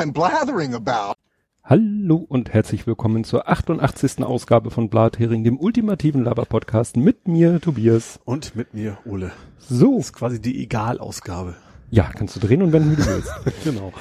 [0.00, 1.12] I'm blathering about.
[1.62, 4.24] Hallo und herzlich willkommen zur 88.
[4.24, 8.18] Ausgabe von Blathering, dem ultimativen Laber-Podcast mit mir, Tobias.
[8.24, 9.30] Und mit mir, Ole.
[9.58, 9.98] So.
[9.98, 11.54] Das ist quasi die Egalausgabe.
[11.90, 13.30] Ja, kannst du drehen und wenden, wie du willst.
[13.64, 13.92] genau.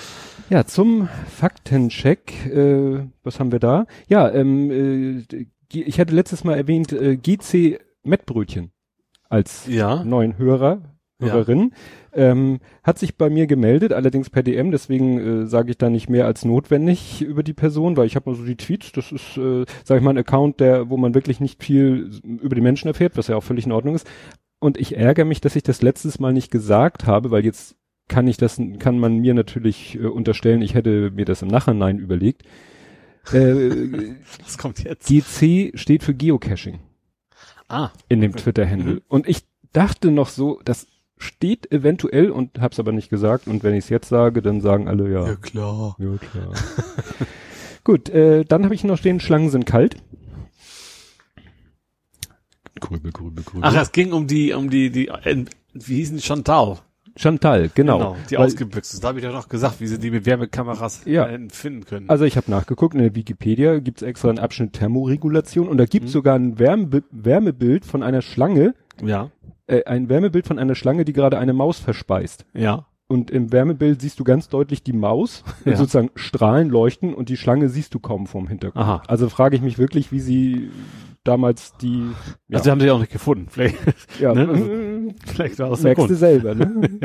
[0.49, 3.85] Ja, zum Faktencheck, äh, was haben wir da?
[4.07, 4.71] Ja, ähm,
[5.29, 8.71] äh, ich hatte letztes Mal erwähnt, äh, GC Mettbrötchen
[9.27, 10.01] als Ja.
[10.05, 10.81] neuen Hörer,
[11.21, 11.33] Ja.
[11.33, 11.73] Hörerin,
[12.13, 16.09] ähm, hat sich bei mir gemeldet, allerdings per DM, deswegen äh, sage ich da nicht
[16.09, 19.35] mehr als notwendig über die Person, weil ich habe mal so die Tweets, das ist,
[19.35, 22.87] äh, sage ich mal, ein Account, der, wo man wirklich nicht viel über die Menschen
[22.87, 24.07] erfährt, was ja auch völlig in Ordnung ist.
[24.59, 27.75] Und ich ärgere mich, dass ich das letztes Mal nicht gesagt habe, weil jetzt
[28.07, 31.99] kann ich das, kann man mir natürlich äh, unterstellen, ich hätte mir das im Nachhinein
[31.99, 32.43] überlegt.
[33.33, 35.07] Äh, Was kommt jetzt?
[35.07, 36.79] GC steht für Geocaching
[37.67, 37.91] ah.
[38.07, 38.95] in dem Twitter-Handle.
[38.95, 39.01] Mhm.
[39.07, 40.87] Und ich dachte noch so, das
[41.19, 43.47] steht eventuell und hab's aber nicht gesagt.
[43.47, 45.27] Und wenn ich es jetzt sage, dann sagen alle ja.
[45.27, 45.95] Ja, klar.
[45.99, 46.53] Ja, klar.
[47.83, 49.97] Gut, äh, dann habe ich noch stehen, Schlangen sind kalt.
[52.79, 53.61] Grübel, grübel, grübel.
[53.63, 56.77] Ach, es ging um die, um die, die, äh, wie hießen die Chantal?
[57.17, 58.15] Chantal, genau.
[58.29, 59.03] die Weil- ausgebüxt ist.
[59.03, 61.27] Da habe ich doch noch gesagt, wie sie die mit Wärmekameras Ja.
[61.49, 62.09] finden können.
[62.09, 66.11] Also ich habe nachgeguckt, in der Wikipedia gibt's extra einen Abschnitt Thermoregulation und da gibt's
[66.11, 66.13] Mhm.
[66.13, 68.73] sogar ein Wärme Wärmebild von einer Schlange,
[69.03, 69.31] ja.
[69.69, 72.45] Äh, ein Wärmebild von einer Schlange, die gerade eine Maus verspeist.
[72.53, 72.85] Ja.
[73.07, 75.75] Und im Wärmebild siehst du ganz deutlich die Maus, Ja.
[75.75, 78.83] sozusagen Strahlen leuchten und die Schlange siehst du kaum vom Hintergrund.
[78.85, 79.01] Aha.
[79.07, 80.69] Also frage ich mich wirklich, wie sie
[81.23, 82.03] damals die,
[82.47, 83.47] ja, Also haben sie auch nicht gefunden.
[83.49, 83.75] Vielleicht,
[84.19, 84.43] ja, ne?
[84.43, 86.99] äh, vielleicht war das der merkst du selber, ne?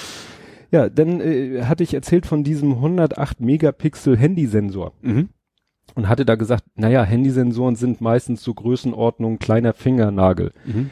[0.70, 0.88] ja.
[0.88, 5.28] dann äh, hatte ich erzählt von diesem 108 Megapixel Handysensor Mhm.
[5.94, 10.52] und hatte da gesagt, naja, Handysensoren sind meistens so Größenordnung kleiner Fingernagel.
[10.64, 10.90] Mhm.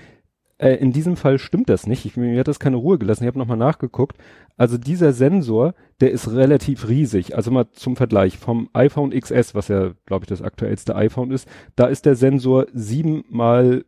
[0.59, 2.05] Äh, in diesem Fall stimmt das nicht.
[2.05, 3.25] Ich, mir hat das keine Ruhe gelassen.
[3.25, 4.17] Ich habe nochmal nachgeguckt.
[4.57, 7.37] Also dieser Sensor, der ist relativ riesig.
[7.37, 11.49] Also mal zum Vergleich vom iPhone XS, was ja, glaube ich, das aktuellste iPhone ist,
[11.75, 13.85] da ist der Sensor 7 mal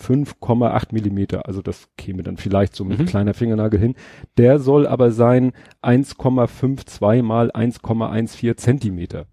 [0.00, 1.46] 5,8 Millimeter.
[1.46, 3.06] Also das käme dann vielleicht so mit Mhm.
[3.06, 3.94] kleiner Fingernagel hin.
[4.38, 5.52] Der soll aber sein
[5.82, 9.26] 1,52 mal 1,14 Zentimeter.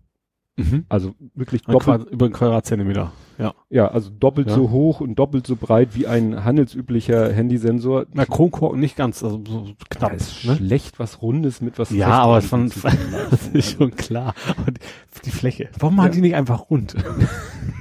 [0.58, 0.86] Mhm.
[0.88, 3.12] Also wirklich Ein doppelt Quadrat, über einen Quadratzentimeter.
[3.38, 3.54] Ja.
[3.70, 4.56] ja, also doppelt Ja.
[4.56, 8.06] so hoch und doppelt so breit wie ein handelsüblicher Handysensor.
[8.14, 10.12] Na, Kronkorken nicht ganz, also so knapp.
[10.12, 10.56] Da ist ne?
[10.56, 12.72] schlecht was Rundes mit was Ja, aber von,
[13.32, 14.34] das ist schon klar.
[14.68, 15.68] Die, die Fläche.
[15.78, 16.14] Warum machen Ja.
[16.14, 16.96] die nicht einfach rund?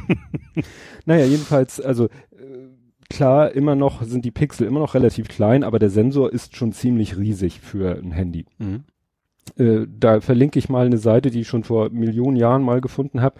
[1.07, 2.09] Naja, jedenfalls, also äh,
[3.11, 6.73] klar, immer noch sind die Pixel immer noch relativ klein, aber der Sensor ist schon
[6.73, 8.47] ziemlich riesig für ein Handy.
[8.59, 8.85] Mhm.
[9.57, 13.21] Äh, da verlinke ich mal eine Seite, die ich schon vor Millionen Jahren mal gefunden
[13.21, 13.37] habe,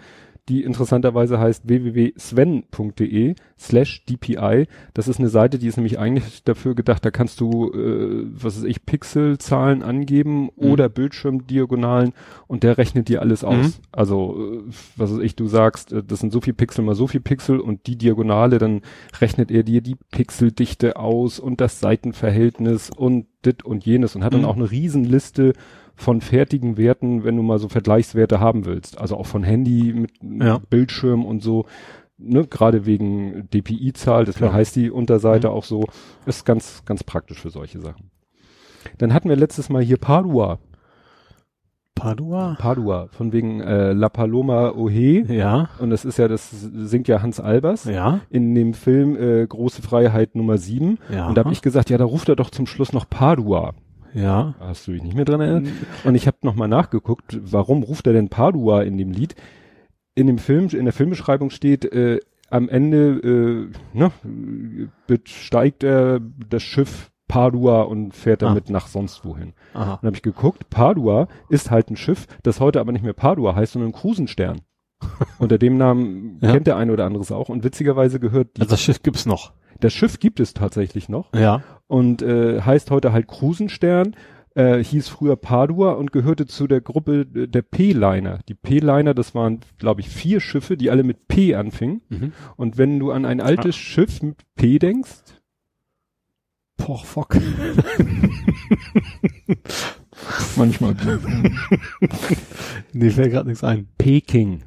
[0.47, 4.67] die interessanterweise heißt www.sven.de slash DPI.
[4.93, 8.57] Das ist eine Seite, die ist nämlich eigentlich dafür gedacht, da kannst du, äh, was
[8.57, 10.71] weiß ich, Pixelzahlen angeben Mhm.
[10.71, 12.13] oder Bildschirmdiagonalen
[12.47, 13.55] und der rechnet dir alles aus.
[13.57, 13.73] Mhm.
[13.91, 17.07] Also, äh, was weiß ich, du sagst, äh, das sind so viel Pixel mal so
[17.07, 18.81] viel Pixel und die Diagonale, dann
[19.19, 24.33] rechnet er dir die Pixeldichte aus und das Seitenverhältnis und dit und jenes und hat
[24.33, 24.47] dann Mhm.
[24.47, 25.53] auch eine Riesenliste
[25.95, 28.99] von fertigen Werten, wenn du mal so Vergleichswerte haben willst.
[28.99, 30.11] Also auch von Handy mit
[30.41, 30.59] Ja.
[30.69, 31.65] Bildschirm und so.
[32.17, 35.53] Ne, gerade wegen DPI-Zahl, deswegen heißt die Unterseite Mhm.
[35.53, 35.83] auch so,
[36.25, 38.09] ist ganz, ganz praktisch für solche Sachen.
[38.97, 40.59] Dann hatten wir letztes Mal hier Padua.
[41.93, 42.55] Padua?
[42.59, 45.23] Padua, von wegen äh, La Paloma Ohe.
[45.31, 45.69] Ja.
[45.79, 48.19] Und das ist ja, das singt ja Hans Albers Ja.
[48.29, 50.97] in dem Film äh, Große Freiheit Nummer 7.
[51.09, 51.27] Ja.
[51.29, 53.73] Und da habe ich gesagt, ja, da ruft er doch zum Schluss noch Padua.
[54.15, 54.55] Ja.
[54.59, 55.67] Hast du dich nicht mehr dran erinnert?
[56.03, 59.35] Und ich habe nochmal nachgeguckt, warum ruft er denn Padua in dem Lied?
[60.15, 64.11] In dem Film, in der Filmbeschreibung steht, äh, am Ende äh, ne,
[65.07, 68.47] besteigt er das Schiff Padua und fährt Ah.
[68.47, 69.53] damit nach sonst wohin.
[69.73, 69.97] Aha.
[70.01, 73.55] Dann habe ich geguckt, Padua ist halt ein Schiff, das heute aber nicht mehr Padua
[73.55, 74.61] heißt, sondern Cruisenstern.
[75.39, 76.51] Unter dem Namen Ja.
[76.53, 77.49] kennt der eine oder andere es auch.
[77.49, 79.51] Und witzigerweise gehört die, Also das Schiff gibt's noch.
[79.79, 81.63] das Schiff gibt es tatsächlich noch Ja.
[81.87, 84.15] Und äh, heißt heute halt Cruisenstern,
[84.55, 88.39] äh, hieß früher Padua und gehörte zu der Gruppe äh, der P-Liner.
[88.47, 92.01] Die P-Liner, das waren, glaube ich, vier Schiffe, die alle mit P anfingen.
[92.09, 92.33] Mhm.
[92.55, 95.35] Und wenn du an ein altes Schiff mit P denkst,
[96.77, 97.37] Poch, fuck.
[100.55, 100.95] manchmal
[102.93, 103.87] Nee, fällt gerade nichts ein.
[103.97, 104.63] Peking.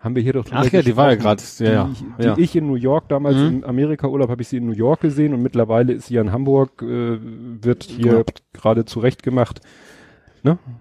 [0.00, 1.42] Haben wir hier doch Ach ja, die war ja gerade.
[1.58, 1.90] Ja, ja.
[2.18, 2.34] die, ja.
[2.38, 3.46] ich in New York damals Mhm.
[3.58, 6.32] im Amerika-Urlaub habe ich sie in New York gesehen und mittlerweile ist sie ja in
[6.32, 8.22] Hamburg, äh, wird hier Ja.
[8.54, 9.60] gerade zurechtgemacht.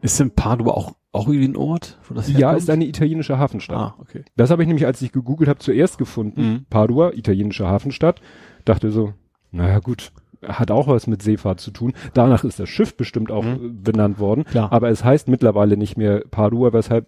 [0.01, 1.97] Ist denn Padua auch, auch irgendwie ein Ort?
[2.07, 2.57] Wo das Ja, herkommt?
[2.59, 3.77] ist eine italienische Hafenstadt.
[3.77, 4.23] Ah, okay.
[4.37, 6.41] Das habe ich nämlich, als ich gegoogelt habe, zuerst gefunden.
[6.41, 6.65] Mhm.
[6.69, 8.21] Padua, italienische Hafenstadt.
[8.63, 9.13] Dachte so,
[9.51, 10.13] naja gut,
[10.47, 11.91] hat auch was mit Seefahrt zu tun.
[12.13, 13.83] Danach ist das Schiff bestimmt auch Mhm.
[13.83, 14.45] benannt worden.
[14.45, 14.71] Klar.
[14.71, 17.07] Aber es heißt mittlerweile nicht mehr Padua, weshalb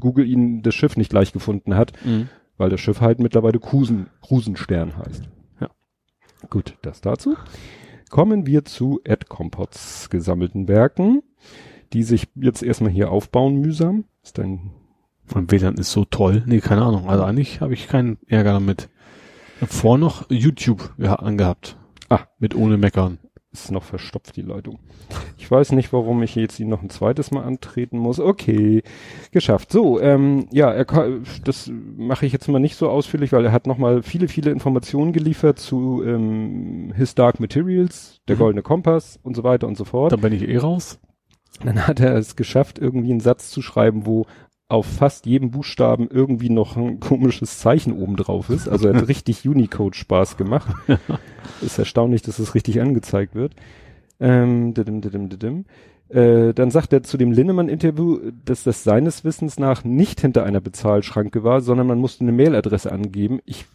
[0.00, 2.28] Google ihnen das Schiff nicht gleich gefunden hat, Mhm.
[2.56, 5.28] weil das Schiff halt mittlerweile Cruisen, Cruisenstern heißt.
[5.60, 5.68] Ja.
[6.50, 7.36] Gut, das dazu.
[8.10, 11.22] Kommen wir zu Ed Compots gesammelten Werken,
[11.92, 14.04] die sich jetzt erstmal hier aufbauen mühsam.
[14.22, 14.70] Ist ein
[15.26, 16.42] Von WLAN ist so toll.
[16.46, 17.10] Nee, keine Ahnung.
[17.10, 18.88] Also eigentlich habe ich keinen Ärger damit.
[19.66, 21.76] Vor noch YouTube angehabt.
[22.08, 22.20] Ah.
[22.38, 23.18] Mit ohne Meckern.
[23.64, 24.78] Ist noch verstopft, die Leitung.
[25.36, 28.20] Ich weiß nicht, warum ich jetzt ihn noch ein zweites Mal antreten muss.
[28.20, 28.82] Okay,
[29.30, 29.72] geschafft.
[29.72, 30.86] So, ähm, ja, er,
[31.44, 34.50] das mache ich jetzt mal nicht so ausführlich, weil er hat noch mal viele, viele
[34.50, 38.40] Informationen geliefert zu ähm, His Dark Materials, der Mhm.
[38.40, 40.12] Goldene Kompass und so weiter und so fort.
[40.12, 40.98] Da bin ich eh raus.
[41.64, 44.26] Dann hat er es geschafft, irgendwie einen Satz zu schreiben, wo
[44.68, 48.68] auf fast jedem Buchstaben irgendwie noch ein komisches Zeichen oben drauf ist.
[48.68, 50.68] Also er hat richtig Unicode Spaß gemacht.
[51.62, 53.54] ist erstaunlich, dass es richtig angezeigt wird.
[54.20, 55.64] Ähm, didim, didim, didim.
[56.08, 60.60] Äh, dann sagt er zu dem Linnemann-Interview, dass das seines Wissens nach nicht hinter einer
[60.60, 63.40] Bezahlschranke war, sondern man musste eine Mailadresse angeben.
[63.44, 63.66] Ich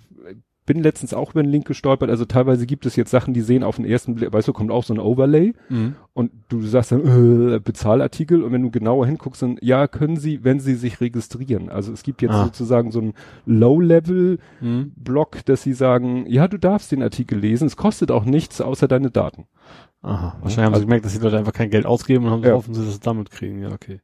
[0.66, 2.10] bin letztens auch über den Link gestolpert.
[2.10, 4.72] Also teilweise gibt es jetzt Sachen, die sehen auf den ersten Blick, weißt du, kommt
[4.72, 5.96] auch so ein Overlay Mhm.
[6.14, 10.44] und du sagst dann äh, Bezahlartikel und wenn du genauer hinguckst, dann ja, können sie,
[10.44, 11.70] wenn sie sich registrieren.
[11.70, 12.46] Also es gibt jetzt Ah.
[12.46, 13.14] sozusagen so ein
[13.46, 14.92] Low-Level Mhm.
[15.46, 19.12] Dass sie sagen, ja, du darfst den Artikel lesen, es kostet auch nichts außer deine
[19.12, 19.46] Daten.
[20.02, 20.36] Aha.
[20.42, 22.54] Wahrscheinlich haben sie Also- gemerkt, dass die Leute einfach kein Geld ausgeben und haben Ja.
[22.54, 23.62] hoffen, sie das damit kriegen.
[23.62, 24.00] Ja, okay.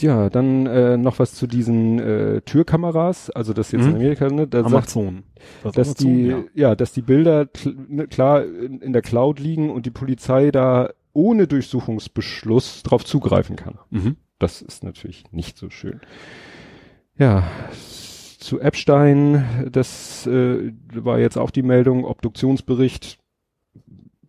[0.00, 3.90] Ja, dann äh, noch was zu diesen äh, Türkameras, also das jetzt Mhm.
[3.90, 5.22] in Amerika, ne, da sagt, Amazon.
[5.62, 6.14] Was dass Amazon?
[6.16, 6.44] die, ja.
[6.54, 6.74] ja.
[6.74, 7.46] dass die Bilder
[7.88, 13.54] ne, klar in, in der Cloud liegen und die Polizei da ohne Durchsuchungsbeschluss drauf zugreifen
[13.54, 13.78] kann.
[13.90, 14.16] Mhm.
[14.40, 16.00] Das ist natürlich nicht so schön.
[17.16, 17.44] Ja,
[18.40, 23.18] zu Epstein, das äh, war jetzt auch die Meldung, Obduktionsbericht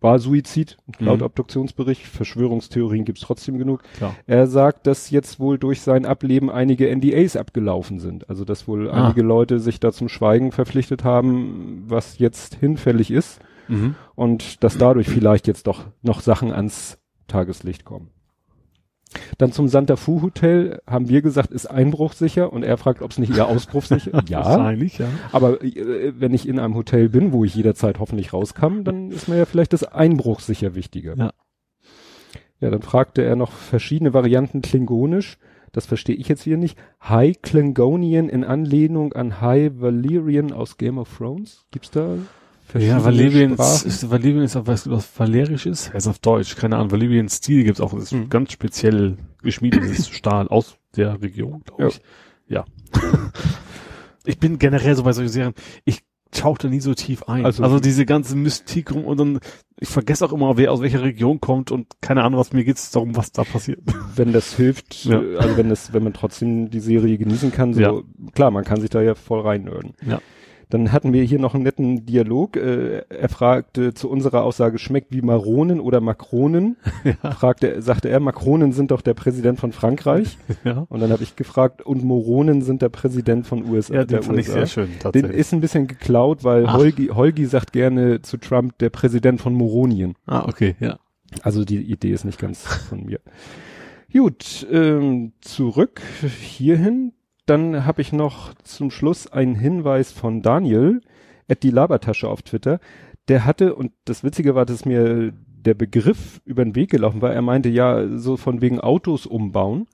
[0.06, 1.24] war Suizid, laut Mhm.
[1.26, 2.06] Obduktionsbericht.
[2.06, 3.82] Verschwörungstheorien gibt's trotzdem genug.
[3.96, 4.14] Klar.
[4.26, 8.30] Er sagt, dass jetzt wohl durch sein Ableben einige NDAs abgelaufen sind.
[8.30, 9.06] Also dass wohl Ah.
[9.06, 13.96] einige Leute sich da zum Schweigen verpflichtet haben, was jetzt hinfällig ist Mhm.
[14.14, 18.10] und dass dadurch vielleicht jetzt doch noch Sachen ans Tageslicht kommen.
[19.38, 23.18] Dann zum Santa Fu Hotel haben wir gesagt, ist einbruchsicher und er fragt, ob es
[23.18, 25.06] nicht eher ausbruchsicher Ja, Wahrscheinlich, ja.
[25.32, 29.10] aber äh, wenn ich in einem hotel bin, wo ich jederzeit hoffentlich raus kann, dann
[29.10, 31.14] ist mir ja vielleicht das Einbruchsicher wichtiger.
[31.16, 31.32] Ja.
[32.60, 35.38] Ja, dann fragte er noch verschiedene Varianten Klingonisch.
[35.72, 36.78] Das verstehe ich jetzt hier nicht.
[37.02, 41.66] High Klingonian in Anlehnung an High Valyrian aus Game of Thrones.
[41.70, 42.16] Gibt's da
[42.74, 43.88] Ja, Valyrian Sprachen?
[43.88, 45.88] ist, auch, weißt du, was Valerisch ist?
[45.88, 46.90] Er ist auf Deutsch, keine Ahnung.
[46.90, 48.28] Valyrian Stil gibt's auch, das ist Mhm.
[48.28, 51.88] ganz speziell geschmiedetes Stahl aus der Region, glaube Ja.
[51.88, 52.00] ich.
[52.48, 52.64] Ja.
[54.24, 55.54] ich bin generell so bei solchen Serien,
[55.84, 56.00] ich
[56.32, 57.44] tauchte nie so tief ein.
[57.46, 59.38] Also- Also, diese ganze Mystik rum und dann,
[59.80, 62.90] ich vergesse auch immer, wer aus welcher Region kommt und keine Ahnung, was mir geht's
[62.90, 63.80] darum, was da passiert.
[64.16, 65.20] wenn das hilft, Ja.
[65.38, 67.92] also wenn das, wenn man trotzdem die Serie genießen kann, so Ja.
[68.34, 69.94] klar, man kann sich da ja voll reinnörden.
[70.06, 70.20] Ja.
[70.68, 72.56] Dann hatten wir hier noch einen netten Dialog.
[72.56, 76.76] Äh, er fragte zu unserer Aussage, schmeckt wie Maronen oder Makronen?
[77.22, 77.30] Ja.
[77.30, 80.38] Fragte, sagte er, Makronen sind doch der Präsident von Frankreich.
[80.64, 80.86] ja.
[80.88, 83.94] Und dann habe ich gefragt, und Moronen sind der Präsident von USA.
[83.94, 84.58] Ja, den fand ich USA.
[84.58, 85.36] sehr schön, Den tatsächlich.
[85.36, 86.74] ist ein bisschen geklaut, weil Ach.
[86.76, 90.14] Holgi, Holgi sagt gerne zu Trump der Präsident von Moronien.
[90.26, 90.98] ah, okay, ja.
[91.42, 93.20] Also die Idee ist nicht ganz von mir.
[94.12, 96.00] Gut, ähm, zurück
[96.40, 97.12] hierhin.
[97.46, 101.00] Dann habe ich noch zum Schluss einen Hinweis von Daniel,
[101.48, 102.80] at die Labertasche auf Twitter.
[103.28, 105.32] Der hatte, und das Witzige war, dass mir
[105.64, 107.32] der Begriff über den Weg gelaufen war.
[107.32, 109.86] Er meinte ja, so von wegen Autos umbauen.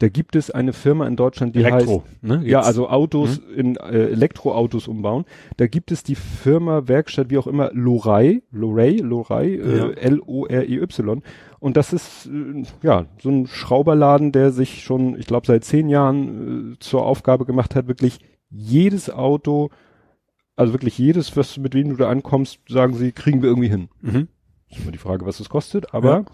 [0.00, 2.40] Da gibt es eine Firma in Deutschland, die heißt Elektro, ne?
[2.44, 5.26] ja, also Autos in äh, Elektroautos umbauen.
[5.58, 9.88] Da gibt es die Firma, Werkstatt, wie auch immer, Lorei, Lorei, Lorei, Ja.
[9.90, 11.22] äh, L-O-R-E-Y.
[11.60, 15.88] Und das ist äh, ja so ein Schrauberladen, der sich schon, ich glaube, seit zehn
[15.88, 18.18] Jahren äh, zur Aufgabe gemacht hat, wirklich
[18.50, 19.70] jedes Auto,
[20.56, 23.88] also wirklich jedes, was mit wem du da ankommst, sagen sie, kriegen wir irgendwie hin.
[24.00, 24.28] Mhm.
[24.68, 26.24] Ist immer die Frage, was es kostet, aber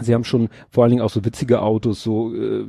[0.00, 2.66] sie haben schon vor allen Dingen auch so witzige Autos, so äh,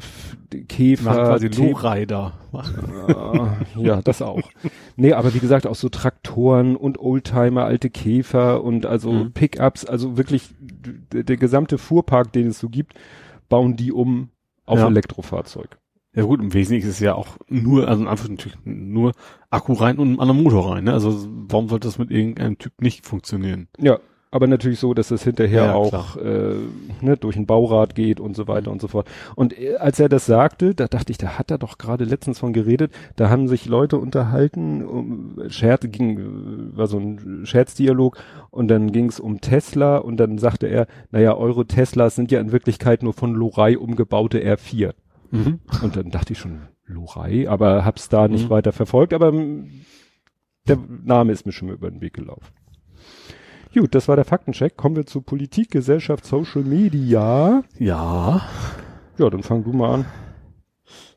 [0.67, 2.33] Käfer, Machen quasi Lowrider.
[2.53, 4.41] Ah, ja, das auch.
[4.95, 9.31] Nee, aber wie gesagt, auch so Traktoren und Oldtimer, alte Käfer und also Mhm.
[9.31, 12.93] Pickups, also wirklich der gesamte Fuhrpark, den es so gibt,
[13.49, 14.29] bauen die um
[14.65, 14.87] auf Ja.
[14.87, 15.77] Elektrofahrzeug.
[16.15, 19.13] Ja gut, im Wesentlichen ist es ja auch nur, also in Anführungszeichen natürlich nur
[19.49, 20.83] Akku rein und ein anderer Motor rein.
[20.83, 20.93] Ne?
[20.93, 23.67] Also warum sollte das mit irgendeinem Typ nicht funktionieren?
[23.79, 23.97] Ja,
[24.33, 26.55] aber natürlich so, dass es hinterher Ja, auch äh,
[27.01, 29.07] ne, durch ein Baurat geht und so weiter und so fort.
[29.35, 32.39] Und äh, als er das sagte, da dachte ich, da hat er doch gerade letztens
[32.39, 38.17] von geredet, da haben sich Leute unterhalten, um, Scherz ging, war so ein Scherzdialog
[38.49, 42.39] und dann ging es um Tesla und dann sagte er, naja, eure Teslas sind ja
[42.39, 44.93] in Wirklichkeit nur von Lorei umgebaute R4.
[45.31, 45.59] Mhm.
[45.83, 48.49] Und dann dachte ich schon, Lorei, aber hab's da nicht Mhm.
[48.49, 49.69] weiter verfolgt, aber mm,
[50.67, 52.51] der Name ist mir schon mal über den Weg gelaufen.
[53.73, 54.77] Gut, das war der Faktencheck.
[54.77, 57.63] Kommen wir zu Politik, Gesellschaft, Social Media.
[57.79, 58.41] Ja.
[59.17, 60.05] Ja, dann fang du mal an.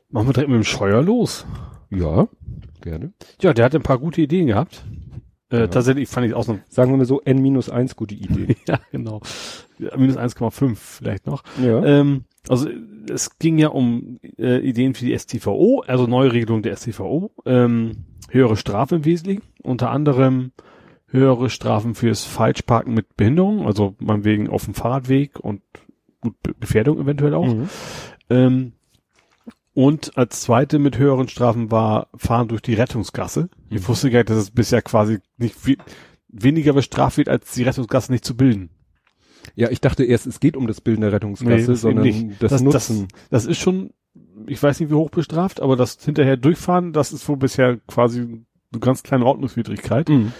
[0.09, 1.45] Machen wir direkt mit dem Scheuer los.
[1.89, 2.27] Ja,
[2.81, 3.13] gerne.
[3.41, 4.85] Ja, der hat ein paar gute Ideen gehabt.
[5.51, 5.67] Äh, Ja.
[5.67, 8.55] Tatsächlich fand ich auch so Sagen wir mal so N-1 gute Idee.
[8.67, 9.21] Ja, genau.
[9.95, 11.43] Minus 1,5 vielleicht noch.
[11.61, 11.83] ja.
[11.83, 12.69] Ähm, also
[13.09, 18.55] es ging ja um äh, Ideen für die STVO, also Neuregelung der STVO, ähm, höhere
[18.57, 20.51] Strafen im Wesentlichen, unter anderem
[21.09, 25.61] höhere Strafen fürs Falschparken mit Behinderung, also meinetwegen auf dem Fahrradweg und
[26.21, 27.47] gut, Gefährdung eventuell auch.
[27.53, 27.69] Mhm.
[28.29, 28.71] Ähm,
[29.73, 33.49] und als zweite mit höheren Strafen war Fahren durch die Rettungsgasse.
[33.69, 33.87] Ich Mhm.
[33.87, 35.77] wusste gar nicht, dass es bisher quasi nicht we
[36.29, 38.69] weniger bestraft wird, als die Rettungsgasse nicht zu bilden.
[39.55, 42.51] ja, ich dachte erst, es geht um das Bilden der Nee, Rettungsgasse, das sondern das,
[42.51, 43.07] Das- Nutzen.
[43.29, 43.91] Das ist schon,
[44.45, 48.21] ich weiß nicht, wie hoch bestraft, aber das hinterher durchfahren, das ist wohl bisher quasi
[48.21, 50.09] eine ganz kleine Ordnungswidrigkeit.
[50.09, 50.33] Mhm.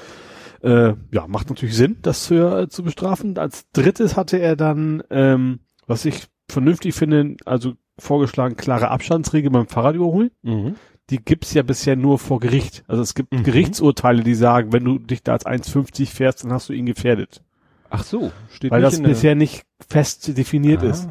[0.61, 3.37] Äh, ja, macht natürlich Sinn, das höher zu bestrafen.
[3.37, 9.67] Als drittes hatte er dann, ähm, was ich vernünftig finde, also vorgeschlagen, klare Abstandsregel beim
[9.67, 10.31] Fahrrad überholen.
[10.43, 10.75] Mhm.
[11.09, 12.83] Die gibt's ja bisher nur vor Gericht.
[12.87, 13.43] Also es gibt Mhm.
[13.43, 17.41] Gerichtsurteile, die sagen, wenn du dich da als 1,50 fährst, dann hast du ihn gefährdet.
[17.89, 21.07] Ach so, steht Weil das bisher nicht fest definiert ist.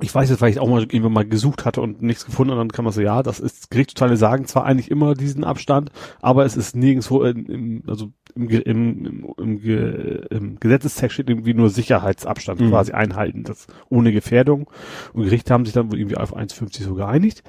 [0.00, 2.58] Ich weiß jetzt, weil ich auch mal irgendwann mal gesucht hatte und nichts gefunden und
[2.58, 6.44] dann kann man so, ja, das ist, Gerichtsurteile sagen zwar eigentlich immer diesen Abstand, aber
[6.44, 12.60] es ist nirgendwo, in, im, also im, im, im, im Gesetzestext steht irgendwie nur Sicherheitsabstand
[12.60, 12.68] Mhm.
[12.70, 14.68] quasi einhalten, das ohne Gefährdung.
[15.14, 17.42] Und Gerichte haben sich dann wohl irgendwie auf 1,50 so geeinigt.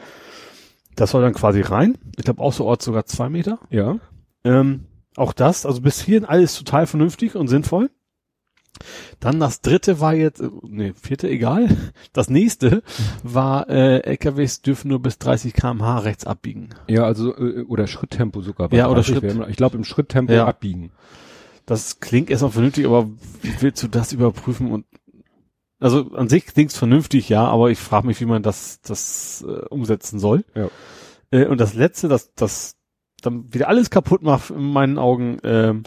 [0.95, 1.97] Das soll dann quasi rein.
[2.17, 3.59] Ich glaube außerorts sogar zwei Meter.
[3.69, 3.97] Ja.
[4.43, 4.85] Ähm,
[5.15, 7.89] auch das, also bis hierhin alles total vernünftig und sinnvoll.
[9.19, 11.67] Dann das dritte war jetzt, äh, nee, vierte, egal.
[12.13, 12.83] Das nächste
[13.23, 16.69] war, äh, LKWs dürfen nur bis 30 kmh rechts abbiegen.
[16.87, 18.71] Ja, also, äh, oder Schritttempo sogar.
[18.73, 20.45] Ja, oder 30 Schritt- wäre- Ich glaube, im Schritttempo Ja.
[20.45, 20.91] abbiegen.
[21.65, 23.09] Das klingt erstmal vernünftig, aber
[23.41, 24.85] wie willst du das überprüfen und
[25.79, 29.65] also an sich klingt's vernünftig, ja, aber ich frage mich, wie man das, das äh,
[29.69, 30.43] umsetzen soll.
[30.55, 30.69] Ja.
[31.29, 32.75] Äh, und das letzte, das, das
[33.21, 35.83] dann wieder alles kaputt macht in meinen Augen, ähm,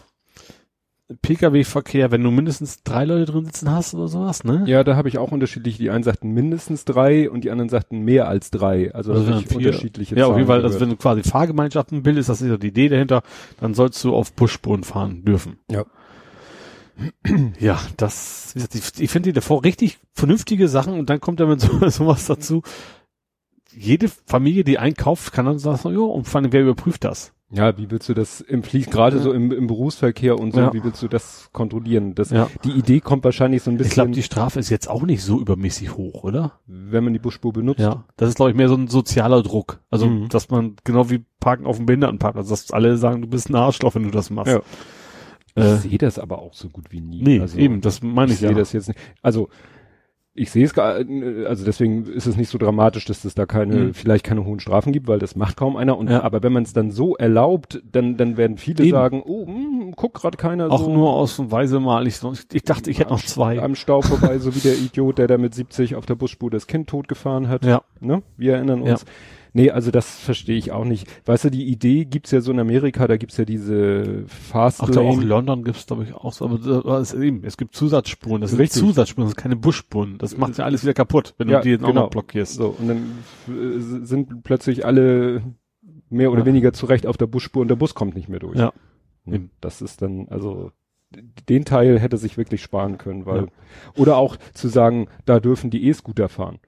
[1.22, 4.62] Pkw-Verkehr, wenn du mindestens drei Leute drin sitzen hast oder sowas, ne?
[4.66, 5.76] Ja, da habe ich auch unterschiedlich.
[5.76, 8.94] Die einen sagten mindestens drei und die anderen sagten mehr als drei.
[8.94, 10.96] Also, Also da wenn habe ich vier- unterschiedliche Ja, auf jeden Fall, also wenn du
[10.96, 13.22] quasi Fahrgemeinschaften bildest, das ist ja die Idee dahinter,
[13.60, 15.58] dann sollst du auf Busspuren fahren dürfen.
[15.70, 15.84] Ja.
[17.58, 21.40] Ja, das, wie gesagt, ich, ich finde die davor richtig vernünftige Sachen und dann kommt
[21.40, 22.62] damit so, sowas dazu.
[23.72, 27.32] Jede Familie, die einkauft, kann dann sagen, ja, und vor allem, wer überprüft das?
[27.52, 30.72] Ja, wie willst du das im Fließ, gerade so im, im Berufsverkehr und so, Ja.
[30.72, 32.14] wie willst du das kontrollieren?
[32.14, 32.48] Das, Ja.
[32.64, 35.22] Die Idee kommt wahrscheinlich so ein Ich bisschen, glaube, die Strafe ist jetzt auch nicht
[35.24, 36.52] so übermäßig hoch, oder?
[36.66, 37.80] wenn man die Busspur benutzt.
[37.80, 38.04] Ja.
[38.16, 39.80] Das ist, glaube ich, mehr so ein sozialer Druck.
[39.90, 40.28] Also, Mhm.
[40.28, 43.94] dass man, genau wie Parken auf dem Behindertenparkplatz, dass alle sagen, du bist ein Arschloch,
[43.96, 44.52] wenn du das machst.
[44.52, 44.60] Ja.
[45.56, 47.22] Ich Äh, sehe das aber auch so gut wie nie.
[47.22, 48.54] nee, also, eben, das meine ich ich, sehe ja.
[48.56, 49.00] das jetzt nicht.
[49.22, 49.48] Also
[50.40, 53.76] ich sehe es gar, also deswegen ist es nicht so dramatisch, dass es da keine,
[53.76, 53.94] Mhm.
[53.94, 55.98] vielleicht keine hohen Strafen gibt, weil das macht kaum einer.
[55.98, 56.22] Und Ja.
[56.22, 58.90] aber wenn man es dann so erlaubt, dann dann werden viele Eben.
[58.92, 62.20] sagen, oh, hm, guck gerade keiner Auch so nur ausweise mal, ich,
[62.52, 63.60] ich dachte, ich hätte noch zwei.
[63.60, 66.66] am Stau vorbei, so wie der Idiot, der da mit 70 auf der Busspur das
[66.66, 67.64] Kind totgefahren hat.
[67.64, 67.82] Ja.
[68.00, 68.22] Ne?
[68.36, 69.04] Wir erinnern uns.
[69.52, 71.08] Nee, also das verstehe ich auch nicht.
[71.26, 74.90] Weißt du, die Idee gibt's ja so in Amerika, da gibt's ja diese Fast Ach,
[74.90, 75.26] da auch in Lane.
[75.28, 78.80] London gibt's glaube ich auch so, aber ist eben, es gibt Zusatzspuren, das sind Richtig.
[78.80, 80.18] Zusatzspuren, das sind keine Busspuren.
[80.18, 82.02] Das macht ja alles wieder kaputt, wenn Ja, du die jetzt auch genau.
[82.02, 82.54] noch blockierst.
[82.54, 82.98] So, und dann
[83.48, 85.42] äh, sind plötzlich alle
[86.08, 86.46] mehr oder Ja.
[86.46, 88.58] weniger zurecht auf der Busspur und der Bus kommt nicht mehr durch.
[88.58, 88.72] Ja.
[89.24, 89.48] Ne?
[89.60, 90.70] Das ist dann, also
[91.48, 93.48] den Teil hätte sich wirklich sparen können, weil
[93.96, 96.60] oder auch zu sagen, da dürfen die E-Scooter fahren.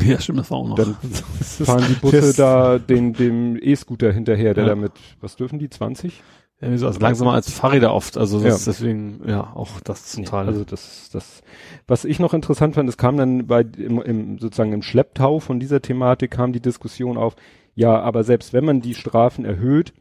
[0.00, 0.76] Ja, stimmt, das war auch noch.
[0.76, 0.96] Dann
[1.38, 4.68] Das fahren die Busse das- da den dem E-Scooter hinterher, der Ja.
[4.70, 6.22] damit, was dürfen die 20?
[6.60, 8.70] Ja, wieso, also langsamer als Fahrräder oft, also das Ja.
[8.72, 10.46] deswegen, ja, auch das total.
[10.46, 11.42] Also das, das,
[11.86, 15.58] was ich noch interessant fand, es kam dann bei im, im sozusagen im Schlepptau von
[15.58, 17.34] dieser Thematik kam die Diskussion auf,
[17.74, 19.94] ja, aber selbst wenn man die Strafen erhöht,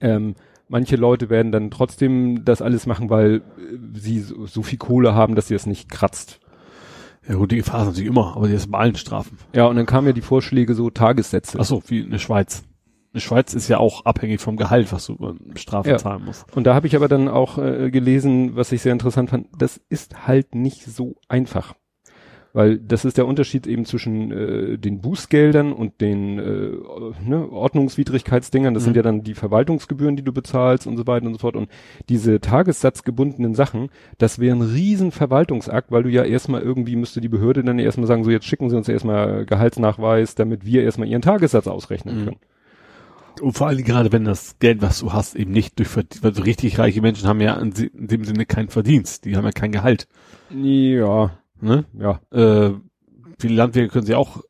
[0.00, 0.34] ähm,
[0.68, 5.14] manche Leute werden dann trotzdem das alles machen, weil äh, sie so, so viel Kohle
[5.14, 6.40] haben, dass sie es nicht kratzt.
[7.28, 9.38] Ja gut, die Gefahr ist natürlich immer, aber die ist bei allen Strafen.
[9.54, 11.58] Ja, und dann kamen ja die Vorschläge so Tagessätze.
[11.60, 12.64] Ach so, wie in der Schweiz.
[13.14, 15.96] Die Schweiz ist ja auch abhängig vom Gehalt, was du Strafe Ja.
[15.96, 16.44] zahlen musst.
[16.54, 19.80] Und da habe ich aber dann auch äh, gelesen, was ich sehr interessant fand, das
[19.88, 21.74] ist halt nicht so einfach.
[22.56, 26.72] Weil das ist der Unterschied eben zwischen äh, den Bußgeldern und den äh,
[27.22, 28.72] ne, Ordnungswidrigkeitsdingern.
[28.72, 28.86] Das Mhm.
[28.86, 31.54] sind ja dann die Verwaltungsgebühren, die du bezahlst und so weiter und so fort.
[31.54, 31.68] Und
[32.08, 37.28] diese tagessatzgebundenen Sachen, das wäre ein riesen Verwaltungsakt, weil du ja erstmal irgendwie müsste die
[37.28, 41.20] Behörde dann erstmal sagen, so jetzt schicken sie uns erstmal Gehaltsnachweis, damit wir erstmal ihren
[41.22, 42.24] Tagessatz ausrechnen Mhm.
[42.24, 42.36] können.
[43.42, 46.34] Und vor allem gerade, wenn das Geld, was du hast, eben nicht durch Verdienst, weil
[46.34, 49.72] so richtig reiche Menschen haben ja in, dem Sinne keinen Verdienst, die haben ja kein
[49.72, 50.08] Gehalt.
[50.48, 51.84] Ja, Ne?
[51.98, 52.20] ja.
[52.32, 52.74] Äh,
[53.38, 54.42] viele Landwirte können sie auch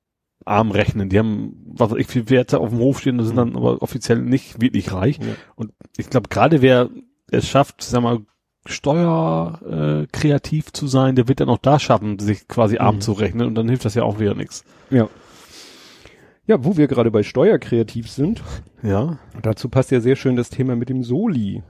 [0.44, 1.08] arm rechnen.
[1.08, 3.82] Die haben, was weiß ich, viel Werte auf dem Hof stehen und sind dann aber
[3.82, 5.18] offiziell nicht wirklich reich.
[5.18, 5.34] Ja.
[5.56, 6.88] Und ich glaube, gerade wer
[7.30, 8.20] es schafft, sag mal,
[8.64, 13.00] steuerkreativ äh, kreativ zu sein, der wird dann auch da schaffen, sich quasi arm Mhm.
[13.00, 14.64] zu rechnen und dann hilft das ja auch wieder nichts.
[14.90, 15.08] Ja.
[16.48, 18.42] Ja, wo wir gerade bei Steuerkreativ sind,
[18.82, 19.18] Ja.
[19.42, 21.62] dazu passt ja sehr schön das Thema mit dem Soli.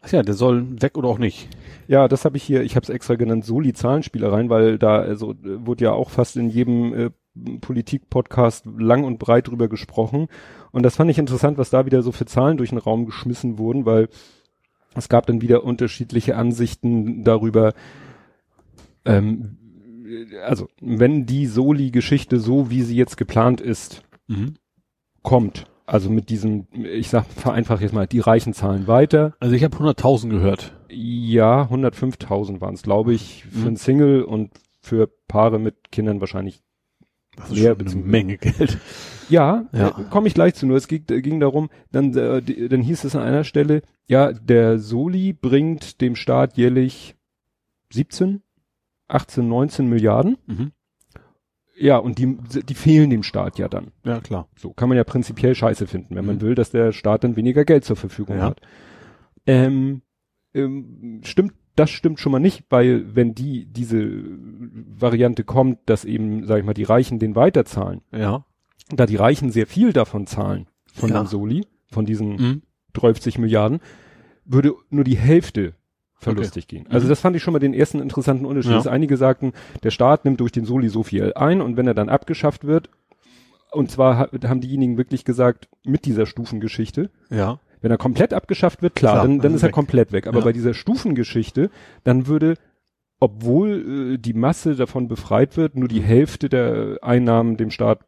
[0.00, 1.48] Ach ja, der soll weg oder auch nicht.
[1.86, 5.66] Ja, das habe ich hier, ich habe es extra genannt, Soli-Zahlenspielereien, weil da also äh,
[5.66, 7.10] wurde ja auch fast in jedem äh,
[7.60, 10.28] Politik-Podcast lang und breit drüber gesprochen.
[10.70, 13.58] Und das fand ich interessant, was da wieder so für Zahlen durch den Raum geschmissen
[13.58, 14.08] wurden, weil
[14.94, 17.74] es gab dann wieder unterschiedliche Ansichten darüber,
[19.04, 19.58] ähm,
[20.44, 24.54] also wenn die Soli-Geschichte so, wie sie jetzt geplant ist, Mhm.
[25.22, 25.66] kommt.
[25.86, 29.34] Also mit diesem, ich sag vereinfacht jetzt mal, die Reichen zahlen weiter.
[29.40, 30.72] Also ich habe 100.000 gehört.
[30.94, 33.66] Ja, 105.000 waren es, glaube ich, für Mhm.
[33.68, 36.62] ein Single und für Paare mit Kindern wahrscheinlich.
[37.36, 38.78] Das Mehr ist schon eine Menge Geld.
[39.28, 39.88] Ja, Ja.
[39.88, 40.66] äh, komme ich gleich zu.
[40.66, 43.82] Nur es ging, äh, ging darum, dann, äh, die, dann hieß es an einer Stelle,
[44.06, 47.16] ja, der Soli bringt dem Staat jährlich
[47.92, 48.42] 17,
[49.08, 50.36] 18, 19 Milliarden.
[50.46, 50.72] Mhm.
[51.76, 53.88] Ja, und die, die fehlen dem Staat ja dann.
[54.04, 54.46] Ja, klar.
[54.56, 56.40] So kann man ja prinzipiell scheiße finden, wenn man Mhm.
[56.42, 58.42] will, dass der Staat dann weniger Geld zur Verfügung Ja.
[58.44, 58.60] hat.
[59.46, 60.02] Ähm,
[60.54, 64.08] ähm, stimmt, das stimmt schon mal nicht, weil wenn die diese
[64.98, 68.44] Variante kommt, dass eben, sag ich mal, die Reichen den weiterzahlen, Ja.
[68.90, 71.22] da die Reichen sehr viel davon zahlen, von Ja.
[71.22, 72.62] dem Soli, von diesen Mhm.
[72.92, 73.80] 30 Milliarden,
[74.44, 75.74] würde nur die Hälfte
[76.16, 76.86] verlustig gehen.
[76.88, 77.08] Also Mhm.
[77.10, 78.70] das fand ich schon mal den ersten interessanten Unterschied.
[78.70, 78.76] Ja.
[78.78, 81.94] Dass einige sagten, der Staat nimmt durch den Soli so viel ein und wenn er
[81.94, 82.88] dann abgeschafft wird,
[83.72, 87.58] und zwar ha- haben diejenigen wirklich gesagt, mit dieser Stufengeschichte, Ja.
[87.84, 89.74] Wenn er komplett abgeschafft wird, klar, Klar, dann, dann also ist er weg.
[89.74, 90.26] komplett weg.
[90.26, 90.44] Aber Ja.
[90.44, 91.70] bei dieser Stufengeschichte,
[92.02, 92.54] dann würde,
[93.20, 98.00] obwohl äh, die Masse davon befreit wird, nur die Hälfte der Einnahmen dem Staat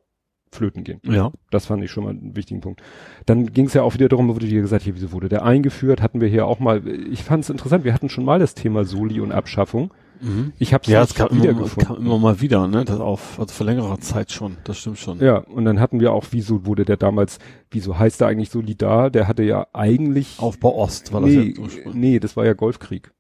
[0.52, 1.00] flöten gehen.
[1.04, 1.30] Ja.
[1.50, 2.82] Das fand ich schon mal einen wichtigen Punkt.
[3.26, 6.00] Dann ging es ja auch wieder darum, wurde hier gesagt, hier, wieso wurde der eingeführt?
[6.00, 8.84] Hatten wir hier auch mal, ich fand es interessant, wir hatten schon mal das Thema
[8.84, 9.92] Soli und Abschaffung.
[10.20, 10.52] Mhm.
[10.58, 11.86] Ich habe es Ja, nicht es kam immer, wiedergefunden.
[11.86, 12.84] kam immer mal wieder, ne?
[12.84, 14.56] Das auf, also vor längerer Zeit schon.
[14.64, 15.20] Das stimmt schon.
[15.20, 17.38] Ja, und dann hatten wir auch, wieso wurde der damals,
[17.70, 19.10] wieso heißt er eigentlich Solidar?
[19.10, 23.12] Der hatte ja eigentlich, Aufbau Ost war das nee, ja nee, das war ja Golfkrieg.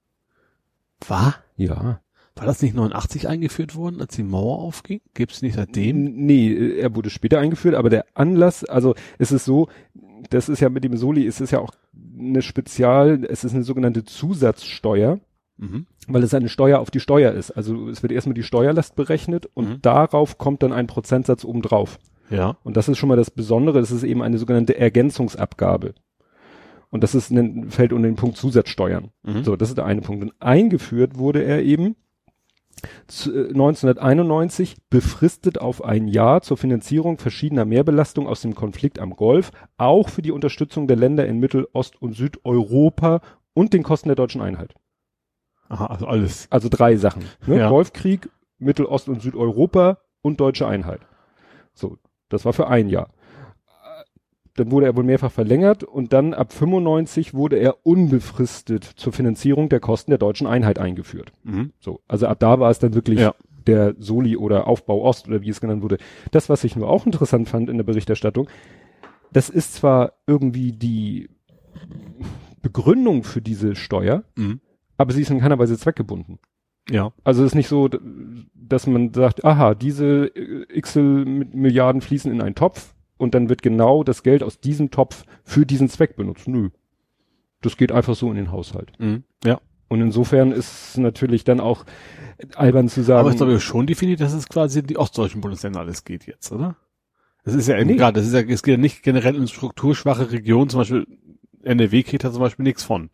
[1.06, 1.34] War?
[1.56, 2.00] Ja.
[2.34, 5.00] War das nicht 89 eingeführt worden, als die Mauer aufging?
[5.14, 6.04] Gibt's nicht seitdem?
[6.26, 9.68] Nee, er wurde später eingeführt, aber der Anlass, also es ist so,
[10.28, 11.72] das ist ja mit dem Soli, es ist ja auch
[12.18, 15.18] eine Spezial, es ist eine sogenannte Zusatzsteuer,
[15.58, 15.86] Mhm.
[16.08, 17.50] weil es eine Steuer auf die Steuer ist.
[17.50, 19.82] Also es wird erstmal die Steuerlast berechnet und Mhm.
[19.82, 21.98] darauf kommt dann ein Prozentsatz obendrauf.
[22.30, 22.56] Ja.
[22.62, 25.94] Und das ist schon mal das Besondere, das ist eben eine sogenannte Ergänzungsabgabe.
[26.90, 29.10] Und das ist, ein, fällt unter den Punkt Zusatzsteuern.
[29.24, 29.44] Mhm.
[29.44, 30.22] So, das ist der eine Punkt.
[30.22, 31.96] Und eingeführt wurde er eben
[33.06, 39.16] zu, äh, 1991 befristet auf ein Jahr zur Finanzierung verschiedener Mehrbelastungen aus dem Konflikt am
[39.16, 43.20] Golf, auch für die Unterstützung der Länder in Mittel-, Ost- und Südeuropa
[43.54, 44.74] und den Kosten der deutschen Einheit.
[45.68, 46.46] Aha, also alles.
[46.50, 47.24] Also drei Sachen.
[47.46, 47.58] Ne?
[47.58, 47.68] Ja.
[47.68, 51.00] Golfkrieg, Mittel-, Ost- und Südeuropa und deutsche Einheit.
[51.74, 51.98] So,
[52.28, 53.10] das war für ein Jahr.
[54.54, 59.68] Dann wurde er wohl mehrfach verlängert und dann ab 95 wurde er unbefristet zur Finanzierung
[59.68, 61.30] der Kosten der deutschen Einheit eingeführt.
[61.44, 61.72] Mhm.
[61.78, 63.34] So, also ab da war es dann wirklich Ja.
[63.66, 65.98] der Soli oder Aufbau Ost oder wie es genannt wurde.
[66.30, 68.48] Das, was ich nur auch interessant fand in der Berichterstattung,
[69.30, 71.28] das ist zwar irgendwie die
[72.62, 74.60] Begründung für diese Steuer, Mhm.
[74.96, 76.38] Aber sie ist in keiner Weise zweckgebunden.
[76.90, 77.12] Ja.
[77.24, 77.88] Also es ist nicht so,
[78.54, 83.62] dass man sagt, aha, diese äh, x Milliarden fließen in einen Topf und dann wird
[83.62, 86.46] genau das Geld aus diesem Topf für diesen Zweck benutzt.
[86.48, 86.70] Nö.
[87.60, 88.92] Das geht einfach so in den Haushalt.
[88.98, 89.24] Mhm.
[89.44, 89.60] Ja.
[89.88, 91.84] Und insofern ist es natürlich dann auch
[92.54, 93.20] albern zu sagen.
[93.20, 96.52] Aber ich glaube schon definiert, dass es quasi in die ostdeutschen Bundesländer alles geht jetzt,
[96.52, 96.76] oder?
[97.44, 97.94] Das ist ja Nee.
[97.96, 101.06] gerade, das ist ja, es geht ja nicht generell in strukturschwache Regionen, zum Beispiel
[101.62, 103.10] NRW kriegt da zum Beispiel nichts von.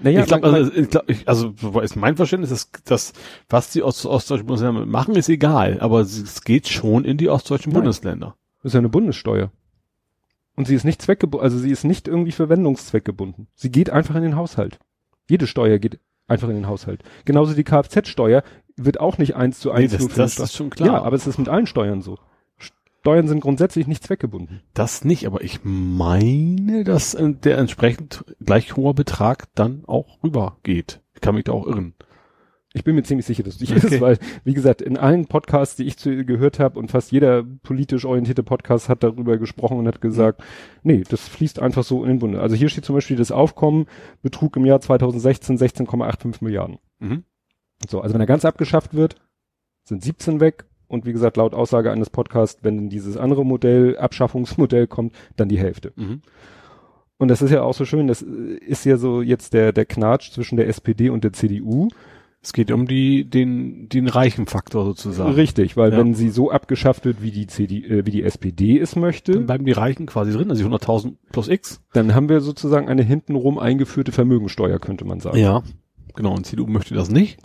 [0.00, 3.12] Naja, ich glaube, also, ich glaub, ich, also so ist mein Verständnis, dass, dass
[3.48, 7.72] was die Ost ostdeutschen Bundesländer machen, ist egal, aber es geht schon in die ostdeutschen
[7.72, 7.82] Nein.
[7.82, 8.36] Bundesländer.
[8.62, 9.50] das ist ja eine Bundessteuer.
[10.56, 13.48] Und sie ist nicht zweckgebunden, also sie ist nicht irgendwie Verwendungszweck gebunden.
[13.54, 14.78] Sie geht einfach in den Haushalt.
[15.28, 17.02] Jede Steuer geht einfach in den Haushalt.
[17.24, 18.42] Genauso die Kfz-Steuer
[18.76, 20.88] wird auch nicht eins zu eins Nee, das- das ist schon klar.
[20.88, 22.18] Ja, aber es ist mit allen Steuern so.
[23.04, 24.62] Steuern sind grundsätzlich nicht zweckgebunden.
[24.72, 31.02] Das nicht, aber ich meine, dass äh, der entsprechend gleich hoher Betrag dann auch rübergeht.
[31.12, 31.92] Ich kann mich da auch irren.
[32.72, 33.96] Ich bin mir ziemlich sicher, dass es nicht Okay.
[33.96, 37.42] ist, weil, wie gesagt, in allen Podcasts, die ich zu, gehört habe und fast jeder
[37.42, 40.42] politisch orientierte Podcast hat darüber gesprochen und hat gesagt,
[40.82, 42.40] nee, das fließt einfach so in den Bunde.
[42.40, 43.84] Also hier steht zum Beispiel, das Aufkommen
[44.22, 46.78] betrug im Jahr 2016 16,85 Milliarden.
[47.00, 47.24] Mhm.
[47.86, 49.16] So, also wenn er ganz abgeschafft wird,
[49.82, 54.86] sind 17 weg und wie gesagt, laut Aussage eines Podcasts, wenn dieses andere Modell, Abschaffungsmodell
[54.86, 55.92] kommt, dann die Hälfte.
[55.96, 56.20] Mhm.
[57.16, 60.32] Und das ist ja auch so schön, das ist ja so jetzt der, der Knatsch
[60.32, 61.88] zwischen der SPD und der CDU.
[62.42, 65.32] Es geht um die, den, den reichen Faktor sozusagen.
[65.32, 65.98] Richtig, weil Ja.
[65.98, 69.40] wenn sie so abgeschafft wird, wie die CD, äh, wie die SPD es Dann möchte,
[69.40, 71.80] bleiben die Reichen quasi drin, also die 100.000 plus X.
[71.94, 75.38] dann haben wir sozusagen eine hintenrum eingeführte Vermögensteuer, könnte man sagen.
[75.38, 75.62] Ja.
[76.16, 77.40] Genau, und CDU möchte das nicht.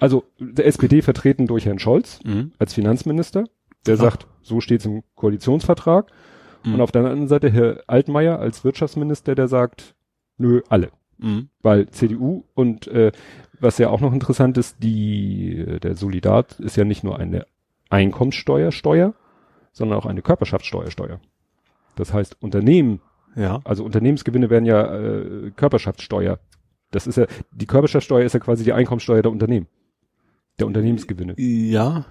[0.00, 2.52] Also der SPD vertreten durch Herrn Scholz Mhm.
[2.58, 3.44] als Finanzminister,
[3.86, 4.00] der Ach.
[4.00, 6.10] sagt, so steht's im Koalitionsvertrag.
[6.64, 6.74] Mhm.
[6.74, 9.94] Und auf der anderen Seite Herr Altmaier als Wirtschaftsminister, der sagt,
[10.38, 10.90] nö, alle.
[11.18, 11.48] Mhm.
[11.62, 13.12] Weil CDU und äh,
[13.60, 17.46] was ja auch noch interessant ist, die äh, der Solidat ist ja nicht nur eine
[17.90, 19.14] Einkommenssteuersteuer,
[19.72, 21.20] sondern auch eine Körperschaftssteuersteuer.
[21.96, 23.00] Das heißt, Unternehmen,
[23.36, 23.60] Ja.
[23.64, 26.38] also Unternehmensgewinne werden ja äh, Körperschaftssteuer.
[26.90, 29.66] Das ist ja die Körperschaftssteuer ist ja quasi die Einkommenssteuer der Unternehmen,
[30.58, 31.34] der Unternehmensgewinne.
[31.38, 32.04] Ja.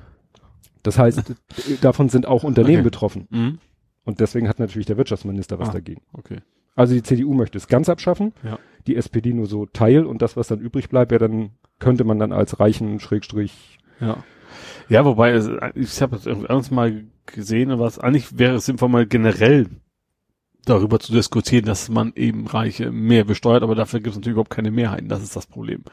[0.84, 1.34] Das heißt,
[1.82, 2.84] davon sind auch Unternehmen Okay.
[2.90, 3.28] betroffen.
[3.30, 3.60] Mhm.
[4.04, 5.74] Und deswegen hat natürlich der Wirtschaftsminister was Ah.
[5.74, 6.02] dagegen.
[6.12, 6.40] Okay.
[6.76, 8.60] Also die CDU möchte es ganz abschaffen, Ja.
[8.88, 12.20] die SPD nur so Teil und das, was dann übrig bleibt, ja dann könnte man
[12.20, 13.78] dann als reichen Schrägstrich.
[14.02, 14.24] Ja.
[14.90, 15.36] Ja, wobei,
[15.76, 19.68] ich habe das irgendwie anders mal gesehen, was eigentlich wäre es sinnvoll, mal generell
[20.66, 24.50] darüber zu diskutieren, dass man eben Reiche mehr besteuert, aber dafür gibt es natürlich überhaupt
[24.52, 25.10] keine Mehrheiten.
[25.10, 25.84] Das ist das Problem.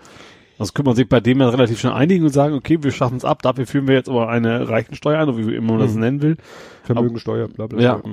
[0.59, 3.17] Also könnte man sich bei dem ja relativ schnell einigen und sagen, okay, wir schaffen
[3.17, 5.95] es ab, dafür führen wir jetzt aber eine Reichensteuer ein, oder wie immer man das
[5.95, 6.01] Mhm.
[6.01, 6.37] nennen will.
[6.85, 7.81] Vermögensteuer, bla bla.
[7.81, 8.13] Ja, bla.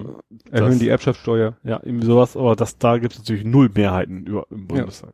[0.51, 1.57] Erhöhen das- die Erbschaftssteuer.
[1.63, 5.11] ja, irgendwie sowas, aber das, da gibt es natürlich null Mehrheiten über, im Bundestag.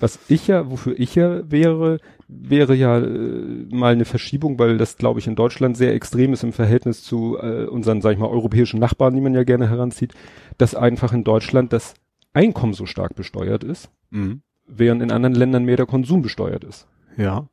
[0.00, 1.98] Was ich ja, wofür ich ja wäre,
[2.32, 6.44] wäre ja äh, mal eine Verschiebung, weil das, glaube ich, in Deutschland sehr extrem ist
[6.44, 10.14] im Verhältnis zu äh, unseren, sag ich mal, europäischen Nachbarn, die man ja gerne heranzieht,
[10.58, 11.94] dass einfach in Deutschland das
[12.32, 14.42] Einkommen so stark besteuert ist, Mhm.
[14.66, 16.86] während in anderen Ländern mehr der Konsum besteuert ist.
[17.16, 17.48] Ja.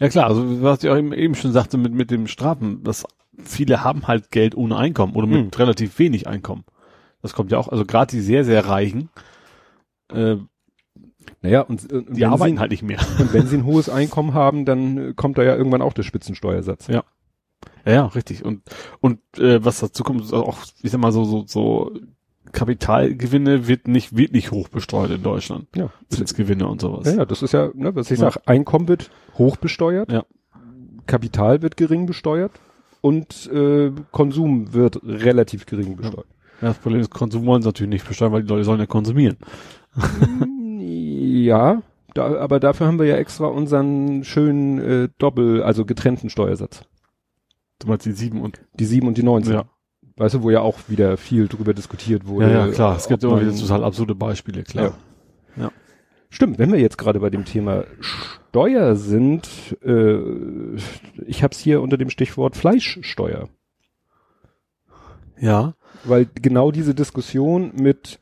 [0.00, 3.06] Ja klar, also was ich auch eben, eben schon sagte mit, mit dem Strafen, dass
[3.42, 6.64] viele haben halt Geld ohne Einkommen oder mit relativ wenig Einkommen.
[7.22, 9.08] Das kommt ja auch, also gerade die sehr, sehr Reichen,
[10.12, 10.36] äh,
[11.42, 12.98] Naja, und, und, die wenn arbeiten sie, halt nicht mehr.
[13.18, 16.02] und wenn sie ein hohes Einkommen haben, dann äh, kommt da ja irgendwann auch der
[16.02, 16.86] Spitzensteuersatz.
[16.88, 17.04] Ja.
[17.84, 18.44] Ja, ja, richtig.
[18.44, 18.62] Und,
[19.00, 21.92] und äh, was dazu kommt, ist auch, ich sag mal so, so, so
[22.52, 25.66] Kapitalgewinne wird nicht wirklich hoch besteuert in Deutschland.
[25.74, 25.90] Ja.
[26.08, 27.06] Zinsgewinne und sowas.
[27.06, 28.30] Ja, ja, das ist ja, ne, was ich Ja.
[28.30, 30.24] sag, Einkommen wird hoch besteuert, Ja.
[31.06, 32.52] Kapital wird gering besteuert
[33.00, 36.26] und äh, Konsum wird relativ gering besteuert.
[36.60, 38.86] Ja, das Problem ist, Konsum wollen sie natürlich nicht besteuern, weil die Leute sollen ja
[38.86, 39.36] konsumieren.
[41.40, 41.82] ja,
[42.14, 46.84] da, aber dafür haben wir ja extra unseren schönen äh, Doppel, also getrennten Steuersatz.
[47.78, 49.54] Du meinst die sieben und Die 7 und die 19.
[49.54, 49.64] Ja.
[50.16, 52.52] Weißt du, wo ja auch wieder viel drüber diskutiert wurde.
[52.52, 52.96] Ja, ja, klar.
[52.96, 54.94] Es gibt immer wieder total absurde Beispiele, klar.
[56.34, 60.16] Stimmt, wenn wir jetzt gerade bei dem Thema Steuer sind, äh,
[61.26, 63.50] ich habe es hier unter dem Stichwort Fleischsteuer.
[65.38, 65.74] Ja.
[66.04, 68.18] weil genau diese Diskussion mit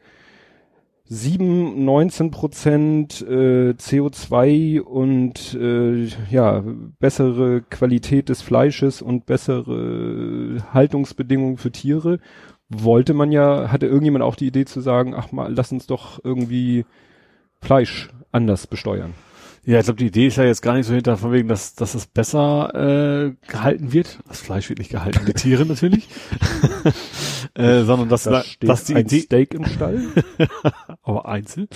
[1.12, 6.62] 7, 19 Prozent äh, CO2 und äh, ja
[7.01, 12.20] bessere Qualität des Fleisches und bessere Haltungsbedingungen für Tiere.
[12.68, 16.20] Wollte man ja hatte irgendjemand auch die Idee zu sagen ach mal lass uns doch
[16.23, 16.87] irgendwie
[17.61, 19.14] Fleisch anders besteuern
[19.64, 21.75] Ja, ich glaube, die Idee ist ja jetzt gar nicht so hinter, von wegen, dass,
[21.75, 24.18] dass es besser äh, gehalten wird.
[24.27, 26.09] Das Fleisch wird nicht gehalten, die Tiere natürlich.
[27.55, 30.01] äh, sondern dass, da dass die ein Idee, Steak im Stall
[31.03, 31.68] aber einzeln,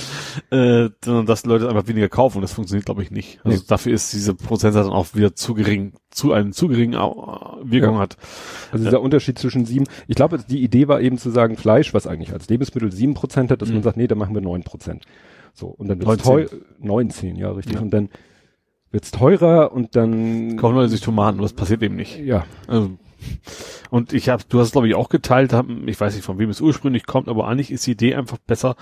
[0.50, 2.40] äh, sondern dass Leute einfach weniger kaufen.
[2.40, 3.40] Das funktioniert, glaube ich, nicht.
[3.44, 3.64] Also Nee.
[3.68, 7.96] dafür ist diese Prozentsatz dann auch wieder zu gering, zu einem zu geringen Au- Wirkung
[7.96, 8.00] Ja.
[8.00, 8.16] hat.
[8.72, 12.06] Also dieser Unterschied zwischen sieben, ich glaube, die Idee war eben zu sagen, Fleisch, was
[12.06, 13.74] eigentlich als Lebensmittel sieben Prozent hat, dass Mhm.
[13.76, 15.04] man sagt, nee, da machen wir neun Prozent.
[15.54, 16.48] So, und dann wird's 19.
[16.48, 17.74] teuer, 19, ja, richtig.
[17.74, 17.80] Ja.
[17.80, 18.08] Und dann
[18.90, 22.18] wird's teurer und dann, Kaufen Leute sich Tomaten, das passiert eben nicht.
[22.18, 22.90] ja, Also,
[23.90, 26.38] und ich habe, du hast es glaube ich auch geteilt, hab, ich weiß nicht von
[26.38, 28.76] wem es ursprünglich kommt, aber eigentlich ist die Idee einfach besser.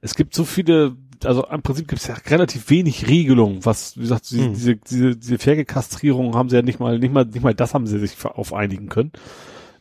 [0.00, 4.02] Es gibt so viele, also im Prinzip gibt es ja relativ wenig Regelungen, was, wie
[4.02, 4.52] gesagt, diese, Hm.
[4.52, 7.86] diese, diese, diese Pferdekastrierung haben sie ja nicht mal, nicht mal, nicht mal das haben
[7.86, 9.12] sie sich auf einigen können.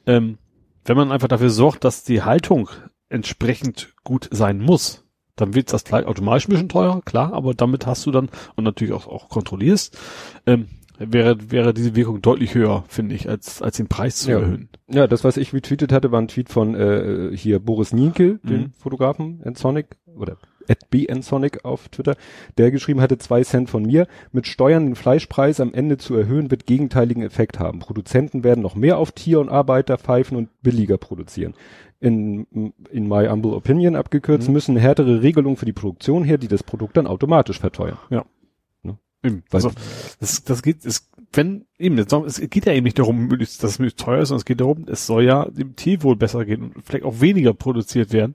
[0.07, 0.38] Ähm,
[0.86, 2.69] wenn man einfach dafür sorgt, dass die Haltung
[3.09, 5.02] entsprechend gut sein muss,
[5.35, 8.63] dann wird das gleich automatisch ein bisschen teurer, klar, aber damit hast du dann und
[8.63, 9.97] natürlich auch, auch kontrollierst,
[10.45, 10.67] ähm,
[10.99, 14.39] wäre, wäre diese Wirkung deutlich höher, finde ich, als, als den Preis zu Ja.
[14.39, 14.69] erhöhen.
[14.87, 18.47] Ja, das, was ich retweetet hatte, war ein Tweet von äh, hier Boris Nienke, Mhm.
[18.47, 20.37] dem Fotografen, Nsonic, oder
[20.69, 22.15] at bnsonic auf Twitter,
[22.57, 26.51] der geschrieben hatte, zwei Cent von mir, mit Steuern den Fleischpreis am Ende zu erhöhen,
[26.51, 27.79] wird gegenteiligen Effekt haben.
[27.79, 31.53] Produzenten werden noch mehr auf Tier- und Arbeiter pfeifen und billiger produzieren.
[32.05, 34.53] In, in my humble opinion abgekürzt, Mhm.
[34.53, 37.97] müssen härtere Regelungen für die Produktion her, die das Produkt dann automatisch verteuern.
[39.25, 39.43] Eben.
[39.49, 39.71] Weil- Also,
[40.19, 44.01] das, das geht, es, wenn, eben, es geht ja eben nicht darum, dass es möglichst
[44.01, 47.05] teuer ist, sondern es geht darum, es soll ja dem Tierwohl besser gehen und vielleicht
[47.05, 48.33] auch weniger produziert werden.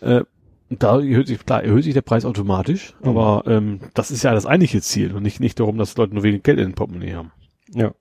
[0.00, 0.24] Äh,
[0.68, 3.08] da erhöht sich, klar, erhöht sich der Preis automatisch, Mhm.
[3.08, 6.24] aber ähm, das ist ja das eigentliche Ziel und nicht, nicht darum, dass Leute nur
[6.24, 7.30] wenig Geld in den Portemonnaie haben.
[7.72, 7.94] Ja.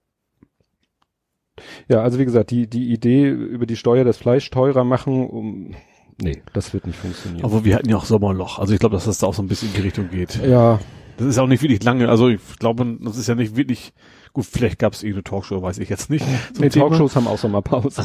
[1.87, 5.75] Ja, also wie gesagt, die, die Idee über die Steuer das Fleisch teurer machen, um,
[6.21, 7.45] nee, das wird nicht funktionieren.
[7.45, 8.59] Aber wir hatten ja auch Sommerloch.
[8.59, 10.35] Also ich glaube, dass das da auch so ein bisschen in die Richtung geht.
[10.43, 10.79] ja,
[11.17, 12.09] Das ist auch nicht wirklich lange.
[12.09, 13.93] Also ich glaube, das ist ja nicht wirklich,
[14.33, 16.25] gut, vielleicht gab es irgendeine Talkshow, weiß ich jetzt nicht.
[16.59, 16.87] nee, Thema.
[16.87, 18.03] Talkshows haben auch Sommerpause.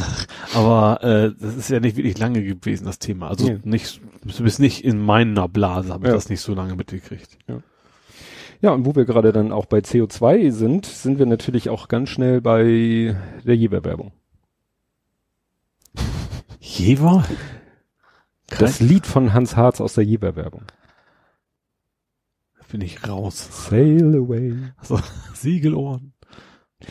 [0.54, 3.28] Aber äh, das ist ja nicht wirklich lange gewesen, das Thema.
[3.28, 3.58] Also Nee.
[3.64, 6.14] nicht, du bist nicht in meiner Blase, habe ich Ja.
[6.14, 7.38] das nicht so lange mitgekriegt.
[7.48, 7.61] Ja,
[8.73, 12.40] und wo wir gerade dann auch bei CO2 sind, sind wir natürlich auch ganz schnell
[12.40, 14.12] bei der Jeber-Werbung.
[16.61, 17.25] Jever?
[18.59, 20.64] Das Lied von Hans Harz aus der Jeber-Werbung.
[22.71, 23.68] bin ich raus.
[23.68, 24.55] Sail away.
[24.77, 25.01] Also,
[25.35, 26.12] Siegelohren.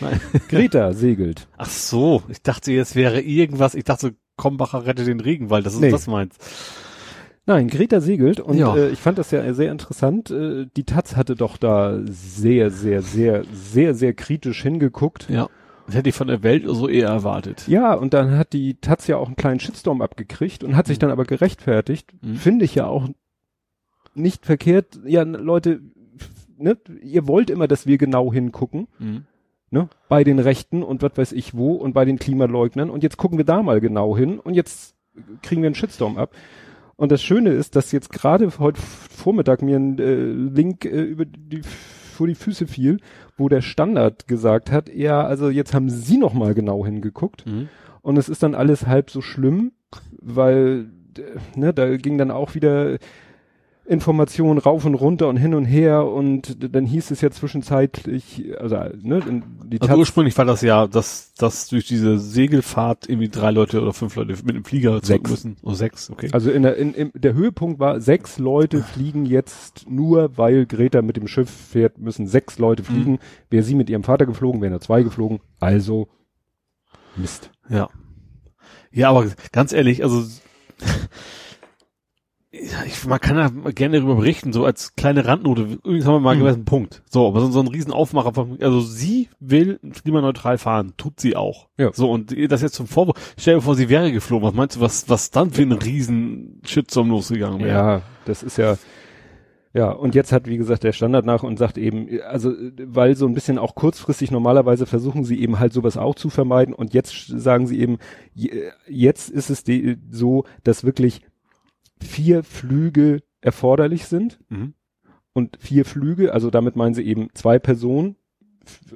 [0.01, 0.19] Nein.
[0.49, 1.47] Greta segelt.
[1.58, 5.80] Ach so, ich dachte jetzt wäre irgendwas, ich dachte Kombacher rette den Regenwald, das ist
[5.82, 5.91] Nee.
[5.91, 6.39] das meinst.
[7.47, 8.75] Nein, Greta segelt und Ja.
[8.75, 10.29] äh, ich fand das ja sehr interessant.
[10.29, 15.29] Äh, die Taz hatte doch da sehr, sehr, sehr, sehr, sehr kritisch hingeguckt.
[15.29, 15.47] Ja.
[15.86, 17.65] Das hätte ich von der Welt so eher erwartet.
[17.69, 20.97] Ja, und dann hat die Taz ja auch einen kleinen Shitstorm abgekriegt und hat sich
[20.97, 21.01] Mhm.
[21.01, 22.12] dann aber gerechtfertigt.
[22.21, 22.36] Mhm.
[22.36, 23.07] Finde ich ja auch
[24.13, 24.99] nicht verkehrt.
[25.05, 25.79] Ja, Leute,
[26.57, 29.23] ne, ihr wollt immer, dass wir genau hingucken, Mhm.
[29.71, 33.15] ne, bei den Rechten und was weiß ich wo und bei den Klimaleugnern und jetzt
[33.15, 34.95] gucken wir da mal genau hin und jetzt
[35.43, 36.31] kriegen wir einen Shitstorm ab.
[36.97, 41.25] Und das Schöne ist, dass jetzt gerade heute Vormittag mir ein äh, Link äh, über
[41.25, 42.97] die vor die Füße fiel,
[43.38, 47.69] wo der Standard gesagt hat, ja, also jetzt haben sie noch mal genau hingeguckt Mhm.
[48.01, 49.73] und es ist dann alles halb so schlimm,
[50.19, 50.89] weil
[51.55, 52.97] ne, da ging dann auch wieder
[53.88, 58.76] Informationen rauf und runter und hin und her und dann hieß es ja zwischenzeitlich, also
[59.02, 63.52] ne, die Also Taz, ursprünglich war das ja, dass, dass durch diese Segelfahrt irgendwie drei
[63.52, 65.56] Leute oder fünf Leute mit dem Flieger zurück müssen.
[65.63, 66.30] Oh, sechs, okay.
[66.34, 71.02] also in der, in, in, der Höhepunkt war, sechs Leute fliegen jetzt nur, weil Greta
[71.02, 73.19] mit dem Schiff fährt, müssen sechs Leute fliegen.
[73.50, 75.39] Wäre sie mit ihrem Vater geflogen, wären nur zwei geflogen.
[75.60, 76.10] Also
[77.15, 77.52] Mist.
[77.69, 77.89] Ja.
[78.91, 80.23] Ja, aber ganz ehrlich, also
[82.85, 85.61] ich, man kann ja gerne darüber berichten, so als kleine Randnote.
[85.83, 86.37] Übrigens haben wir mal Hm.
[86.37, 87.03] einen gewissen Punkt.
[87.09, 91.67] So, aber so, so ein Riesenaufmacher von, also sie will klimaneutral fahren, tut sie auch.
[91.77, 91.91] Ja.
[91.93, 94.47] So, und das jetzt zum Vorwurf, stell dir vor, sie wäre geflogen.
[94.47, 97.69] Was meinst du, was, was dann für ein riesen Shitstorm losgegangen wäre?
[97.77, 98.77] Ja, das ist ja,
[99.73, 102.51] ja, und jetzt hat, wie gesagt, der Standard nach und sagt eben, also,
[102.83, 106.73] weil so ein bisschen auch kurzfristig normalerweise versuchen sie eben halt sowas auch zu vermeiden
[106.73, 107.97] und jetzt sagen sie eben,
[108.33, 109.63] je- jetzt ist es
[110.09, 111.21] so, dass wirklich
[112.01, 114.73] vier Flüge erforderlich sind Mhm.
[115.33, 118.15] und vier Flüge, also damit meinen sie eben zwei Personen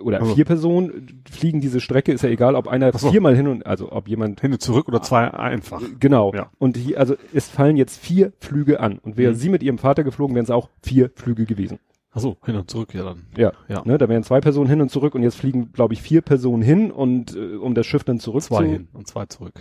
[0.02, 3.10] oder Also- vier Personen fliegen diese Strecke, ist ja egal, ob einer so.
[3.12, 5.82] viermal hin und, also ob jemand Hin und zurück oder zwei einfach.
[6.00, 6.34] Genau.
[6.34, 6.50] Ja.
[6.60, 8.98] Und hier, also es fallen jetzt vier Flüge an.
[9.00, 9.38] Und wäre Mhm.
[9.38, 11.80] sie mit ihrem Vater geflogen, wären es auch vier Flüge gewesen.
[12.14, 13.28] Ach so, hin und zurück, ja dann.
[13.38, 13.54] Ja.
[13.70, 13.84] Ja.
[13.86, 16.62] Ne, da wären zwei Personen hin und zurück und jetzt fliegen, glaube ich, vier Personen
[16.62, 18.70] hin und äh, um das Schiff dann zurück Zwei zu.
[18.70, 19.54] hin und zwei zurück.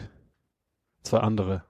[1.04, 1.62] Zwei andere.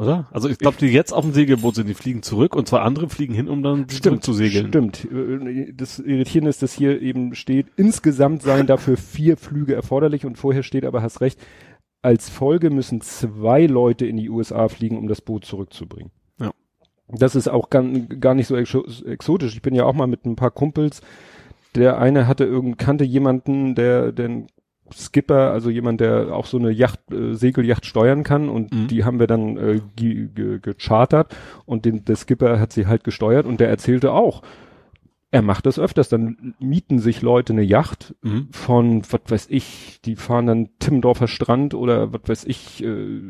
[0.00, 0.26] Oder?
[0.30, 3.10] Also ich glaube, die jetzt auf dem Segelboot sind, die fliegen zurück und zwei andere
[3.10, 4.68] fliegen hin, um dann Stimmt, zu segeln.
[4.68, 5.06] Stimmt.
[5.74, 10.62] Das Irritierende ist, dass hier eben steht, insgesamt seien dafür vier Flüge erforderlich und vorher
[10.62, 11.38] steht aber, hast recht,
[12.00, 16.10] als Folge müssen zwei Leute in die USA fliegen, um das Boot zurückzubringen.
[16.40, 16.52] Ja.
[17.08, 19.54] Das ist auch gar, gar nicht so exo exotisch.
[19.54, 21.02] Ich bin ja auch mal mit ein paar Kumpels.
[21.74, 24.46] Der eine hatte irgend, kannte jemanden, der den
[24.94, 28.88] Skipper, also jemand, der auch so eine Yacht, äh, Segelyacht steuern kann und Mhm.
[28.88, 31.34] die haben wir dann äh, ge ge gechartert
[31.66, 34.42] und den, der Skipper hat sie halt gesteuert und der erzählte auch,
[35.32, 38.48] er macht das öfters, dann mieten sich Leute eine Yacht Mhm.
[38.50, 43.20] von, was weiß ich, die fahren dann Timmendorfer Strand oder was weiß ich, äh,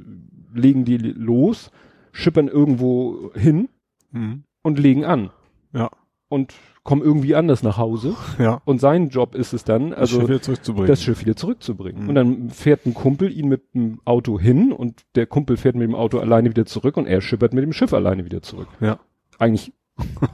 [0.55, 1.70] legen die los,
[2.12, 3.68] schippern irgendwo hin
[4.12, 4.44] Mhm.
[4.62, 5.31] und legen an.
[5.73, 5.90] Ja.
[6.29, 6.55] und
[6.90, 8.16] komme irgendwie anders nach Hause.
[8.40, 8.61] Ja.
[8.64, 10.88] Und sein Job ist es dann, also Schiff wieder zurückzubringen.
[10.88, 12.03] das Schiff wieder zurückzubringen.
[12.03, 12.09] Mhm.
[12.09, 15.85] Und dann fährt ein Kumpel ihn mit dem Auto hin und der Kumpel fährt mit
[15.85, 18.66] dem Auto alleine wieder zurück und er schippert mit dem Schiff alleine wieder zurück.
[18.81, 18.98] ja.
[19.38, 19.72] Eigentlich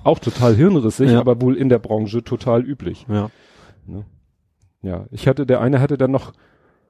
[0.03, 1.21] auch total hirnrissig, Ja.
[1.21, 3.05] aber wohl in der Branche total üblich.
[3.11, 3.31] Ja.
[4.83, 6.33] Ja, ich hatte, der eine hatte dann noch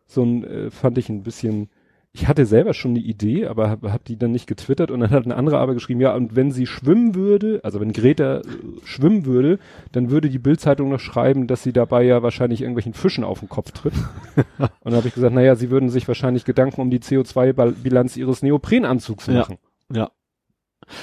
[0.07, 1.71] so ein, äh, fand ich ein bisschen,
[2.19, 5.11] ich hatte selber schon eine Idee, aber hab, hab die dann nicht getwittert und dann
[5.11, 8.43] hat ein anderer aber geschrieben, ja, und wenn sie schwimmen würde, also wenn Greta äh,
[8.85, 9.59] schwimmen würde,
[9.93, 13.51] dann würde die Bildzeitung noch schreiben, dass sie dabei ja wahrscheinlich irgendwelchen Fischen auf den
[13.51, 13.93] Kopf tritt.
[14.59, 18.43] und dann habe ich gesagt, naja, sie würden sich wahrscheinlich Gedanken um die CO2-Bilanz ihres
[18.43, 19.35] Neoprenanzugs Ja.
[19.35, 19.59] machen.
[19.93, 20.11] Ja.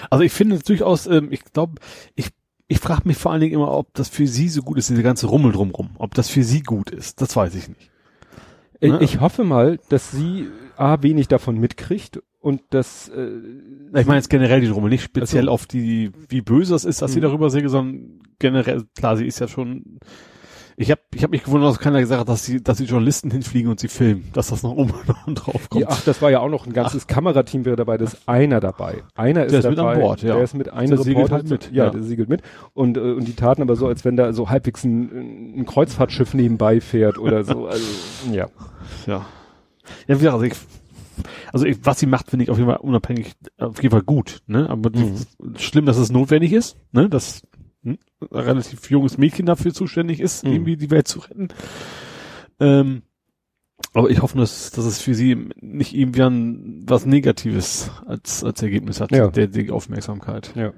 [0.10, 1.73] Also ich finde es durchaus, ähm, ich glaube,
[2.15, 2.30] ich,
[2.67, 5.04] ich frage mich vor allen Dingen immer, ob das für sie so gut ist, diese
[5.04, 5.91] ganze Rummel drumrum.
[5.99, 7.91] Ob das für sie gut ist, das weiß ich nicht.
[8.80, 8.99] Ich, Ne?
[9.02, 13.27] ich hoffe mal, dass sie A, wenig davon mitkriegt und dass, äh,
[13.99, 17.01] Ich meine jetzt generell die Rummel, nicht speziell Also- auf die, wie böse es ist,
[17.01, 17.23] dass sie Mhm.
[17.23, 19.99] darüber sehe, sondern generell, klar, sie ist ja schon,
[20.75, 23.29] ich habe ich hab mich gewundert, dass keiner gesagt hat, dass sie, dass die Journalisten
[23.29, 24.91] hinfliegen und sie filmen, dass das noch oben
[25.36, 25.81] drauf kommt.
[25.83, 28.59] Ja, ach, das war ja auch noch ein ganzes Kamerateam wäre dabei, da ist einer
[28.59, 29.03] dabei.
[29.13, 30.33] Einer ist, Der ist mit dabei, an Bord, ja.
[30.36, 31.89] Der ist mit einem Der siegelt halt mit, Ja, ja.
[31.91, 32.41] der siegelt mit.
[32.73, 36.33] Und, äh, und die taten aber so, als wenn da so halbwegs ein, ein Kreuzfahrtschiff
[36.33, 37.67] nebenbei fährt oder so.
[37.67, 37.86] Also,
[38.31, 38.47] ja.
[39.05, 39.25] Ja.
[40.08, 40.54] Ja, wie gesagt, also ich,
[41.52, 44.41] also ich, was sie macht, finde ich auf jeden Fall unabhängig, auf jeden Fall gut,
[44.48, 44.69] ne?
[44.69, 45.58] Aber Mhm.
[45.58, 47.10] schlimm, dass es notwendig ist, ne?
[47.10, 47.41] Dass
[47.86, 47.98] ein
[48.32, 50.52] relativ junges Mädchen dafür zuständig ist, Mhm.
[50.54, 51.50] irgendwie die Welt zu retten.
[52.60, 53.02] Ähm,
[53.93, 58.62] aber ich hoffe, dass, dass es für sie nicht irgendwie ein, was Negatives als, als
[58.62, 59.28] Ergebnis hat, Ja.
[59.28, 60.54] der, die Aufmerksamkeit.
[60.56, 60.74] Ja.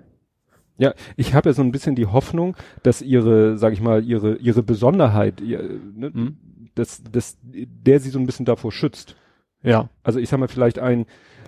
[0.78, 4.36] Ja, ich habe ja so ein bisschen die Hoffnung, dass ihre, sag ich mal, ihre,
[4.38, 6.38] ihre Besonderheit, ihr, ne, Mhm.
[6.76, 9.16] Dass, dass der sie so ein bisschen davor schützt.
[9.64, 9.90] Ja.
[10.04, 11.06] Also ich sag mal, vielleicht ein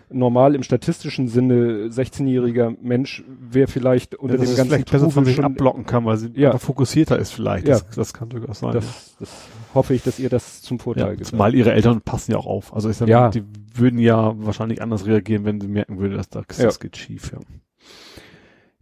[0.10, 5.26] normal im statistischen Sinne 16-jähriger Mensch wäre vielleicht unter dass dem ganzen vielleicht besser von
[5.26, 6.58] sich abblocken kann, weil sie Ja.
[6.58, 7.68] fokussierter ist vielleicht.
[7.68, 7.74] Ja.
[7.80, 8.72] Das, das kann durchaus sein.
[8.72, 9.30] das, das
[9.74, 11.26] hoffe ich, dass ihr das zum Vorteil Ja, gibt.
[11.26, 12.74] zumal ihre Eltern passen ja auch auf.
[12.74, 13.20] Also ich sag Ja.
[13.24, 13.44] mal, die
[13.76, 16.64] würden ja wahrscheinlich anders reagieren, wenn sie merken würden, dass das, Ja.
[16.66, 17.34] das geht schief.
[17.34, 17.40] Ja.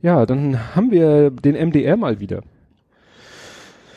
[0.01, 2.41] Ja, dann haben wir den MDR mal wieder.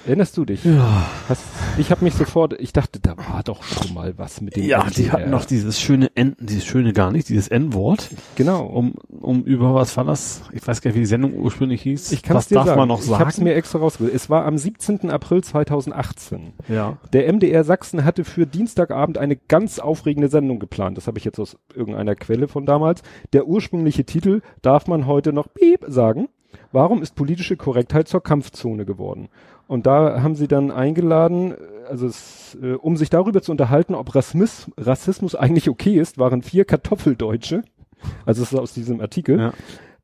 [0.08, 0.64] Erinnerst du dich?
[0.64, 1.42] Ja, Hast,
[1.76, 4.78] ich habe mich sofort, ich dachte, da war doch schon mal was mit dem ja
[4.78, 4.90] MDR.
[4.96, 8.64] die hatten noch dieses schöne N, dieses schöne gar nicht, dieses N-Wort, Genau.
[8.64, 10.40] um, um über was war das?
[10.52, 12.10] Ich weiß gar nicht, wie die Sendung ursprünglich hieß.
[12.12, 12.78] ich kann was es dir darf sagen.
[12.78, 13.28] man noch Ich habe sagen?
[13.30, 14.14] es mir extra rausgesucht.
[14.14, 15.10] Es war am 17.
[15.10, 16.54] April 2018.
[16.68, 16.96] ja.
[17.12, 20.96] Der MDR Sachsen hatte für Dienstagabend eine ganz aufregende Sendung geplant.
[20.96, 23.02] Das habe ich jetzt aus irgendeiner Quelle von damals.
[23.34, 26.28] Der ursprüngliche Titel darf man heute noch Piep sagen.
[26.72, 29.28] Warum ist politische Korrektheit zur Kampfzone geworden?
[29.68, 31.56] Und da haben sie dann eingeladen, äh,
[31.88, 36.42] also es, äh, um sich darüber zu unterhalten, ob Rassismus, Rassismus eigentlich okay ist, waren
[36.42, 37.62] vier Kartoffeldeutsche.
[38.26, 39.38] Also es ist aus diesem Artikel.
[39.38, 39.52] Ja.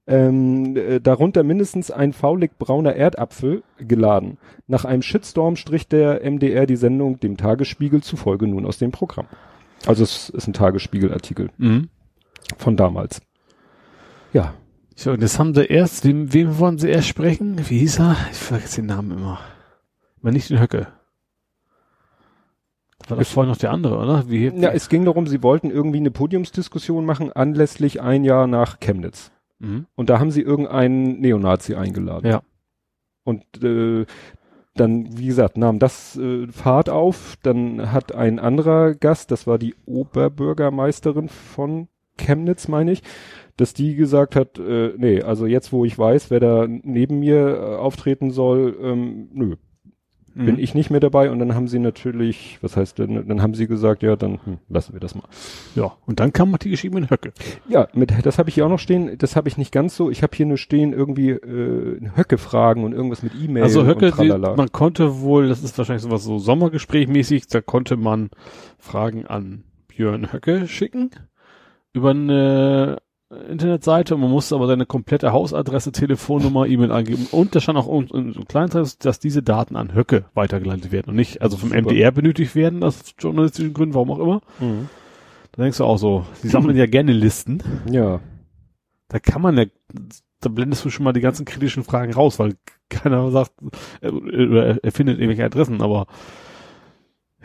[0.06, 4.36] Ähm, äh, darunter mindestens ein faulig brauner Erdapfel geladen.
[4.66, 9.26] Nach einem Shitstorm strich der MDR die Sendung dem Tagesspiegel zufolge nun aus dem Programm.
[9.86, 11.88] Also es ist ein Tagesspiegelartikel Mhm.
[12.58, 13.22] von damals.
[14.34, 14.52] Ja,
[14.96, 17.58] So, das haben sie erst, wem, wem wollen sie erst sprechen?
[17.68, 18.16] Wie hieß er?
[18.30, 19.40] Ich vergesse den Namen immer.
[20.24, 20.86] Aber nicht den Höcke.
[22.98, 24.24] Das war doch vorher noch der andere, oder?
[24.30, 28.80] Wie, ja, es ging darum, sie wollten irgendwie eine Podiumsdiskussion machen, anlässlich ein Jahr nach
[28.80, 29.32] Chemnitz.
[29.58, 29.84] mhm.
[29.94, 32.26] Und da haben sie irgendeinen Neonazi eingeladen.
[32.26, 32.42] Ja.
[33.22, 34.06] Und äh,
[34.74, 37.36] dann, wie gesagt, nahm das äh, Fahrt auf.
[37.42, 43.02] Dann hat ein anderer Gast, das war die Oberbürgermeisterin von Chemnitz, meine ich,
[43.58, 47.58] dass die gesagt hat, äh, nee, also jetzt, wo ich weiß, wer da neben mir
[47.58, 49.56] äh, auftreten soll, ähm, nö,
[50.34, 50.46] Mhm.
[50.46, 51.30] bin ich nicht mehr dabei.
[51.30, 54.58] Und dann haben sie natürlich, was heißt denn, dann haben sie gesagt, ja, dann hm,
[54.68, 55.24] lassen wir das mal.
[55.74, 57.32] Ja, und dann kam noch die geschriebenen Höcke.
[57.68, 59.16] Ja, mit, das habe ich hier auch noch stehen.
[59.18, 60.10] Das habe ich nicht ganz so.
[60.10, 64.28] Ich habe hier nur stehen irgendwie äh, Höcke-Fragen und irgendwas mit E-Mail Also Höcke, die,
[64.28, 68.30] man konnte wohl, das ist wahrscheinlich sowas so Sommergesprächmäßig, da konnte man
[68.78, 71.10] Fragen an Björn Höcke schicken
[71.92, 72.98] über eine
[73.48, 77.88] Internetseite und man musste aber seine komplette Hausadresse, Telefonnummer, E-Mail angeben und da stand auch
[77.88, 81.82] in in Text, dass diese Daten an Höcke weitergeleitet werden und nicht, also vom Super.
[81.82, 84.40] MDR benötigt werden, aus journalistischen Gründen, warum auch immer.
[84.60, 84.88] Mhm.
[85.52, 87.62] Da denkst du auch so, die sammeln ja gerne Listen.
[87.90, 88.20] Ja.
[89.08, 89.64] Da kann man ja,
[90.40, 92.56] da blendest du schon mal die ganzen kritischen Fragen raus, weil
[92.88, 93.52] keiner sagt,
[94.00, 96.06] äh, oder er findet irgendwelche Adressen, aber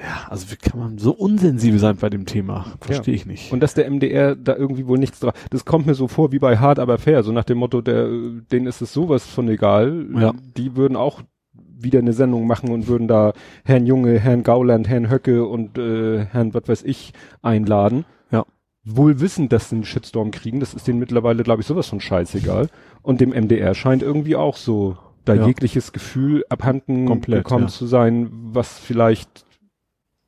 [0.02, 2.66] ja, also wie kann man so unsensibel sein bei dem Thema?
[2.80, 3.52] Verstehe ich nicht.
[3.52, 5.34] Und dass der MDR da irgendwie wohl nichts drauf.
[5.50, 8.08] Das kommt mir so vor wie bei Hard aber fair, so nach dem Motto, der,
[8.52, 10.06] denen ist es sowas von egal.
[10.16, 10.34] Ja.
[10.56, 11.22] Die würden auch
[11.54, 13.34] wieder eine Sendung machen und würden da
[13.66, 18.06] Herrn Junge, Herrn Gauland, Herrn Höcke und äh, Herrn was weiß ich einladen.
[18.32, 18.46] Ja.
[18.86, 22.00] Wohl wissen, dass sie einen Shitstorm kriegen, das ist denen mittlerweile, glaube ich, sowas von
[22.00, 22.70] scheißegal.
[23.02, 25.46] Und dem MDR scheint irgendwie auch so da Ja.
[25.46, 27.70] jegliches Gefühl abhanden Komplett, gekommen ja.
[27.70, 29.46] zu sein, was vielleicht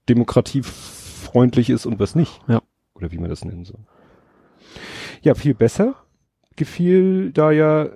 [0.09, 2.41] demokratiefreundlich ist und was nicht.
[2.47, 2.61] Ja.
[2.95, 3.79] Oder wie man das nennen soll.
[5.21, 5.95] Ja, viel besser
[6.55, 7.89] gefiel da ja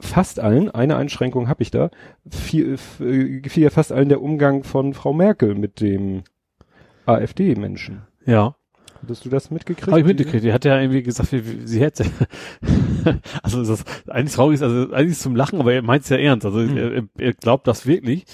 [0.00, 1.90] fast allen, eine Einschränkung habe ich da,
[2.30, 6.22] viel, äh, gefiel ja fast allen der Umgang von Frau Merkel mit dem
[7.06, 8.02] AfD-Menschen.
[8.26, 8.54] Ja.
[9.02, 9.88] Hattest du das mitgekriegt?
[9.88, 10.42] Habe ich mitgekriegt.
[10.42, 12.04] Die hat ja irgendwie gesagt, sie hätte.
[13.42, 16.16] also das eigentlich traurig ist, also eigentlich ist zum Lachen, aber er meint es ja
[16.16, 16.44] ernst.
[16.44, 16.76] Also Mhm.
[16.76, 18.24] er, er glaubt das wirklich.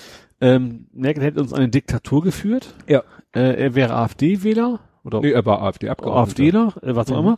[0.41, 2.75] Ähm, Merkel hätte uns eine Diktatur geführt.
[2.89, 3.03] Ja.
[3.35, 6.67] Äh, er wäre AfD-Wähler oder Nee, er war AfD-Abgeordneter.
[6.69, 7.27] AfDler, äh, was auch Mhm.
[7.29, 7.37] immer.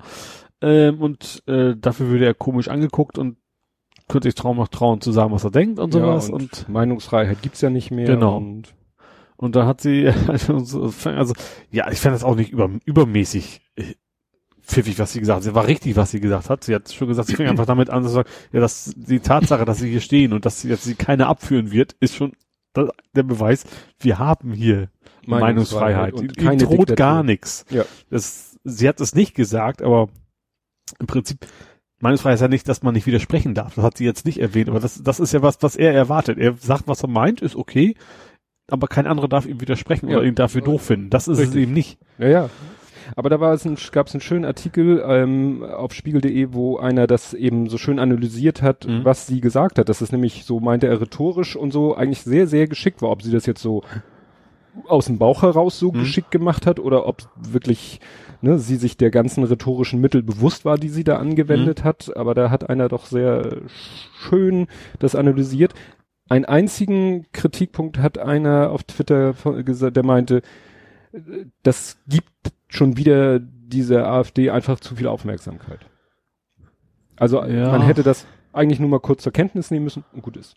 [0.63, 3.37] Ähm, und äh, dafür würde er komisch angeguckt und
[4.09, 6.29] könnte sich trauen, noch trauen zu sagen, was er denkt und sowas.
[6.29, 8.07] ja, und, und, Meinungsfreiheit gibt's ja nicht mehr.
[8.07, 8.37] Genau.
[8.39, 8.75] Und
[9.39, 10.09] und da hat sie,
[10.49, 11.35] also
[11.71, 13.95] ja, ich fand das auch nicht über, übermäßig äh,
[14.63, 15.43] pfiffig, was sie gesagt hat.
[15.43, 16.65] Sie war richtig, was sie gesagt hat.
[16.65, 19.67] Sie hat schon gesagt, sie fing einfach damit an zu sagen, ja, dass die Tatsache,
[19.67, 22.33] dass sie hier stehen und dass sie jetzt sie keine abführen wird, ist schon
[22.77, 23.65] das, der Beweis,
[23.99, 24.89] wir haben hier
[25.27, 26.15] Meinungsfreiheit.
[26.15, 26.97] und Die- keine droht Diktatur.
[26.97, 27.65] gar nichts.
[27.71, 27.85] Ja.
[28.11, 30.09] Das, sie hat es nicht gesagt, aber
[31.01, 31.47] im Prinzip
[32.01, 33.75] Meinungsfreiheit ist ja nicht, dass man nicht widersprechen darf.
[33.75, 36.39] Das hat sie jetzt nicht erwähnt, aber das, das ist ja was, was er erwartet.
[36.39, 37.95] Er sagt, was er meint, ist okay,
[38.69, 40.19] aber kein anderer darf ihm widersprechen Ja.
[40.19, 41.09] oder ihn dafür doof finden.
[41.11, 41.57] Das ist Richtig.
[41.57, 41.99] es eben nicht.
[42.19, 42.51] Ja, ja.
[43.15, 47.07] Aber da war es ein, gab es einen schönen Artikel ähm, auf spiegel.de, wo einer
[47.07, 49.05] das eben so schön analysiert hat, Mhm.
[49.05, 49.89] was sie gesagt hat.
[49.89, 53.11] Das ist nämlich, so meinte er rhetorisch und so, eigentlich sehr, sehr geschickt war.
[53.11, 53.83] Ob sie das jetzt so
[54.89, 56.01] aus dem Bauch heraus so Mhm.
[56.01, 58.01] geschickt gemacht hat oder ob wirklich
[58.43, 62.15] ne, sie sich der ganzen rhetorischen Mittel bewusst war, die sie da angewendet hat.
[62.17, 63.57] Aber da hat einer doch sehr
[64.29, 64.67] schön
[64.99, 65.73] das analysiert.
[66.29, 69.33] Einen einzigen Kritikpunkt hat einer auf Twitter
[69.65, 70.43] gesagt, der meinte,
[71.63, 72.31] das gibt
[72.69, 75.81] schon wieder dieser AfD einfach zu viel Aufmerksamkeit.
[77.17, 77.71] Also Ja.
[77.71, 80.55] man hätte das eigentlich nur mal kurz zur Kenntnis nehmen müssen und gut ist.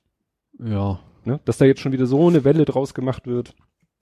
[0.64, 1.00] Ja.
[1.26, 1.40] Ne?
[1.46, 3.54] Dass da jetzt schon wieder so eine Welle draus gemacht wird.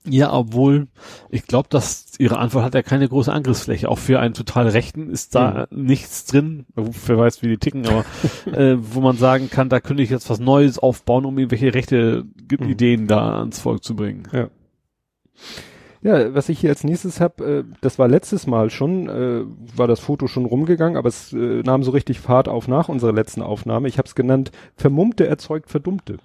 [0.05, 0.87] Ja, obwohl,
[1.29, 3.89] ich glaube, dass ihre Antwort hat ja keine große Angriffsfläche.
[3.89, 6.65] Auch für einen total Rechten ist da nichts drin.
[6.75, 8.05] Wer weiß, wie die ticken, aber
[8.57, 12.25] äh, wo man sagen kann, da könnte ich jetzt was Neues aufbauen, um irgendwelche rechte
[12.47, 12.69] Ge- Mhm.
[12.69, 14.23] Ideen da ans Volk zu bringen.
[14.31, 14.49] Ja,
[16.33, 19.43] was ich hier als nächstes habe, äh, das war letztes Mal schon, äh,
[19.75, 23.13] war das Foto schon rumgegangen, aber es äh, nahm so richtig Fahrt auf nach unserer
[23.13, 23.87] letzten Aufnahme.
[23.87, 26.17] Ich habe es genannt, Vermummte erzeugt Verdummte.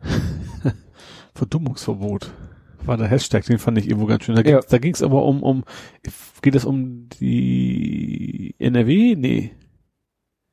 [1.34, 2.32] Verdummungsverbot
[2.84, 4.34] war der Hashtag, den fand ich irgendwo ganz schön.
[4.34, 4.56] Da Ja.
[4.58, 5.64] ging's, da ging's aber um, um,
[6.42, 9.14] geht es um die NRW?
[9.16, 9.52] Nee.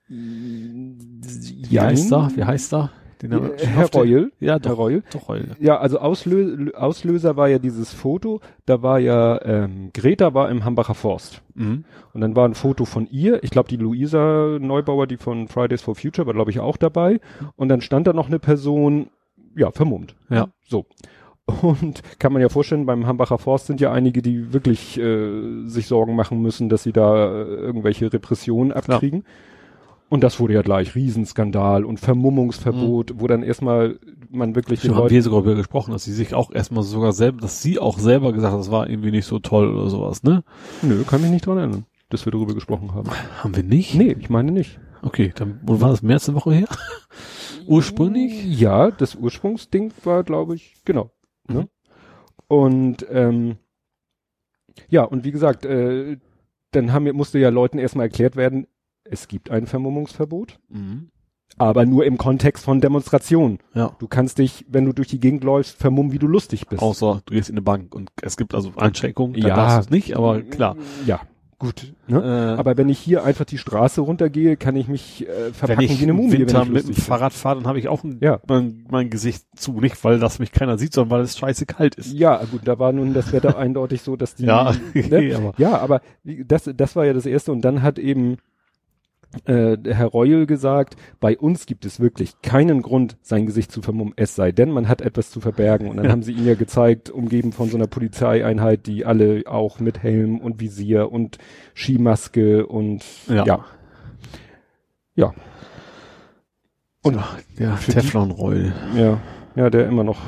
[0.07, 2.31] Wie heißt er?
[2.35, 2.91] Wie heißt er?
[3.21, 4.31] Den haben wir Herr Reul.
[4.39, 4.77] Ja, Herr doch.
[4.77, 5.03] Reul.
[5.11, 5.49] Doch, Reul.
[5.59, 10.63] Ja, also Auslö Auslöser war ja dieses Foto, da war ja, ähm, Greta war im
[10.63, 11.41] Hambacher Forst.
[11.55, 11.83] Mhm.
[12.13, 15.81] Und dann war ein Foto von ihr, ich glaube die Luisa Neubauer, die von Fridays
[15.81, 17.19] for Future, war glaube ich auch dabei.
[17.55, 19.07] Und dann stand da noch eine Person,
[19.55, 20.15] ja, vermummt.
[20.29, 20.47] Ja.
[20.65, 20.85] So.
[21.61, 25.87] Und kann man ja vorstellen, beim Hambacher Forst sind ja einige, die wirklich äh, sich
[25.87, 29.25] Sorgen machen müssen, dass sie da äh, irgendwelche Repressionen abkriegen.
[30.09, 33.99] Und das wurde ja gleich Riesenskandal und Vermummungsverbot, wo dann erstmal
[34.31, 37.13] man wirklich Schon haben Leuten wir sogar über gesprochen, dass sie sich auch erstmal sogar
[37.13, 40.23] selber, dass sie auch selber gesagt hat, das war irgendwie nicht so toll oder sowas,
[40.23, 40.43] ne?
[40.81, 43.09] Nö, kann mich nicht dran erinnern, dass wir darüber gesprochen haben.
[43.43, 43.93] Haben wir nicht?
[43.95, 44.79] Nee, ich meine nicht.
[45.03, 46.67] Okay, dann, wo war das, mehr als eine Woche her?
[47.67, 48.45] Ursprünglich?
[48.59, 51.11] Ja, das Ursprungsding war, glaube ich, genau.
[51.47, 51.61] Ne?
[51.61, 51.67] Mhm.
[52.47, 53.57] Und ähm,
[54.89, 56.17] ja, und wie gesagt, äh,
[56.71, 58.67] dann haben, wir- musste ja Leuten erstmal erklärt werden,
[59.11, 61.09] es gibt ein Vermummungsverbot, Mhm.
[61.57, 63.59] aber nur im Kontext von Demonstrationen.
[63.73, 63.95] Ja.
[63.99, 66.81] Du kannst dich, wenn du durch die Gegend läufst, vermummen, wie du lustig bist.
[66.81, 69.55] Außer du gehst in eine Bank und es gibt also Einschränkungen, da Ja.
[69.55, 70.75] darfst du es nicht, aber klar.
[71.05, 71.19] Ja,
[71.57, 71.93] gut.
[72.07, 72.17] Ne?
[72.55, 76.03] Äh, Aber wenn ich hier einfach die Straße runtergehe, kann ich mich äh, verpacken wie
[76.03, 76.95] eine Mumie, Winter wenn ich mit dem.
[76.95, 78.39] Fahrrad fahre, dann habe ich auch ein, Ja.
[78.47, 81.95] mein, mein Gesicht zu, nicht weil das mich keiner sieht, sondern weil es scheiße kalt
[81.95, 82.13] ist.
[82.13, 84.45] Ja, gut, da war nun das Wetter eindeutig so, dass die.
[84.45, 85.03] Ja, ne?
[85.03, 87.51] okay, aber Ja, aber das, das war ja das Erste.
[87.51, 88.37] Und dann hat eben
[89.45, 94.13] äh, Herr Reul gesagt, bei uns gibt es wirklich keinen Grund, sein Gesicht zu vermummen,
[94.15, 95.87] es sei denn, man hat etwas zu verbergen.
[95.87, 96.11] Und dann Ja.
[96.13, 100.39] haben sie ihn ja gezeigt, umgeben von so einer Polizeieinheit, die alle auch mit Helm
[100.39, 101.37] und Visier und
[101.75, 103.45] Skimaske und Ja.
[103.45, 103.65] ja.
[105.15, 105.33] Ja,
[107.03, 107.15] Und
[107.57, 108.73] ja, die- Teflonroll.
[108.95, 109.19] ja,
[109.55, 110.19] ja, der immer noch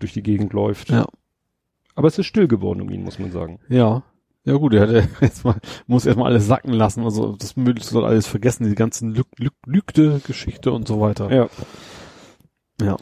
[0.00, 0.90] durch die Gegend läuft.
[0.90, 1.06] Ja.
[1.94, 3.58] Aber es ist still geworden um ihn, muss man sagen.
[3.68, 4.02] Ja.
[4.44, 8.04] Ja gut, er hat jetzt mal, muss erstmal alles sacken lassen, also das Mögliche soll
[8.04, 11.32] alles vergessen, die ganzen Lüg Lüg Lügde Geschichte und so weiter.
[11.32, 11.48] Ja.
[12.80, 12.96] Ja.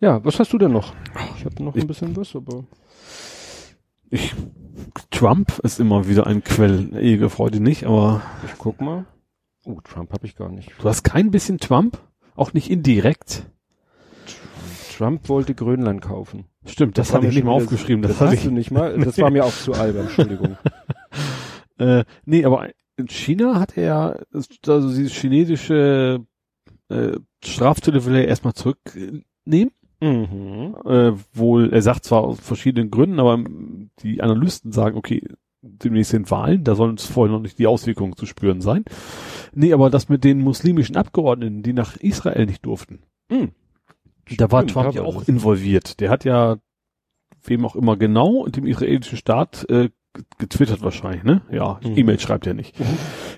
[0.00, 0.94] Ja, was hast du denn noch?
[1.36, 2.64] Ich habe noch ein bisschen was, aber.
[4.10, 4.34] Ich,
[5.10, 9.06] Trump ist immer wieder ein Quell ewiger Freude nicht, aber Ich guck mal.
[9.64, 10.72] Oh, Trump habe ich gar nicht.
[10.80, 11.98] du hast kein bisschen Trump?
[12.36, 13.44] Auch nicht indirekt.
[14.98, 16.46] Trump wollte Grönland kaufen.
[16.66, 18.02] Stimmt, das, Das habe ich nicht mal aufgeschrieben.
[18.02, 18.42] Das, Das hast ich.
[18.42, 18.98] du nicht mal.
[18.98, 20.56] Das war mir auch zu albern, Entschuldigung.
[21.80, 24.16] Äh, nee, aber in China hat er ja,
[24.66, 26.26] also dieses chinesische
[26.88, 27.12] äh,
[27.44, 29.70] Strafzölle will er erstmal zurücknehmen.
[30.00, 30.74] mhm.
[30.84, 33.38] Äh, wohl, er sagt zwar aus verschiedenen Gründen, aber
[34.02, 35.22] die Analysten sagen, okay,
[35.62, 38.84] demnächst sind Wahlen, da sollen es vorher noch nicht die Auswirkungen zu spüren sein.
[39.54, 43.52] Nee, aber das mit den muslimischen Abgeordneten, die nach Israel nicht durften, Mhm.
[44.36, 46.00] Da war Trump ja auch involviert.
[46.00, 46.56] Der hat ja,
[47.44, 49.90] wem auch immer genau, dem israelischen Staat äh,
[50.38, 51.42] getwittert wahrscheinlich, ne?
[51.50, 51.96] Ja, Mhm.
[51.96, 52.74] E-Mail schreibt er nicht.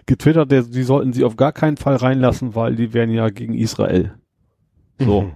[0.06, 3.54] Getwittert, der, die sollten sie auf gar keinen Fall reinlassen, weil die wären ja gegen
[3.54, 4.14] Israel.
[4.98, 5.22] So.
[5.22, 5.32] Mhm.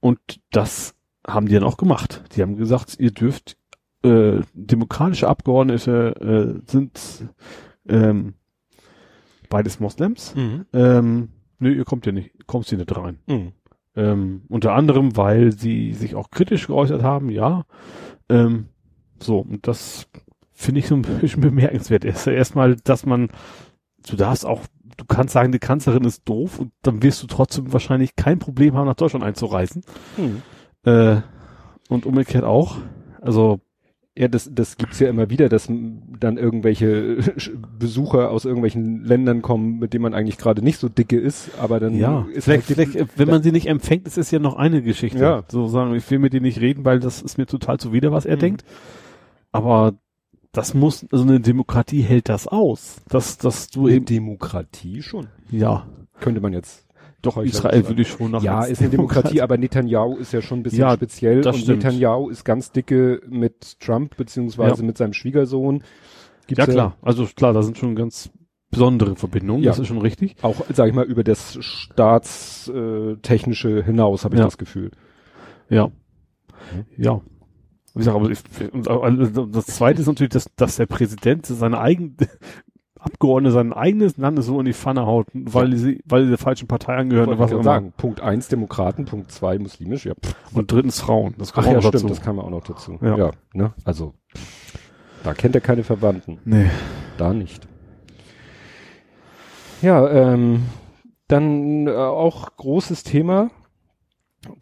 [0.00, 0.18] Und
[0.50, 0.94] das
[1.26, 2.24] haben die dann auch gemacht.
[2.34, 3.56] Die haben gesagt, ihr dürft
[4.02, 7.00] äh, demokratische Abgeordnete äh, sind
[7.88, 8.34] ähm,
[9.48, 10.34] beides Moslems.
[10.34, 10.66] Mhm.
[10.72, 11.28] Ähm,
[11.58, 13.18] nö, ihr kommt ja nicht, kommst hier nicht rein.
[13.26, 13.52] Mhm.
[13.96, 17.64] Ähm, unter anderem, weil sie sich auch kritisch geäußert haben, ja.
[18.28, 18.66] Ähm,
[19.20, 20.08] so, und das
[20.52, 22.04] finde ich so ein bisschen bemerkenswert.
[22.04, 23.28] Erst erstmal, dass man,
[24.08, 24.62] du darfst auch,
[24.96, 28.74] du kannst sagen, die Kanzlerin ist doof und dann wirst du trotzdem wahrscheinlich kein Problem
[28.74, 29.84] haben, nach Deutschland einzureisen.
[30.16, 30.42] Mhm.
[30.84, 31.20] Äh,
[31.88, 32.76] und umgekehrt auch.
[33.20, 33.60] Also,
[34.16, 37.16] Ja, das, das gibt's ja immer wieder, dass dann irgendwelche
[37.80, 41.80] Besucher aus irgendwelchen Ländern kommen, mit denen man eigentlich gerade nicht so dicke ist, aber
[41.80, 44.38] dann ja, ist vielleicht, halt- vielleicht, äh, wenn man sie nicht empfängt, ist es ja
[44.38, 45.18] noch eine Geschichte.
[45.18, 45.42] Ja.
[45.48, 48.24] So sagen, ich will mit dir nicht reden, weil das ist mir total zuwider, was
[48.24, 48.40] er Mhm.
[48.40, 48.64] denkt.
[49.50, 49.94] Aber
[50.52, 52.98] das muss, also eine Demokratie hält das aus.
[53.08, 55.26] Dass, dass du eine eben, Demokratie schon.
[55.50, 55.86] ja,
[56.20, 56.83] Könnte man jetzt.
[57.26, 60.60] Doch, Israel würde ich schon nach Ja, ist eine Demokratie, aber Netanyahu ist ja schon
[60.60, 61.82] ein bisschen Ja, speziell das und stimmt.
[61.84, 64.86] Netanyahu ist ganz dicke mit Trump beziehungsweise Ja.
[64.86, 65.82] mit seinem Schwiegersohn.
[66.46, 66.96] Gibt's Ja, klar.
[67.02, 68.30] Also klar, da sind schon ganz
[68.70, 69.62] besondere Verbindungen.
[69.62, 69.70] Ja.
[69.70, 70.36] Das ist schon richtig.
[70.42, 74.44] Auch, sag ich mal, über das staatstechnische hinaus, habe ich Ja.
[74.44, 74.90] das Gefühl.
[75.68, 75.90] Ja.
[76.96, 77.20] Ja.
[77.94, 78.38] Wie gesagt, aber ich,
[78.72, 82.14] und, also das zweite ist natürlich, dass, dass der Präsident seine eigene
[83.04, 86.68] Abgeordnete sein eigenes Land so in die Pfanne haut, weil sie, weil sie der falschen
[86.68, 87.64] Partei angehören oder was auch immer.
[87.64, 87.92] sagen.
[87.96, 90.14] Punkt eins Demokraten, Punkt zwei muslimisch, ja.
[90.14, 90.34] pff.
[90.54, 91.34] Und drittens Frauen.
[91.38, 92.08] Das Ach kommt ja, auch noch stimmt, dazu.
[92.08, 92.98] das kam ja auch noch dazu.
[93.02, 93.16] Ja.
[93.16, 93.74] Ja, ne?
[93.84, 94.14] Also,
[95.22, 96.38] da kennt er keine Verwandten.
[96.44, 96.70] Nee.
[97.18, 97.68] Da nicht.
[99.82, 100.62] Ja, ähm,
[101.28, 103.50] dann äh, auch großes Thema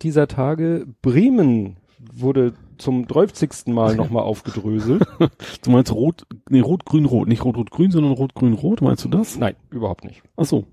[0.03, 0.86] dieser Tage.
[1.03, 1.76] Bremen
[2.12, 3.66] wurde zum 30.
[3.68, 5.05] Mal nochmal aufgedröselt.
[5.64, 7.29] Du meinst rot, nee, rot, grün, rot.
[7.29, 8.83] Nicht rot, rot, grün, sondern rot, grün, rot.
[8.83, 9.39] Meinst du das?
[9.39, 10.23] Nein, überhaupt nicht.
[10.37, 10.66] Ach so.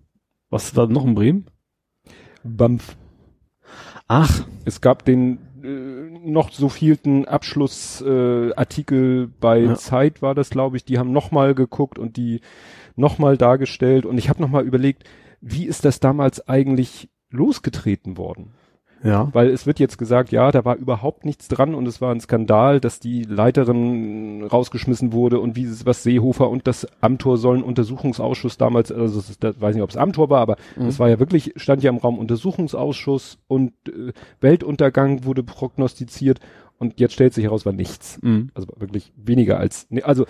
[0.50, 1.46] Was war noch in Bremen?
[2.44, 2.98] BAMF.
[4.08, 4.48] Ach.
[4.66, 9.76] Es gab den äh, noch so vielten Abschlussartikel äh, Artikel bei Ja.
[9.76, 10.86] Zeit war das, glaube ich.
[10.86, 12.42] Die haben nochmal geguckt und die
[12.96, 14.06] nochmal dargestellt.
[14.06, 15.04] Und ich habe nochmal überlegt,
[15.42, 18.54] wie ist das damals eigentlich losgetreten worden?
[19.04, 19.30] Ja.
[19.34, 22.20] Weil es wird jetzt gesagt, ja, da war überhaupt nichts dran und es war ein
[22.20, 28.58] Skandal, dass die Leiterin rausgeschmissen wurde und wie was Seehofer und das Amtor sollen Untersuchungsausschuss
[28.58, 30.88] damals, also es ist, da weiß nicht, ob es Amtor war, aber Mhm.
[30.88, 36.40] es war ja wirklich, stand ja im Raum Untersuchungsausschuss und äh, Weltuntergang wurde prognostiziert
[36.78, 38.20] und jetzt stellt sich heraus, war nichts.
[38.22, 38.50] Mhm.
[38.54, 40.26] Also wirklich weniger als, also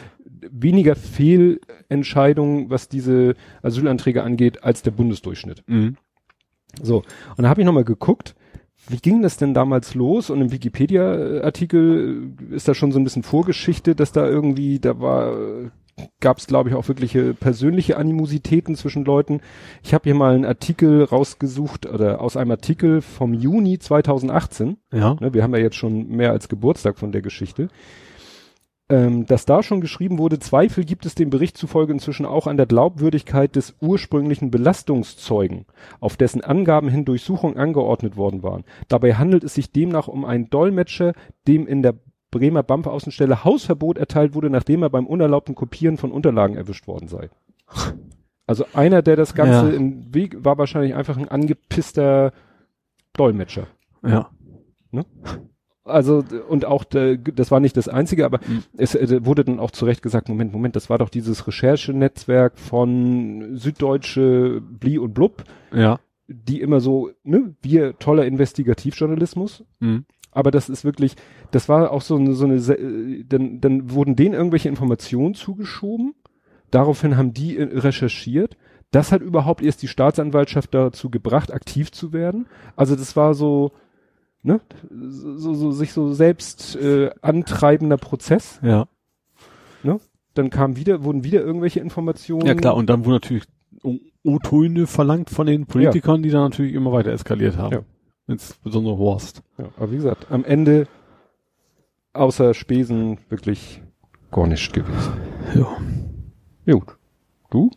[0.52, 5.64] weniger Fehlentscheidungen, was diese Asylanträge angeht, als der Bundesdurchschnitt.
[5.68, 5.98] Mhm.
[6.82, 6.98] So,
[7.36, 8.36] und da habe ich nochmal geguckt,
[8.90, 10.30] wie ging das denn damals los?
[10.30, 15.34] Und im Wikipedia-Artikel ist da schon so ein bisschen Vorgeschichte, dass da irgendwie, da war,
[16.20, 19.42] gab es glaube ich auch wirkliche persönliche Animositäten zwischen Leuten.
[19.84, 24.78] Ich habe hier mal einen Artikel rausgesucht oder aus einem Artikel vom Juni 2018.
[24.92, 25.16] Ja.
[25.20, 27.70] Ne, wir haben ja jetzt schon mehr als Geburtstag von der Geschichte.
[28.92, 32.58] Ähm, dass da schon geschrieben wurde, Zweifel gibt es dem Bericht zufolge inzwischen auch an
[32.58, 35.66] der Glaubwürdigkeit des ursprünglichen Belastungszeugen,
[36.00, 38.64] auf dessen Angaben hin Durchsuchung angeordnet worden waren.
[38.88, 41.14] Dabei handelt es sich demnach um einen Dolmetscher,
[41.48, 41.96] dem in der
[42.32, 47.30] Bremer BAMF-Außenstelle Hausverbot erteilt wurde, nachdem er beim unerlaubten Kopieren von Unterlagen erwischt worden sei.
[48.48, 49.76] Also einer, der das Ganze Ja.
[49.76, 52.34] im Weg, war wahrscheinlich einfach ein angepisster
[53.14, 53.68] Dolmetscher.
[54.04, 54.32] Ja.
[55.90, 58.64] Also und auch das war nicht das einzige, aber Mhm.
[58.78, 62.58] es äh, wurde dann auch zu Recht gesagt, Moment, Moment, das war doch dieses Recherchenetzwerk
[62.58, 66.00] von Süddeutsche Bli und Blub, Ja.
[66.28, 70.06] die immer so, ne, wir toller Investigativjournalismus, Mhm.
[70.32, 71.16] aber das ist wirklich,
[71.52, 76.14] das war auch so eine, so eine, äh, dann, dann wurden denen irgendwelche Informationen zugeschoben,
[76.72, 78.58] daraufhin haben die äh, recherchiert,
[78.92, 82.48] das hat überhaupt erst die Staatsanwaltschaft dazu gebracht, aktiv zu werden.
[82.76, 83.72] Also das war so,
[84.44, 88.60] ne, so, so sich so selbst äh, antreibender Prozess.
[88.62, 88.88] Ja.
[90.40, 92.46] Dann kam wieder, wurden wieder irgendwelche Informationen.
[92.46, 93.44] Ja klar, und dann wurde natürlich
[94.24, 96.22] O-Töne verlangt von den Politikern, ja.
[96.22, 97.74] die dann natürlich immer weiter eskaliert haben.
[97.74, 97.82] Ja.
[98.28, 99.42] Insbesondere Horst.
[99.58, 100.88] Ja, aber wie gesagt, am Ende
[102.14, 103.82] außer Spesen wirklich
[104.32, 105.14] gar nichts gewesen.
[105.56, 105.78] Ja.
[106.74, 106.98] Gut.
[107.50, 107.72] Du?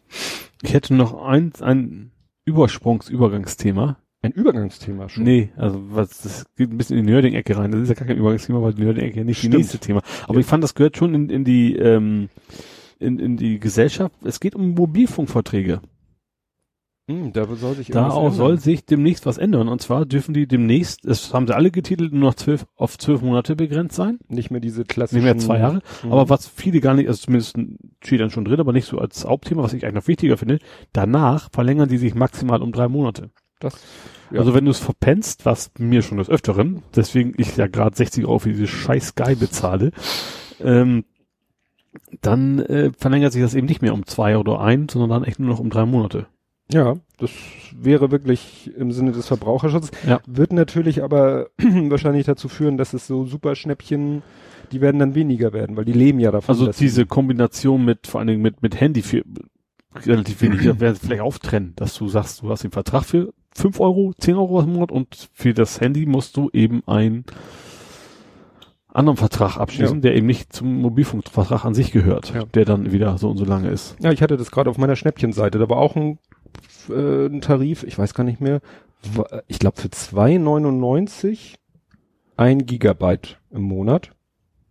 [0.63, 2.13] Ich hätte noch eins, ein
[2.45, 3.97] Übersprungsübergangsthema.
[4.25, 5.25] Ein Übergangsthema schon?
[5.25, 7.73] Nee, also was, das geht ein bisschen in die Nerding-Ecke rein.
[7.73, 9.55] Das ist ja gar kein Übergangsthema, weil die Nerding-Ecke ja nicht Stimmt.
[9.55, 10.01] die nächste Thema.
[10.25, 10.41] Aber ja.
[10.41, 12.29] ich fand, das gehört schon in, in die, ähm,
[13.01, 14.15] in, in die Gesellschaft.
[14.25, 15.81] Es geht um Mobilfunkverträge.
[17.11, 19.67] Hm, da soll sich da auch soll sich demnächst was ändern.
[19.67, 23.23] Und zwar dürfen die demnächst, das haben sie alle getitelt, nur noch zwölf, auf zwölf
[23.23, 24.21] Monate begrenzt sein.
[24.29, 25.25] Nicht mehr diese klassischen.
[25.25, 25.81] Nicht mehr zwei Jahre.
[26.05, 26.13] Mhm.
[26.13, 27.59] Aber was viele gar nicht, also zumindest
[28.05, 30.61] steht dann schon drin, aber nicht so als Hauptthema, was ich eigentlich noch wichtiger finde.
[30.93, 33.31] Danach verlängern die sich maximal um drei Monate.
[33.63, 33.75] Das,
[34.31, 34.41] ja.
[34.41, 38.25] Also wenn du es verpennst, was mir schon des Öfteren, deswegen ich ja gerade 60
[38.25, 39.93] Euro für diese scheiß Sky bezahle,
[40.61, 41.05] ähm,
[42.21, 45.39] dann äh, verlängert sich das eben nicht mehr um zwei oder ein, sondern dann echt
[45.39, 46.27] nur noch um drei Monate.
[46.73, 47.31] Ja, das
[47.77, 49.91] wäre wirklich im Sinne des Verbraucherschutzes.
[50.07, 50.21] Ja.
[50.27, 54.23] Wird natürlich aber wahrscheinlich dazu führen, dass es so Superschnäppchen,
[54.71, 56.55] die werden dann weniger werden, weil die leben ja davon.
[56.55, 59.23] Also diese Kombination mit, vor allen Dingen mit, mit Handy für
[60.07, 64.13] relativ wenig, werden vielleicht auftrennen, dass du sagst, du hast den Vertrag für fünf Euro,
[64.19, 67.25] zehn Euro im Monat und für das Handy musst du eben ein
[68.89, 70.01] anderen Vertrag abschließen, ja.
[70.03, 72.45] der eben nicht zum Mobilfunkvertrag an sich gehört, ja.
[72.45, 73.97] der dann wieder so und so lange ist.
[74.01, 76.19] Ja, ich hatte das gerade auf meiner Schnäppchenseite, da war auch ein
[76.89, 78.61] äh, einen Tarif, ich weiß gar nicht mehr,
[79.49, 81.55] ich glaube für 2,99
[82.37, 84.11] ein Gigabyte im Monat,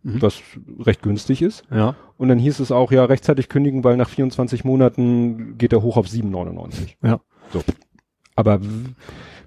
[0.04, 0.22] mhm.
[0.22, 0.42] was
[0.80, 1.64] recht günstig ist.
[1.72, 1.96] Ja.
[2.18, 5.98] Und dann hieß es auch, ja, rechtzeitig kündigen, weil nach 24 Monaten geht er hoch
[5.98, 6.96] auf 7,99.
[7.04, 7.20] Ja.
[7.52, 7.62] So.
[8.36, 8.60] Aber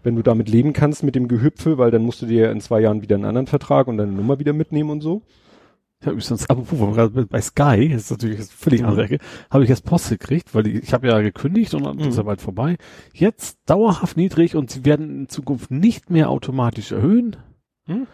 [0.03, 2.81] wenn du damit leben kannst mit dem Gehüpfe, weil dann musst du dir in zwei
[2.81, 5.23] Jahren wieder einen anderen Vertrag und deine Nummer wieder mitnehmen und so.
[6.03, 8.89] Habe übrigens, apropos, bei Sky, das ist natürlich eine völlig mhm.
[8.89, 9.19] andere Ecke,
[9.51, 12.09] habe ich jetzt Post gekriegt, weil ich, ich habe ja gekündigt und dann mhm.
[12.09, 12.77] ist ja bald vorbei.
[13.13, 17.37] Jetzt dauerhaft niedrig und sie werden in Zukunft nicht mehr automatisch erhöhen.
[17.87, 18.07] Mhm.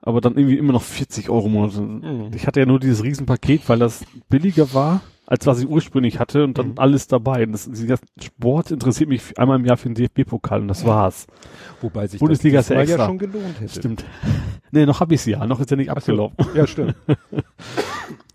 [0.00, 1.76] Aber dann irgendwie immer noch 40 Euro im Monat.
[1.76, 2.30] Mhm.
[2.34, 5.00] Ich hatte ja nur dieses Riesenpaket, weil das billiger war
[5.30, 6.78] als was ich ursprünglich hatte und dann mhm.
[6.78, 7.44] alles dabei.
[7.44, 11.26] Und das, das Sport interessiert mich einmal im Jahr für den DFB-Pokal und das war's.
[11.82, 13.78] Wobei sich Bundesliga das ja, ja schon gelohnt hätte.
[13.78, 14.06] Stimmt.
[14.70, 16.34] nee, noch hab ich's ja, noch ist ja nicht abgelaufen.
[16.42, 16.56] So.
[16.58, 16.94] Ja, stimmt.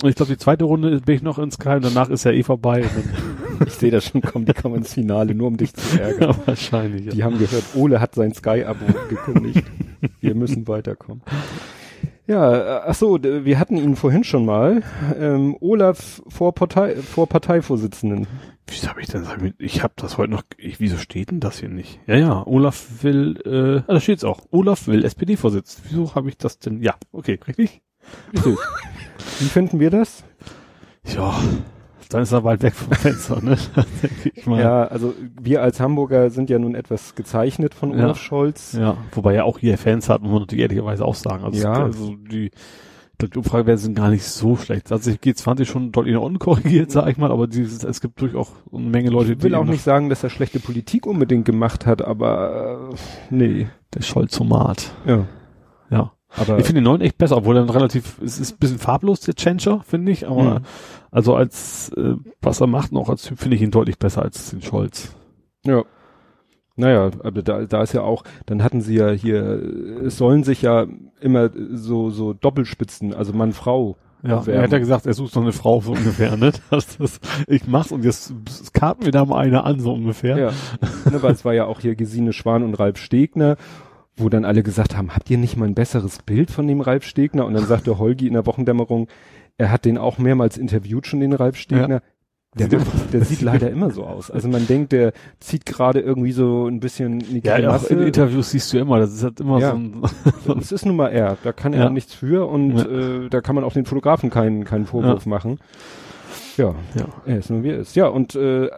[0.04, 2.32] und ich glaube, die zweite Runde bin ich noch ins Sky und danach ist ja
[2.32, 2.86] eh vorbei.
[3.66, 6.30] ich sehe das schon kommen, die kommen ins Finale, nur um dich zu ärgern.
[6.30, 7.06] Ja, wahrscheinlich.
[7.06, 7.12] Ja.
[7.12, 9.66] Die haben gehört, Ole hat sein Sky-Abo gekündigt.
[10.22, 11.24] Wir müssen weiterkommen.
[12.26, 14.82] Ja, äh, ach so, wir hatten ihn vorhin schon mal.
[15.20, 18.28] Ähm, Olaf vor, Partei, vor Parteivorsitzenden.
[18.68, 19.26] Wieso habe ich denn,
[19.58, 22.00] ich habe das heute noch, ich, wieso steht denn das hier nicht?
[22.08, 24.40] Ja, ja, Olaf will, äh, ah, da steht's auch.
[24.52, 25.82] Olaf will SPD-Vorsitz.
[25.90, 26.82] Wieso habe ich das denn?
[26.82, 27.82] Ja, okay, richtig?
[28.34, 28.58] Richtig.
[29.40, 30.24] Wie finden wir das?
[31.14, 31.36] Ja,
[32.10, 33.58] dann ist er weit weg vom Fenster, ne?
[34.60, 38.24] ja, also wir als Hamburger sind ja nun etwas gezeichnet von Olaf ja.
[38.24, 38.74] Scholz.
[38.74, 41.44] Ja, wobei er auch hier Fans hat, muss man natürlich ehrlicherweise auch sagen.
[41.44, 41.74] Also, ja.
[41.74, 42.52] also die,
[43.22, 44.92] die Umfragewerte sind gar nicht so schlecht.
[44.92, 48.48] Also G20 schon deutlich nach unten korrigiert, sag ich mal, aber dieses, es gibt durchaus
[48.48, 49.34] auch eine Menge Leute, die.
[49.34, 52.96] Ich will auch nicht sagen, dass er schlechte Politik unbedingt gemacht hat, aber äh,
[53.30, 53.68] nee.
[53.94, 54.92] Der Scholzomat.
[55.06, 55.26] Ja.
[55.90, 56.12] Ja.
[56.36, 59.20] Aber ich finde den neuen echt besser, obwohl er relativ, es ist ein bisschen farblos,
[59.22, 60.66] der Changer, finde ich, aber mhm.
[61.12, 64.50] also als, äh, was er macht, noch als Typ, finde ich ihn deutlich besser als
[64.50, 65.16] den Scholz.
[65.66, 65.84] Ja.
[66.76, 69.44] Naja, aber da, da ist ja auch, dann hatten sie ja hier,
[70.04, 70.88] es sollen sich ja
[71.22, 73.96] immer so, so Doppelspitzen, also Mann, Frau.
[74.24, 76.54] Ja, er hat ja gesagt, er sucht noch eine Frau so ungefähr, ne?
[76.72, 78.34] Das, das, ich mach's und jetzt
[78.74, 80.38] karten wir da mal eine an, so ungefähr.
[80.38, 80.52] Ja,
[81.12, 83.58] ne, weil es war ja auch hier Gesine Schwan und Ralf Stegner
[84.16, 87.04] wo dann alle gesagt haben, habt ihr nicht mal ein besseres Bild von dem Ralf
[87.04, 87.46] Stegner?
[87.46, 89.08] Und dann sagte Holgi in der Wochendämmerung,
[89.58, 91.96] er hat den auch mehrmals interviewt schon, den Ralf Stegner.
[91.96, 92.02] Ja.
[92.56, 92.68] Der,
[93.12, 94.30] der sieht leider immer so aus.
[94.30, 98.00] Also man denkt, der zieht gerade irgendwie so ein bisschen in die Ja, auch in
[98.04, 99.72] Interviews siehst du immer, das ist halt immer ja.
[99.72, 100.02] so ein...
[100.60, 101.90] das ist nun mal er, da kann er ja.
[101.90, 102.86] nichts für und ja.
[102.86, 105.60] äh, da kann man auch den Fotografen keinen, keinen Vorwurf machen.
[106.58, 107.96] Ja, ja, er ist nur wie er ist.
[107.96, 108.70] Ja, und äh,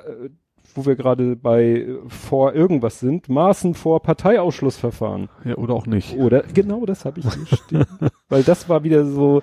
[0.76, 5.30] wo wir gerade bei vor irgendwas sind, Maßen vor Parteiausschlussverfahren.
[5.44, 6.18] Ja, oder auch nicht.
[6.18, 7.26] Oder genau das habe ich
[7.60, 7.86] stehen.
[8.30, 9.42] Weil das war wieder so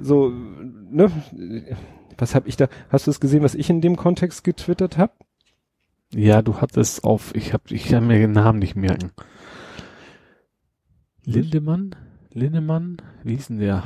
[0.00, 1.10] so ne
[2.16, 5.12] was habe ich da hast du es gesehen, was ich in dem Kontext getwittert habe?
[6.14, 9.10] Ja, du hattest auf ich habe ich kann mir den Namen nicht merken.
[11.24, 11.94] Lindemann?
[12.32, 13.02] Lindemann?
[13.22, 13.82] Wie hieß denn der?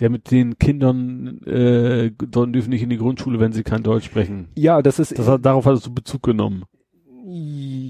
[0.00, 4.48] Der mit den Kindern äh, dürfen nicht in die Grundschule, wenn sie kein Deutsch sprechen.
[4.54, 5.18] Ja, das ist.
[5.18, 6.64] Das hat, darauf hast du Bezug genommen.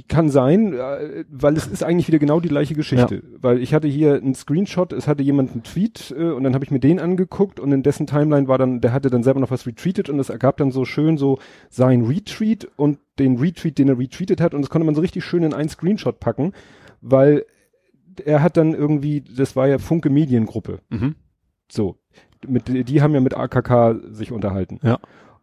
[0.09, 3.17] Kann sein, äh, weil es ist eigentlich wieder genau die gleiche Geschichte.
[3.17, 3.39] Ja.
[3.41, 6.65] Weil ich hatte hier einen Screenshot, es hatte jemand einen Tweet äh, und dann habe
[6.65, 9.53] ich mir den angeguckt und in dessen Timeline war dann, der hatte dann selber noch
[9.53, 11.39] was retweetet und es ergab dann so schön so
[11.69, 15.25] sein Retweet und den Retweet, den er retweetet hat und das konnte man so richtig
[15.25, 16.53] schön in einen Screenshot packen,
[17.01, 17.45] weil
[18.25, 20.81] er hat dann irgendwie, das war ja Funke Mediengruppe.
[20.89, 21.15] Mhm.
[21.71, 21.97] So.
[22.47, 24.79] Mit, die haben ja mit AKK sich unterhalten.
[24.83, 24.99] Ja.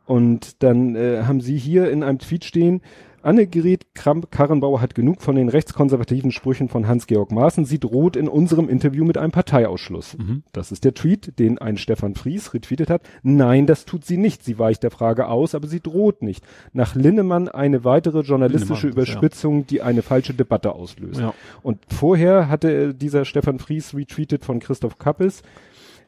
[0.05, 2.81] Und dann äh, haben sie hier in einem Tweet stehen,
[3.25, 7.65] Annegret Kramp-Karrenbauer hat genug von den rechtskonservativen Sprüchen von Hans-Georg Maaßen.
[7.65, 10.15] Sie droht in unserem Interview mit einem Parteiausschluss.
[10.15, 10.43] Mhm.
[10.51, 13.01] Das ist der Tweet, den ein Stefan Fries retweetet hat.
[13.23, 14.43] Nein, das tut sie nicht.
[14.43, 16.45] Sie weicht der Frage aus, aber sie droht nicht.
[16.71, 19.65] Nach Linnemann eine weitere journalistische Linnemann, Überspitzung, ja.
[19.71, 21.19] die eine falsche Debatte auslöst.
[21.19, 21.33] Ja.
[21.63, 25.41] Und vorher hatte dieser Stefan Fries retweetet von Christoph Kappes,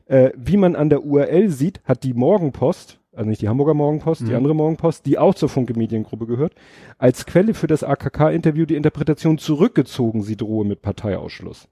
[0.07, 4.21] äh, wie man an der URL sieht, hat die Morgenpost also nicht die Hamburger Morgenpost,
[4.21, 4.25] mhm.
[4.27, 6.53] die andere Morgenpost, die auch zur Funke Mediengruppe gehört,
[6.99, 11.67] als Quelle für das AKK-Interview die Interpretation zurückgezogen, sie drohe mit Parteiausschluss.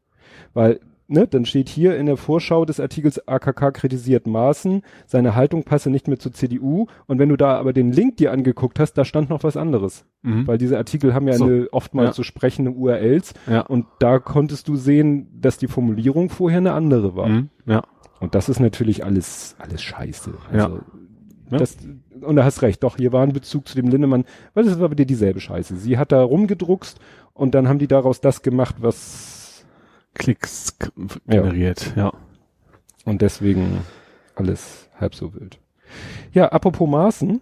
[0.56, 5.64] Weil, ne, dann steht hier in der Vorschau des Artikels AKK kritisiert Maaßen, seine Haltung
[5.64, 8.94] passe nicht mehr zur CDU und wenn du da aber den Link dir angeguckt hast,
[8.94, 10.06] da stand noch was anderes.
[10.22, 10.48] Mhm.
[10.48, 11.46] Weil diese Artikel haben ja so.
[11.46, 12.14] eine oftmals ja.
[12.14, 13.62] so sprechende URLs ja.
[13.62, 17.28] und da konntest du sehen, dass die Formulierung vorher eine andere war.
[17.28, 17.50] Mhm.
[17.66, 17.84] Ja.
[18.20, 20.34] Und das ist natürlich alles, alles scheiße.
[20.52, 20.80] Also,
[21.52, 21.58] ja?
[21.58, 21.78] Das,
[22.22, 24.90] und da hast recht, doch, hier war ein Bezug zu dem Lindemann, weil das war
[24.90, 25.78] wieder dieselbe Scheiße.
[25.78, 27.00] Sie hat da rumgedruckst
[27.34, 29.45] und dann haben die daraus das gemacht, was
[30.16, 30.78] Klicks
[31.28, 32.06] generiert, ja.
[32.06, 32.14] ja.
[33.06, 33.82] Und deswegen
[34.34, 35.60] alles halb so wild.
[36.34, 37.42] Ja, apropos Maßen,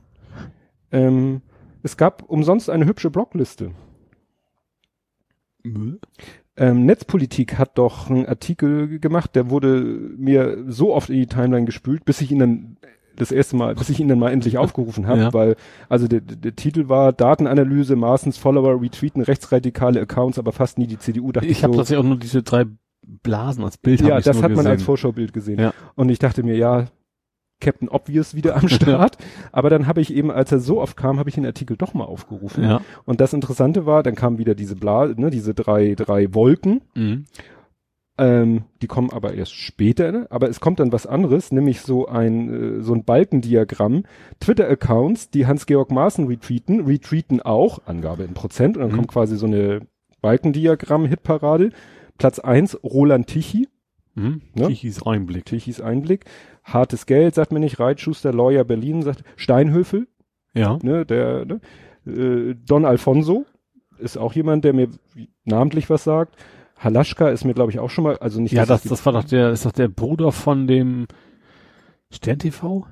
[0.92, 1.42] ähm,
[1.82, 3.72] es gab umsonst eine hübsche Blogliste.
[5.64, 11.66] Ähm, Netzpolitik hat doch einen Artikel gemacht, der wurde mir so oft in die Timeline
[11.66, 12.78] gespült, bis ich ihn dann
[13.16, 15.34] das erste Mal, bis ich ihn dann mal endlich aufgerufen habe, ja.
[15.34, 15.56] weil
[15.90, 20.98] also der, der Titel war Datenanalyse, Maßens Follower retweeten rechtsradikale Accounts, aber fast nie die
[20.98, 21.32] CDU.
[21.32, 22.66] Dachte ich habe so, tatsächlich auch nur diese drei
[23.06, 24.02] Blasen als Bild.
[24.02, 25.60] Ja, das hat man als Vorschaubild gesehen.
[25.60, 25.74] Ja.
[25.96, 26.88] Und ich dachte mir, ja,
[27.60, 29.18] Captain Obvious wieder am Start.
[29.52, 31.94] aber dann habe ich eben, als er so oft kam, habe ich den Artikel doch
[31.94, 32.64] mal aufgerufen.
[32.64, 32.82] Ja.
[33.06, 36.82] Und das Interessante war, dann kamen wieder diese Bla, ne, diese drei, drei Wolken.
[36.94, 37.26] Mhm.
[38.18, 40.28] Ähm, die kommen aber erst später, ne?
[40.30, 44.04] aber es kommt dann was anderes, nämlich so ein, äh, so ein Balkendiagramm.
[44.40, 48.98] Twitter-Accounts, die Hans-Georg Maaßen retweeten, retweeten auch, Angabe in Prozent, und dann mhm.
[48.98, 49.88] kommt quasi so eine
[50.22, 51.72] Balkendiagramm-Hitparade.
[52.20, 53.68] Platz eins Roland Tichy.
[54.14, 54.42] Mhm.
[54.54, 54.68] Ne?
[54.68, 55.46] Tichys Einblick.
[55.46, 56.26] Tichys Einblick.
[56.64, 60.08] Hartes Geld, sagt mir nicht, Reitschuster, Lawyer Berlin, sagt Steinhöfel.
[60.54, 60.78] Ja.
[60.84, 61.62] Ne, der, ne?
[62.06, 63.46] Äh, Don Alfonso
[63.98, 64.90] ist auch jemand, der mir
[65.46, 66.36] namentlich was sagt.
[66.84, 68.52] Halaschka ist mir, glaube ich, auch schon mal, also nicht.
[68.52, 71.08] Ja, das, das war doch der, ist doch der Bruder von dem
[72.12, 72.86] Stern TV?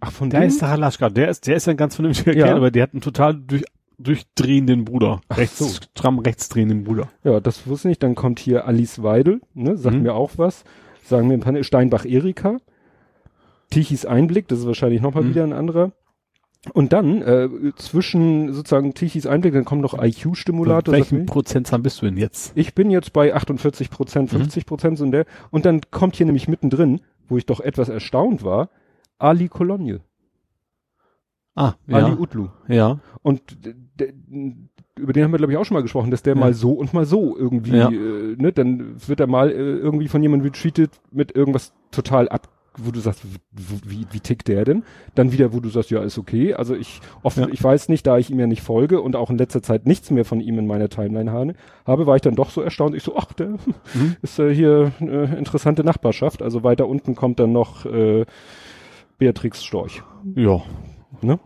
[0.00, 0.48] Ach, von der dem?
[0.48, 1.10] ist der Halaschka.
[1.10, 2.46] Der ist, der ist ein ganz vernünftiger ja.
[2.46, 3.64] Kerl, aber der hat einen total durch,
[3.98, 5.20] durchdrehenden Bruder.
[5.28, 5.68] Ach rechts, so.
[5.68, 7.08] stramm rechtsdrehenden Bruder.
[7.22, 8.02] Ja, das wusste ich nicht.
[8.02, 10.02] Dann kommt hier Alice Weidel, ne, sagt mhm.
[10.02, 10.64] mir auch was.
[11.04, 12.58] Sagen wir ein paar, Steinbach Erika.
[13.70, 15.30] Tichys Einblick, das ist wahrscheinlich nochmal mhm.
[15.30, 15.92] wieder ein anderer.
[16.72, 20.94] Und dann äh, zwischen sozusagen Tichys Einblick, dann kommt noch IQ-Stimulator.
[20.94, 22.52] Welchen Prozentzahl bist du denn jetzt?
[22.54, 24.68] Ich bin jetzt bei 48 Prozent, 50 mhm.
[24.68, 25.10] Prozent mhm.
[25.10, 25.26] der.
[25.50, 28.68] Und dann kommt hier nämlich mittendrin, wo ich doch etwas erstaunt war,
[29.18, 30.00] Ali Cologne.
[31.54, 32.18] Ah, Ali ja.
[32.18, 32.48] Utlu.
[32.68, 33.00] Ja.
[33.22, 33.42] Und
[34.98, 36.40] über den haben wir glaube ich auch schon mal gesprochen, dass der ja.
[36.40, 37.90] mal so und mal so irgendwie, ja.
[37.90, 42.48] äh, ne, dann wird er mal äh, irgendwie von jemandem retweetet mit irgendwas total ab
[42.78, 44.84] wo du sagst, wie, wie tickt der denn?
[45.14, 46.54] Dann wieder, wo du sagst, ja, ist okay.
[46.54, 47.48] Also ich oft, ja.
[47.50, 50.10] ich weiß nicht, da ich ihm ja nicht folge und auch in letzter Zeit nichts
[50.10, 52.94] mehr von ihm in meiner Timeline habe, war ich dann doch so erstaunt.
[52.94, 54.16] Ich so, ach, der mhm.
[54.22, 56.42] ist äh, hier eine interessante Nachbarschaft.
[56.42, 58.24] Also weiter unten kommt dann noch äh,
[59.18, 60.02] Beatrix Storch.
[60.34, 60.62] Ja.
[61.20, 61.38] Ne?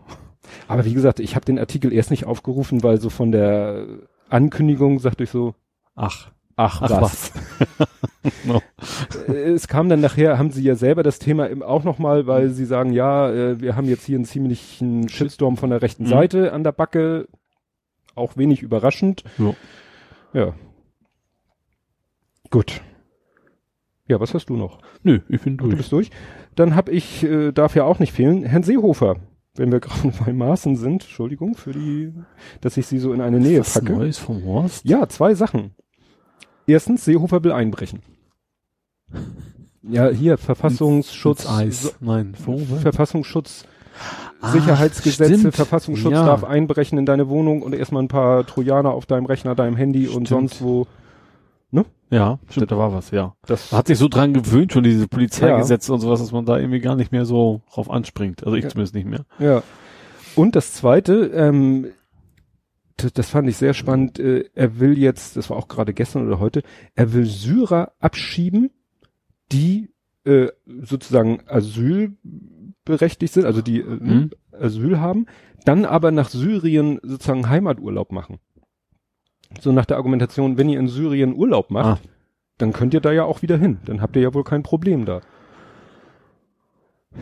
[0.67, 3.85] Aber wie gesagt, ich habe den Artikel erst nicht aufgerufen, weil so von der
[4.29, 5.55] Ankündigung sagte ich so,
[5.95, 7.31] ach, Ach, Ach was.
[7.79, 7.87] was.
[8.45, 8.61] no.
[9.31, 12.91] Es kam dann nachher, haben sie ja selber das Thema auch nochmal, weil sie sagen,
[12.91, 16.09] ja, äh, wir haben jetzt hier einen ziemlichen Shitstorm von der rechten mhm.
[16.09, 17.27] Seite an der Backe.
[18.15, 19.23] Auch wenig überraschend.
[19.37, 19.53] Ja.
[20.33, 20.53] ja.
[22.49, 22.81] Gut.
[24.07, 24.79] Ja, was hast du noch?
[25.03, 25.71] Nö, ich bin durch.
[25.71, 26.09] Du bist durch.
[26.55, 29.17] Dann habe ich, äh, darf ja auch nicht fehlen, Herrn Seehofer.
[29.55, 32.13] Wenn wir gerade bei Maßen sind, Entschuldigung für die,
[32.61, 33.93] dass ich sie so in eine Nähe was packe.
[33.93, 34.85] Neues vom Horst?
[34.85, 35.75] Ja, zwei Sachen.
[36.67, 38.01] Erstens, Seehofer will einbrechen.
[39.81, 41.47] Ja, hier, Verfassungsschutz.
[41.49, 41.95] Eis.
[42.01, 43.65] Nein, Verfassungsschutz.
[44.41, 45.55] Ah, Sicherheitsgesetze, stimmt.
[45.55, 46.25] Verfassungsschutz ja.
[46.25, 50.03] darf einbrechen in deine Wohnung und erstmal ein paar Trojaner auf deinem Rechner, deinem Handy
[50.03, 50.17] stimmt.
[50.17, 50.85] und sonst wo.
[51.71, 51.85] Ne?
[52.11, 53.33] Ja, stimmt, da war was, ja.
[53.45, 55.95] Das hat sich so dran gewöhnt, schon diese Polizeigesetze ja.
[55.95, 58.43] und sowas, dass man da irgendwie gar nicht mehr so drauf anspringt.
[58.45, 58.69] Also ich ja.
[58.69, 59.25] zumindest nicht mehr.
[59.39, 59.63] Ja.
[60.35, 61.87] Und das zweite, ähm,
[62.97, 64.19] das, fand ich sehr spannend.
[64.19, 66.63] Äh, er will jetzt, das war auch gerade gestern oder heute,
[66.95, 68.71] er will Syrer abschieben,
[69.51, 69.89] die
[70.25, 74.29] äh, sozusagen asylberechtigt sind, also die äh, Mhm.
[74.51, 75.27] Asyl haben,
[75.65, 78.39] dann aber nach Syrien sozusagen Heimaturlaub machen.
[79.61, 82.09] So nach der Argumentation, wenn ihr in Syrien Urlaub macht, Ah.
[82.57, 83.77] dann könnt ihr da ja auch wieder hin.
[83.85, 85.21] Dann habt ihr ja wohl kein Problem da.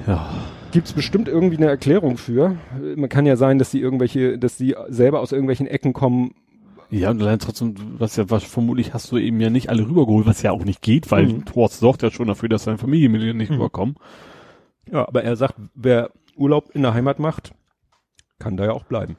[0.07, 0.30] Ja.
[0.76, 2.57] Gibt's bestimmt irgendwie eine Erklärung für.
[2.97, 6.36] Man kann ja sein, dass sie irgendwelche, dass sie selber aus irgendwelchen Ecken kommen.
[6.89, 10.26] Ja, und allein trotzdem, was ja, was vermutlich hast du eben ja nicht alle rübergeholt,
[10.28, 11.43] was ja auch nicht geht, weil Mhm.
[11.55, 13.55] Horst sorgt ja schon dafür, dass seine Familienmitglieder nicht Mhm.
[13.55, 13.95] rüberkommen.
[14.91, 17.53] Ja, aber er sagt, wer Urlaub in der Heimat macht,
[18.38, 19.15] kann da ja auch bleiben.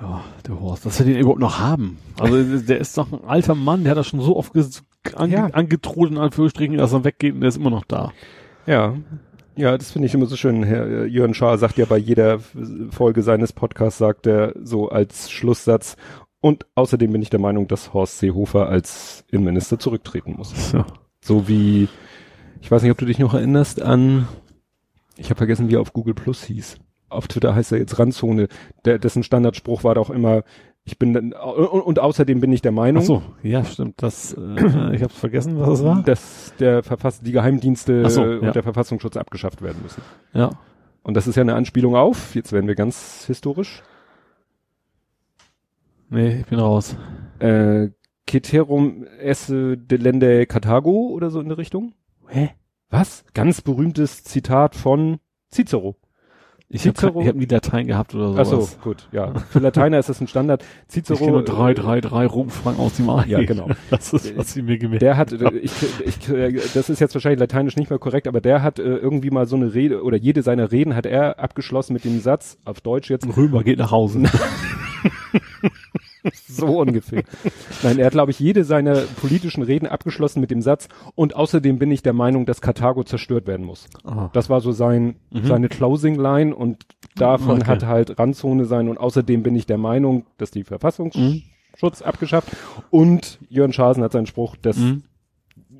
[0.00, 1.98] Ja, der Horst, dass wir den überhaupt noch haben.
[2.18, 4.52] Also der ist doch ein alter Mann, der hat das schon so oft
[5.14, 5.46] ange Ja.
[5.46, 8.12] angedroht, in Anführungsstrichen, dass er weggeht und der ist immer noch da.
[8.66, 8.94] Ja.
[9.56, 10.62] Ja, das finde ich immer so schön.
[10.62, 12.40] Herr äh, Jörn Schaar sagt ja bei jeder
[12.90, 15.96] Folge seines Podcasts, sagt er so als Schlusssatz.
[16.40, 20.72] Und außerdem bin ich der Meinung, dass Horst Seehofer als Innenminister zurücktreten muss.
[20.72, 20.86] Ja.
[21.20, 21.88] So wie,
[22.60, 24.26] ich weiß nicht, ob du dich noch erinnerst an,
[25.16, 26.78] ich habe vergessen, wie er auf Google Plus hieß.
[27.08, 28.48] Auf Twitter heißt er jetzt Randzone.
[28.84, 30.42] Der, dessen Standardspruch war doch immer,
[30.84, 34.02] ich bin dann, und, außerdem bin ich der Meinung, Ach so, ja, stimmt.
[34.02, 36.02] Das, äh, ich habe vergessen, was das war.
[36.02, 38.52] dass der Verfass die Geheimdienste so, äh, und ja.
[38.52, 40.02] der Verfassungsschutz abgeschafft werden müssen.
[40.32, 40.50] Ja.
[41.04, 43.82] Und das ist ja eine Anspielung auf, jetzt werden wir ganz historisch,
[46.10, 46.96] Nee, ich bin raus.
[47.38, 47.88] äh,
[48.28, 51.92] Ceterum esse delende Carthago oder so in der Richtung.
[52.28, 52.50] Hä?
[52.90, 53.24] Was?
[53.34, 55.18] Ganz berühmtes Zitat von
[55.50, 55.96] Cicero.
[56.74, 58.72] Ich habe Cicero- ich hab nie Latein gehabt oder Ach sowas.
[58.72, 59.34] so, gut, ja.
[59.50, 60.64] Für Lateiner ist das ein Standard.
[60.88, 61.14] Cicero.
[61.14, 63.24] Ich kenne nur drei, drei, drei Rumfragen aus dem Ei.
[63.26, 63.68] Ja, genau.
[63.90, 65.72] Das ist, was ich mir gemerkt Der hat, äh, ich,
[66.04, 69.30] ich, äh, das ist jetzt wahrscheinlich lateinisch nicht mehr korrekt, aber der hat äh, irgendwie
[69.30, 72.80] mal so eine Rede oder jede seiner Reden hat er abgeschlossen mit dem Satz auf
[72.80, 74.22] Deutsch jetzt Ein Römer geht nach Hause.
[76.48, 77.24] so ungefähr.
[77.82, 81.78] Nein, er hat glaube ich jede seiner politischen Reden abgeschlossen mit dem Satz und außerdem
[81.78, 83.86] bin ich der Meinung, dass Karthago zerstört werden muss.
[84.04, 84.30] Aha.
[84.32, 85.46] Das war so sein Mhm.
[85.46, 87.66] seine Closing Line und davon Okay.
[87.70, 92.48] hat halt Randzone sein und außerdem bin ich der Meinung, dass die Verfassungsschutz abgeschafft
[92.90, 95.02] und Jörn Schasen hat seinen Spruch, dass Mhm.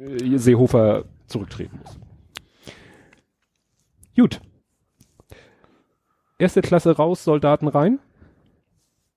[0.00, 1.98] äh, Seehofer zurücktreten muss.
[4.16, 4.40] Gut.
[6.38, 7.98] Erste Klasse raus, Soldaten rein.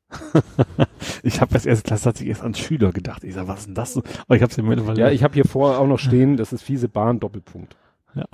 [1.24, 3.24] Ich habe als erste Klasse hat sich erst an Schüler gedacht.
[3.24, 3.94] Ich sag, was ist denn das?
[3.94, 4.04] so?
[4.28, 6.62] Aber ich habe es Moment Ja, ich habe hier vorher auch noch stehen, das ist
[6.62, 7.76] fiese Bahn-Doppelpunkt.
[8.14, 8.26] Ja.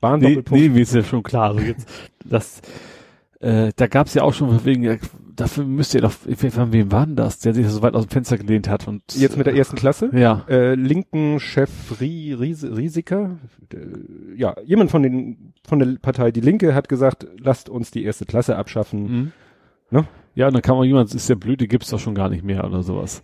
[0.00, 0.62] Bahn nee, Doppelpunkt.
[0.62, 1.50] nee, mir ist ja schon klar.
[1.50, 1.88] Also jetzt,
[2.24, 2.60] das,
[3.40, 4.98] äh, da gab's ja auch schon wegen, äh,
[5.36, 8.10] dafür müsst ihr doch, von wem war denn das, der sich so weit aus dem
[8.10, 10.10] Fenster gelehnt hat und Jetzt mit der ersten Klasse.
[10.12, 11.70] ja, Äh, linken Chef
[12.00, 13.38] Rie, Ries, Risiker,
[13.72, 13.76] äh,
[14.36, 18.24] ja, jemand von den von der Partei Die Linke hat gesagt, lasst uns die erste
[18.24, 19.02] Klasse abschaffen.
[19.02, 19.32] mhm.
[19.90, 20.04] Ne?
[20.38, 22.64] Ja, und dann kam auch jemand, ist der blöde, gibt's doch schon gar nicht mehr
[22.64, 23.20] oder sowas.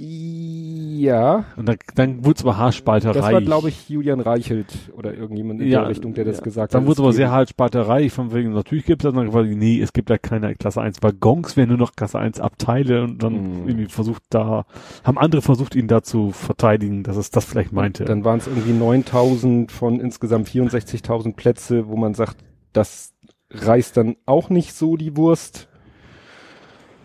[0.00, 3.14] Ja, Und dann, dann wurde es aber Haarspalterei.
[3.14, 6.44] das war glaube ich Julian Reichelt oder irgendjemand in ja, der Richtung, der das ja.
[6.44, 6.86] gesagt Dann hat.
[6.86, 9.80] wurde es aber Es sehr Haarspalterei von wegen, natürlich gibt's das, und dann die, nee,
[9.80, 13.32] es gibt ja keine Klasse 1 Waggons, werden nur noch Klasse 1 Abteile und dann
[13.62, 13.68] Mhm.
[13.68, 14.66] irgendwie versucht da,
[15.02, 18.04] haben andere versucht, ihn da zu verteidigen, dass es das vielleicht meinte.
[18.04, 22.36] Dann waren es irgendwie 9000 von insgesamt 64.000 Plätze, wo man sagt,
[22.72, 23.14] das
[23.50, 25.68] reißt dann auch nicht so die Wurst.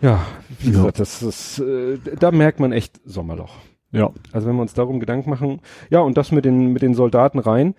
[0.04, 0.20] Ja,
[0.60, 0.72] wie Ja.
[0.76, 3.54] gesagt, das ist, äh, da merkt man echt Sommerloch.
[3.90, 4.10] ja.
[4.32, 7.38] Also wenn wir uns darum Gedanken machen, ja, und das mit den, mit den Soldaten
[7.38, 7.74] rein,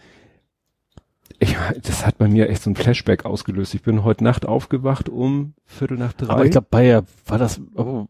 [1.39, 3.75] ich, das hat bei mir echt so ein Flashback ausgelöst.
[3.75, 6.29] Ich bin heute Nacht aufgewacht um Viertel nach drei.
[6.33, 8.05] Aber ich glaube, bei, war das, oh,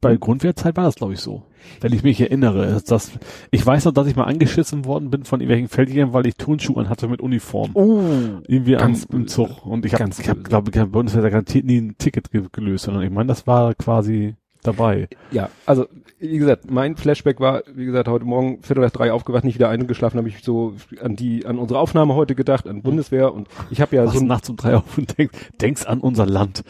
[0.00, 1.44] bei Grundwehrzeit war das, glaube ich, so.
[1.80, 2.66] Wenn ich mich erinnere.
[2.66, 3.12] Ist Das,
[3.50, 6.78] ich weiß noch, dass ich mal angeschissen worden bin von irgendwelchen Feldjägern, weil ich Turnschuhe
[6.80, 7.70] anhatte mit Uniform.
[7.74, 9.28] oh, Irgendwie am, im.
[9.28, 9.64] Zug.
[9.64, 13.04] Und ich habe, hab, glaube ich, hab Bundeswehr garantiert nie ein Ticket ge gelöst, sondern
[13.04, 15.08] ich meine, das war quasi dabei.
[15.30, 15.86] ja, also
[16.18, 19.68] wie gesagt, mein Flashback war, wie gesagt, heute Morgen Viertel nach drei aufgewacht, nicht wieder
[19.68, 23.80] eingeschlafen, habe ich so an die, an unsere Aufnahme heute gedacht, an Bundeswehr und ich
[23.80, 26.62] habe ja Wachst so nachts um drei auf und denkst, denkst an unser Land.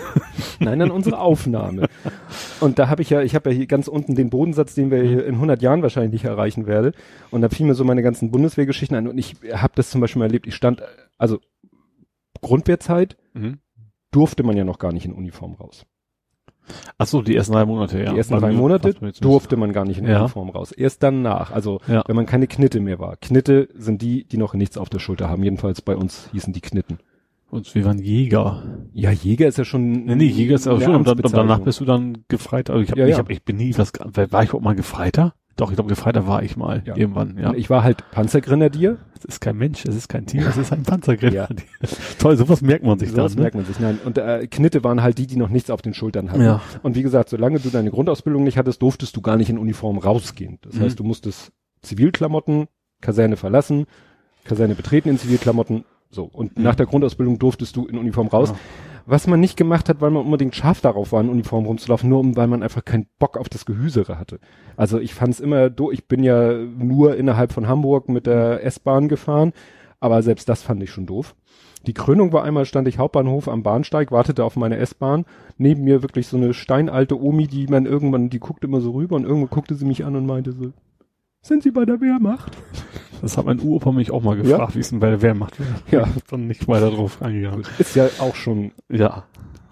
[0.60, 1.88] Nein, an unsere Aufnahme.
[2.60, 5.02] Und da habe ich ja, ich habe ja hier ganz unten den Bodensatz, den wir
[5.02, 6.92] hier in 100 Jahren wahrscheinlich nicht erreichen werde.
[7.30, 9.08] Und da fielen mir so meine ganzen Bundeswehrgeschichten ein.
[9.08, 10.46] Und ich habe das zum Beispiel mal erlebt.
[10.46, 10.82] Ich stand,
[11.18, 11.38] also
[12.40, 13.58] Grundwehrzeit Mhm.
[14.12, 15.84] durfte man ja noch gar nicht in Uniform raus.
[16.98, 18.12] Ach so, die ersten drei Monate, ja.
[18.12, 20.20] Die ersten Bei drei Monate durfte man gar nicht in Ja.
[20.20, 20.72] Uniform raus.
[20.72, 22.02] Erst danach, also Ja.
[22.06, 23.16] wenn man keine Knitte mehr war.
[23.16, 25.42] Knitte sind die, die noch nichts auf der Schulter haben.
[25.42, 26.98] Jedenfalls bei uns hießen die Knitten.
[27.50, 28.62] Und wir waren Jäger.
[28.92, 30.04] Ja, Jäger ist ja schon.
[30.06, 32.68] Nee, nee, Jäger ist eine schon, und, dann, danach bist du dann gefreit.
[32.70, 33.18] Also ich habe Ja, ich ja.
[33.18, 35.34] hab, ich bin nie was, war ich überhaupt mal Gefreiter?
[35.56, 36.96] Doch, ich glaube, Gefreiter war ich mal, Ja.
[36.96, 37.52] irgendwann, ja.
[37.54, 38.96] Ich war halt Panzergrenadier.
[39.26, 41.48] Es ist kein Mensch, es ist kein Tier, es ist ein Panzergrenadier.
[41.50, 41.88] Ja.
[42.18, 43.36] Toll, sowas merkt man sich sowas dann.
[43.38, 43.42] Ne?
[43.42, 43.98] merkt man sich, nein.
[44.04, 46.42] Und äh, Knitte waren halt die, die noch nichts auf den Schultern hatten.
[46.42, 46.60] Ja.
[46.82, 49.98] Und wie gesagt, solange du deine Grundausbildung nicht hattest, durftest du gar nicht in Uniform
[49.98, 50.58] rausgehen.
[50.62, 50.80] Das Mhm.
[50.80, 51.52] heißt, du musstest
[51.82, 52.66] Zivilklamotten,
[53.00, 53.86] Kaserne verlassen,
[54.44, 56.24] Kaserne betreten in Zivilklamotten, so.
[56.24, 56.64] Und Mhm.
[56.64, 58.50] nach der Grundausbildung durftest du in Uniform raus.
[58.50, 58.56] Ja.
[59.06, 62.20] Was man nicht gemacht hat, weil man unbedingt scharf darauf war, in Uniform rumzulaufen, nur
[62.20, 64.40] um, weil man einfach keinen Bock auf das Gehüsere hatte.
[64.76, 68.64] Also ich fand es immer, do, ich bin ja nur innerhalb von Hamburg mit der
[68.64, 69.52] S-Bahn gefahren,
[70.00, 71.34] aber selbst das fand ich schon doof.
[71.86, 75.26] Die Krönung war einmal, stand ich Hauptbahnhof am Bahnsteig, wartete auf meine S-Bahn.
[75.58, 79.16] Neben mir wirklich so eine steinalte Omi, die man irgendwann, die guckte immer so rüber
[79.16, 80.72] und irgendwann guckte sie mich an und meinte so,
[81.44, 82.56] sind Sie bei der Wehrmacht?
[83.22, 86.04] Das hat mein Uropa mich auch mal gefragt, wie es denn bei der Wehrmacht wäre.
[86.04, 86.08] Ja.
[86.28, 87.64] Dann nicht weiter drauf eingegangen.
[87.78, 89.24] Ist ja auch schon Ja.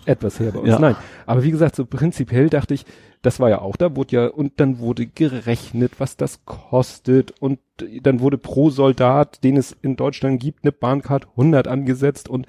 [0.06, 0.68] etwas her bei uns.
[0.68, 0.78] Ja.
[0.78, 0.96] Nein,
[1.26, 2.86] aber wie gesagt, so prinzipiell dachte ich,
[3.20, 7.58] das war ja auch da, wurde ja, und dann wurde gerechnet, was das kostet und
[8.02, 12.46] dann wurde pro Soldat, den es in Deutschland gibt, eine Bahncard 100 angesetzt und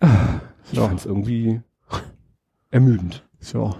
[0.00, 0.40] ah,
[0.72, 0.86] ich Ja.
[0.88, 1.60] fand's irgendwie
[2.70, 3.24] ermüdend.
[3.40, 3.74] So.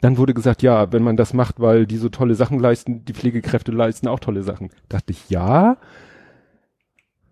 [0.00, 3.12] Dann wurde gesagt, ja, wenn man das macht, weil die so tolle Sachen leisten, die
[3.12, 4.70] Pflegekräfte leisten auch tolle Sachen.
[4.88, 5.76] Dachte ich, ja.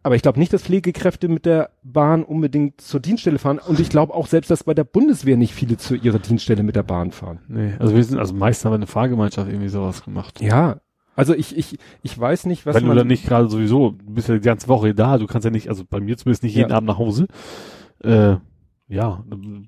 [0.02, 3.58] Aber ich glaube nicht, dass Pflegekräfte mit der Bahn unbedingt zur Dienststelle fahren.
[3.58, 6.76] Und ich glaube auch selbst, dass bei der Bundeswehr nicht viele zu ihrer Dienststelle mit
[6.76, 7.40] der Bahn fahren.
[7.48, 10.40] Nee, also wir sind, also meist haben wir eine Fahrgemeinschaft irgendwie sowas gemacht.
[10.40, 10.80] Ja.
[11.16, 12.96] Also ich, ich, ich weiß nicht, was Wenn man.
[12.96, 15.50] du dann nicht gerade sowieso, du bist ja die ganze Woche da, du kannst ja
[15.50, 16.76] nicht, also bei mir zumindest nicht jeden Ja.
[16.76, 17.26] Abend nach Hause.
[18.04, 18.36] Äh,
[18.88, 19.22] ja,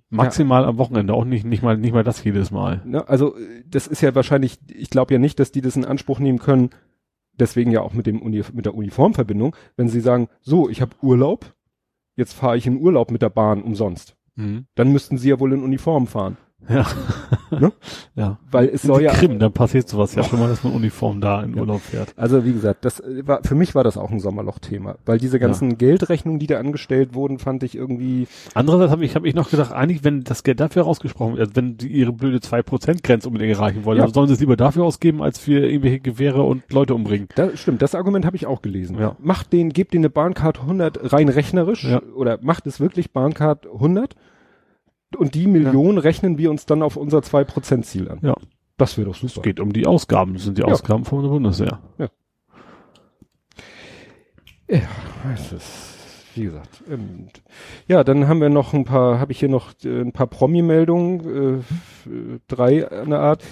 [0.08, 2.80] maximal am Wochenende, auch nicht, nicht mal, nicht mal das jedes Mal.
[2.86, 5.84] Ne, also äh, das ist ja wahrscheinlich, ich glaube ja nicht, dass die das in
[5.84, 6.70] Anspruch nehmen können,
[7.34, 10.96] deswegen ja auch mit dem Uni, mit der Uniformverbindung, wenn sie sagen, so, ich habe
[11.02, 11.54] Urlaub,
[12.16, 14.16] jetzt fahre ich in Urlaub mit der Bahn umsonst.
[14.36, 14.66] Mhm.
[14.74, 16.38] Dann müssten sie ja wohl in Uniform fahren.
[16.68, 16.86] Ja.
[17.50, 17.72] Ne?
[18.14, 18.38] Ja.
[18.52, 19.12] Weil es soll ja.
[19.12, 21.62] Krim, dann passiert sowas ja schon mal, dass man Uniform da in Ja.
[21.62, 22.12] Urlaub fährt.
[22.16, 25.40] Also wie gesagt, das äh, war für mich war das auch ein Sommerloch-Thema, weil diese
[25.40, 29.50] ganzen Geldrechnungen, die da angestellt wurden, fand ich irgendwie Andererseits habe ich, hab ich noch
[29.50, 33.56] gedacht, eigentlich, wenn das Geld dafür rausgesprochen wird, also wenn die ihre blöde 2%-Grenze unbedingt
[33.56, 34.04] erreichen wollen, Ja.
[34.04, 37.28] dann sollen sie es lieber dafür ausgeben, als für irgendwelche Gewehre und Leute umbringen.
[37.34, 38.96] Da, stimmt, das Argument habe ich auch gelesen.
[38.98, 39.16] Ja.
[39.18, 42.00] Macht den, gebt denen eine Bahncard 100 rein rechnerisch Ja.
[42.14, 44.14] oder macht es wirklich Bahncard 100
[45.16, 48.18] und die Million rechnen wir uns dann auf unser 2% Ziel an.
[48.22, 48.34] Ja.
[48.76, 49.36] Das wäre doch super.
[49.36, 50.68] Es geht um die Ausgaben, das sind die Ja.
[50.68, 51.80] Ausgaben von der Bundeswehr.
[54.68, 54.80] Ja,
[55.34, 55.96] es ist,
[56.34, 56.82] wie gesagt.
[56.88, 57.28] ähm,
[57.88, 61.60] ja, dann haben wir noch ein paar, habe ich hier noch äh, ein paar Promi-Meldungen,
[62.06, 63.44] äh, drei an der Art.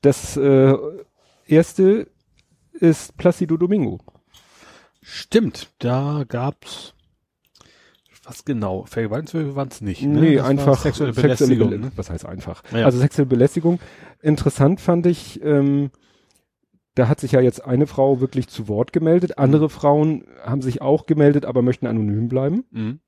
[0.00, 0.74] Das äh,
[1.46, 2.08] erste
[2.72, 3.98] ist Placido Domingo.
[5.02, 6.93] Stimmt, da gab's
[8.24, 8.84] was genau?
[8.86, 10.02] Vergewaltigungswürfe waren es nicht.
[10.02, 10.20] Ne?
[10.20, 11.68] Nee, Das einfach sexuelle Belästigung.
[11.72, 11.92] Belä- ne?
[11.96, 12.62] Was heißt einfach?
[12.72, 12.84] Ja.
[12.86, 13.78] Also sexuelle Belästigung.
[14.22, 15.90] Interessant fand ich, ähm,
[16.94, 19.38] da hat sich ja jetzt eine Frau wirklich zu Wort gemeldet.
[19.38, 22.64] Andere Frauen haben sich auch gemeldet, aber möchten anonym bleiben.
[22.70, 23.00] Mhm.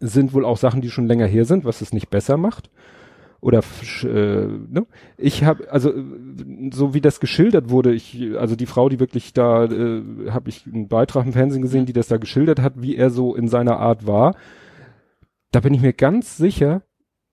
[0.00, 2.70] Sind wohl auch Sachen, die schon länger her sind, was es nicht besser macht.
[3.44, 3.60] Oder
[4.04, 4.86] äh, ne?
[5.18, 5.92] ich habe also
[6.72, 10.64] so wie das geschildert wurde, ich also die Frau, die wirklich da äh, habe ich
[10.66, 13.78] einen Beitrag im Fernsehen gesehen, die das da geschildert hat, wie er so in seiner
[13.78, 14.34] Art war.
[15.50, 16.84] Da bin ich mir ganz sicher,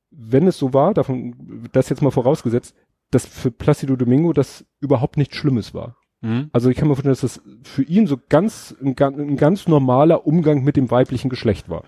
[0.09, 2.75] wenn es so war, davon das jetzt mal vorausgesetzt,
[3.11, 5.95] dass für Placido Domingo das überhaupt nichts Schlimmes war.
[6.19, 6.49] Mhm.
[6.51, 10.27] Also ich kann mir vorstellen, dass das für ihn so ganz ein, ein ganz normaler
[10.27, 11.85] Umgang mit dem weiblichen Geschlecht war.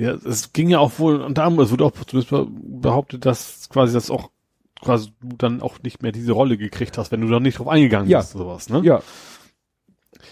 [0.00, 1.92] Ja, es ging ja auch wohl, und da es wurde auch
[2.48, 4.30] behauptet, dass quasi das auch
[4.80, 7.68] quasi du dann auch nicht mehr diese Rolle gekriegt hast, wenn du dann nicht drauf
[7.68, 8.20] eingegangen Ja.
[8.20, 8.80] bist, sowas, ne?
[8.82, 9.02] Ja,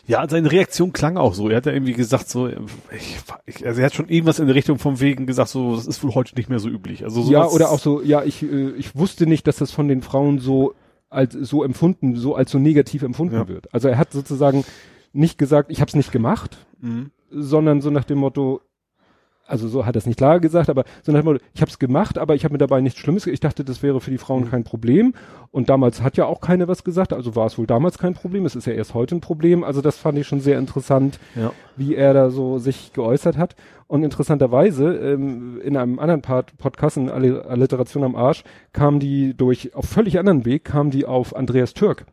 [0.06, 1.50] Ja, seine Reaktion klang auch so.
[1.50, 4.54] Er hat ja irgendwie gesagt so, ich, ich, also er hat schon irgendwas in der
[4.54, 7.04] Richtung vom Wegen gesagt, so, das ist wohl heute nicht mehr so üblich.
[7.04, 9.86] Also sowas, ja, oder auch so, ja, ich, äh, ich wusste nicht, dass das von
[9.88, 10.72] den Frauen so
[11.10, 13.48] als so empfunden, so als so negativ empfunden Ja.
[13.48, 13.72] wird.
[13.74, 14.64] Also er hat sozusagen
[15.12, 17.10] nicht gesagt, ich habe es nicht gemacht, Mhm.
[17.30, 18.62] sondern so nach dem Motto,
[19.48, 21.78] also so hat er es nicht klar gesagt, aber so nach dem ich habe es
[21.78, 24.50] gemacht, aber ich habe mir dabei nichts Schlimmes, ich dachte, das wäre für die Frauen
[24.50, 25.14] kein Problem.
[25.50, 28.44] Und damals hat ja auch keiner was gesagt, also war es wohl damals kein Problem,
[28.46, 29.64] es ist ja erst heute ein Problem.
[29.64, 31.52] Also das fand ich schon sehr interessant, Ja.
[31.76, 33.56] wie er da so sich geäußert hat.
[33.86, 38.44] Und interessanterweise, ähm, in einem anderen Part, Podcast, in Alliteration am Arsch,
[38.74, 42.04] kam die durch, auf völlig anderen Weg, kam die auf Andreas Türk.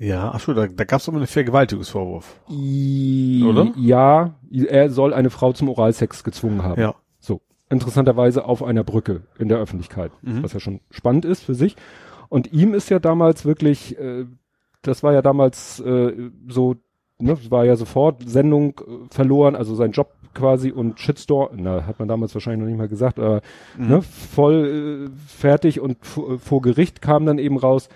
[0.00, 2.40] Ja, ach so, da, da gab es immer einen Vergewaltigungsvorwurf.
[2.50, 3.70] I Oder?
[3.76, 6.80] Ja, er soll eine Frau zum Oralsex gezwungen haben.
[6.80, 6.94] Ja.
[7.18, 7.42] So.
[7.68, 10.42] Interessanterweise auf einer Brücke in der Öffentlichkeit, Mhm.
[10.42, 11.76] was ja schon spannend ist für sich.
[12.30, 14.24] Und ihm ist ja damals wirklich, äh,
[14.82, 16.76] das war ja damals äh, so,
[17.18, 21.98] ne, war ja sofort Sendung äh, verloren, also sein Job quasi und Shitstorm, na, hat
[21.98, 23.42] man damals wahrscheinlich noch nicht mal gesagt, aber
[23.76, 23.88] Mhm.
[23.88, 27.90] ne, voll äh, fertig und vor Gericht kam dann eben raus,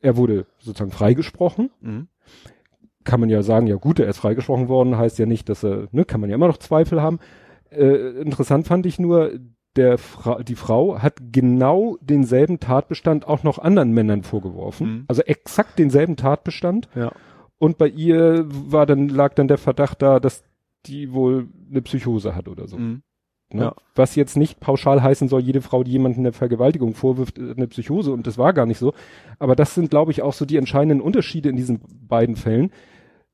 [0.00, 2.08] er wurde sozusagen freigesprochen Mhm.
[3.04, 5.88] kann man ja sagen, ja gut, er ist freigesprochen worden, heißt ja nicht, dass er,
[5.92, 7.18] ne, kann man ja immer noch Zweifel haben.
[7.70, 9.32] Äh, interessant fand ich nur,
[9.76, 14.88] der Fra die Frau hat genau denselben Tatbestand auch noch anderen Männern vorgeworfen.
[14.88, 15.04] Mhm.
[15.08, 16.88] Also exakt denselben Tatbestand.
[16.94, 17.12] Ja.
[17.58, 20.44] Und bei ihr war dann, lag dann der Verdacht da, dass
[20.86, 22.78] die wohl eine Psychose hat oder so.
[22.78, 23.02] Mhm.
[23.50, 23.62] Ne?
[23.62, 23.74] Ja.
[23.94, 27.66] Was jetzt nicht pauschal heißen soll, jede Frau, die jemanden eine Vergewaltigung vorwirft, äh, eine
[27.68, 28.92] Psychose und das war gar nicht so.
[29.38, 32.70] Aber das sind, glaube ich, auch so die entscheidenden Unterschiede in diesen beiden Fällen.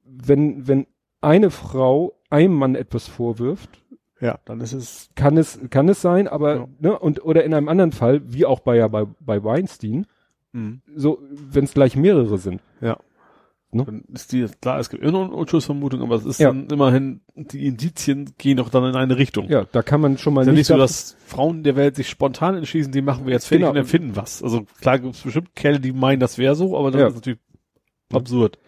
[0.04, 0.86] Wenn, wenn
[1.20, 3.82] eine Frau einem Mann etwas vorwirft,
[4.20, 5.10] Ja, dann ist es.
[5.16, 6.68] kann es, kann es sein, aber, Ja.
[6.78, 10.06] ne, und, oder in einem anderen Fall, wie auch bei, ja, bei, bei Weinstein,
[10.52, 10.82] Mhm.
[10.94, 12.60] so, wenn es gleich mehrere sind.
[12.80, 12.96] Ja.
[13.74, 13.84] Ne?
[13.84, 16.48] Dann ist die, klar, es gibt immer eine Unschuldsvermutung, aber es ist Ja.
[16.48, 19.48] dann immerhin, die Indizien gehen doch dann in eine Richtung.
[19.48, 21.96] Ja, da kann man schon mal ist ja nicht, nicht so, dass Frauen der Welt
[21.96, 23.70] sich spontan entschließen, die machen wir jetzt fertig Genau.
[23.70, 24.42] und erfinden was.
[24.42, 27.06] Also klar gibt es bestimmt Kerle, die meinen, das wäre so, aber das Ja.
[27.08, 27.40] ist natürlich
[28.12, 28.18] Ja.
[28.18, 28.58] absurd.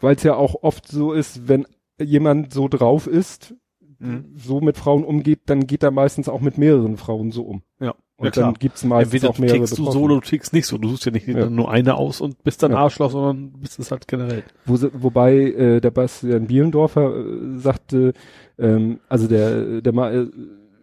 [0.00, 1.64] weil es ja auch oft so ist, wenn
[2.00, 3.54] jemand so drauf ist,
[4.00, 4.32] Mhm.
[4.34, 7.62] so mit Frauen umgeht, dann geht er meistens auch mit mehreren Frauen so um.
[7.80, 7.94] Ja.
[8.22, 10.00] Und ja, dann gibt's meistens Entweder auch mehrere tickst du Betroffene.
[10.00, 10.78] so oder du tickst nicht so.
[10.78, 11.48] Du suchst ja nicht Ja.
[11.50, 12.78] nur eine aus und bist dann Ja.
[12.78, 14.42] Arschloch, sondern bist es halt generell.
[14.64, 18.12] Wo, wobei äh, der Bastian Bielendorfer äh, sagte,
[18.58, 20.30] ähm, also der, der mal, äh,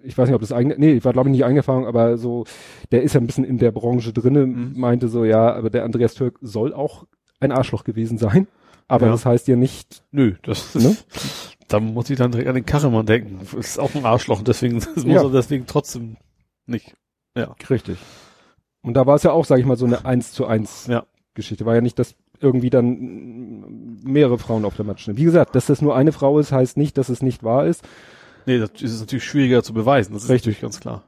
[0.08, 2.46] ich weiß nicht, ob das eigene, nee, war glaube ich nicht eigene Erfahrung, aber so,
[2.92, 4.74] der ist ja ein bisschen in der Branche drinne, Mhm.
[4.80, 7.06] meinte so, ja, aber der Andreas Türk soll auch
[7.40, 8.48] ein Arschloch gewesen sein.
[8.88, 9.12] Aber Ja.
[9.12, 10.96] das heißt ja nicht, Nö, das Ne?
[11.68, 13.40] da muss ich dann direkt an den Kachemann denken.
[13.58, 15.22] Ist auch ein Arschloch, deswegen das muss Ja.
[15.24, 16.18] er deswegen trotzdem
[16.66, 16.96] nicht.
[17.40, 17.56] Ja.
[17.70, 17.98] richtig.
[18.82, 21.06] Und da war es ja auch, sage ich mal, so eine eins zu eins Ja.
[21.34, 21.66] Geschichte.
[21.66, 25.18] War ja nicht, dass irgendwie dann mehrere Frauen auf der Matte stehen.
[25.18, 27.84] Wie gesagt, dass das nur eine Frau ist, heißt nicht, dass es nicht wahr ist.
[28.46, 30.14] Nee, das ist natürlich schwieriger zu beweisen.
[30.14, 30.46] Das ist Richtig.
[30.56, 31.04] natürlich ganz klar.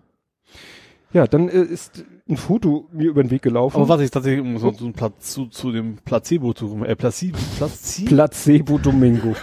[1.13, 3.75] Ja, dann äh, ist ein Foto mir über den Weg gelaufen.
[3.77, 6.85] Aber was ich tatsächlich um so, so ein Platz zu, zu dem Placebo zu kommen,
[6.85, 9.35] äh, Placebo, Placebo, Placebo Domingo.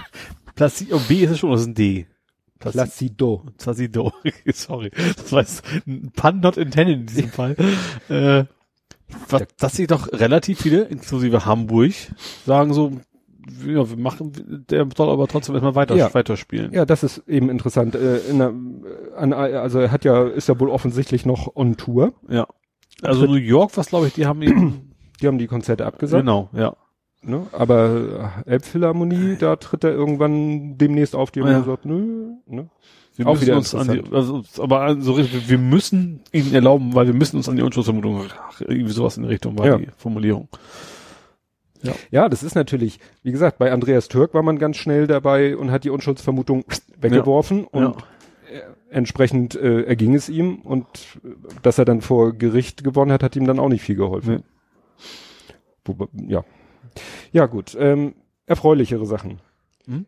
[0.54, 2.06] Placebo, B ist es schon, das ist ein D.
[2.62, 3.42] Placi- Placido.
[3.58, 4.12] Placido,
[4.52, 4.90] sorry.
[5.16, 7.56] Das war jetzt ein Pun not intended in diesem Fall.
[8.08, 8.44] Äh,
[9.28, 11.92] was, dass sie doch relativ viele, inklusive Hamburg,
[12.46, 12.92] sagen so,
[13.66, 14.32] ja, wir machen,
[14.70, 16.14] der soll aber trotzdem erstmal weiter, Ja.
[16.14, 16.72] weiterspielen.
[16.72, 17.94] Ja, das ist eben interessant.
[17.94, 18.54] Äh, in der,
[19.16, 22.14] an, also er hat ja, ist ja wohl offensichtlich noch on Tour.
[22.28, 22.46] Ja.
[23.02, 26.22] Also New York, was glaube ich, die haben ihn, Die haben die Konzerte abgesagt.
[26.22, 26.74] genau, ja.
[27.24, 27.46] Ne?
[27.52, 31.60] Aber äh, Elbphilharmonie, da tritt er irgendwann demnächst auf, die haben Ja.
[31.60, 32.32] gesagt, nö.
[32.46, 32.68] Ne?
[33.14, 36.94] Wir Auch müssen wieder uns an die, also, aber so richtig, wir müssen ihnen erlauben,
[36.94, 38.24] weil wir müssen uns an die Unschuldsvermutung,
[38.60, 39.76] irgendwie sowas in die Richtung war Ja.
[39.78, 40.48] die Formulierung.
[42.12, 45.72] Ja, das ist natürlich, wie gesagt, bei Andreas Türk war man ganz schnell dabei und
[45.72, 46.64] hat die Unschuldsvermutung
[47.00, 47.94] weggeworfen und Ja.
[48.90, 50.86] entsprechend äh, erging es ihm und
[51.24, 51.28] äh,
[51.62, 54.36] dass er dann vor Gericht gewonnen hat, hat ihm dann auch nicht viel geholfen.
[54.36, 54.42] Nee.
[55.84, 56.44] Wobei, ja.
[57.32, 57.76] Ja, gut.
[57.78, 58.14] Ähm,
[58.46, 59.40] erfreulichere Sachen.
[59.86, 60.06] Hm?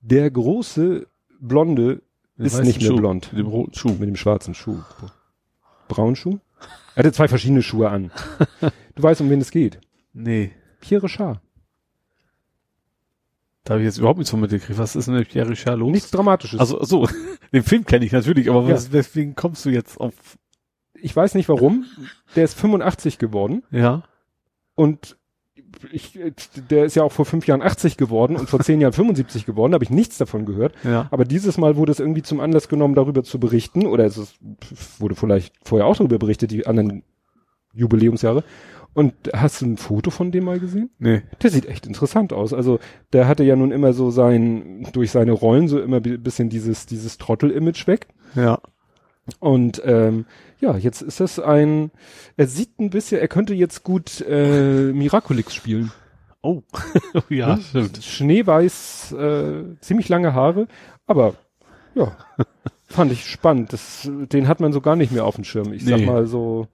[0.00, 1.06] Der große
[1.40, 2.02] Blonde
[2.36, 3.32] Den ist nicht mehr Schuh, blond.
[3.32, 3.90] Mit dem roten Schuh.
[3.90, 4.82] Mit dem schwarzen Schuh.
[5.88, 6.38] Braunen Schuh?
[6.94, 8.10] Er hatte zwei verschiedene Schuhe an.
[8.94, 9.80] Du weißt, um wen es geht.
[10.12, 10.52] Nee.
[10.80, 11.40] Pierre Richard.
[13.64, 14.78] Da habe ich jetzt überhaupt nichts von mitgekriegt.
[14.78, 15.90] Was ist denn mit Pierre Richard los?
[15.90, 16.60] Nichts Dramatisches.
[16.60, 17.08] Also, so,
[17.52, 18.74] den Film kenne ich natürlich, aber Ja.
[18.74, 20.14] was, weswegen kommst du jetzt auf,
[20.94, 21.86] ich weiß nicht warum.
[22.36, 24.04] Der ist 85 geworden ja?
[24.74, 25.16] Und
[25.92, 26.18] ich,
[26.70, 29.72] der ist ja auch vor fünf Jahren 80 geworden und vor zehn Jahren 75 geworden.
[29.72, 30.74] Da habe ich nichts davon gehört.
[30.84, 31.08] Ja.
[31.10, 33.86] Aber dieses Mal wurde es irgendwie zum Anlass genommen, darüber zu berichten.
[33.86, 34.36] Oder es ist,
[34.98, 37.02] wurde vielleicht vorher auch darüber berichtet, die anderen
[37.74, 38.44] Jubiläumsjahre.
[38.94, 40.90] Und hast du ein Foto von dem mal gesehen?
[40.98, 41.22] Nee.
[41.42, 42.52] Der sieht echt interessant aus.
[42.52, 42.78] Also
[43.12, 46.86] der hatte ja nun immer so sein, durch seine Rollen so immer ein bisschen dieses,
[46.86, 48.06] dieses Trottel-Image weg.
[48.36, 48.60] Ja.
[49.40, 50.26] Und ähm,
[50.60, 51.90] ja, jetzt ist das ein,
[52.36, 55.92] er sieht ein bisschen, er könnte jetzt gut äh, Miraculix spielen.
[56.42, 56.62] Oh.
[57.30, 57.62] ja, Ne?
[57.62, 58.02] stimmt.
[58.04, 60.66] Schneeweiß, äh, ziemlich lange Haare,
[61.06, 61.34] aber
[61.94, 62.12] ja,
[62.86, 63.72] fand ich spannend.
[63.72, 65.72] Das, den hat man so gar nicht mehr auf dem Schirm.
[65.72, 66.06] Ich sag Nee.
[66.06, 66.68] mal so,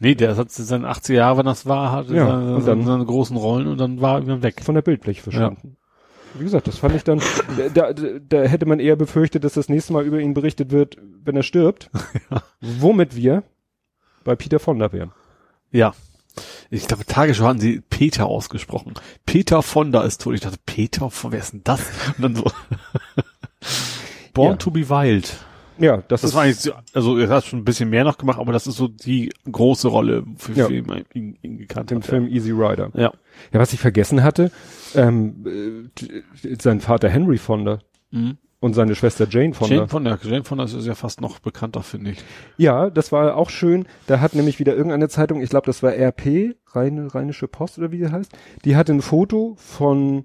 [0.00, 3.04] Nee, der hat seine 80 Jahre, wenn das war, hatte Ja, seine, und dann- seine
[3.04, 4.60] großen Rollen und dann war er weg.
[4.64, 5.76] von der Bildfläche verschwunden.
[6.34, 7.20] Wie gesagt, das fand ich dann,
[7.74, 11.36] da, da, hätte man eher befürchtet, dass das nächste Mal über ihn berichtet wird, wenn
[11.36, 11.90] er stirbt.
[12.60, 13.44] Womit wir
[14.24, 15.12] bei Peter Fonda wären.
[15.70, 15.94] Ja.
[16.70, 18.94] Ich glaube, Tagesschau hatten sie Peter ausgesprochen.
[19.26, 20.34] Peter Fonda ist tot.
[20.34, 21.80] Ich dachte, Peter, wer ist denn das?
[22.16, 22.44] Und dann so.
[24.34, 24.56] Born Ja.
[24.56, 25.32] to be Wild.
[25.78, 28.18] Ja, das, Das ist, war eigentlich, so- also er hat schon ein bisschen mehr noch
[28.18, 30.68] gemacht, aber das ist so die große Rolle, für Ja.
[30.86, 32.06] man ihn, ihn gekannt dem hat.
[32.06, 32.90] Film Easy Rider.
[32.94, 33.12] Ja.
[33.52, 34.50] Ja, was ich vergessen hatte,
[34.94, 35.44] ähm,
[36.44, 37.80] äh, sein Vater Henry Fonda.
[38.10, 38.38] Mhm.
[38.60, 39.74] Und seine Schwester Jane Fonda.
[39.74, 42.18] Jane Fonda, Jane Fonda ist ja fast noch bekannter, finde ich.
[42.56, 43.84] Ja, das war auch schön.
[44.06, 47.98] Da hat nämlich wieder irgendeine Zeitung, ich glaube, das war RP, Rheinische Post oder wie
[47.98, 48.32] die heißt,
[48.64, 50.24] die hatte ein Foto von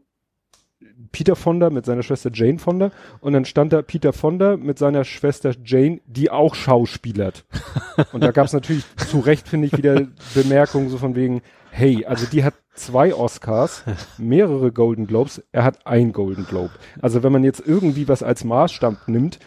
[1.12, 5.04] Peter Fonda mit seiner Schwester Jane Fonda und dann stand da Peter Fonda mit seiner
[5.04, 7.46] Schwester Jane, die auch schauspielert.
[8.14, 11.42] und da gab es natürlich zu Recht, finde ich, wieder Bemerkungen so von wegen,
[11.72, 13.84] hey, also die hat zwei Oscars,
[14.18, 16.72] mehrere Golden Globes, er hat ein Golden Globe.
[17.02, 19.40] Also wenn man jetzt irgendwie was als Maßstab nimmt,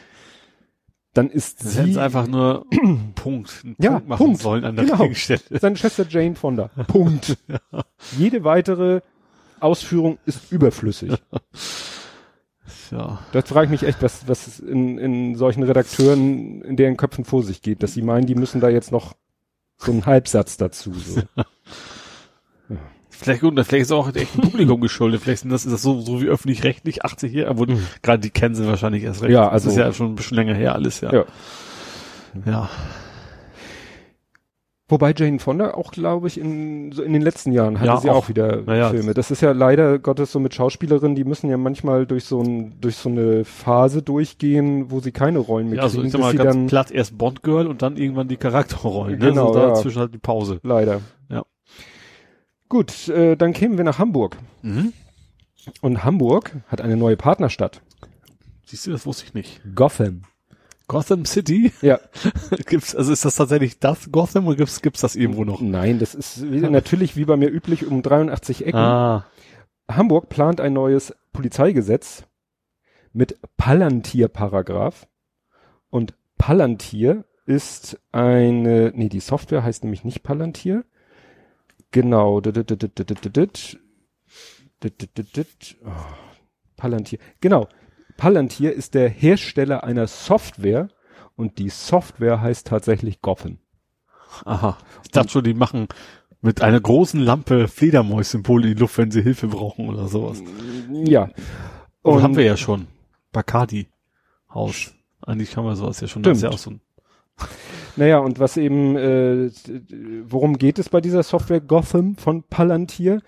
[1.15, 2.65] dann ist Das sie sie einfach nur
[3.15, 4.41] Punkt, einen Ja, Punkt machen Punkt.
[4.41, 5.13] sollen an der Genau.
[5.13, 5.41] Stelle.
[5.61, 6.71] seine Schwester Jane Fonda.
[6.89, 7.37] Punkt.
[8.19, 9.01] Jede weitere
[9.63, 11.13] Ausführung ist überflüssig.
[12.91, 13.21] Ja.
[13.33, 17.43] Das frage ich mich echt, was, was in, in solchen Redakteuren in deren Köpfen vor
[17.43, 19.15] sich geht, dass sie meinen, die müssen da jetzt noch
[19.79, 20.93] so einen Halbsatz dazu.
[20.93, 21.23] So.
[23.09, 25.23] Vielleicht, gut, vielleicht ist auch echt ein Publikum geschuldet.
[25.23, 27.67] Vielleicht sind das, ist das so, so wie öffentlich-rechtlich, 80 Jahre, aber
[28.03, 29.29] gerade die kennen sie wahrscheinlich erst recht.
[29.31, 29.35] Mhm.
[29.37, 31.13] Ja, also- Das ist ja schon ein bisschen länger her alles, ja.
[31.13, 31.25] Ja.
[32.45, 32.71] Ja.
[34.93, 38.11] Wobei Jane Fonda auch, glaube ich, in, so in den letzten Jahren hatte Ja, sie
[38.11, 38.17] auch.
[38.17, 38.91] auch, wieder Naja.
[38.91, 39.15] Filme.
[39.15, 42.79] Das ist ja leider Gottes so mit Schauspielerinnen, die müssen ja manchmal durch so ein,
[42.79, 46.21] durch so eine Phase durchgehen, wo sie keine Rollen mehr Ja, also kriegen, ich sag
[46.21, 49.19] mal ganz dann, platt erst Bond Girl und dann irgendwann die Charakterrollen.
[49.19, 49.29] Ne?
[49.31, 49.69] Genau, so ja.
[49.69, 50.61] dazwischen halt die Pause.
[50.63, 51.01] leider.
[51.31, 51.45] Ja.
[52.69, 54.37] Gut, äh, dann kämen wir nach Hamburg.
[54.61, 54.93] Mhm.
[55.81, 57.81] Und Hamburg hat eine neue Partnerstadt.
[58.67, 59.63] Siehst du, das wusste ich nicht.
[59.75, 60.21] Gotham.
[60.93, 61.73] Gotham City?
[61.81, 61.99] Ja.
[62.67, 65.63] gibt's, also ist das tatsächlich das Gotham oder gibt's, gibt's das irgendwo noch?
[65.63, 68.79] Nein, das ist wie, natürlich wie bei mir üblich um 83 Ecken.
[68.79, 69.25] Ah.
[69.91, 72.25] Hamburg plant ein neues Polizeigesetz
[73.15, 75.07] mit Palantir-Paragraph.
[75.89, 80.85] Und Palantir ist eine, nee, die Software heißt nämlich nicht Palantir.
[81.91, 82.37] Genau.
[82.37, 82.43] Oh,
[86.77, 87.19] Palantir.
[87.41, 87.69] Genau.
[88.23, 90.87] Palantir ist der Hersteller einer Software
[91.35, 93.59] und die Software heißt tatsächlich Gotham.
[94.45, 94.79] Aha.
[95.03, 95.89] Ich dachte schon, die machen
[96.41, 100.41] mit einer großen Lampe Fledermaus-Symbole in die Luft, wenn sie Hilfe brauchen oder sowas.
[100.93, 101.31] Ja.
[102.03, 102.87] Und Und haben wir ja schon.
[103.33, 103.89] Bacardi
[104.55, 104.95] Haus.
[105.23, 106.23] Eigentlich haben wir sowas ja schon.
[106.23, 106.81] Das ist ja auch so ein
[107.97, 109.51] Naja, und was eben, äh,
[110.27, 113.21] worum geht es bei dieser Software Gotham von Palantir?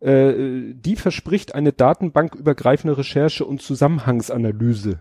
[0.00, 5.00] Äh, die verspricht eine datenbankübergreifende Recherche und Zusammenhangsanalyse.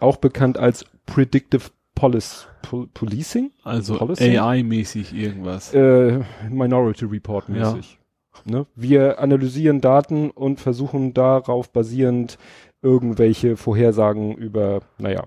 [0.00, 3.98] Auch bekannt als Predictive Police, Pol Policing, also?
[4.00, 5.74] AI-mäßig irgendwas.
[5.74, 7.98] äh, Minority Report mäßig.
[8.44, 8.66] Ne?
[8.76, 12.38] Wir analysieren Daten und versuchen darauf basierend
[12.82, 15.24] irgendwelche Vorhersagen über, naja,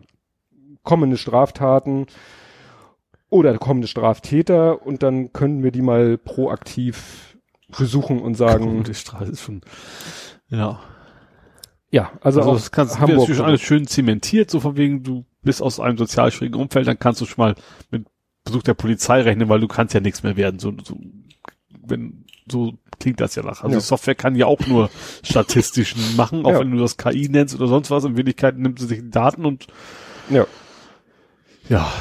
[0.84, 2.08] kommende Straftaten
[3.30, 7.31] oder kommende Straftäter und dann können wir die mal proaktiv
[7.78, 9.62] besuchen und sagen, die Straße ist schon,
[10.50, 10.80] ja.
[11.90, 13.28] ja, also, Also, das kannst Hamburg.
[13.28, 16.88] du schon alles schön zementiert, so von wegen, du bist aus einem sozial schwierigen Umfeld,
[16.88, 17.56] dann kannst du schon mal
[17.90, 18.06] mit
[18.44, 20.60] Besuch der Polizei rechnen, weil du kannst ja nichts mehr werden.
[20.60, 20.98] So, so,
[21.84, 23.64] wenn, so klingt das ja nach.
[23.64, 23.82] Also Ja.
[23.82, 24.90] Software kann ja auch nur
[25.24, 26.60] statistischen machen, auch Ja.
[26.60, 28.04] wenn du das KI nennst oder sonst was.
[28.04, 29.68] In Wirklichkeit nimmt sie sich die Daten und
[30.30, 30.46] ja.
[31.70, 31.92] ja,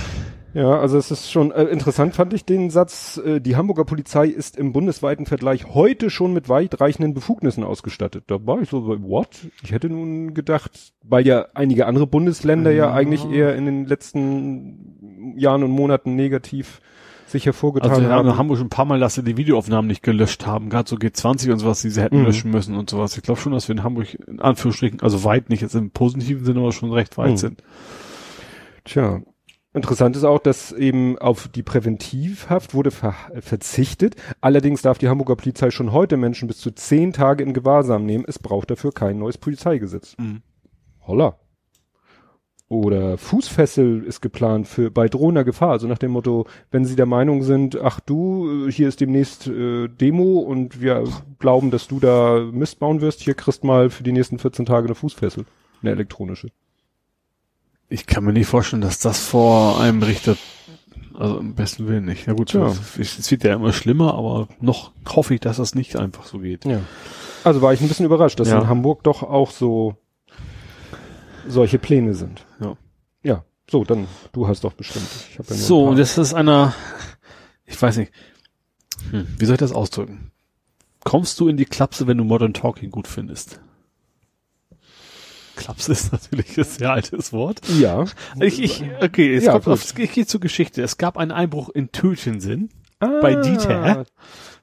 [0.53, 4.27] Ja, also es ist schon äh, interessant, fand ich den Satz, äh, die Hamburger Polizei
[4.27, 8.25] ist im bundesweiten Vergleich heute schon mit weitreichenden Befugnissen ausgestattet.
[8.27, 9.29] Da war ich so, what?
[9.63, 12.93] Ich hätte nun gedacht, weil ja einige andere Bundesländer ja Ja.
[12.95, 16.81] eigentlich eher in den letzten Jahren und Monaten negativ
[17.29, 18.29] sich hervorgetan also haben haben.
[18.31, 20.97] in Hamburg schon ein paar Mal, dass sie die Videoaufnahmen nicht gelöscht haben, gerade so
[20.97, 22.25] G20 und sowas, die sie hätten Mhm.
[22.25, 23.17] löschen müssen und sowas.
[23.17, 26.45] Ich glaube schon, dass wir in Hamburg in Anführungsstrichen, also weit nicht jetzt im positiven
[26.45, 27.37] Sinne, aber schon recht weit Mhm.
[27.37, 27.63] sind.
[28.85, 29.21] Tja.
[29.73, 34.17] Interessant ist auch, dass eben auf die Präventivhaft wurde ver verzichtet.
[34.41, 38.25] Allerdings darf die Hamburger Polizei schon heute Menschen bis zu zehn Tage in Gewahrsam nehmen.
[38.27, 40.17] Es braucht dafür kein neues Polizeigesetz.
[40.19, 40.43] Mhm.
[41.07, 41.39] Holla.
[42.69, 45.71] Oder Fußfessel ist geplant für bei drohender Gefahr.
[45.71, 49.47] Also nach dem Motto, wenn Sie der Meinung sind, ach du, äh, hier ist demnächst
[49.47, 51.05] äh, Demo und wir
[51.39, 54.87] glauben, dass du da Mist bauen wirst, hier kriegst mal für die nächsten 14 Tage
[54.87, 55.47] eine Fußfessel,
[55.83, 56.51] eine elektronische.
[57.91, 60.37] Ich kann mir nicht vorstellen, dass das vor einem Richter,
[61.19, 62.27] also im besten Willen nicht.
[62.27, 62.69] Ja gut, Ja.
[62.99, 66.65] es, wird ja immer schlimmer, aber noch hoffe ich, dass das nicht einfach so geht.
[66.65, 66.81] Ja.
[67.45, 68.61] Also war ich ein bisschen überrascht, dass Ja.
[68.61, 69.97] in Hamburg doch auch so
[71.49, 72.47] solche Pläne sind.
[72.61, 72.77] Ja.
[73.23, 73.45] Ja.
[73.69, 75.07] So, dann du hast doch bestimmt.
[75.37, 76.75] Ja So, das ist einer,
[77.67, 78.13] ich weiß nicht,
[79.11, 80.31] hm, wie soll ich das ausdrücken?
[81.03, 83.61] Kommst du in die Klapse, wenn du Modern Talking gut findest?
[85.61, 87.61] Klapse ist natürlich ein sehr altes Wort.
[87.79, 88.05] ja.
[88.41, 89.73] Ich, ich, okay, es Ja, kommt gut.
[89.75, 90.83] auf, ich gehe zur Geschichte.
[90.83, 92.71] Es gab einen Einbruch in Tötensinn.
[92.99, 94.05] Bei Dieter?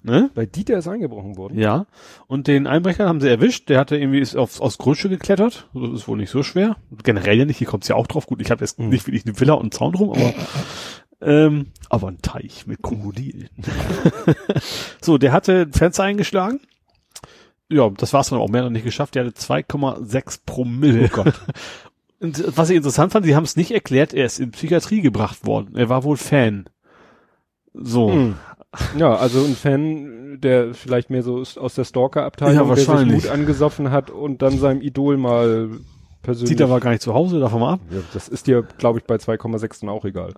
[0.03, 0.29] Ne?
[0.35, 1.57] Bei Dieter ist eingebrochen worden.
[1.57, 1.87] Ja.
[2.27, 3.67] Und den Einbrecher haben sie erwischt.
[3.69, 5.67] Der hatte irgendwie ist aufs, aufs Grundstück geklettert.
[5.73, 6.77] Das ist wohl nicht so schwer.
[7.03, 7.57] Generell ja nicht.
[7.57, 8.27] Hier kommt's ja auch drauf.
[8.27, 8.89] Gut, ich habe jetzt Mhm.
[8.89, 10.33] nicht wirklich eine Villa und einen Zaun rum, aber
[11.19, 13.49] ähm, aber ein Teich mit Krokodilen.
[15.01, 16.59] so, der hatte ein Fenster eingeschlagen.
[17.69, 19.15] Ja, das war's dann auch mehr noch nicht geschafft.
[19.15, 21.09] Der hatte 2,6 Promille.
[21.11, 21.33] Oh Gott.
[22.19, 25.45] Und was ich interessant fand, sie haben es nicht erklärt, er ist in Psychiatrie gebracht
[25.45, 25.75] worden.
[25.75, 26.67] Er war wohl Fan.
[27.73, 28.11] So.
[28.11, 28.35] Hm.
[28.97, 33.07] Ja, also ein Fan, der vielleicht mehr so aus der Stalker-Abteilung, Ja, der sich.
[33.07, 35.69] Mut angesoffen hat und dann seinem Idol mal
[36.23, 36.57] persönlich.
[36.57, 37.81] Dieter war gar nicht zu Hause, davon mal ab.
[37.91, 40.33] ja, das ist dir, glaube ich, bei 2,6 dann auch egal.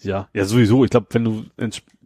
[0.00, 0.84] Ja, ja, sowieso.
[0.84, 1.44] Ich glaube, wenn du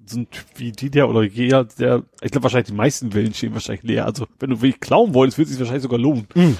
[0.06, 3.54] so ein Typ wie Dieter oder jeder, der, ich glaube wahrscheinlich die meisten Villen stehen
[3.54, 4.06] wahrscheinlich leer.
[4.06, 6.26] Also wenn du wirklich klauen wolltest, wird es sich wahrscheinlich sogar lohnen.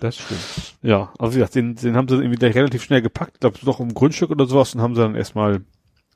[0.00, 0.40] Das stimmt.
[0.82, 3.40] Ja, also wie gesagt, den, den haben sie dann irgendwie gleich relativ schnell gepackt, ich
[3.40, 5.62] glaube doch im Grundstück oder sowas und haben sie dann erstmal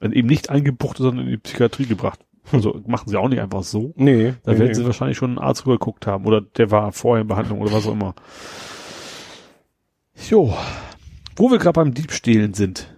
[0.00, 2.20] eben nicht eingebuchtet, sondern in die Psychiatrie gebracht.
[2.52, 3.94] Also machen sie auch nicht einfach so.
[3.96, 4.34] Nee.
[4.42, 4.74] Da nee, werden nee.
[4.74, 7.86] sie wahrscheinlich schon einen Arzt rübergeguckt haben oder der war vorher in Behandlung oder was
[7.86, 8.14] auch immer.
[10.28, 10.54] Jo,
[11.36, 12.94] wo wir gerade beim Diebstählen sind.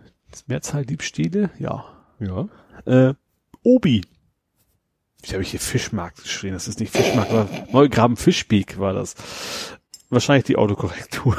[0.47, 1.51] Mehrzahl Diebstähle?
[1.59, 1.85] Ja.
[2.21, 2.49] Ja.
[2.85, 3.15] Äh,
[3.67, 4.03] Obi.
[5.25, 6.55] Ich habe hier Fischmarkt geschrieben.
[6.55, 9.17] Das ist nicht Fischmarkt, war Neugraben Fischbeek war das.
[10.09, 11.37] Wahrscheinlich die Autokorrektur.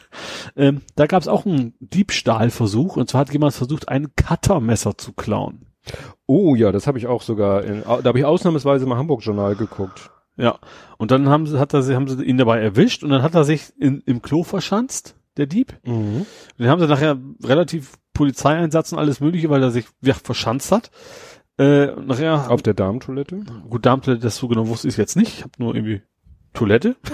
[0.56, 5.14] ähm, da gab es auch einen Diebstahlversuch und zwar hat jemand versucht, ein Cuttermesser zu
[5.14, 5.64] klauen.
[6.26, 10.10] Oh ja, das habe ich auch sogar, in, da habe ich ausnahmsweise mal Hamburg-Journal geguckt.
[10.36, 10.58] Ja.
[10.98, 13.34] Und dann haben sie, hat er, sie- haben sie ihn dabei erwischt und dann hat
[13.34, 15.78] er sich in, im Klo verschanzt, der Dieb.
[15.86, 16.26] Mhm.
[16.26, 16.26] Und
[16.58, 20.90] dann haben sie nachher relativ Polizeieinsatz und alles mögliche, weil er sich ja, verschanzt hat.
[21.58, 23.40] Äh, nachher Auf der Damentoilette?
[23.68, 25.38] Gut, Darmtoilette, das so genau wusste ich jetzt nicht.
[25.38, 26.02] Ich habe nur irgendwie
[26.52, 26.96] Toilette.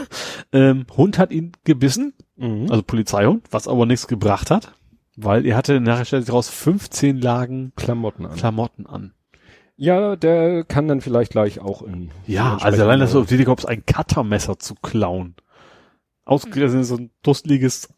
[0.52, 2.66] Ähm, Hund hat ihn gebissen, Mhm.
[2.70, 4.72] also Polizeihund, was aber nichts gebracht hat,
[5.16, 8.36] weil er hatte nachher stellt sich raus 15 Lagen Klamotten an.
[8.36, 9.12] Klamotten an.
[9.76, 12.10] Ja, der kann dann vielleicht gleich auch in.
[12.26, 15.34] Ja, also allein, dass du auf die Idee kommst, ein Cuttermesser zu klauen.
[16.24, 17.88] Ausgerechnet so ein dusseliges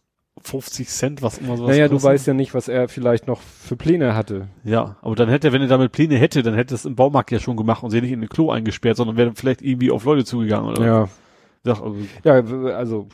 [0.42, 2.10] 50 Cent, was immer sowas Naja, du kostet.
[2.10, 4.48] weißt ja nicht, was er vielleicht noch für Pläne hatte.
[4.64, 6.94] Ja, aber dann hätte er, wenn er damit Pläne hätte, dann hätte er es im
[6.96, 9.62] Baumarkt ja schon gemacht und sie nicht in den Klo eingesperrt, sondern wäre dann vielleicht
[9.62, 11.08] irgendwie auf Leute zugegangen oder Ja.
[11.64, 12.32] Sag, also, Ja,
[12.76, 13.08] also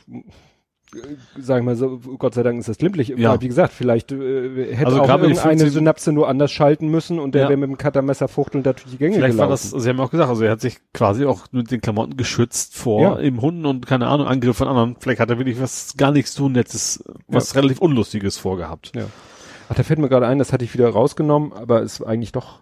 [0.95, 3.09] äh, sag ich mal so, Gott sei Dank ist das glimpflich.
[3.09, 3.17] Ja.
[3.17, 3.41] Ja.
[3.41, 7.35] Wie gesagt, vielleicht äh, hätte Also auch irgendeine 15 Synapse nur anders schalten müssen und
[7.35, 7.49] der Ja.
[7.49, 9.69] wäre mit dem Cuttermesser fuchtelnd durch die Gänge Vielleicht war gelaufen.
[9.73, 12.17] das, Sie haben ja auch gesagt, also er hat sich quasi auch mit den Klamotten
[12.17, 13.15] geschützt vor Ja.
[13.17, 14.95] im Hunden und keine Ahnung, Angriff von anderen.
[14.99, 18.91] Vielleicht hat er wirklich was gar nichts so Nettes, was relativ Unlustiges vorgehabt.
[18.95, 19.05] Ja.
[19.69, 22.61] Ach, da fällt mir gerade ein, das hatte ich wieder rausgenommen, aber es eigentlich doch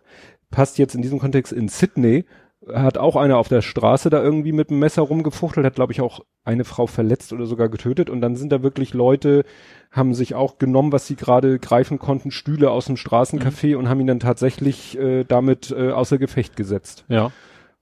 [0.51, 2.25] passt jetzt in diesem Kontext in Sydney.
[2.71, 6.01] Hat auch einer auf der Straße da irgendwie mit dem Messer rumgefuchtelt, hat glaube ich
[6.01, 9.43] auch eine Frau verletzt oder sogar getötet und dann sind da wirklich Leute,
[9.91, 13.99] haben sich auch genommen, was sie gerade greifen konnten, Stühle aus dem Straßencafé und haben
[13.99, 17.05] ihn dann tatsächlich äh, damit äh, außer Gefecht gesetzt.
[17.07, 17.31] Ja.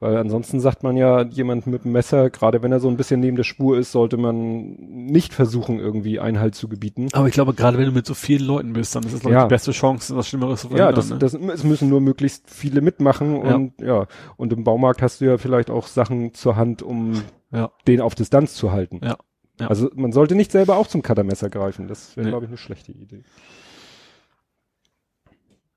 [0.02, 3.20] Weil ansonsten sagt man ja, jemand mit dem Messer, gerade wenn er so ein bisschen
[3.20, 7.10] neben der Spur ist, sollte man nicht versuchen, irgendwie Einhalt zu gebieten.
[7.14, 9.36] Aber ich glaube, gerade wenn du mit so vielen Leuten bist, dann ist es glaube
[9.36, 9.46] ich, Ja.
[9.46, 11.20] die beste Chance, was Schlimmeres zu Ja, verhindern.
[11.20, 11.44] das, ne?
[11.48, 14.08] das, es müssen nur möglichst viele mitmachen und ja.
[14.38, 17.22] und im Baumarkt hast du ja vielleicht auch Sachen zur Hand, um
[17.52, 17.72] Ja.
[17.88, 19.02] den auf Distanz zu halten.
[19.04, 19.18] Ja.
[19.60, 19.68] Ja.
[19.68, 21.88] Also man sollte nicht selber auch zum Cuttermesser greifen.
[21.88, 22.32] Das wäre, Nee.
[22.32, 23.24] glaube ich, eine schlechte Idee.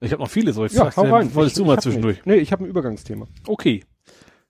[0.01, 0.65] Ich habe noch viele so.
[0.65, 1.35] Ich Ja, hau rein.
[1.35, 2.17] Wolltest Ich- du mal zwischendurch?
[2.17, 2.27] Nicht.
[2.27, 3.27] Nee, ich habe ein Übergangsthema.
[3.47, 3.83] Okay.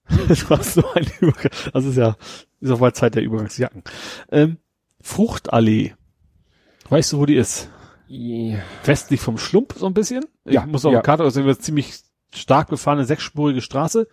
[0.29, 1.51] du hast so ein Übergang.
[1.73, 2.17] Das ist ja,
[2.61, 3.83] ist auch mal Zeit der Übergangsjacken.
[4.31, 4.59] Ähm,
[5.01, 5.95] Fruchtallee.
[6.89, 7.71] Weißt du, wo die ist?
[8.85, 10.25] westlich vom Schlump so ein bisschen.
[10.45, 10.99] Ich Ja, muss auf ja.
[10.99, 11.95] der Karte aussehen, eine ziemlich
[12.35, 14.07] stark befahrene sechsspurige Straße.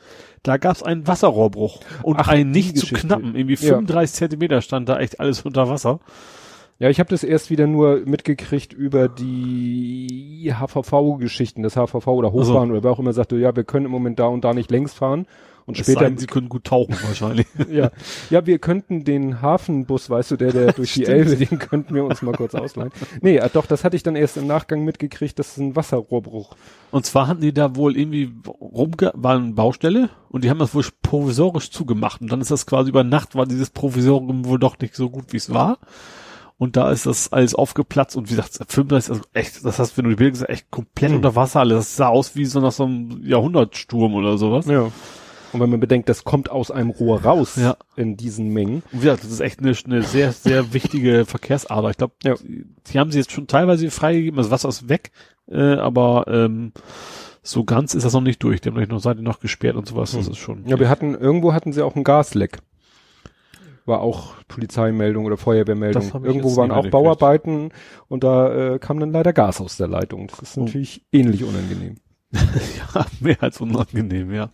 [0.44, 3.36] Da gab es einen Wasserrohrbruch und Ach, einen nicht zu knappen.
[3.36, 3.74] Irgendwie Ja.
[3.74, 6.00] 35 Zentimeter stand da echt alles unter Wasser.
[6.80, 12.32] Ja, ich habe das erst wieder nur mitgekriegt über die HVV-Geschichten, das HVV oder.
[12.32, 14.72] Hochbahn oder wer auch immer sagte, ja, wir können im Moment da und da nicht
[14.72, 15.28] längs fahren.
[15.66, 17.46] Und Es später, denn, sie können gut tauchen wahrscheinlich.
[17.72, 17.92] ja,
[18.30, 21.06] ja, wir könnten den Hafenbus, weißt du, der, der durch die.
[21.06, 22.92] Elbe, den könnten wir uns mal kurz ausleihen.
[23.22, 26.56] Nee, äh, doch, das hatte ich dann erst im Nachgang mitgekriegt, das ist ein Wasserrohrbruch.
[26.92, 30.74] Und zwar hatten die da wohl irgendwie rumge, war eine Baustelle und die haben das
[30.74, 32.22] wohl provisorisch zugemacht.
[32.22, 35.32] Und dann ist das quasi über Nacht war dieses Provisorium wohl doch nicht so gut,
[35.32, 35.78] wie es war.
[36.58, 40.04] Und da ist das alles aufgeplatzt und wie gesagt, 35, also echt, das heißt, wenn
[40.04, 41.16] du die Bilder echt komplett Hm.
[41.18, 41.78] unter Wasser alles.
[41.78, 44.68] Das sah aus wie so nach so einem Jahrhundertsturm oder sowas.
[44.68, 44.92] Ja.
[45.54, 47.76] Und wenn man bedenkt, das kommt aus einem Rohr raus Ja.
[47.96, 48.84] in diesen Mengen.
[48.92, 51.90] Und wie gesagt, das ist echt eine, eine sehr, sehr wichtige Verkehrsader.
[51.90, 52.36] Ich glaube, Ja.
[52.36, 55.12] die, die haben sie jetzt schon teilweise freigegeben, das Wasser ist weg,
[55.50, 56.72] äh, aber ähm,
[57.44, 58.62] so ganz ist das noch nicht durch.
[58.62, 60.12] Die haben noch Seite noch gesperrt und sowas.
[60.12, 60.32] Das Hm.
[60.32, 60.66] ist schon.
[60.68, 62.60] Ja, wir hatten, irgendwo hatten sie auch ein Gasleck.
[63.86, 66.04] War auch Polizeimeldung oder Feuerwehrmeldung.
[66.12, 66.88] Das Irgendwo waren auch.
[66.88, 67.72] Bauarbeiten
[68.08, 70.28] und da äh, kam dann leider Gas aus der Leitung.
[70.28, 70.66] Das ist Oh.
[70.66, 71.96] natürlich ähnlich unangenehm.
[72.32, 74.52] ja, mehr als unangenehm, ja.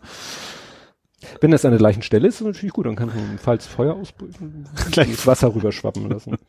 [1.41, 2.85] Wenn das an der gleichen Stelle ist, ist das natürlich gut.
[2.85, 3.97] Dann kann man, falls Feuer
[4.91, 5.11] Gleich.
[5.11, 6.37] das Wasser rüberschwappen lassen.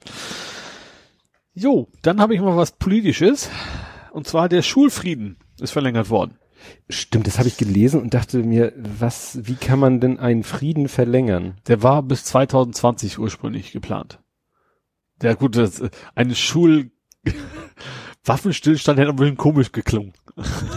[1.55, 3.51] Jo, dann habe ich mal was Politisches.
[4.12, 6.39] Und zwar der Schulfrieden ist verlängert worden.
[6.89, 10.89] Stimmt, das habe ich gelesen und dachte mir, was, wie kann man denn einen Frieden
[10.89, 11.57] verlängern?
[11.66, 14.20] Der war bis 2020 ursprünglich geplant.
[15.20, 16.93] Der gut, das, äh, eine Schul
[18.24, 20.12] Waffenstillstand hätte aber ein bisschen komisch geklungen.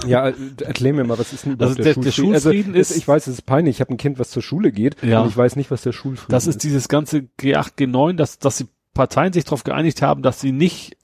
[0.07, 2.95] Ja, äh, erklär mir mal, was ist denn Also überhaupt der- der Schulfrieden also, ist-
[2.97, 5.21] Ich weiß, es ist peinlich, ich habe ein Kind, was zur Schule geht Ja.
[5.21, 8.57] und ich weiß nicht, was der Schulfrieden Das ist dieses ganze G8, G9, dass, dass
[8.57, 10.97] die Parteien sich darauf geeinigt haben, dass sie nicht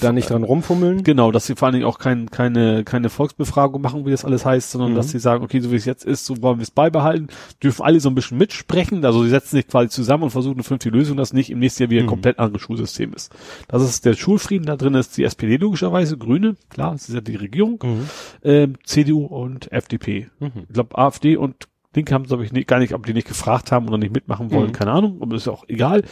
[0.00, 1.04] Da nicht dran rumfummeln?
[1.04, 4.46] Genau, dass sie vor allen Dingen auch kein, keine, keine Volksbefragung machen, wie das alles
[4.46, 4.94] heißt, sondern Mhm.
[4.96, 7.28] dass sie sagen, okay, so wie es jetzt ist, so wollen wir es beibehalten,
[7.62, 10.62] dürfen alle so ein bisschen mitsprechen, also sie setzen sich quasi zusammen und versuchen eine
[10.62, 12.10] vernünftige Lösung, dass nicht im nächsten Jahr wieder ein Mhm.
[12.10, 13.30] komplett anderes Schulsystem ist.
[13.68, 17.20] Das ist der Schulfrieden, da drin ist die SPD logischerweise, Grüne, klar, das ist ja
[17.20, 18.08] die Regierung, Mhm.
[18.42, 20.28] ähm, CDU und FDP.
[20.40, 20.52] Mhm.
[20.66, 23.72] Ich glaube, AfD und Linke haben, glaube ich, nicht, gar nicht, ob die nicht gefragt
[23.72, 24.72] haben oder nicht mitmachen wollen, Mhm.
[24.72, 26.02] keine Ahnung, aber ist ja auch egal.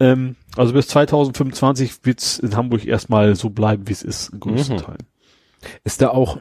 [0.00, 4.76] Ähm, also bis 2025 wird's in Hamburg erstmal so bleiben, wie es ist, in größten
[4.76, 4.80] Mhm.
[4.80, 5.06] Teilen.
[5.84, 6.38] Ist da auch,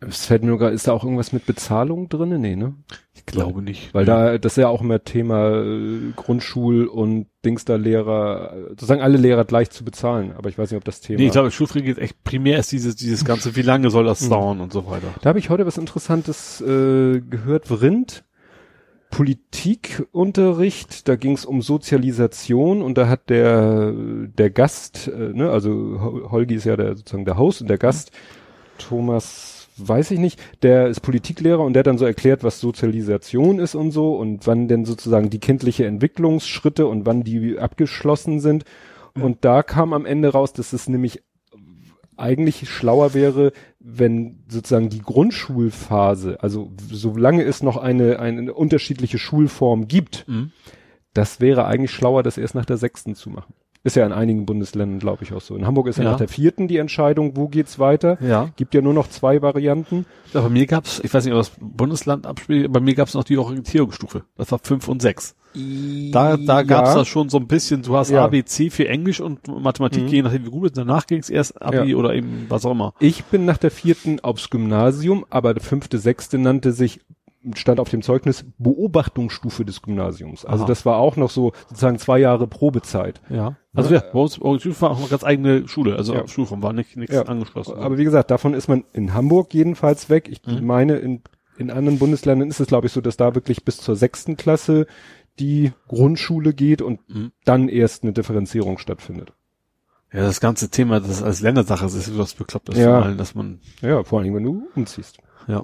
[0.00, 2.38] es fällt mir gerade, ist da auch irgendwas mit Bezahlung drinne?
[2.38, 2.74] Nee, ne?
[3.14, 3.92] Ich glaube nicht.
[3.92, 8.68] Weil da, das ist ja auch immer Thema äh, Grundschul- und Dings da Lehrer, äh,
[8.70, 10.32] sozusagen alle Lehrer gleich zu bezahlen.
[10.36, 11.18] Aber ich weiß nicht, ob das Thema.
[11.20, 14.22] Nee, ich glaube, Schulfrieden geht echt primär ist dieses, dieses ganze, wie lange soll das
[14.22, 14.30] Mhm.
[14.30, 15.08] dauern und so weiter.
[15.20, 17.66] Da habe ich heute was Interessantes äh, gehört.
[17.68, 18.24] Vrind,
[19.10, 25.70] Politikunterricht, da ging es um Sozialisation und da hat der der Gast, äh, ne, also
[26.00, 28.12] Ho- Holgi ist ja der sozusagen der Host und der Gast,
[28.78, 29.49] Thomas,
[29.88, 33.74] weiß ich nicht, der ist Politiklehrer und der hat dann so erklärt, was Sozialisation ist
[33.74, 38.64] und so und wann denn sozusagen die kindliche Entwicklungsschritte und wann die abgeschlossen sind.
[39.14, 41.22] Und da kam am Ende raus, dass es nämlich
[42.16, 49.88] eigentlich schlauer wäre, wenn sozusagen die Grundschulphase, also solange es noch eine, eine unterschiedliche Schulform
[49.88, 50.52] gibt, Mhm.
[51.14, 53.54] das wäre eigentlich schlauer, das erst nach der sechsten zu machen.
[53.82, 55.56] Ist ja in einigen Bundesländern, glaube ich, auch so.
[55.56, 56.10] In Hamburg ist ja, Ja.
[56.10, 58.18] nach der vierten die Entscheidung, wo geht's weiter.
[58.22, 58.50] Ja.
[58.56, 60.04] Gibt ja nur noch zwei Varianten.
[60.34, 60.42] ja.
[60.42, 63.38] Bei mir gab's, ich weiß nicht, ob das Bundesland abspielt, bei mir gab's noch die
[63.38, 64.24] Orientierungsstufe.
[64.36, 65.34] Das war fünf und sechs.
[66.12, 66.94] Da, da gab's ja.
[66.96, 68.24] das schon so ein bisschen, du hast Ja.
[68.24, 70.08] A, B, C für Englisch und Mathematik, Mhm.
[70.08, 70.76] je nachdem wie gut es ist.
[70.78, 71.96] Danach ging's erst Abi Ja.
[71.96, 72.92] oder eben was auch immer.
[73.00, 77.00] Ich bin nach der vierten aufs Gymnasium, aber der fünfte, sechste nannte sich,
[77.54, 80.44] stand auf dem Zeugnis, Beobachtungsstufe des Gymnasiums.
[80.44, 80.68] Also Aha.
[80.68, 83.20] das war auch noch so sozusagen zwei Jahre Probezeit.
[83.30, 83.56] Ja.
[83.72, 86.26] Also ja, bei uns war auch eine ganz eigene Schule, also Ja.
[86.28, 87.22] Schulform war nicht nichts Ja.
[87.22, 87.76] angeschlossen.
[87.76, 90.28] Aber wie gesagt, davon ist man in Hamburg jedenfalls weg.
[90.28, 90.66] Ich Mhm.
[90.66, 91.22] meine, in,
[91.56, 94.86] in anderen Bundesländern ist es, glaube ich, so, dass da wirklich bis zur sechsten Klasse
[95.38, 97.32] die Grundschule geht und Mhm.
[97.44, 99.32] dann erst eine Differenzierung stattfindet.
[100.12, 102.96] ja, das ganze Thema, das als Ländersache ist, ist was bekloppt ist Ja.
[102.98, 105.18] vor allem, dass man Ja, vor allem, wenn du umziehst.
[105.46, 105.62] Ja.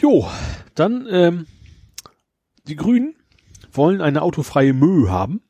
[0.00, 0.26] Jo,
[0.74, 1.46] dann ähm,
[2.68, 3.14] die Grünen
[3.72, 5.40] wollen eine autofreie Mö haben.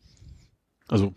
[0.88, 1.14] Also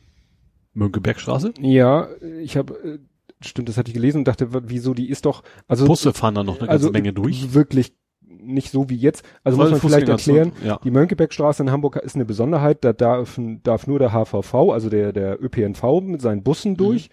[0.74, 1.54] Mönckebergstraße.
[1.60, 2.08] Ja,
[2.42, 3.00] ich habe, äh,
[3.42, 6.44] stimmt, das hatte ich gelesen und dachte, wieso, die ist doch, also, Busse fahren da
[6.44, 7.54] noch eine ganze also Menge durch.
[7.54, 9.24] wirklich nicht so wie jetzt.
[9.44, 10.80] Also Voll muss man vielleicht erklären, Ja.
[10.84, 15.12] Die Mönckebergstraße in Hamburg ist eine Besonderheit, da darf, darf nur der HVV, also der,
[15.12, 16.44] der ÖPNV mit seinen Mhm.
[16.44, 17.10] Bussen durch,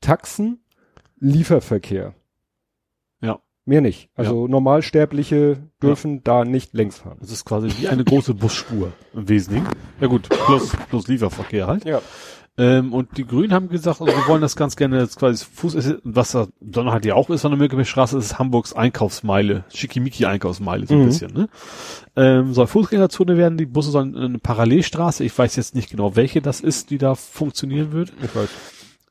[0.00, 0.60] Taxen,
[1.18, 2.14] Lieferverkehr.
[3.64, 3.70] Ja.
[3.70, 4.08] Mehr nicht.
[4.16, 7.18] Also Normalsterbliche dürfen da nicht längs fahren.
[7.20, 9.68] Das ist quasi wie eine große Busspur im Wesentlichen.
[10.00, 11.84] Ja gut, plus, plus Lieferverkehr halt.
[11.84, 12.00] Ja.
[12.58, 15.74] Ähm, und die Grünen haben gesagt, also wir wollen das ganz gerne jetzt quasi Fuß,
[16.04, 21.00] was da Besonderheit ja auch ist an der Mönckebergstraße, ist Hamburgs Einkaufsmeile, Schickimicki-Einkaufsmeile so ein
[21.02, 21.06] Mhm.
[21.06, 21.32] bisschen.
[21.32, 21.48] Ne?
[22.14, 26.42] Ähm, soll Fußgängerzone werden, die Busse sollen eine Parallelstraße, ich weiß jetzt nicht genau, welche
[26.42, 28.12] das ist, die da funktionieren wird.
[28.22, 28.48] Ich weiß.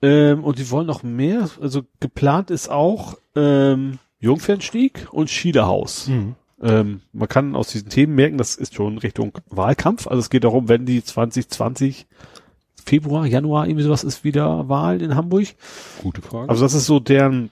[0.04, 6.08] Ähm, und die wollen noch mehr, also geplant ist auch ähm, Jungfernstieg und Schiederhaus.
[6.08, 6.36] Mhm.
[6.62, 10.08] Ähm, man kann aus diesen Themen merken, das ist schon Richtung Wahlkampf.
[10.08, 12.06] Also es geht darum, wenn die 2020
[12.86, 15.48] Februar, Januar, irgendwie sowas ist wieder Wahl in Hamburg.
[16.02, 16.50] Gute Frage.
[16.50, 17.50] Also das ist so deren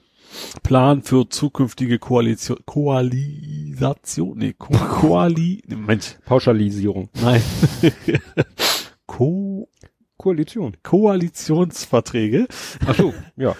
[0.62, 7.08] Plan für zukünftige Koalition, Koalisation, nee, Ko Koali, Mensch, Pauschalisierung.
[7.20, 7.42] nein.
[9.06, 9.68] Ko
[10.16, 10.76] Koalition.
[10.82, 12.46] Koalitionsverträge.
[12.86, 13.56] Ach so, ja.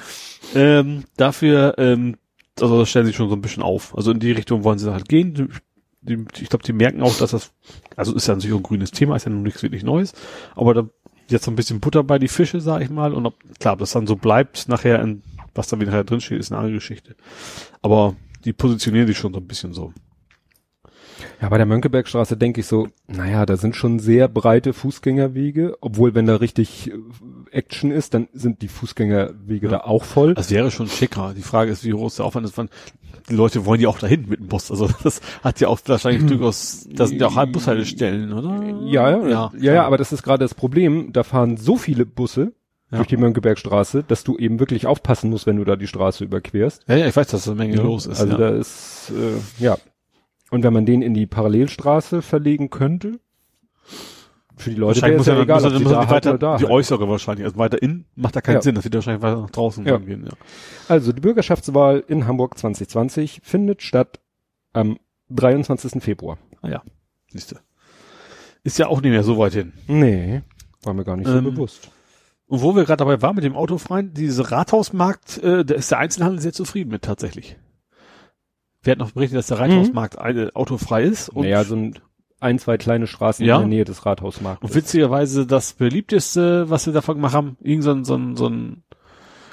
[0.55, 2.19] Ähm, dafür, ähm,
[2.63, 3.97] also das stellen sie schon so ein bisschen auf.
[3.97, 5.35] Also in die Richtung wollen sie halt gehen.
[5.35, 5.47] Die,
[6.03, 7.53] die, ich glaube, die merken auch, dass das,
[7.97, 10.13] also ist ja natürlich ein grünes Thema, ist ja noch nichts wirklich Neues,
[10.55, 10.89] aber da
[11.29, 13.15] jetzt so ein bisschen Butter bei die Fische, sag ich mal.
[13.15, 15.23] Und ob, klar, ob das dann so bleibt nachher, in,
[15.55, 17.17] was da wieder drin steht, ist eine andere Geschichte.
[17.83, 19.93] Aber die positionieren sich schon so ein bisschen so.
[21.41, 26.15] Ja, bei der Mönckebergstraße denke ich so, naja, da sind schon sehr breite Fußgängerwege, obwohl
[26.15, 26.95] wenn da richtig äh,
[27.53, 29.71] Action ist, dann sind die Fußgängerwege Ja.
[29.73, 30.35] da auch voll.
[30.35, 31.35] Das wäre schon schicker.
[31.37, 32.57] Die Frage ist, wie groß der Aufwand ist.
[32.59, 32.69] Wann-
[33.29, 34.71] Die Leute wollen ja auch dahin mit dem Bus.
[34.71, 38.63] Also das hat ja auch wahrscheinlich durchaus, da sind ja auch halt Bushaltestellen, oder?
[38.87, 41.13] Ja, ja, ja, ja, ja, aber das ist gerade das Problem.
[41.13, 42.53] Da fahren so viele Busse
[42.91, 42.99] Ja.
[42.99, 46.85] durch die Mönckebergstraße, dass du eben wirklich aufpassen musst, wenn du da die Straße überquerst.
[46.89, 48.21] Ja, ja, ich weiß, dass da eine Menge los ist.
[48.21, 48.39] Also ja.
[48.39, 49.77] da ist, äh, ja.
[50.51, 53.21] Und wenn man den in die Parallelstraße verlegen könnte,
[54.61, 56.65] für die Leute wäre es ja ja, egal, ob sie da halt weiter, da die
[56.65, 56.73] halt.
[56.73, 57.45] äußere wahrscheinlich.
[57.45, 58.63] Also weiter innen macht da keinen Ja.
[58.63, 59.99] Sinn, dass wir wahrscheinlich weiter nach draußen Ja.
[59.99, 60.25] gehen.
[60.25, 60.33] Ja.
[60.89, 64.21] Also die Bürgerschaftswahl in Hamburg 2020 findet statt
[64.73, 64.99] am
[65.31, 66.03] 23.
[66.03, 66.39] Februar.
[67.33, 67.61] Siehste.
[68.63, 69.73] Ist ja auch nicht mehr so weit hin.
[69.87, 70.43] Nee,
[70.83, 71.91] war mir gar nicht so Ähm, bewusst.
[72.47, 75.99] Und wo wir gerade dabei waren mit dem Autofreien, diese Rathausmarkt, äh, da ist der
[75.99, 77.57] Einzelhandel sehr zufrieden mit tatsächlich.
[78.83, 81.99] Wir hatten noch berichtet, dass der Rathausmarkt eine, autofrei ist und, naja, so ein,
[82.41, 83.57] ein, zwei kleine Straßen Ja.
[83.57, 84.69] in der Nähe des Rathausmarktes.
[84.71, 88.47] und witzigerweise das beliebteste, was wir davon gemacht haben, irgend so ein, so ein, so
[88.49, 88.83] ein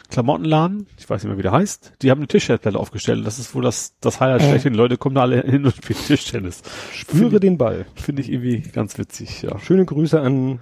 [0.09, 3.27] Klamottenladen, ich weiß nicht mehr, wie der heißt, die haben eine Tischtennisplatte aufgestellt.
[3.27, 4.47] Das ist wohl das, das Highlight Äh.
[4.49, 4.71] schlechthin.
[4.73, 6.61] Die Leute kommen da alle hin und spielen Tischtennis.
[6.93, 7.85] Spüre den Ball.
[7.95, 9.59] Finde ich irgendwie ganz witzig, ja.
[9.59, 10.59] Schöne Grüße an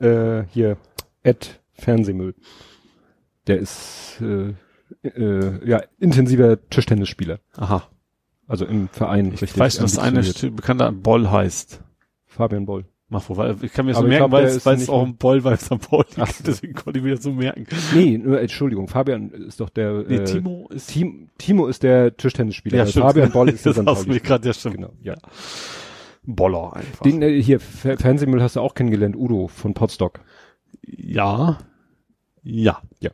[0.00, 0.78] äh, hier
[1.22, 2.34] Ed Fernsehmüll.
[3.48, 4.54] Der ist äh,
[5.06, 7.38] äh, ja intensiver Tischtennisspieler.
[7.56, 7.82] Aha.
[8.48, 9.58] Also im Verein Ich richtig.
[9.58, 11.82] weiß, dass eine bekannter Boll heißt.
[12.26, 12.84] Fabian Boll.
[13.08, 15.40] Mach wohl, weil ich kann mir so merken, weil der es, ist auch ein Boll
[15.40, 15.70] bei St.
[15.90, 16.42] Gibt, so.
[16.44, 17.64] deswegen konnte ich mir das so merken.
[17.94, 22.16] Nee, nur Entschuldigung, Fabian ist doch der Nee, äh, Timo ist, Tim, Timo ist der
[22.16, 22.78] Tischtennisspieler.
[22.78, 23.06] weil stimmt.
[23.06, 24.14] Fabian Boll ist der das du Pauli.
[24.14, 24.76] mich gerade, ja stimmt.
[24.76, 25.14] Genau, ja.
[26.24, 27.02] Boller einfach.
[27.04, 30.20] Den äh, hier Fer Fernsehmüll hast du auch kennengelernt, Udo von Potsdok.
[32.42, 32.80] ja.
[33.00, 33.10] Ja.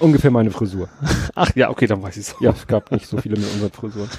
[0.00, 0.88] Ungefähr meine Frisur.
[1.34, 2.34] Ach ja, okay, dann weiß ich's.
[2.40, 4.10] Ja, es gab nicht so viele mit unseren Frisuren.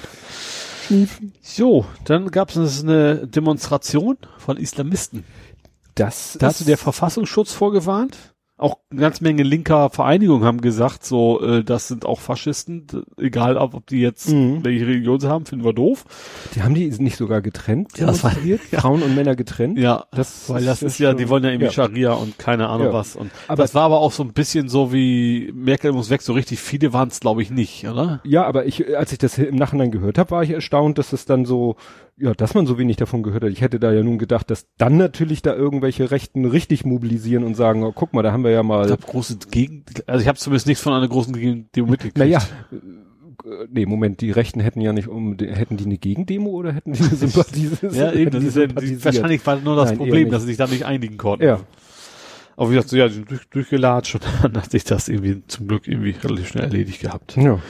[1.42, 5.24] So, dann gab es eine Demonstration von Islamisten.
[5.94, 8.16] Das Da hatte der Verfassungsschutz vorgewarnt.
[8.58, 12.86] Auch eine ganze Menge linker Vereinigungen haben gesagt, so, äh, das sind auch Faschisten,
[13.16, 14.64] egal ob, ob die jetzt Mhm.
[14.64, 16.04] welche Religion sie haben, finden wir doof.
[16.54, 18.32] Die haben die nicht sogar getrennt Ja, das war-?
[18.72, 19.78] Frauen und Männer getrennt?
[19.78, 21.72] Ja, Das weil das ist ist ja, die wollen ja irgendwie ja.
[21.72, 22.92] Scharia und keine Ahnung Ja.
[22.92, 23.14] was.
[23.16, 26.32] Und Aber- das war aber auch so ein bisschen so wie Merkel muss weg, so
[26.32, 28.20] richtig viele waren es glaube ich nicht, oder?
[28.24, 31.24] Ja, aber ich, als ich das im Nachhinein gehört habe, war ich erstaunt, dass es
[31.26, 31.76] dann so,
[32.16, 33.50] ja, dass man so wenig davon gehört hat.
[33.52, 37.54] Ich hätte da ja nun gedacht, dass dann natürlich da irgendwelche Rechten richtig mobilisieren und
[37.54, 40.28] sagen, oh, guck mal, da haben wir ja Ich mal, habe große Gegen, also ich
[40.28, 42.18] habe zumindest nichts von einer großen Gegen Demo mitgekriegt.
[42.18, 42.42] naja,
[42.72, 46.92] äh, nee, Moment, die Rechten hätten ja nicht um, hätten die eine Gegendemo oder hätten
[46.92, 47.70] die eine Sympathie?
[47.92, 48.68] Ja, eben, das ist ja,
[49.04, 51.44] wahrscheinlich war nur das Nein, Problem, dass sie sich da nicht einigen konnten.
[51.44, 51.60] Ja.
[52.56, 55.42] Aber wie gesagt, so, ja, die sind durch, durchgelatscht und dann hat sich das irgendwie
[55.46, 57.36] zum Glück irgendwie relativ schnell erledigt gehabt.
[57.36, 57.60] Ja.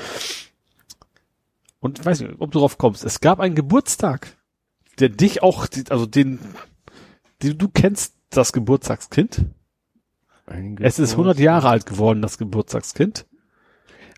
[1.81, 3.05] Und ich weiß nicht, ob du drauf kommst.
[3.05, 4.37] Es gab einen Geburtstag,
[4.99, 6.39] der dich auch, also den,
[7.43, 9.45] den du kennst, das Geburtstagskind.
[10.81, 13.27] Es ist 100 Jahre alt geworden, das Geburtstagskind.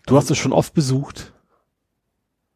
[0.07, 1.33] Du hast es schon oft besucht.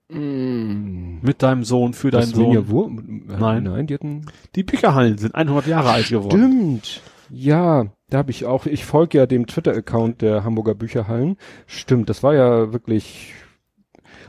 [0.10, 1.20] Mm.
[1.22, 2.70] Mit deinem Sohn, für deinen Das Sohn.
[2.70, 3.64] Wur Nein.
[3.64, 4.26] Nein, die hatten
[4.56, 6.30] Die Bücherhallen sind 100 Jahre alt geworden.
[6.38, 7.02] Stimmt.
[7.32, 11.38] Ja, da habe ich auch, ich folge ja dem Twitter-Account der Hamburger Bücherhallen.
[11.66, 13.34] Stimmt, das war ja wirklich.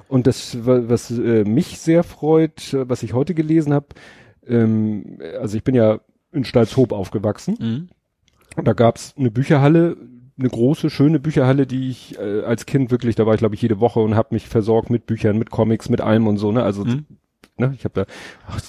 [0.08, 3.88] Und das, wa- was äh, mich sehr freut, was ich heute gelesen habe,
[4.46, 6.00] ähm, also ich bin ja
[6.32, 7.56] in Stalzhoop aufgewachsen.
[7.60, 7.88] Mhm.
[8.62, 9.96] Da gab's eine Bücherhalle,
[10.38, 13.62] eine große, schöne Bücherhalle, die ich äh, als Kind wirklich, da war ich glaube ich
[13.62, 16.62] jede Woche und habe mich versorgt mit Büchern, mit Comics, mit allem und so, ne?
[16.62, 17.06] Also Mhm.
[17.58, 18.12] ne, ich habe da,
[18.48, 18.60] ach,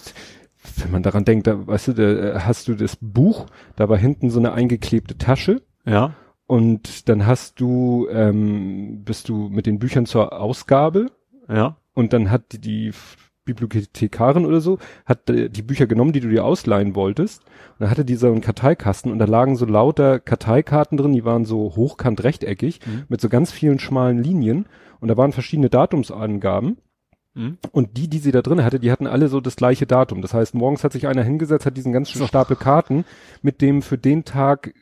[0.77, 3.97] wenn man daran denkt, da, weißt du, da äh, hast du das Buch, da war
[3.97, 6.14] hinten so eine eingeklebte Tasche Ja.
[6.45, 11.07] und dann hast du, ähm, bist du mit den Büchern zur Ausgabe
[11.49, 11.77] Ja.
[11.93, 12.91] und dann hat die, die
[13.45, 17.43] Bibliothekarin oder so, hat äh, die Bücher genommen, die du dir ausleihen wolltest.
[17.80, 21.26] Und dann hatte die so einen Karteikasten und da lagen so lauter Karteikarten drin, die
[21.26, 23.04] waren so hochkant rechteckig, Mhm.
[23.08, 24.66] mit so ganz vielen schmalen Linien.
[24.99, 26.78] Und da waren verschiedene Datumsangaben.
[27.36, 27.58] Mhm.
[27.72, 30.24] Und die, die sie da drin hatte, die hatten alle so das gleiche Datum.
[30.24, 32.26] Das heißt, morgens hat sich einer hingesetzt, hat diesen ganzen So.
[32.26, 33.06] Stapel Karten
[33.44, 34.74] mit dem für den Tag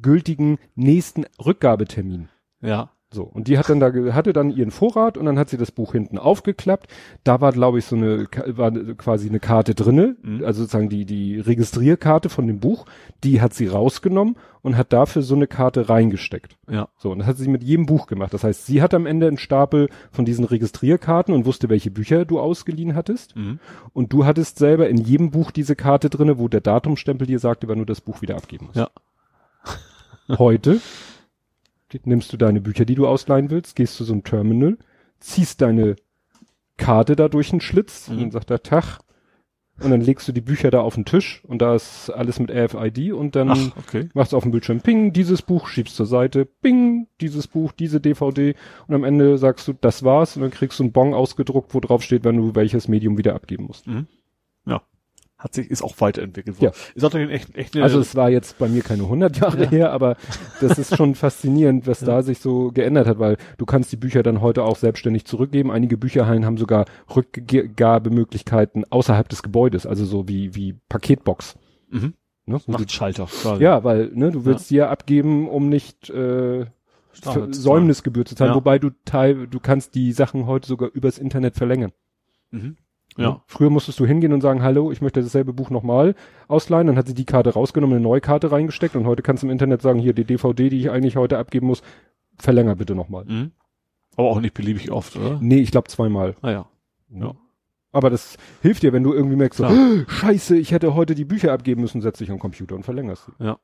[0.00, 2.28] gültigen nächsten Rückgabetermin.
[2.62, 2.90] Ja.
[3.12, 5.72] So, und die hat dann da, hatte dann ihren Vorrat und dann hat sie das
[5.72, 6.86] Buch hinten aufgeklappt.
[7.24, 10.44] Da war, glaube ich, so eine, war quasi eine Karte drinne, Mhm.
[10.44, 12.86] also sozusagen die, die Registrierkarte von dem Buch.
[13.24, 16.56] Die hat sie rausgenommen und hat dafür so eine Karte reingesteckt.
[16.70, 16.88] Ja.
[16.98, 18.32] So, und das hat sie mit jedem Buch gemacht.
[18.32, 22.24] Das heißt, sie hat am Ende einen Stapel von diesen Registrierkarten und wusste, welche Bücher
[22.24, 23.34] du ausgeliehen hattest.
[23.34, 23.58] Mhm.
[23.92, 27.66] Und du hattest selber in jedem Buch diese Karte drinne, wo der Datumstempel dir sagte,
[27.66, 28.76] wann du das Buch wieder abgeben musst.
[28.78, 28.88] Ja.
[30.38, 30.80] Heute
[32.04, 34.78] nimmst du deine Bücher, die du ausleihen willst, gehst zu so einem Terminal,
[35.18, 35.96] ziehst deine
[36.76, 38.14] Karte da durch einen Schlitz Mhm.
[38.14, 38.98] und dann sagt der Tag,
[39.82, 42.50] und dann legst du die Bücher da auf den Tisch und da ist alles mit
[42.50, 44.10] RFID und dann Ach, okay.
[44.12, 47.98] machst du auf dem Bildschirm Ping, dieses Buch, schiebst zur Seite, Ping, dieses Buch, diese
[47.98, 48.54] DVD
[48.88, 51.80] und am Ende sagst du, das war's und dann kriegst du einen Bon ausgedruckt, wo
[51.80, 53.86] drauf steht, wenn du welches Medium wieder abgeben musst.
[53.86, 54.06] Mhm.
[55.40, 55.44] Ja.
[55.44, 56.64] Hat sich, ist auch weiterentwickelt Ja.
[56.70, 56.76] worden.
[56.94, 59.70] Ist auch echt, echt eine, Also es war jetzt bei mir keine 100 Jahre Ja.
[59.70, 60.16] her, aber
[60.60, 64.22] das ist schon faszinierend, was da sich so geändert hat, weil du kannst die Bücher
[64.22, 65.70] dann heute auch selbstständig zurückgeben.
[65.70, 66.84] Einige Bücherhallen haben sogar
[67.14, 71.56] Rückgabemöglichkeiten außerhalb des Gebäudes, also so wie, wie Paketbox.
[71.90, 72.14] mhm.
[72.46, 72.58] Ne?
[72.66, 73.26] Nachtschalter.
[73.26, 73.62] quasi.
[73.62, 76.66] Ja, weil ne, du willst die ja abgeben, um nicht äh,
[77.12, 78.56] Säumnisgebühr zu zahlen, Ja.
[78.56, 81.92] wobei du teil, du kannst die Sachen heute sogar übers Internet verlängern.
[82.50, 82.76] Mhm.
[83.16, 83.42] Ja.
[83.46, 86.14] Früher musstest du hingehen und sagen, hallo, ich möchte dasselbe Buch nochmal
[86.48, 89.46] ausleihen, dann hat sie die Karte rausgenommen, eine neue Karte reingesteckt und heute kannst du
[89.46, 91.82] im Internet sagen, hier die DVD, die ich eigentlich heute abgeben muss,
[92.38, 93.24] verlänger bitte nochmal.
[93.24, 93.50] Mhm.
[94.16, 95.38] Aber auch nicht beliebig oft, oder?
[95.40, 96.34] Nee, ich glaube zweimal.
[96.42, 96.68] Ah ja.
[97.10, 97.34] Ja.
[97.92, 99.66] Aber das hilft dir, wenn du irgendwie merkst, so.
[99.66, 103.26] "Oh, scheiße, ich hätte heute die Bücher abgeben müssen, setz dich am Computer und verlängerst
[103.26, 103.44] sie.
[103.44, 103.58] Ja.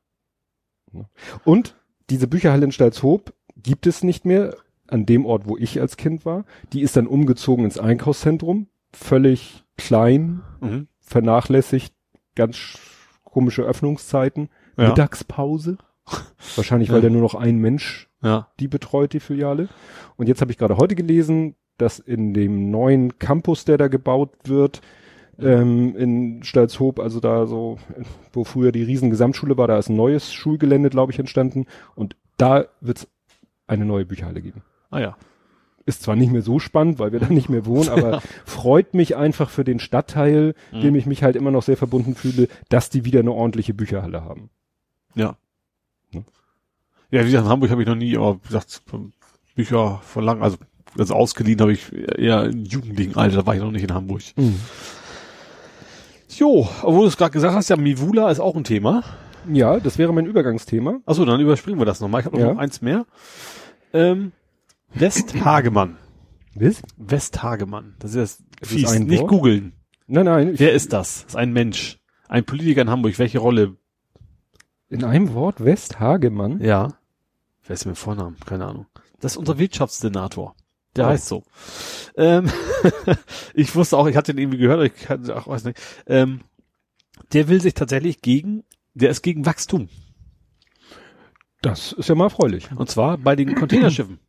[0.92, 1.08] Ne?
[1.44, 1.76] Und
[2.10, 4.56] diese Bücherhalle in Stalzhoop gibt es nicht mehr
[4.88, 6.44] an dem Ort, wo ich als Kind war.
[6.72, 10.88] Die ist dann umgezogen ins Einkaufszentrum, völlig klein, Mhm.
[11.00, 11.94] vernachlässigt,
[12.34, 12.78] ganz sch-
[13.24, 14.88] komische Öffnungszeiten, Ja.
[14.88, 15.78] Mittagspause.
[16.56, 17.08] Wahrscheinlich, weil Ja.
[17.08, 18.48] da nur noch ein Mensch Ja.
[18.60, 19.68] die betreut, die Filiale.
[20.16, 24.30] Und jetzt habe ich gerade heute gelesen, dass in dem neuen Campus, der da gebaut
[24.44, 24.80] wird,
[25.38, 27.76] ähm, in Stalzhoop, also da so,
[28.32, 31.66] wo früher die riesen Gesamtschule war, da ist ein neues Schulgelände, glaube ich, entstanden.
[31.94, 33.08] Und da wird es
[33.66, 34.62] eine neue Bücherhalle geben.
[34.90, 35.16] Ah ja.
[35.86, 39.16] Ist zwar nicht mehr so spannend, weil wir da nicht mehr wohnen, aber freut mich
[39.16, 40.80] einfach für den Stadtteil, Mhm.
[40.82, 44.22] dem ich mich halt immer noch sehr verbunden fühle, dass die wieder eine ordentliche Bücherhalle
[44.24, 44.50] haben.
[45.14, 45.36] Ja.
[46.12, 46.24] Ne?
[47.10, 48.82] Ja, wie gesagt, in Hamburg habe ich noch nie, aber wie gesagt,
[49.54, 50.58] Bücher von lang, also
[50.98, 54.22] also ausgeliehen habe ich eher im jugendlichen Alter, da war ich noch nicht in Hamburg.
[56.38, 59.02] Jo, obwohl du es gerade gesagt hast, ja, Mivula ist auch ein Thema.
[59.52, 60.98] Ja, das wäre mein Übergangsthema.
[61.06, 62.20] Achso, dann überspringen wir das nochmal.
[62.22, 62.52] Ich habe Ja.
[62.52, 63.06] noch eins mehr.
[63.92, 64.32] Ähm,
[64.94, 65.96] Westhagemann.
[66.54, 66.82] Was?
[66.96, 67.94] Westhagemann.
[67.98, 68.90] Das ist Ist das fies.
[68.90, 69.30] ein Nicht Wort?
[69.30, 69.72] googeln.
[70.06, 70.52] Nein, nein.
[70.56, 71.22] Wer ist das?
[71.22, 71.98] Das ist ein Mensch.
[72.28, 73.18] Ein Politiker in Hamburg.
[73.18, 73.76] Welche Rolle?
[74.88, 76.60] in einem Wort Westhagemann?
[76.60, 76.94] Ja.
[77.66, 78.36] Wer ist mit Vornamen?
[78.46, 78.86] Keine Ahnung.
[79.20, 80.54] Das ist unser Wirtschaftssenator.
[80.94, 81.08] Der Oh.
[81.08, 81.42] heißt so.
[82.16, 82.48] Ähm,
[83.54, 85.78] ich wusste auch, ich hatte den irgendwie gehört, aber ich hatte auch weiß nicht.
[86.06, 86.42] Ähm,
[87.32, 88.62] der will sich tatsächlich gegen,
[88.94, 89.88] der ist gegen Wachstum.
[91.62, 92.70] Das ist ja mal erfreulich.
[92.76, 94.20] Und zwar bei den Containerschiffen.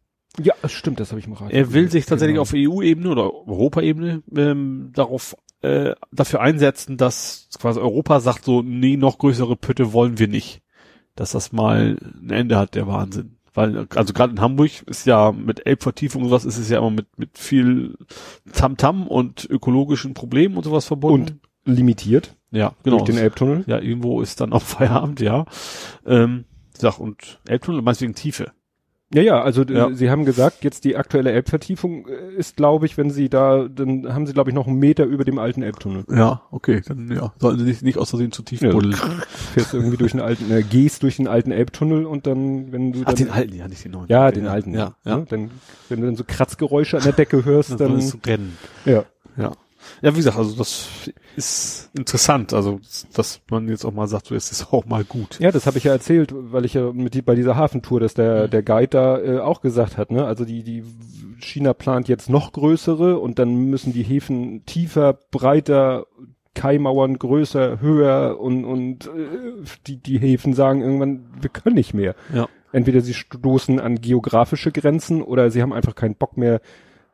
[0.42, 1.56] Ja, stimmt, das habe ich im Radio.
[1.58, 2.42] Er will sich tatsächlich Genau.
[2.44, 8.98] auf EU-Ebene oder Europaebene ähm, darauf äh, dafür einsetzen, dass quasi Europa sagt so, nee,
[8.98, 10.62] noch größere Pütte wollen wir nicht.
[11.16, 13.38] Dass das mal ein Ende hat, der Wahnsinn.
[13.56, 16.92] Weil, also gerade in Hamburg ist ja mit Elbvertiefung und sowas ist es ja immer
[16.92, 17.96] mit, mit viel
[18.54, 21.42] Tamtam und ökologischen Problemen und sowas verbunden.
[21.66, 22.98] limitiert ja, genau.
[22.98, 23.64] durch den Elbtunnel.
[23.66, 25.46] ja, irgendwo ist dann auch Feierabend, ja.
[26.06, 26.46] Ähm,
[26.78, 28.52] sag, und Elbtunnel meist wegen Tiefe.
[29.14, 29.90] Ja, ja, also d- Ja.
[29.94, 34.14] Sie haben gesagt, jetzt die aktuelle Elbvertiefung äh, ist, glaube ich, wenn Sie da, dann
[34.14, 36.04] haben Sie, glaube ich, noch einen Meter über dem alten Elbtunnel.
[36.10, 38.72] Ja, okay, dann ja, sollten sie nicht, nicht aus Versehen zu tief Ja.
[38.72, 38.96] buddeln.
[39.54, 43.00] Fährst irgendwie durch den alten, äh, gehst durch den alten Elbtunnel und dann, wenn du
[43.02, 44.08] Ach, dann, den alten, ja, nicht den neuen.
[44.10, 45.18] ja, den alten, Ja, ja.
[45.20, 45.26] Ne?
[45.30, 45.52] Dann,
[45.88, 48.58] wenn du dann so Kratzgeräusche an der Decke hörst, Dann dann, ist zu rennen.
[48.84, 49.04] ja.
[49.38, 49.54] Ja.
[50.02, 50.88] Ja, wie gesagt, also das
[51.36, 52.80] ist interessant, also
[53.14, 55.40] dass man jetzt auch mal sagt, so jetzt ist auch mal gut.
[55.40, 58.14] Ja, das habe ich ja erzählt, weil ich ja mit die, bei dieser Hafentour, dass
[58.14, 58.52] der Mhm.
[58.52, 60.26] der Guide da äh, auch gesagt hat, ne?
[60.26, 60.84] Also die die
[61.40, 66.08] China plant jetzt noch größere und dann müssen die Häfen tiefer, breiter,
[66.56, 69.10] Kaimauern größer, höher und und äh,
[69.86, 72.16] die die Häfen sagen irgendwann, wir können nicht mehr.
[72.34, 72.48] Ja.
[72.72, 76.60] Entweder sie stoßen an geografische Grenzen oder sie haben einfach keinen Bock mehr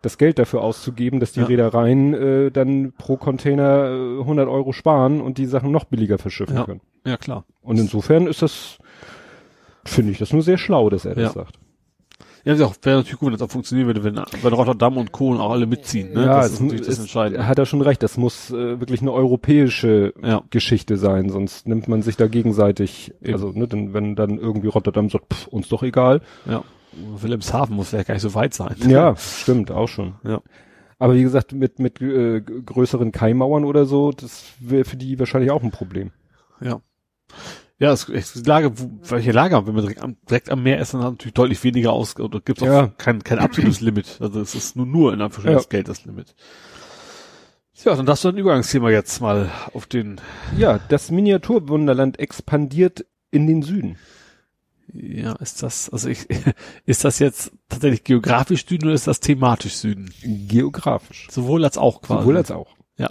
[0.04, 1.48] das Geld dafür auszugeben, dass die Ja.
[1.48, 6.56] Reedereien äh, dann pro Container äh, 100 Euro sparen und die Sachen noch billiger verschiffen
[6.58, 6.66] Ja.
[6.66, 6.82] können.
[7.06, 7.46] Ja, klar.
[7.64, 8.78] Und insofern ist das,
[9.86, 11.42] finde ich das nur sehr schlau, dass er das Ja.
[11.44, 11.56] sagt.
[12.46, 15.34] Ja, wäre natürlich gut, wenn das auch funktionieren würde, wenn, wenn Rotterdam und Co.
[15.36, 16.26] auch alle mitziehen, ne?
[16.26, 17.48] das ist natürlich das Entscheidende.
[17.48, 20.44] Hat er schon recht, das muss äh, wirklich eine europäische Ja.
[20.50, 23.32] Geschichte sein, sonst nimmt man sich da gegenseitig, Eben.
[23.34, 26.20] also ne, denn, wenn dann irgendwie Rotterdam sagt, pff, uns doch egal.
[26.46, 26.66] Ja.
[27.22, 28.76] Wilhelmshaven muss vielleicht gar nicht so weit sein.
[28.88, 30.16] Ja, stimmt, auch schon.
[30.24, 30.42] Ja.
[31.00, 35.52] Aber wie gesagt, mit, mit äh, größeren Kaimauern oder so, das wäre für die wahrscheinlich
[35.52, 36.12] auch ein Problem.
[36.62, 36.82] Ja.
[37.80, 40.80] Ja, es ist die Lage, wo, welche Lage, wenn man direkt am, direkt am Meer
[40.80, 42.88] ist, dann hat natürlich deutlich weniger aus, oder gibt es auch Ja.
[42.98, 44.20] kein, kein absolutes Limit.
[44.22, 45.58] Also es ist nur, nur in Anführungsstrichen Ja.
[45.58, 46.36] das Geld das Limit.
[47.84, 50.22] Ja, dann darfst du ein Übergangsthema jetzt mal auf den,
[50.58, 53.98] Ja, das Miniaturwunderland expandiert in den Süden.
[54.92, 56.28] Ja, ist das, also ich,
[56.86, 60.14] ist das jetzt tatsächlich geografisch Süden oder ist das thematisch Süden?
[60.24, 61.28] Geografisch.
[61.32, 62.22] Sowohl als auch quasi.
[62.22, 62.76] Sowohl als auch.
[62.98, 63.10] Ja.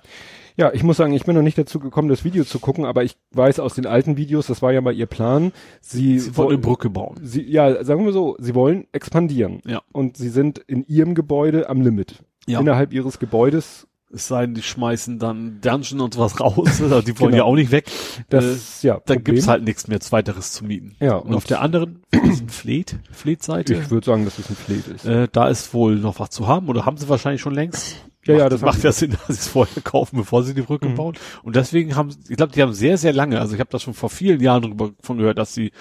[0.57, 3.05] Ja, ich muss sagen, ich bin noch nicht dazu gekommen, das Video zu gucken, aber
[3.05, 5.53] ich weiß aus den alten Videos, das war ja mal ihr Plan.
[5.81, 7.19] Sie, Sie wollen eine Brücke bauen.
[7.23, 9.63] Sie, ja, sagen wir so, sie wollen expandieren.
[9.67, 9.83] Ja.
[9.93, 12.23] Und sie sind in ihrem Gebäude am Limit.
[12.47, 12.61] Ja.
[12.61, 13.87] Innerhalb ihres Gebäudes.
[14.15, 16.69] Es sei denn, die schmeißen dann Dungeon und was raus.
[16.79, 17.37] Die wollen Genau.
[17.37, 17.91] ja auch nicht weg.
[18.29, 19.25] Das, äh, ja, da Problem.
[19.25, 20.97] gibt's halt nichts mehr Zweiteres zu mieten.
[21.01, 24.57] Ja, Und, auf der anderen, ist ein Fleet, Fleet-Seite, Ich würde sagen, dass es ein
[24.57, 25.05] Fleet ist.
[25.07, 27.97] äh, da ist wohl noch was zu haben oder haben sie wahrscheinlich schon längst.
[28.25, 30.63] Ja, ja, macht, das macht ja Sinn, dass sie es vorher kaufen, bevor sie die
[30.63, 30.95] Brücke Mhm.
[30.95, 31.15] bauen.
[31.43, 33.95] Und deswegen haben, ich glaube, die haben sehr, sehr lange, also ich habe das schon
[33.95, 35.73] vor vielen Jahren drüber von gehört, dass sie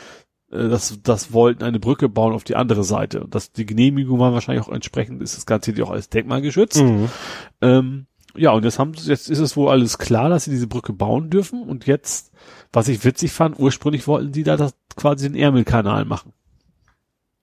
[0.52, 3.24] äh, das, das wollten eine Brücke bauen auf die andere Seite.
[3.26, 6.42] Und das, die Genehmigung war wahrscheinlich auch entsprechend, ist das Ganze hier auch als Denkmal
[6.42, 6.82] geschützt.
[6.82, 7.10] Mhm.
[7.62, 10.68] Ähm, ja, und jetzt haben sie, jetzt ist es wohl alles klar, dass sie diese
[10.68, 11.64] Brücke bauen dürfen.
[11.64, 12.32] Und jetzt,
[12.72, 16.34] was ich witzig fand, ursprünglich wollten die da das, quasi den Ärmelkanal machen.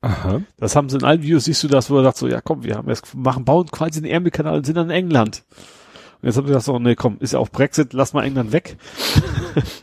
[0.00, 0.42] Aha.
[0.56, 2.62] Das haben sie in allen Videos, siehst du das, wo er sagt so, ja komm,
[2.62, 5.44] wir haben jetzt, machen, bauen quasi den Ärmelkanal und sind dann in England.
[6.20, 8.52] Und jetzt haben sie gesagt so, nee, komm, ist ja auch Brexit, lass mal England
[8.52, 8.76] weg.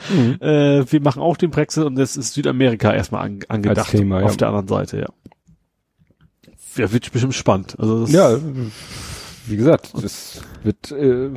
[0.08, 0.38] Mhm.
[0.40, 3.90] Äh, wir machen auch den Brexit und jetzt ist Südamerika erstmal an, angedacht.
[3.90, 4.26] Thema, ja.
[4.28, 5.08] Auf der anderen Seite, ja.
[6.78, 7.76] Ja, wird bestimmt spannend.
[7.80, 8.38] Also das Ja,
[9.48, 11.30] wie gesagt, das wird äh,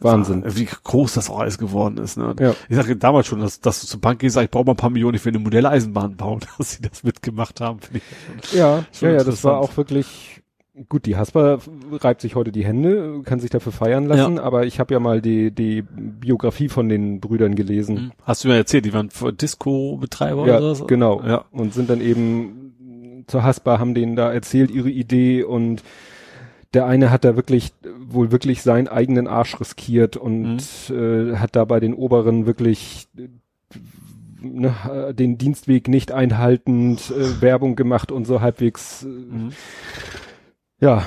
[0.00, 0.44] Wahnsinn.
[0.46, 2.18] Wie groß das auch alles geworden ist.
[2.18, 2.34] Ne?
[2.38, 2.54] Ja.
[2.68, 4.76] Ich sage damals schon, dass, dass du zur Bank gehst, sag, ich brauche mal ein
[4.76, 7.80] paar Millionen, ich will eine Modelleisenbahn bauen, dass sie das mitgemacht haben.
[7.92, 8.52] Ich.
[8.52, 10.42] Ja, ja, ja, das war auch wirklich
[10.88, 11.06] gut.
[11.06, 11.60] Die Hasper
[11.92, 15.22] reibt sich heute die Hände, kann sich dafür feiern lassen, aber ich habe ja mal
[15.22, 18.12] die die Biografie von den Brüdern gelesen.
[18.24, 19.08] Hast du mir erzählt, die waren
[19.40, 20.86] Disco-Betreiber Ja, oder so?
[20.86, 21.22] genau.
[21.22, 21.46] Ja.
[21.50, 25.82] Und sind dann eben zur Haspa, haben denen da erzählt ihre Idee und
[26.76, 27.72] der eine hat da wirklich
[28.06, 33.08] wohl wirklich seinen eigenen Arsch riskiert und äh, hat da bei den Oberen wirklich
[34.40, 34.74] ne,
[35.18, 39.50] den Dienstweg nicht einhaltend äh, Werbung gemacht und so halbwegs äh, Mhm.
[40.80, 41.04] ja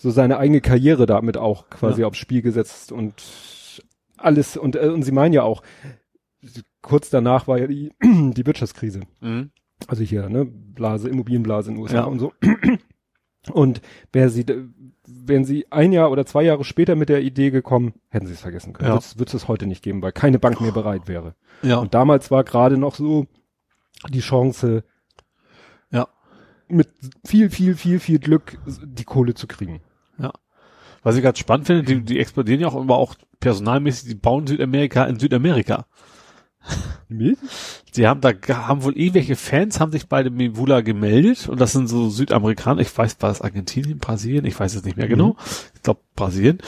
[0.00, 2.06] so seine eigene Karriere damit auch quasi Ja.
[2.08, 3.14] aufs Spiel gesetzt und
[4.16, 5.62] alles und äh, und sie meinen ja auch
[6.82, 9.50] kurz danach war ja die die Wirtschaftskrise Mhm.
[9.88, 12.04] also hier, ne, Blase, Immobilienblase in den USA Ja.
[12.04, 12.32] und so.
[13.52, 13.80] Und
[14.12, 14.44] wäre sie,
[15.06, 18.40] wären sie ein Jahr oder zwei Jahre später mit der Idee gekommen, hätten sie es
[18.40, 18.88] vergessen können.
[18.88, 18.94] Ja.
[18.94, 21.34] Das wird es heute nicht geben, weil keine Bank mehr bereit wäre.
[21.62, 21.78] Ja.
[21.78, 23.26] Und damals war gerade noch so
[24.08, 24.84] die Chance,
[25.90, 26.08] Ja.
[26.68, 26.88] mit
[27.26, 29.80] viel, viel, viel, viel Glück die Kohle zu kriegen.
[31.06, 34.46] Was ich ganz spannend finde, die, die explodieren ja auch immer auch personalmäßig, die bauen
[34.46, 35.84] Südamerika in Südamerika.
[37.08, 41.72] Die haben da, haben wohl irgendwelche Fans, haben sich bei dem Mivula gemeldet und das
[41.72, 45.36] sind so Südamerikaner, ich weiß, war das Argentinien, Brasilien, ich weiß es nicht mehr genau.
[45.74, 46.58] Ich glaube Brasilien.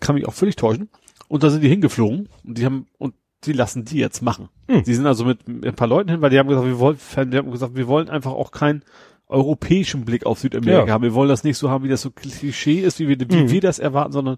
[0.00, 0.88] Kann mich auch völlig täuschen.
[1.28, 3.14] Und da sind die hingeflogen und die haben, und
[3.44, 4.48] die lassen die jetzt machen.
[4.68, 4.82] Hm.
[4.84, 6.96] Die sind also mit, mit ein paar Leuten hin, weil die haben gesagt, wir wollen,
[7.30, 8.82] wir haben gesagt, wir wollen einfach auch keinen
[9.26, 10.92] europäischen Blick auf Südamerika Ja.
[10.92, 11.02] haben.
[11.02, 13.50] Wir wollen das nicht so haben, wie das so Klischee ist, wie wir, wie Mhm.
[13.50, 14.36] wir das erwarten, sondern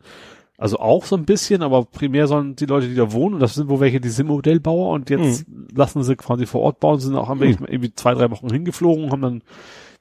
[0.58, 3.54] also auch so ein bisschen, aber primär sollen die Leute, die da wohnen, und das
[3.54, 7.14] sind wohl welche, die sind Modellbauer und jetzt lassen sie quasi vor Ort bauen, sind
[7.16, 9.42] auch haben wirklich irgendwie zwei, drei Wochen hingeflogen, haben dann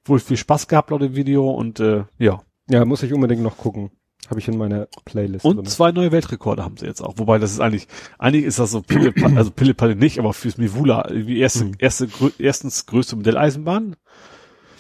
[0.06, 2.42] wohl viel Spaß gehabt laut dem Video und äh, ja.
[2.70, 3.92] Ja, muss ich unbedingt noch gucken.
[4.28, 5.66] Habe ich in meiner Playlist Und drin.
[5.66, 7.14] zwei neue Weltrekorde haben sie jetzt auch.
[7.18, 7.88] Wobei das ist eigentlich,
[8.18, 11.74] eigentlich ist das so Pille, also Pille nicht, aber fürs Mivula, wie erste, Mhm.
[11.78, 13.96] erste, grö erstens größte Modelleisenbahn.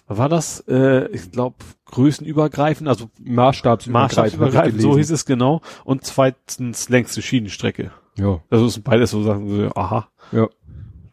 [0.07, 0.59] War das?
[0.67, 1.55] Äh, ich glaube,
[1.85, 3.93] größenübergreifend, also Maßstabsübergreifend.
[4.17, 5.61] Maßstabsübergreifend, so hieß es genau.
[5.83, 7.91] Und zweitens längste Schienenstrecke.
[8.17, 10.07] Ja, Also sind beides so Sachen, so, aha.
[10.31, 10.47] ja.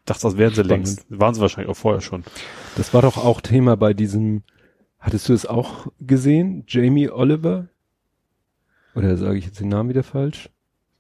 [0.04, 1.06] Dachte, das wären sie längst.
[1.08, 2.24] Waren sie wahrscheinlich auch vorher schon.
[2.76, 4.42] Das war doch auch Thema bei diesem,
[4.98, 6.64] hattest du es auch gesehen?
[6.66, 7.68] Jamie Oliver?
[8.94, 10.50] Oder sage ich jetzt den Namen wieder falsch?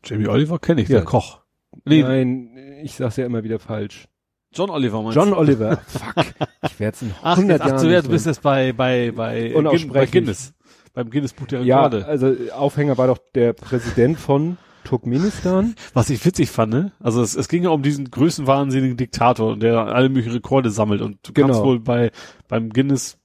[0.04, 0.98] Jamie Oliver kenne ich, Ja.
[0.98, 1.40] der Koch.
[1.84, 4.08] Nee, Nein, ich sag's ja immer wieder falsch.
[4.54, 5.36] John Oliver meinst John du?
[5.36, 5.76] Oliver.
[5.86, 6.24] Fuck.
[6.64, 8.42] Ich werde es in Ach, 100 jetzt, ach Jahren du, ja, nicht du bist jetzt
[8.42, 9.52] bei, bei, bei,
[9.92, 10.06] bei.
[10.06, 10.52] Guinness.
[10.94, 12.06] Beim Guinness Buch der Ja, Rekorde.
[12.06, 15.74] also Aufhänger war doch der Präsident von Turkmenistan.
[15.94, 16.92] Was ich witzig fand, ne?
[17.00, 21.18] Also es, es ging ja um diesen größenwahnsinnigen Diktator, der alle möglichen Rekorde sammelt und
[21.26, 21.64] du kannst Genau.
[21.64, 22.10] wohl bei
[22.48, 23.18] beim Guinness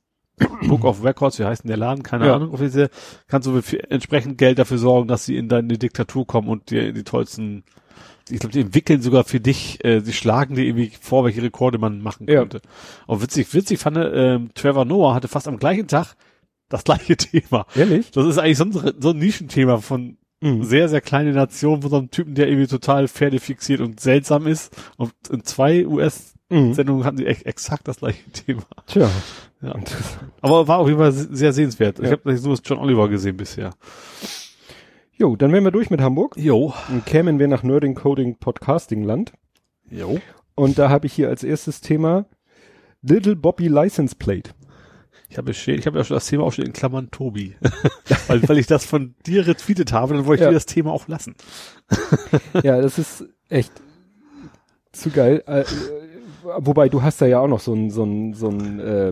[0.67, 2.03] Book of Records, wie heißt denn der Laden?
[2.03, 2.35] Keine Ja.
[2.35, 2.89] Ahnung, offiziell,
[3.27, 6.93] kannst du für entsprechend Geld dafür sorgen, dass sie in deine Diktatur kommen und dir
[6.93, 7.63] die tollsten
[8.29, 11.77] ich glaube, die entwickeln sogar für dich, äh, die schlagen dir irgendwie vor, welche Rekorde
[11.77, 12.39] man machen Ja.
[12.41, 12.61] könnte.
[13.05, 16.15] Und witzig, witzig fand, ähm, Trevor Noah hatte fast am gleichen Tag
[16.69, 17.65] das gleiche Thema.
[17.75, 18.11] Ehrlich?
[18.11, 20.63] Das ist eigentlich so ein, so ein Nischenthema von Mhm.
[20.63, 24.71] sehr, sehr kleine Nation von so einem Typen, der irgendwie total pferdefixiert und seltsam ist.
[24.97, 27.05] Und in zwei US-Sendungen Mhm.
[27.05, 28.61] hatten sie ex exakt das gleiche Thema.
[28.85, 29.09] Tja.
[29.63, 29.73] Ja.
[30.41, 31.97] Aber war auf jeden Fall sehr sehenswert.
[31.97, 32.11] Ich Ja.
[32.11, 33.71] habe nur John Oliver gesehen bisher.
[35.19, 36.35] Jo, dann wären wir durch mit Hamburg.
[36.37, 36.73] Jo.
[36.89, 39.33] Dann kämen wir nach Nerding Coding Podcasting Land.
[39.89, 40.19] Jo.
[40.55, 42.25] Und da habe ich hier als erstes Thema
[43.01, 44.51] Little Bobby License Plate.
[45.29, 47.55] Ich habe ich habe ja schon das Thema auch schon in Klammern Tobi.
[48.27, 50.49] weil, weil ich das von dir retweetet habe, dann wollte ich Ja.
[50.51, 51.35] dir das Thema auch lassen.
[52.63, 53.71] Ja, das ist echt
[54.91, 55.43] zu geil.
[55.47, 55.65] Äh, äh,
[56.59, 59.11] wobei, du hast da ja auch noch so ein, so ein, so ein äh,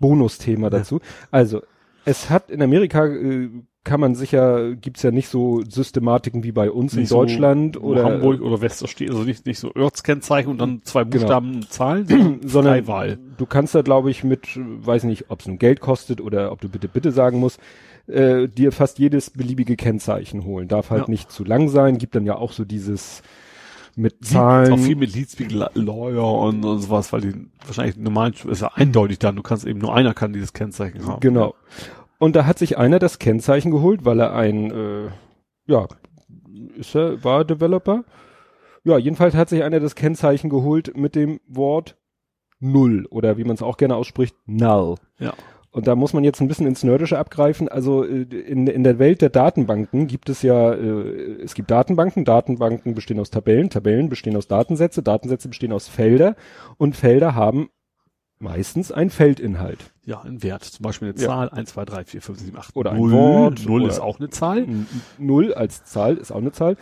[0.00, 1.00] Bonusthema dazu.
[1.30, 1.62] Also,
[2.04, 3.48] es hat in Amerika äh,
[3.84, 7.76] kann man sicher, gibt's ja nicht so Systematiken wie bei uns in Nicht so, Deutschland
[7.80, 11.18] wo oder Hamburg oder Westerstedt, also nicht, nicht so Ortskennzeichen und dann zwei Genau.
[11.18, 13.18] Buchstaben Zahlen, sondern Freiwahl.
[13.36, 16.60] du kannst da glaube ich mit, weiß nicht, ob es nun Geld kostet oder ob
[16.62, 17.60] du bitte bitte sagen musst,
[18.06, 20.68] äh, dir fast jedes beliebige Kennzeichen holen.
[20.68, 21.10] Darf halt Ja.
[21.10, 23.22] nicht zu lang sein, gibt dann ja auch so dieses
[23.96, 24.72] mit Zahlen.
[24.72, 27.34] Auch viel mit Leadspeak Lawyer und, und sowas, weil die
[27.64, 29.36] wahrscheinlich normalen ist ja eindeutig dann.
[29.36, 31.20] Du kannst eben nur einer kann dieses Kennzeichen haben.
[31.20, 31.54] Genau.
[32.18, 35.10] Und da hat sich einer das Kennzeichen geholt, weil er ein, äh,
[35.66, 35.86] ja,
[36.76, 38.04] ist er, war er Developer?
[38.84, 41.96] Ja, jedenfalls hat sich einer das Kennzeichen geholt mit dem Wort
[42.60, 44.96] Null oder wie man es auch gerne ausspricht, Null.
[45.18, 45.34] Ja.
[45.74, 47.68] Und da muss man jetzt ein bisschen ins Nerdische abgreifen.
[47.68, 52.24] Also äh, in, in der Welt der Datenbanken gibt es ja, äh, es gibt Datenbanken,
[52.24, 56.36] Datenbanken bestehen aus Tabellen, Tabellen bestehen aus Datensätze, Datensätze bestehen aus Felder
[56.76, 57.70] und Felder haben
[58.44, 59.90] meistens einen Feldinhalt.
[60.04, 60.62] Ja, ein Wert.
[60.64, 61.26] Zum Beispiel eine Ja.
[61.26, 62.76] Zahl, 1, 2, 3, 4, 5, 7, 8.
[62.76, 63.12] Oder ein Null.
[63.12, 64.58] Wort Null oder- ist auch eine Zahl.
[64.58, 64.86] N-
[65.18, 66.76] Null als Zahl ist auch eine Zahl.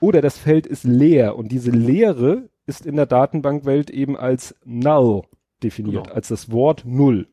[0.00, 5.22] Oder das Feld ist leer und diese Leere ist in der Datenbankwelt eben als null
[5.62, 6.14] definiert, Genau.
[6.14, 7.26] als das Wort Null.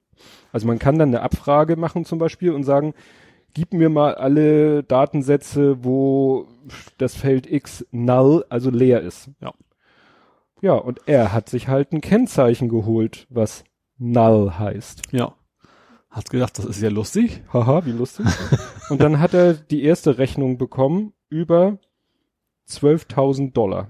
[0.52, 2.94] Also man kann dann eine Abfrage machen zum Beispiel und sagen,
[3.54, 6.48] gib mir mal alle Datensätze, wo
[6.98, 9.30] das Feld X null, also leer ist.
[9.42, 9.54] Ja.
[10.62, 13.64] Ja, und er hat sich halt ein Kennzeichen geholt, was
[13.98, 15.02] null heißt.
[15.12, 15.36] Ja.
[16.10, 17.42] Hat gedacht, das ist ja lustig.
[17.52, 18.26] Haha, wie lustig.
[18.90, 21.78] und dann hat er die erste Rechnung bekommen über
[22.70, 23.90] 12.000 Dollar.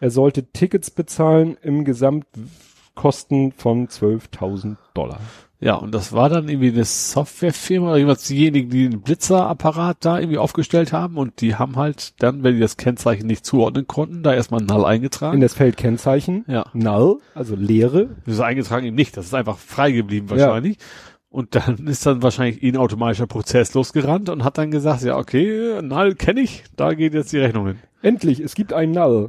[0.00, 5.20] Er sollte Tickets bezahlen im Gesamtkosten von 12.000 Dollar.
[5.62, 10.18] Ja, und das war dann irgendwie eine Softwarefirma oder irgendwas, diejenigen, die den Blitzerapparat da
[10.18, 14.22] irgendwie aufgestellt haben und die haben halt dann, wenn die das Kennzeichen nicht zuordnen konnten,
[14.22, 15.34] da erstmal Null eingetragen.
[15.34, 16.64] In das Feld Kennzeichen, ja.
[16.72, 18.08] null, also Leere.
[18.24, 20.78] Das ist eingetragen eben nicht, das ist einfach frei geblieben wahrscheinlich.
[21.28, 25.82] Und dann ist dann wahrscheinlich ein automatischer Prozess losgerannt und hat dann gesagt, ja, okay,
[25.82, 27.78] Null kenne ich, da geht jetzt die Rechnung hin.
[28.00, 29.28] Endlich, es gibt einen Null.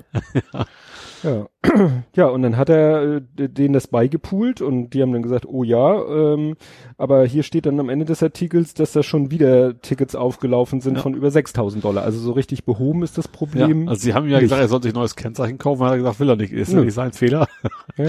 [0.53, 0.65] ja.
[2.15, 5.63] ja, und dann hat er äh, denen das beigepoolt und die haben dann gesagt, oh
[5.63, 6.55] ja, ähm,
[6.97, 10.95] aber hier steht dann am Ende des Artikels, dass da schon wieder Tickets aufgelaufen sind
[10.95, 11.01] Ja.
[11.01, 12.03] von über 6.000 Dollar.
[12.03, 13.83] Also so richtig behoben ist das Problem.
[13.83, 14.43] Ja, also sie haben ja nicht.
[14.45, 16.73] gesagt, er sollte sich ein neues Kennzeichen kaufen, hat er gesagt, will er nicht, ist
[16.73, 17.47] ja nicht sein Fehler.
[17.97, 18.05] Ja.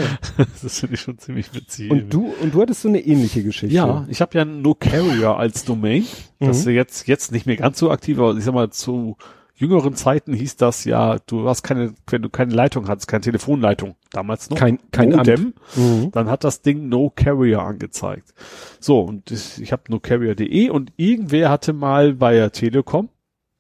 [0.63, 1.91] Das finde ich schon ziemlich witzig.
[1.91, 3.75] Und du, und du hattest so eine ähnliche Geschichte.
[3.75, 6.05] Ja, ich habe ja No Carrier als Domain.
[6.39, 6.71] Das ist Mhm.
[6.73, 9.17] ja jetzt, jetzt nicht mehr ganz so aktiv, aber ich sag mal, zu
[9.63, 13.95] jüngeren Zeiten hieß das ja, du hast keine, wenn du keine Leitung hattest, keine Telefonleitung,
[14.11, 14.59] damals noch.
[14.59, 15.55] Kein, kein Modem.
[15.77, 16.11] Mhm.
[16.11, 18.35] dann hat das Ding No Carrier angezeigt.
[18.81, 23.09] So, und ich, ich habe nocarrier.de und irgendwer hatte mal bei der Telekom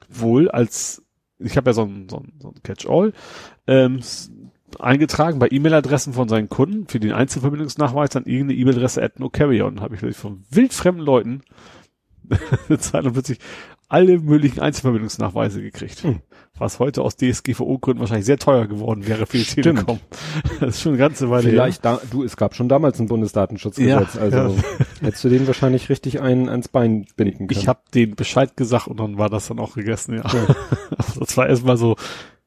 [0.08, 1.02] wohl als,
[1.38, 3.12] ich habe ja so ein, so ein, so ein Catch-all,
[3.68, 4.00] ähm,
[4.80, 9.76] eingetragen bei E-Mail-Adressen von seinen Kunden für den Einzelverbindungsnachweis dann irgendeine E-Mail-Adresse at nocarrier und
[9.76, 11.42] dann habe ich wirklich von wildfremden Leuten
[12.68, 13.38] und plötzlich
[13.92, 16.02] alle möglichen Einzelverbindungsnachweise gekriegt.
[16.02, 16.20] Hm.
[16.58, 19.64] Was heute aus DSGVO-Gründen wahrscheinlich sehr teuer geworden wäre für die Stimmt.
[19.64, 20.00] Telekom.
[20.60, 21.50] Das ist schon eine ganze Weile.
[21.50, 24.50] Vielleicht da, du, es gab schon damals ein Bundesdatenschutzgesetz, Ja, also ja.
[25.02, 27.60] hättest du den wahrscheinlich richtig ein, ans Bein binden können.
[27.60, 30.22] Ich habe den Bescheid gesagt und dann war das dann auch gegessen, ja.
[30.96, 31.96] Also das war erstmal so,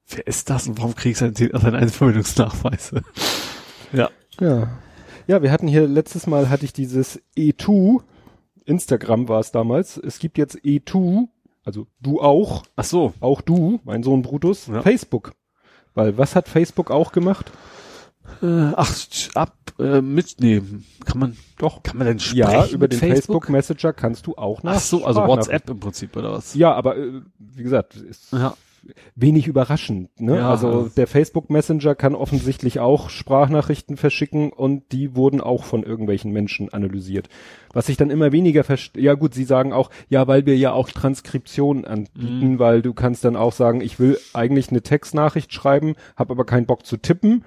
[0.10, 3.04] wer ist das und warum krieg ich seine, seine Einzelverbindungsnachweise?
[3.94, 4.10] ja.
[4.40, 4.80] Ja.
[5.28, 8.02] Ja, wir hatten hier letztes Mal hatte ich dieses E2,
[8.66, 9.98] Instagram war es damals.
[9.98, 11.28] Es gibt jetzt E2,
[11.66, 13.14] also du auch, Ach so.
[13.20, 14.82] auch du, mein Sohn Brutus, Ja.
[14.82, 15.34] Facebook.
[15.94, 17.52] Weil was hat Facebook auch gemacht?
[18.42, 18.92] Äh, ach,
[19.36, 20.86] ab, äh, mitnehmen.
[21.06, 21.84] Kann man, Doch.
[21.84, 23.50] kann man denn sprechen Ja, über den Facebook?
[23.50, 24.76] Messenger kannst du auch nach.
[24.78, 25.22] Ach so, also.
[25.28, 26.54] WhatsApp im Prinzip oder was?
[26.56, 28.56] Ja, aber äh, wie gesagt, ist Ja.
[29.16, 30.10] Wenig überraschend.
[30.20, 30.38] Ne?
[30.38, 35.84] Ja, also der Facebook Messenger kann offensichtlich auch Sprachnachrichten verschicken und die wurden auch von
[35.84, 37.30] irgendwelchen Menschen analysiert.
[37.74, 39.04] Was ich dann immer weniger verstehe.
[39.04, 42.60] Ja gut, sie sagen auch, ja, weil wir ja auch Transkription anbieten, Mhm.
[42.60, 46.66] weil du kannst dann auch sagen, ich will eigentlich eine Textnachricht schreiben, habe aber keinen
[46.66, 47.44] Bock zu tippen.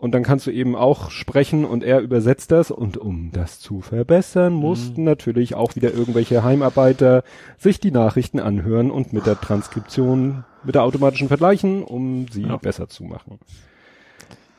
[0.00, 2.70] Und dann kannst du eben auch sprechen und er übersetzt das.
[2.70, 4.58] Und um das zu verbessern, Mhm.
[4.60, 7.24] mussten natürlich auch wieder irgendwelche Heimarbeiter
[7.58, 12.56] sich die Nachrichten anhören und mit der Transkription, mit der automatischen vergleichen, um sie Ja.
[12.58, 13.40] besser zu machen.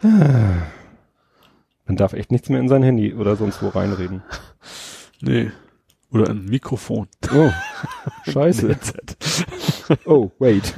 [0.02, 4.22] Man darf echt nichts mehr in sein Handy oder sonst wo reinreden.
[5.22, 5.52] Nee.
[6.11, 7.07] Oder ein Mikrofon.
[7.34, 7.49] Oh,
[8.30, 8.78] scheiße.
[10.06, 10.76] Oh, wait.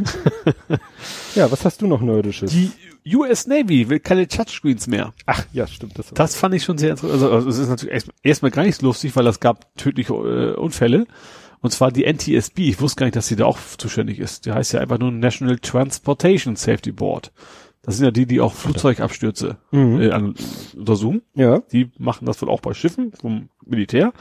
[1.35, 2.49] ja, was hast du noch Nerdisches?
[2.51, 2.71] Die
[3.05, 5.13] US Navy will keine Touchscreens mehr.
[5.25, 5.97] Ach, ja, stimmt.
[5.97, 7.13] Das, Das fand ich schon sehr interessant.
[7.13, 10.53] Also, also es ist natürlich erst- erstmal gar nicht lustig, weil es gab tödliche äh,
[10.55, 11.05] Unfälle.
[11.61, 12.59] Und zwar die NTSB.
[12.69, 14.45] Ich wusste gar nicht, dass sie da auch zuständig ist.
[14.45, 17.31] Die heißt ja einfach nur National Transportation Safety Board.
[17.83, 20.01] Das sind ja die, die auch Flugzeugabstürze Mhm.
[20.01, 20.35] äh, an,
[20.77, 21.21] untersuchen.
[21.35, 21.59] ja.
[21.71, 24.13] Die machen das wohl auch bei Schiffen vom Militär.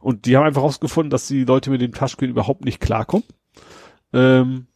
[0.00, 3.24] Und die haben einfach herausgefunden, dass die Leute mit dem Touchscreen überhaupt nicht klarkommen.
[4.12, 4.66] Ähm,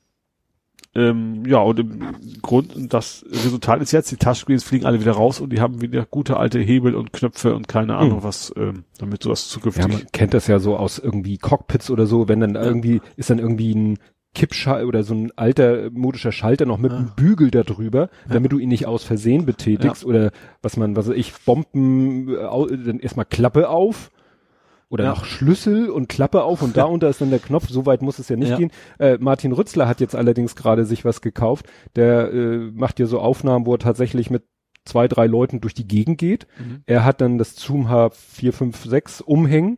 [0.98, 2.00] ähm, ja, und im
[2.42, 5.80] Grund, und das Resultat ist jetzt, die Touchscreens fliegen alle wieder raus und die haben
[5.80, 8.24] wieder gute alte Hebel und Knöpfe und keine Ahnung Hm.
[8.24, 9.88] was, ähm, damit sowas Ja, zukünftig.
[9.88, 13.38] man kennt das ja so aus irgendwie Cockpits oder so, wenn dann irgendwie, ist dann
[13.38, 13.98] irgendwie ein
[14.34, 16.98] Kippschalter oder so ein alter modischer Schalter noch mit Ja.
[16.98, 20.30] einem Bügel da drüber, damit du ihn nicht aus Versehen betätigst oder
[20.62, 24.10] was man, was weiß ich, Bomben, äh, dann erstmal Klappe auf
[24.90, 25.10] oder Ja.
[25.10, 28.18] noch Schlüssel und Klappe auf und da unter ist dann der Knopf, so weit muss
[28.18, 28.56] es ja nicht Ja.
[28.56, 28.70] gehen.
[28.98, 31.66] Äh, Martin Rützler hat jetzt allerdings gerade sich was gekauft,
[31.96, 34.44] der äh, macht ja so Aufnahmen, wo er tatsächlich mit
[34.84, 36.46] zwei, drei Leuten durch die Gegend geht.
[36.58, 36.82] Mhm.
[36.86, 39.76] Er hat dann das Zoom H456 umhängen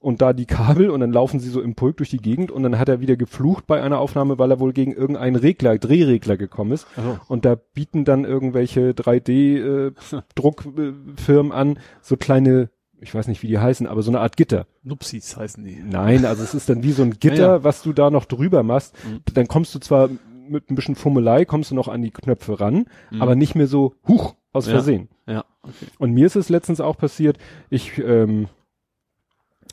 [0.00, 2.64] und da die Kabel und dann laufen sie so im Pulk durch die Gegend und
[2.64, 6.36] dann hat er wieder geflucht bei einer Aufnahme, weil er wohl gegen irgendeinen Regler, Drehregler
[6.36, 6.88] gekommen ist.
[6.96, 10.22] Also, Und da bieten dann irgendwelche 3D-Druckfirmen
[11.52, 12.70] an, so kleine,
[13.00, 14.66] ich weiß nicht, wie die heißen, aber so eine Art Gitter.
[14.82, 15.82] Nupsis heißen die.
[15.82, 17.64] Nein, also es ist dann wie so ein Gitter, Ja, ja.
[17.64, 18.94] was du da noch drüber machst.
[19.04, 19.20] Mhm.
[19.34, 20.08] Dann kommst du zwar
[20.48, 23.22] mit ein bisschen Fummelei, kommst du noch an die Knöpfe ran, Mhm.
[23.22, 24.72] aber nicht mehr so, huch, aus Ja.
[24.72, 25.08] Versehen.
[25.26, 25.86] Ja, okay.
[25.98, 27.38] Und mir ist es letztens auch passiert,
[27.70, 28.48] ich ähm,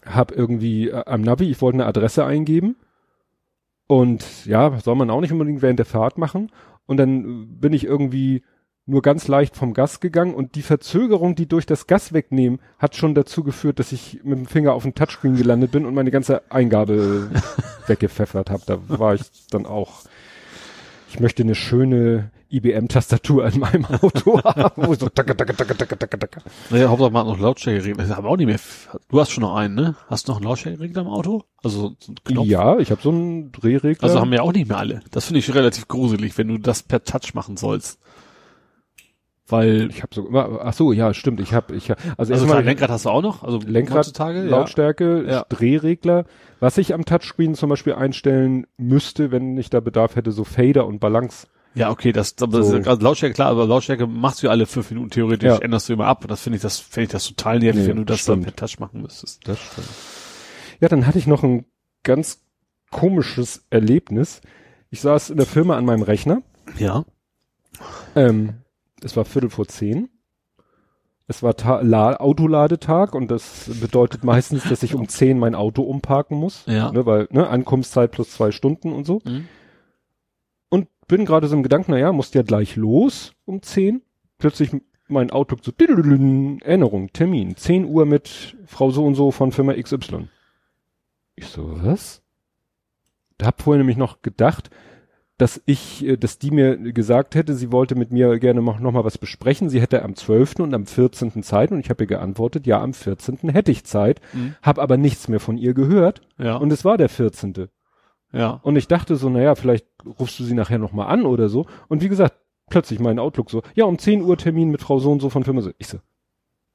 [0.05, 2.75] habe irgendwie äh, am Navi, ich wollte eine Adresse eingeben
[3.87, 6.51] und ja, soll man auch nicht unbedingt während der Fahrt machen
[6.85, 8.43] und dann bin ich irgendwie
[8.87, 12.95] nur ganz leicht vom Gas gegangen und die Verzögerung, die durch das Gas wegnehmen, hat
[12.95, 16.09] schon dazu geführt, dass ich mit dem Finger auf dem Touchscreen gelandet bin und meine
[16.09, 17.29] ganze Eingabe
[17.87, 18.63] weggepfeffert habe.
[18.65, 20.03] Da war ich dann auch,
[21.09, 25.99] ich möchte eine schöne IBM-Tastatur an meinem Auto haben, wo so tacke, tacke, tacke, tacke,
[25.99, 26.41] tacke, tacke.
[26.69, 28.07] Naja, Hauptsache man hat noch Lautstärkeregler.
[28.15, 28.59] Haben wir auch nicht mehr.
[29.09, 29.95] Du hast schon noch einen, ne?
[30.07, 31.43] Hast du noch einen Lautstärkeregler im Auto?
[31.61, 32.47] Also so einen Knopf?
[32.47, 34.07] Ja, ich habe so einen Drehregler.
[34.07, 35.01] Also haben wir auch nicht mehr alle.
[35.11, 37.99] Das finde ich relativ gruselig, wenn du das per Touch machen sollst.
[39.49, 42.45] Weil, ich habe so immer, ach so, ja, stimmt, ich habe ich hab, also, also
[42.45, 44.07] klar, Lenkrad hast du auch noch, also Lenkrad.
[44.17, 45.45] Lautstärke, Ja.
[45.47, 46.25] Drehregler.
[46.59, 50.85] Was ich am Touchscreen zum Beispiel einstellen müsste, wenn ich da Bedarf hätte, so Fader
[50.85, 51.47] und Balance.
[51.75, 52.71] Ja, okay, das, aber So.
[52.73, 55.57] das ist, also Lautstärke, klar, aber Lautstärke machst du alle fünf Minuten theoretisch, Ja.
[55.59, 56.23] änderst du immer ab.
[56.23, 58.41] Und das finde ich, das finde ich das total nervig, Nee, wenn du das dann
[58.41, 58.55] stimmt.
[58.55, 59.47] per Touch machen müsstest.
[59.47, 59.87] Das stimmt.
[60.81, 61.65] Ja, dann hatte ich noch ein
[62.03, 62.41] ganz
[62.91, 64.41] komisches Erlebnis.
[64.89, 66.41] Ich saß in der Firma an meinem Rechner.
[66.79, 67.05] Ja.
[68.15, 68.55] Ähm,
[69.01, 70.09] es war Viertel vor zehn.
[71.29, 75.81] Es war Ta La Autoladetag und das bedeutet meistens, dass ich um zehn mein Auto
[75.81, 76.63] umparken muss.
[76.67, 76.91] Ja.
[76.91, 79.21] Ne, weil, ne, Ankunftszeit plus zwei Stunden und so.
[79.25, 79.47] Mhm.
[80.69, 84.01] Und bin gerade so im Gedanken, naja, musst ja gleich los um zehn.
[84.37, 84.71] Plötzlich
[85.09, 90.27] mein Outlook so, Erinnerung, Termin, 10 Uhr mit Frau so und so von Firma XY.
[91.35, 92.21] Ich so, was?
[93.37, 94.69] Da hab vorher nämlich noch gedacht,
[95.37, 98.91] dass ich, äh, dass die mir gesagt hätte, sie wollte mit mir gerne noch, noch
[98.91, 99.69] mal was besprechen.
[99.69, 100.59] Sie hätte am 12.
[100.63, 101.43] und am 14.
[101.43, 103.49] Zeit und ich habe ihr geantwortet, ja, am 14.
[103.49, 104.55] hätte ich Zeit, Mhm.
[104.61, 106.55] habe aber nichts mehr von ihr gehört Ja.
[106.57, 107.69] und es war der 14.
[108.33, 108.59] ja.
[108.63, 109.85] Und ich dachte so, naja, vielleicht
[110.19, 111.65] rufst du sie nachher noch mal an oder so.
[111.87, 112.35] Und wie gesagt,
[112.69, 115.43] plötzlich mein Outlook so, ja, um 10 Uhr Termin mit Frau so und so von
[115.43, 115.71] Firma so.
[115.77, 115.99] Ich so,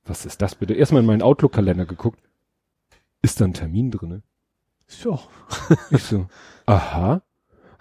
[0.05, 0.74] was ist das bitte?
[0.74, 2.20] Erstmal in meinen Outlook-Kalender geguckt.
[3.22, 4.22] Ist da ein Termin drinne?
[5.05, 5.18] Ja.
[5.90, 6.26] Ich so,
[6.66, 7.22] aha.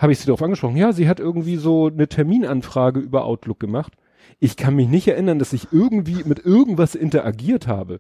[0.02, 0.78] Habe ich sie darauf angesprochen?
[0.78, 3.94] Ja, sie hat irgendwie so eine Terminanfrage über Outlook gemacht.
[4.40, 8.00] Ich kann mich nicht erinnern, dass ich irgendwie mit irgendwas interagiert habe.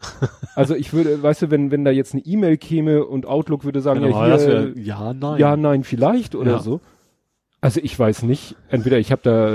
[0.56, 3.80] Also ich würde, weißt du, wenn, wenn da jetzt eine E-Mail käme und Outlook würde
[3.82, 5.38] sagen, Genau, ja, hier, wär, ja, nein.
[5.38, 6.58] ja, nein, vielleicht oder Ja.
[6.60, 6.80] so.
[7.62, 8.54] Also ich weiß nicht.
[8.68, 9.46] Entweder ich habe da,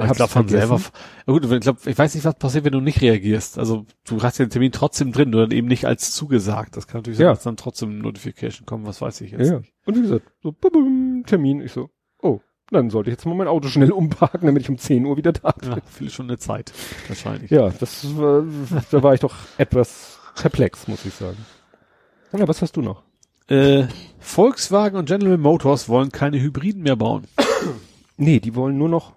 [0.00, 0.80] Aber ich glaube von selber.
[1.26, 3.58] Ja gut, ich glaube, ich weiß nicht, was passiert, wenn du nicht reagierst.
[3.58, 6.76] Also du hast ja den Termin trotzdem drin, nur dann eben nicht als zugesagt.
[6.76, 7.32] Das kann natürlich sein, Ja.
[7.34, 9.58] dass dann trotzdem eine Notification kommen, was weiß ich jetzt ja.
[9.58, 9.72] nicht.
[9.84, 11.60] Und wie gesagt, so bum, bum, Termin.
[11.60, 11.90] Ich so,
[12.20, 12.40] oh,
[12.70, 15.32] dann sollte ich jetzt mal mein Auto schnell umparken, damit ich um 10 Uhr wieder
[15.32, 15.70] da bin.
[15.70, 16.72] Ja, viel schon eine Zeit,
[17.08, 17.50] wahrscheinlich.
[17.50, 18.44] Ja, das war,
[18.90, 21.38] da war ich doch etwas perplex, muss ich sagen.
[22.32, 23.02] Ja, was hast du noch?
[23.48, 23.84] Äh,
[24.18, 27.26] Volkswagen und General Motors wollen keine Hybriden mehr bauen.
[28.16, 29.15] Nee, die wollen nur noch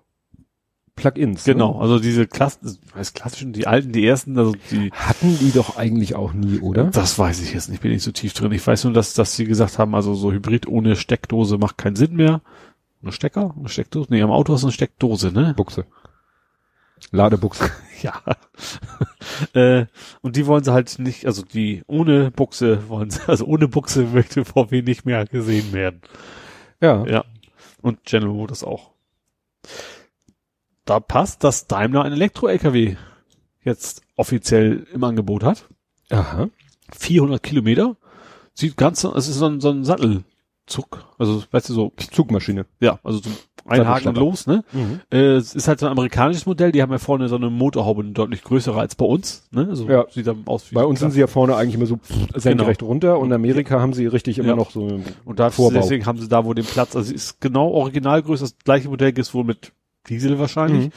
[1.00, 1.44] Plugins.
[1.44, 1.82] Genau, Ne?
[1.82, 6.16] also diese Klassen, heißt klassischen, die alten, die ersten, also die, Hatten die doch eigentlich
[6.16, 6.86] auch nie, oder?
[6.86, 8.52] das weiß ich jetzt nicht, bin ich so tief drin.
[8.52, 11.96] Ich weiß nur, dass, dass sie gesagt haben, also so Hybrid ohne Steckdose macht keinen
[11.96, 12.42] Sinn mehr.
[13.02, 13.56] Eine Stecker?
[13.58, 14.08] Eine Steckdose?
[14.12, 15.54] Nee, am Auto ist eine Steckdose, ne?
[15.56, 15.86] Buchse.
[17.12, 17.72] Ladebuchse.
[18.02, 18.22] Ja.
[19.56, 19.86] äh,
[20.22, 24.04] und die wollen sie halt nicht, also die ohne Buchse wollen sie, also ohne Buchse
[24.06, 26.00] möchte VW nicht mehr gesehen werden.
[26.80, 27.06] Ja.
[27.06, 27.26] Ja.
[27.82, 28.92] Und General Motors auch.
[30.90, 32.96] Da passt, dass Daimler ein Elektro-LKW
[33.64, 35.66] jetzt offiziell im Angebot hat.
[36.10, 36.50] Aha.
[36.98, 37.96] 400 Kilometer.
[38.54, 41.06] Sieht ganz, es ist so ein, so ein Sattelzug.
[41.18, 42.66] Also, weißt du, so, Zugmaschine.
[42.80, 43.30] ja, also so
[43.66, 44.20] einhaken und Sattelschlepper.
[44.20, 44.64] los, ne?
[44.74, 45.00] Mhm.
[45.12, 48.02] Äh, es ist halt so ein amerikanisches Modell, die haben ja vorne so eine Motorhaube,
[48.02, 49.68] eine deutlich größere als bei uns, ne?
[49.70, 50.06] Also, Ja.
[50.10, 52.00] sieht dann aus wie Bei uns sind sie ja vorne eigentlich immer so
[52.36, 54.56] senkrecht runter und in Amerika haben sie richtig immer Ja.
[54.56, 56.96] noch so einen Und da, deswegen haben sie da wohl den Platz.
[56.96, 59.72] Also es ist genau Originalgröße, das gleiche Modell ist wohl mit
[60.08, 60.86] Diesel wahrscheinlich.
[60.88, 60.92] Mhm.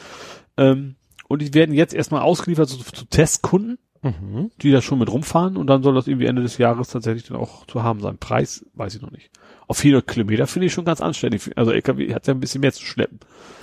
[0.57, 0.95] Ähm,
[1.27, 4.51] und die werden jetzt erstmal ausgeliefert zu, zu Testkunden, Mhm.
[4.61, 7.37] die da schon mit rumfahren und dann soll das irgendwie Ende des Jahres tatsächlich dann
[7.37, 8.17] auch zu haben sein.
[8.17, 9.29] Preis weiß ich noch nicht.
[9.65, 11.49] Auf 400 Kilometer finde ich schon ganz anständig.
[11.55, 13.21] Also LKW hat ja ein bisschen mehr zu schleppen.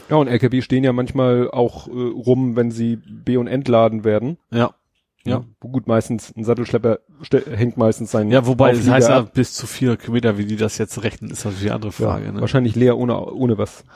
[0.08, 4.38] Ja, und LKW stehen ja manchmal auch äh, rum, wenn sie be- und entladen werden.
[4.50, 4.74] Ja.
[5.24, 5.44] Ja.
[5.60, 7.01] Gut, meistens, ein Sattelschlepper
[7.52, 10.56] hängt meistens seinen Ja, wobei das Auflieger heißt ja bis zu 400 Kilometer, wie die
[10.56, 12.24] das jetzt rechnen, ist natürlich eine andere Frage.
[12.26, 12.40] ja, ne?
[12.40, 13.84] wahrscheinlich leer ohne, ohne was.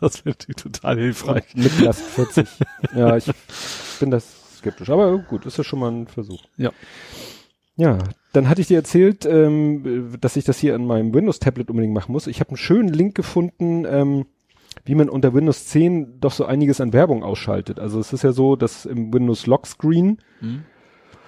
[0.00, 1.44] Das wäre total hilfreich.
[1.54, 2.48] Mit Last 40.
[2.94, 3.30] ja, ich
[4.00, 4.90] bin das skeptisch.
[4.90, 6.42] Aber gut, ist ja schon mal ein Versuch.
[6.56, 6.70] Ja.
[7.76, 7.98] Ja,
[8.32, 12.12] dann hatte ich dir erzählt, ähm, dass ich das hier an meinem Windows-Tablet unbedingt machen
[12.12, 12.26] muss.
[12.26, 14.26] Ich habe einen schönen Link gefunden, ähm,
[14.84, 17.78] wie man unter Windows 10 doch so einiges an Werbung ausschaltet.
[17.78, 20.18] Also es ist ja so, dass im Windows Lockscreen,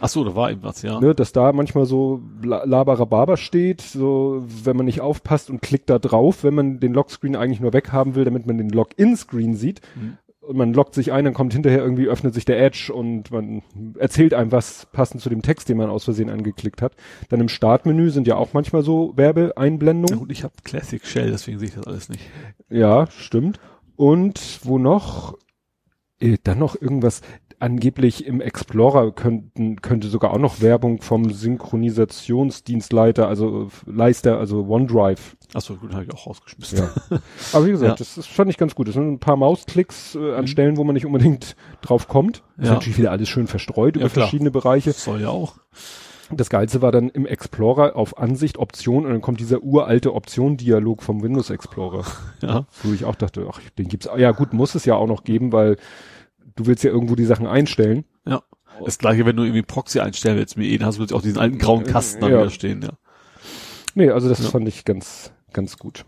[0.01, 1.01] Ach so, da war eben was, ja.
[1.01, 5.89] ne, dass da manchmal so La- Labarababa steht, so wenn man nicht aufpasst und klickt
[5.89, 9.81] da drauf, wenn man den Lockscreen eigentlich nur weghaben will, damit man den Login-Screen sieht.
[9.95, 10.19] Mhm.
[10.47, 13.63] Und man loggt sich ein, dann kommt hinterher irgendwie, öffnet sich der Edge und man
[13.99, 16.95] erzählt einem was passend zu dem Text, den man aus Versehen angeklickt hat.
[17.29, 20.19] Dann im Startmenü sind ja auch manchmal so Werbeeinblendungen.
[20.19, 22.23] gut, ich habe Classic Shell, deswegen sehe ich das alles nicht.
[22.69, 23.59] Ja, stimmt.
[23.97, 25.39] Und wo noch?
[26.21, 27.23] Äh, dann noch irgendwas.
[27.61, 34.67] Angeblich im Explorer könnten, könnte sogar auch noch Werbung vom Synchronisationsdienstleiter, also äh, Leister, also
[34.69, 35.37] OneDrive.
[35.55, 36.79] Ach so, gut, habe ich auch rausgeschmissen.
[36.79, 37.19] Ja.
[37.53, 37.97] Aber wie gesagt, Ja.
[37.97, 38.89] das, das fand ich ganz gut.
[38.89, 40.47] Das sind ein paar Mausklicks äh, an Mhm.
[40.49, 42.43] Stellen, wo man nicht unbedingt drauf kommt.
[42.57, 42.75] Das ist Ja.
[42.75, 44.25] natürlich wieder alles schön verstreut über klar.
[44.27, 44.93] verschiedene Bereiche.
[44.93, 45.55] Soll ja auch.
[46.31, 51.03] Das Geilste war dann im Explorer auf Ansicht Option und dann kommt dieser uralte Option-Dialog
[51.03, 52.05] vom Windows Explorer.
[52.41, 52.65] Ja.
[52.83, 55.53] Wo ich auch dachte, ach, den gibt's, ja gut, muss es ja auch noch geben,
[55.53, 55.77] weil
[56.57, 58.05] du willst ja irgendwo die Sachen einstellen.
[58.27, 58.43] Ja.
[58.85, 61.39] Das gleiche, wenn du irgendwie Proxy einstellen willst, mit ihnen hast du jetzt auch diesen
[61.39, 62.39] alten grauen Kasten da Ja.
[62.41, 62.91] wieder stehen, ja.
[63.95, 64.51] Nee, also das Ja.
[64.51, 66.05] fand ich ganz, ganz gut.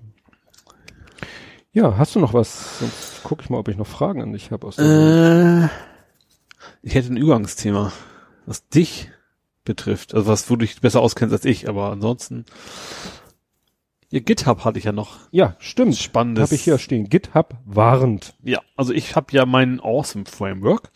[1.72, 2.78] Ja, hast du noch was?
[2.80, 4.66] Sonst gucke ich mal, ob ich noch Fragen an dich habe.
[4.78, 5.68] Äh,
[6.82, 7.92] ich hätte ein Übergangsthema,
[8.46, 9.10] was dich
[9.64, 10.14] betrifft.
[10.14, 12.46] Also was, wo du dich besser auskennst als ich, aber ansonsten.
[14.16, 15.18] Ihr GitHub hatte ich ja noch.
[15.30, 15.94] ja, stimmt.
[15.94, 16.44] Spannendes.
[16.44, 17.10] Habe ich hier stehen.
[17.10, 18.34] GitHub warnt.
[18.42, 20.90] Ja, also ich habe ja meinen Awesome Framework,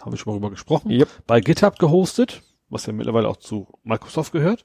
[0.00, 1.08] haben wir schon mal drüber gesprochen, Yep.
[1.28, 4.64] bei GitHub gehostet, was ja mittlerweile auch zu Microsoft gehört.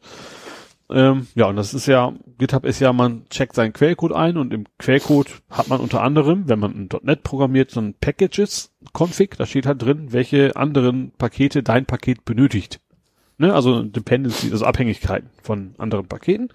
[0.90, 4.56] Ähm, ja, und das ist ja, GitHub ist ja, man checkt seinen Quellcode ein und
[4.56, 9.46] im Quellcode hat man unter anderem, wenn man in .NET programmiert, so ein Packages-Config, da
[9.46, 12.80] steht halt drin, welche anderen Pakete dein Paket benötigt.
[13.38, 13.54] Ne?
[13.54, 16.50] Also Dependency, also Abhängigkeiten von anderen Paketen.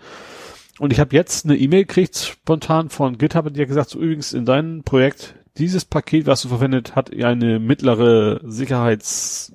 [0.79, 4.33] Und ich habe jetzt eine E-Mail gekriegt, spontan von GitHub, die hat gesagt, so übrigens
[4.33, 9.53] in deinem Projekt, dieses Paket, was du verwendet, hat eine mittlere Sicherheits,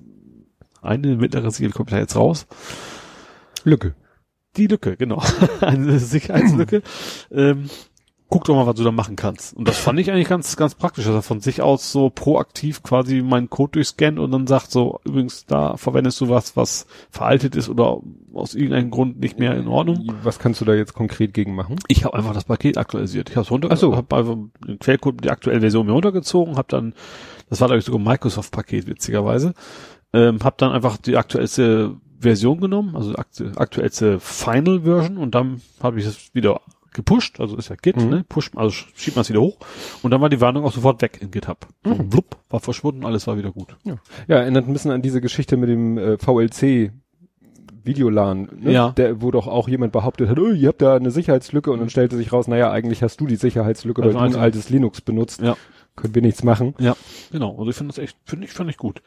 [0.82, 2.48] eine mittlere Sicherheit, kommt da jetzt raus.
[3.66, 3.96] Lücke.
[4.56, 5.22] Die Lücke, genau.
[5.62, 6.82] eine Sicherheitslücke.
[7.32, 7.70] ähm,
[8.30, 9.56] guck doch mal, was du da machen kannst.
[9.58, 12.84] Und das fand ich eigentlich ganz, ganz praktisch, dass er von sich aus so proaktiv
[12.84, 17.56] quasi meinen Code durchscannt und dann sagt so, übrigens, da verwendest du was, was veraltet
[17.56, 18.00] ist oder
[18.34, 20.14] aus irgendeinem Grund nicht mehr in Ordnung.
[20.22, 21.78] Was kannst du da jetzt konkret gegen machen?
[21.88, 23.30] Ich habe einfach das Paket aktualisiert.
[23.30, 23.96] Ich habe es runter, Ach so.
[23.96, 24.38] habe einfach
[24.68, 26.94] den Quellcode, die aktuelle Version mir runtergezogen, habe dann,
[27.50, 29.56] das war glaube ich sogar ein Microsoft-Paket witzigerweise,
[30.14, 35.62] ähm, habe dann einfach die aktuellste Version genommen, also aktu aktuellste Final Version und dann
[35.82, 36.62] habe ich es wieder
[36.94, 38.10] gepusht, also ist ja Git, Mhm.
[38.10, 38.26] ne?
[38.28, 39.58] Push, also schiebt man es wieder hoch
[40.04, 41.68] und dann war die Warnung auch sofort weg in GitHub.
[41.84, 42.10] So, Mhm.
[42.10, 43.76] Blub, war verschwunden, alles war wieder gut.
[43.84, 43.96] Ja,
[44.38, 46.92] erinnert ein bisschen an diese Geschichte mit dem äh, VLC
[47.84, 48.72] Videolan, ne?
[48.72, 48.90] Ja.
[48.92, 51.90] Der, wo doch auch jemand behauptet hat, oh, ihr habt da eine Sicherheitslücke und dann
[51.90, 54.70] stellte sich raus, naja, eigentlich hast du die Sicherheitslücke, weil Also du ein also- altes
[54.70, 55.42] Linux benutzt.
[55.42, 55.56] Ja.
[55.96, 56.76] Können wir nichts machen.
[56.80, 56.96] Ja,
[57.32, 57.58] genau.
[57.58, 59.02] Also ich finde das echt, finde ich, fand ich gut.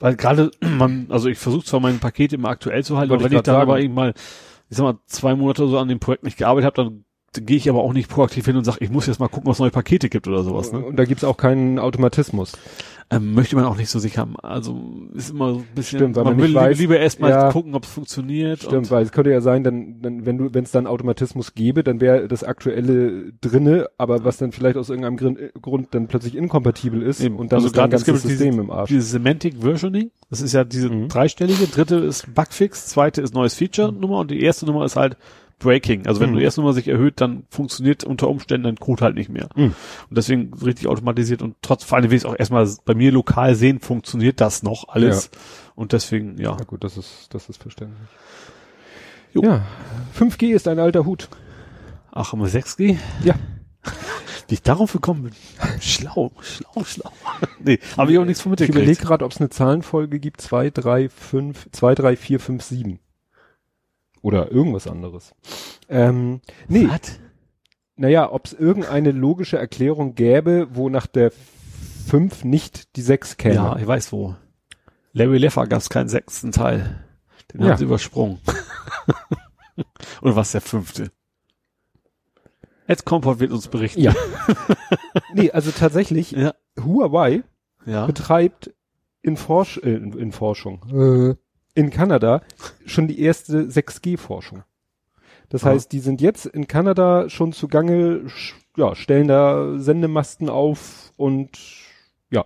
[0.00, 3.30] Weil gerade man, also ich versuche zwar mein Paket immer aktuell zu halten, Wollte aber
[3.30, 3.70] wenn ich dann sagen.
[3.70, 4.14] aber eben mal,
[4.70, 7.68] ich sag mal, zwei Monate so an dem Projekt nicht gearbeitet habe, dann gehe ich
[7.68, 10.08] aber auch nicht proaktiv hin und sage, ich muss jetzt mal gucken, was neue Pakete
[10.08, 10.72] gibt oder sowas.
[10.72, 10.78] Ne?
[10.80, 12.52] Und da gibt's auch keinen Automatismus.
[13.10, 14.36] Ähm, möchte man auch nicht so sicher haben.
[14.42, 14.78] Also
[15.14, 17.50] ist immer so ein bisschen, Stimmt, weil man will nicht weiß- lieber erstmal ja.
[17.52, 18.62] gucken, ob es funktioniert.
[18.62, 21.82] Stimmt, weil es könnte ja sein, dann, dann wenn du, wenn es dann Automatismus gäbe,
[21.82, 26.34] dann wäre das aktuelle drinne, aber was dann vielleicht aus irgendeinem Grund, Grund dann plötzlich
[26.36, 27.36] inkompatibel ist Eben.
[27.36, 28.88] und dann Also ist es ganzes System diese- im Arsch.
[28.90, 31.08] Dieses Semantic Versioning, das ist ja diese Mhm.
[31.08, 35.16] dreistellige, dritte ist Bugfix, zweite ist neues Feature-Nummer und die erste Nummer ist halt
[35.58, 36.06] Breaking.
[36.06, 36.36] Also wenn Mhm.
[36.36, 39.48] du erst Nummer sich erhöht, dann funktioniert unter Umständen dein Code halt nicht mehr.
[39.56, 39.74] Mhm.
[40.08, 43.10] Und deswegen richtig automatisiert und trotz, vor allem will ich es auch erstmal bei mir
[43.12, 45.30] lokal sehen, funktioniert das noch alles.
[45.74, 46.56] Und deswegen, ja.
[46.58, 48.08] Ja gut, das ist, das ist verständlich.
[49.32, 49.42] Jo.
[49.42, 49.66] Ja,
[50.18, 51.28] 5G ist ein alter Hut.
[52.12, 52.96] Ach, haben wir 6G?
[53.24, 53.34] Ja.
[54.48, 55.32] Wie ich darauf gekommen bin.
[55.80, 57.12] Schlau, schlau, schlau.
[57.62, 59.02] nee, habe ich auch nichts von Ich überlege mitgekriegt.
[59.06, 62.98] gerade, ob es eine Zahlenfolge gibt, 2, 3, 5, 2, 3, 4, 5, 7.
[64.22, 65.34] Oder irgendwas anderes.
[65.88, 67.18] Ähm, nee, Was?
[67.96, 71.32] naja, ob es irgendeine logische Erklärung gäbe, wo nach der
[72.06, 73.54] 5 nicht die 6 käme.
[73.54, 74.34] Ja, ich weiß wo.
[75.12, 77.04] Larry Leffer gab es keinen sechsten Teil.
[77.52, 77.70] Den Ja.
[77.70, 78.38] haben sie übersprungen.
[80.20, 81.10] Und was der fünfte?
[82.86, 84.00] Ed Kompott wird uns berichten.
[84.00, 84.14] Ja.
[85.34, 86.54] nee, also tatsächlich, Ja.
[86.80, 87.42] Huawei
[87.86, 88.06] Ja.
[88.06, 88.74] betreibt
[89.22, 91.36] in, Forsch äh, in, in Forschung
[91.78, 92.42] in Kanada
[92.86, 94.64] schon die erste 6G-Forschung.
[95.48, 95.70] Das Ah.
[95.70, 98.22] heißt, die sind jetzt in Kanada schon zugange,
[98.76, 101.50] ja, stellen da Sendemasten auf und
[102.30, 102.44] ja,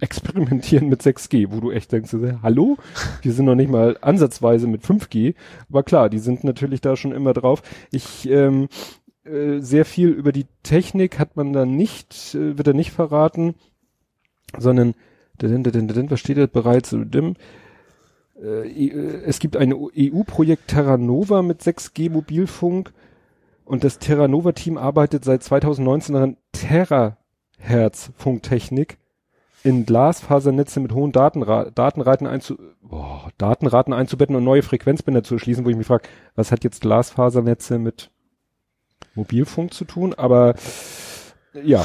[0.00, 2.76] experimentieren mit 6G, wo du echt denkst, hallo?
[3.22, 5.34] Wir sind noch nicht mal ansatzweise mit 5G.
[5.68, 7.62] Aber klar, die sind natürlich da schon immer drauf.
[7.90, 8.68] Ich, ähm,
[9.24, 13.54] äh, sehr viel über die Technik hat man da nicht, äh, wird da nicht verraten,
[14.56, 14.94] sondern,
[15.38, 16.92] was steht da bereits?
[16.92, 17.04] Äh,
[18.40, 22.92] es gibt ein EU-Projekt Terranova mit 6G Mobilfunk
[23.64, 28.96] und das Terranova-Team arbeitet seit 2019 daran, Terahertz-Funktechnik
[29.62, 35.64] in Glasfasernetze mit hohen Datenra Datenraten, einzu boah, Datenraten einzubetten und neue Frequenzbänder zu erschließen,
[35.64, 38.10] wo ich mich frage, was hat jetzt Glasfasernetze mit
[39.14, 40.14] Mobilfunk zu tun?
[40.14, 40.54] Aber
[41.62, 41.84] ja,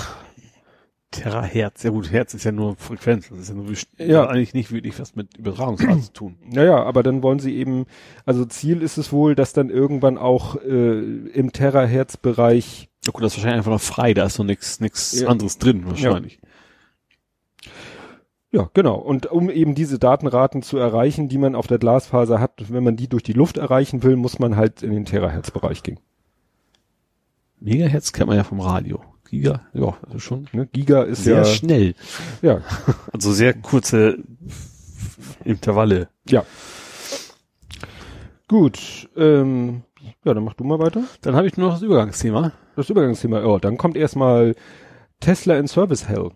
[1.21, 1.83] Terahertz.
[1.83, 3.29] Ja gut, Herz ist ja nur Frequenz.
[3.29, 3.65] Das ist ja nur
[3.97, 4.21] Ja.
[4.23, 6.37] hat eigentlich nicht wirklich was mit Übertragungsart zu tun.
[6.49, 7.85] Naja, aber dann wollen sie eben,
[8.25, 13.33] also Ziel ist es wohl, dass dann irgendwann auch äh, im Terahertz-Bereich, Ja gut, das
[13.33, 14.13] ist wahrscheinlich einfach noch frei.
[14.13, 15.27] Da ist noch nichts nichts Ja.
[15.27, 16.39] anderes drin wahrscheinlich.
[18.51, 22.71] ja genau, und um eben diese Datenraten zu erreichen, die man auf der Glasfaser hat,
[22.71, 25.99] wenn man die durch die Luft erreichen will, muss man halt in den Terahertz-Bereich gehen.
[27.59, 29.01] Megahertz kennt man ja vom Radio.
[29.29, 30.67] Giga, ja, also schon Ne?
[30.71, 31.95] Giga ist sehr ja, schnell.
[32.41, 32.61] ja,
[33.13, 34.17] Also sehr kurze
[35.43, 36.09] Intervalle.
[36.29, 36.43] ja.
[38.47, 39.81] Gut, ähm,
[40.23, 41.03] ja, dann mach du mal weiter.
[41.21, 42.51] Dann habe ich nur noch das Übergangsthema.
[42.75, 44.55] Das Übergangsthema, oh, dann kommt erstmal
[45.19, 46.29] Tesla in Service Hell.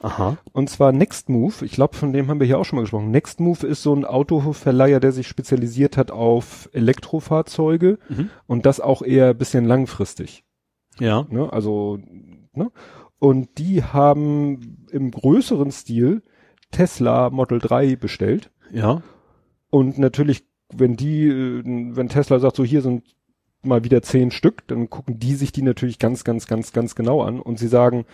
[0.00, 0.36] Aha.
[0.52, 3.10] Und zwar Nextmove, ich glaube, von dem haben wir hier auch schon mal gesprochen.
[3.10, 8.30] Nextmove ist so ein Autoverleiher, der sich spezialisiert hat auf Elektrofahrzeuge Mhm.
[8.46, 10.44] und das auch eher ein bisschen langfristig.
[10.98, 11.26] Ja.
[11.30, 11.52] Ne?
[11.52, 11.98] Also,
[12.52, 12.70] ne?
[13.18, 16.22] Und die haben im größeren Stil
[16.70, 18.50] Tesla Model 3 bestellt.
[18.70, 19.02] Ja.
[19.70, 21.30] Und natürlich, wenn die,
[21.64, 23.04] wenn Tesla sagt, so hier sind
[23.62, 27.22] mal wieder zehn Stück, dann gucken die sich die natürlich ganz, ganz, ganz, ganz genau
[27.22, 28.04] an und sie sagen,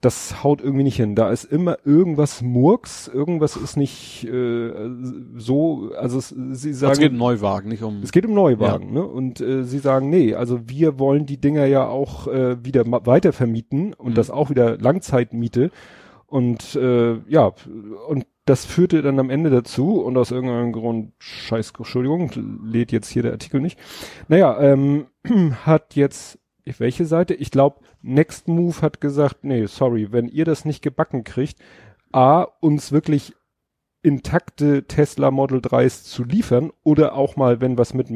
[0.00, 1.14] das haut irgendwie nicht hin.
[1.16, 4.72] Da ist immer irgendwas Murks, irgendwas ist nicht äh,
[5.36, 8.00] so, also es, sie sagen, Also es geht um Neuwagen, nicht um.
[8.02, 9.04] es geht um Neuwagen, ne?
[9.04, 13.32] Und äh, sie sagen, nee, also wir wollen die Dinger ja auch äh, wieder weiter
[13.32, 14.14] vermieten und Mhm.
[14.14, 15.70] das auch wieder Langzeitmiete.
[16.26, 17.52] Und äh, ja,
[18.08, 22.30] und das führte dann am Ende dazu, und aus irgendeinem Grund, scheiß, Entschuldigung,
[22.64, 23.78] lädt jetzt hier der Artikel nicht.
[24.28, 25.06] Naja, ähm,
[25.66, 27.34] hat jetzt, welche Seite?
[27.34, 31.58] Ich glaube, Next Move hat gesagt, nee, sorry, wenn ihr das nicht gebacken kriegt,
[32.12, 33.34] A, uns wirklich
[34.02, 38.08] intakte Tesla Model 3s zu liefern oder auch mal, wenn was mit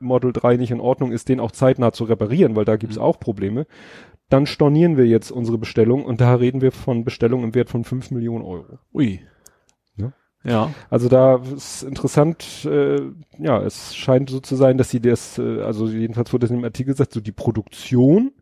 [0.00, 3.02] Model 3 nicht in Ordnung ist, den auch zeitnah zu reparieren, weil da gibt's Mhm.
[3.02, 3.66] auch Probleme,
[4.28, 7.84] dann stornieren wir jetzt unsere Bestellung und da reden wir von Bestellungen im Wert von
[7.84, 8.78] 5 Millionen Euro.
[8.92, 9.20] Ui.
[9.96, 10.12] Ja.
[10.44, 10.74] Ja.
[10.90, 13.00] Also da ist interessant, äh,
[13.38, 16.58] ja, es scheint so zu sein, dass sie das, äh, also jedenfalls wurde es in
[16.58, 18.32] dem Artikel gesagt, so die Produktion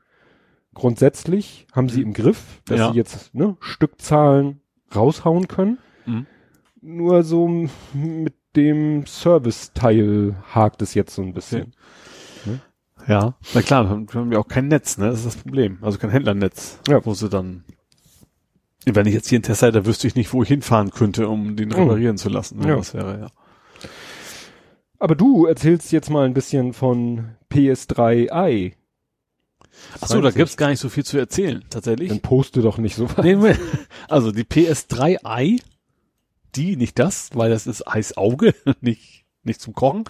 [0.74, 2.90] grundsätzlich haben sie im Griff, dass Ja.
[2.92, 4.60] sie jetzt ne, Stückzahlen
[4.94, 5.78] raushauen können.
[6.06, 6.26] Mhm.
[6.80, 7.48] Nur so
[7.92, 11.72] mit dem Service-Teil hakt es jetzt so ein bisschen.
[13.06, 13.36] Ja.
[13.54, 15.06] Na klar, wir haben- wir haben ja auch kein Netz, ne?
[15.06, 15.78] Das ist das Problem.
[15.80, 16.78] Also kein Händlernetz.
[16.88, 17.04] Ja.
[17.06, 17.64] Wo sie dann.
[18.84, 21.56] Wenn ich jetzt hier einen Test hätte, wüsste ich nicht, wo ich hinfahren könnte, um
[21.56, 22.58] den reparieren zu lassen.
[22.58, 22.68] Ne?
[22.68, 22.76] Ja.
[22.76, 23.26] Das wäre ja.
[24.98, 28.72] Aber du erzählst jetzt mal ein bisschen von PS3i.
[30.00, 32.08] Ach so, da gibt's gar nicht so viel zu erzählen, tatsächlich.
[32.08, 33.58] Dann poste doch nicht so was.
[34.08, 35.60] Also die PS3i,
[36.54, 40.04] die, nicht das, weil das ist heiß Auge, nicht, nicht zum Kochen,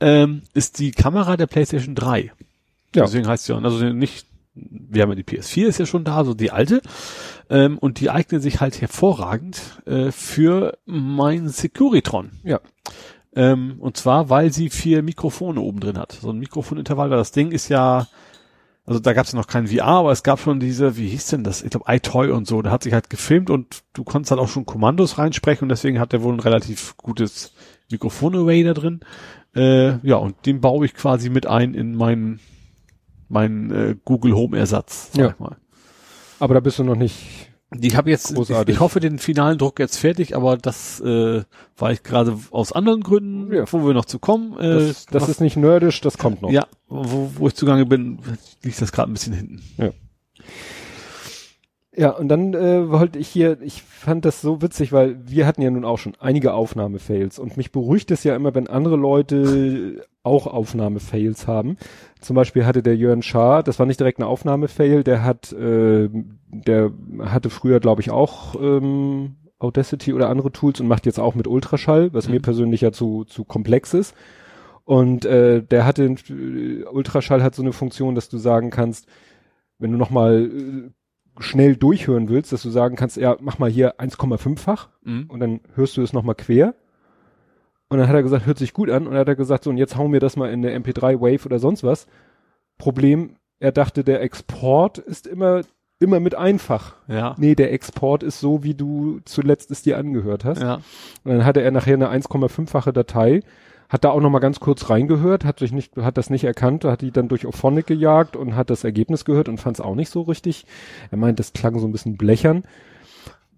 [0.00, 2.32] ähm, ist die Kamera der PlayStation 3.
[2.94, 3.04] Ja.
[3.04, 6.24] Deswegen heißt sie ja, also nicht, wir haben ja die PS4 ist ja schon da,
[6.24, 6.80] so die alte,
[7.50, 12.30] ähm, und die eignet sich halt hervorragend äh, für mein Securitron.
[12.44, 12.60] Ja.
[13.34, 16.12] Ähm, und zwar, weil sie vier Mikrofone oben drin hat.
[16.12, 18.08] So ein Mikrofonintervall, weil das Ding ist ja,
[18.88, 21.44] also da gab es noch kein VR, aber es gab schon diese, wie hieß denn
[21.44, 21.62] das?
[21.62, 22.62] Ich glaube iToy und so.
[22.62, 26.00] Da hat sich halt gefilmt und du konntest halt auch schon Kommandos reinsprechen und deswegen
[26.00, 27.52] hat der wohl ein relativ gutes
[27.90, 29.00] Mikrofon-Array da drin.
[29.54, 32.40] Äh, ja, und den baue ich quasi mit ein in meinen
[33.28, 35.30] mein äh, Google Home Ersatz, sag ja.
[35.32, 35.58] ich mal.
[36.38, 39.78] Aber da bist du noch nicht ich habe jetzt, ich, ich, hoffe, den finalen Druck
[39.78, 41.42] jetzt fertig, aber das äh,
[41.76, 43.64] war ich gerade aus anderen Gründen, ja.
[43.70, 44.58] wo wir noch zu kommen.
[44.58, 46.50] Äh, das, das was, ist nicht nerdisch, das kommt noch.
[46.50, 48.20] Ja, wo, wo ich zugange bin,
[48.62, 49.62] liegt das gerade ein bisschen hinten.
[49.76, 49.90] Ja.
[51.98, 55.62] Ja, und dann äh, wollte ich hier, ich fand das so witzig, weil wir hatten
[55.62, 60.06] ja nun auch schon einige Aufnahmefails und mich beruhigt es ja immer, wenn andere Leute
[60.22, 61.76] auch Aufnahmefails haben.
[62.20, 66.08] Zum Beispiel hatte der Jörn Schaar, das war nicht direkt eine Aufnahmefail, der hat, äh,
[66.50, 66.92] der
[67.24, 71.48] hatte früher, glaube ich, auch ähm, Audacity oder andere Tools und macht jetzt auch mit
[71.48, 72.34] Ultraschall, was mhm.
[72.34, 74.14] mir persönlich ja zu, zu komplex ist.
[74.84, 79.08] Und äh, der hatte, äh, Ultraschall hat so eine Funktion, dass du sagen kannst,
[79.80, 80.90] wenn du nochmal äh,
[81.40, 85.26] schnell durchhören willst, dass du sagen kannst, ja, mach mal hier 1,5-fach mhm.
[85.28, 86.74] und dann hörst du es nochmal quer.
[87.88, 89.06] Und dann hat er gesagt, hört sich gut an.
[89.06, 91.20] Und dann hat er gesagt, so, und jetzt hauen wir das mal in der MP3
[91.20, 92.06] Wave oder sonst was.
[92.76, 95.62] Problem, er dachte, der Export ist immer,
[95.98, 96.96] immer mit einfach.
[97.08, 97.34] Ja.
[97.38, 100.60] Nee, der Export ist so, wie du zuletzt es dir angehört hast.
[100.60, 100.74] Ja.
[101.24, 103.42] Und dann hatte er nachher eine 1,5-fache Datei
[103.88, 106.84] hat da auch noch mal ganz kurz reingehört, hat sich nicht, hat das nicht erkannt,
[106.84, 109.94] hat die dann durch Ophonic gejagt und hat das Ergebnis gehört und fand es auch
[109.94, 110.66] nicht so richtig.
[111.10, 112.64] Er meint, das klang so ein bisschen blechern.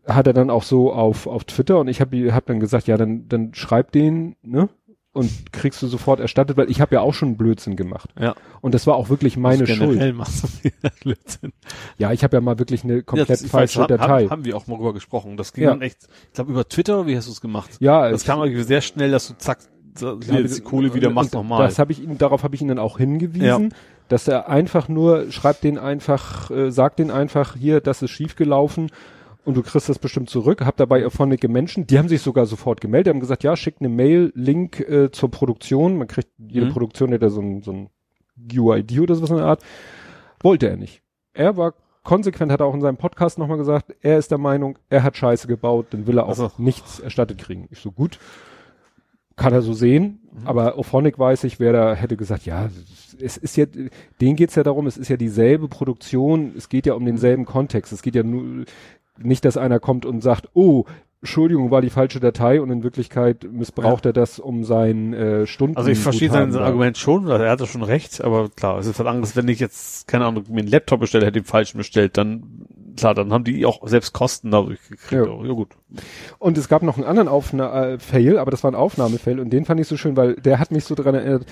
[0.06, 2.96] Hat er dann auch so auf, auf Twitter und ich habe hab dann gesagt, ja,
[2.96, 4.68] dann, dann schreib den, ne?
[5.12, 8.10] Und kriegst du sofort erstattet, weil ich habe ja auch schon Blödsinn gemacht.
[8.16, 8.36] Ja.
[8.60, 10.14] Und das war auch wirklich meine Schuld.
[10.14, 11.52] Machst du Blödsinn.
[11.98, 14.22] Ja, ich habe ja mal wirklich eine komplett ja, falsche Datei.
[14.22, 15.36] Haben, haben wir auch mal drüber gesprochen.
[15.36, 15.70] Das ging ja.
[15.70, 17.70] dann echt, ich glaube über Twitter, wie hast du es gemacht?
[17.80, 18.08] Ja.
[18.08, 19.58] Das kam sehr schnell, dass du zack,
[20.00, 21.62] jetzt die Kohle wieder, mach nochmal.
[21.62, 23.76] Das habe ich ihm, darauf habe ich ihn dann auch hingewiesen, ja.
[24.08, 28.90] dass er einfach nur, schreibt den einfach, äh, sagt den einfach, hier, das ist schiefgelaufen
[29.44, 30.64] und du kriegst das bestimmt zurück.
[30.64, 33.88] Hab dabei erfahrene Menschen, die haben sich sogar sofort gemeldet, haben gesagt, ja, schickt eine
[33.88, 35.96] Mail, Link äh, zur Produktion.
[35.96, 36.72] Man kriegt, jede mhm.
[36.72, 37.90] Produktion hätte so ein, so ein
[38.54, 39.62] UID oder sowas in der Art.
[40.42, 41.02] Wollte er nicht.
[41.32, 44.78] Er war konsequent, hat er auch in seinem Podcast nochmal gesagt, er ist der Meinung,
[44.88, 46.50] er hat Scheiße gebaut, dann will er auch also.
[46.58, 47.68] nichts erstattet kriegen.
[47.70, 48.18] Ich so, gut
[49.40, 50.46] kann er so sehen, mhm.
[50.46, 52.68] aber Ophonic weiß ich, wer da hätte gesagt, ja,
[53.18, 53.64] es ist ja,
[54.20, 57.90] denen geht's ja darum, es ist ja dieselbe Produktion, es geht ja um denselben Kontext,
[57.90, 58.66] es geht ja nur,
[59.18, 60.84] nicht, dass einer kommt und sagt, oh,
[61.22, 64.10] Entschuldigung, war die falsche Datei und in Wirklichkeit missbraucht ja.
[64.10, 65.76] er das um sein äh, Stunden.
[65.76, 69.06] Also ich verstehe sein Argument schon, er hat schon recht, aber klar, es ist was
[69.06, 72.66] anderes, wenn ich jetzt, keine Ahnung, mir einen Laptop bestelle, hätte den falschen bestellt, dann
[72.96, 75.26] klar, dann haben die auch selbst Kosten dadurch gekriegt.
[75.26, 75.44] Ja.
[75.44, 75.76] ja gut.
[76.38, 79.50] Und es gab noch einen anderen Aufna äh, Fail, aber das war ein Aufnahmefail und
[79.50, 81.46] den fand ich so schön, weil der hat mich so daran erinnert,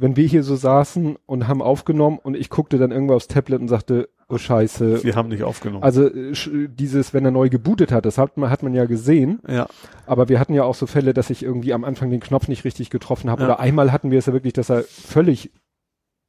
[0.00, 3.60] wenn wir hier so saßen und haben aufgenommen und ich guckte dann irgendwo aufs Tablet
[3.60, 5.02] und sagte, oh Scheiße.
[5.02, 5.82] Wir haben nicht aufgenommen.
[5.82, 9.40] Also äh, dieses, wenn er neu gebootet hat, das hat man, hat man ja gesehen.
[9.48, 9.66] Ja.
[10.06, 12.64] Aber wir hatten ja auch so Fälle, dass ich irgendwie am Anfang den Knopf nicht
[12.64, 13.42] richtig getroffen habe.
[13.42, 13.48] Ja.
[13.48, 15.50] Oder einmal hatten wir es ja wirklich, dass er völlig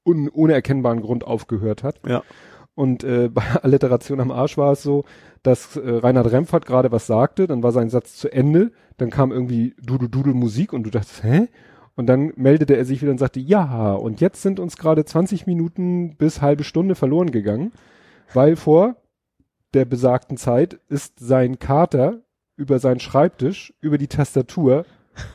[0.03, 1.99] un, ohne erkennbaren Grund aufgehört hat.
[2.07, 2.23] Ja.
[2.79, 5.03] Und äh, bei Alliteration am Arsch war es so,
[5.43, 9.33] dass äh, Reinhard Remfert gerade was sagte, dann war sein Satz zu Ende, dann kam
[9.33, 11.49] irgendwie Dudel Dudel Musik und du dachtest, hä?
[11.95, 15.45] Und dann meldete er sich wieder und sagte, ja, und jetzt sind uns gerade 20
[15.45, 17.73] Minuten bis halbe Stunde verloren gegangen,
[18.33, 18.95] weil vor
[19.73, 22.21] der besagten Zeit ist sein Kater
[22.55, 24.85] über seinen Schreibtisch, über die Tastatur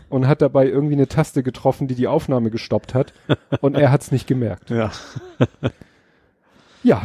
[0.08, 3.12] und hat dabei irgendwie eine Taste getroffen, die die Aufnahme gestoppt hat
[3.60, 4.70] und er hat's nicht gemerkt.
[4.70, 4.92] Ja.
[6.82, 7.02] ja,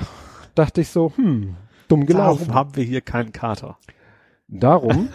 [0.56, 1.56] dachte ich so, hm,
[1.88, 2.48] dumm gelaufen.
[2.48, 3.78] Warum haben wir hier keinen Kater?
[4.52, 5.10] Darum,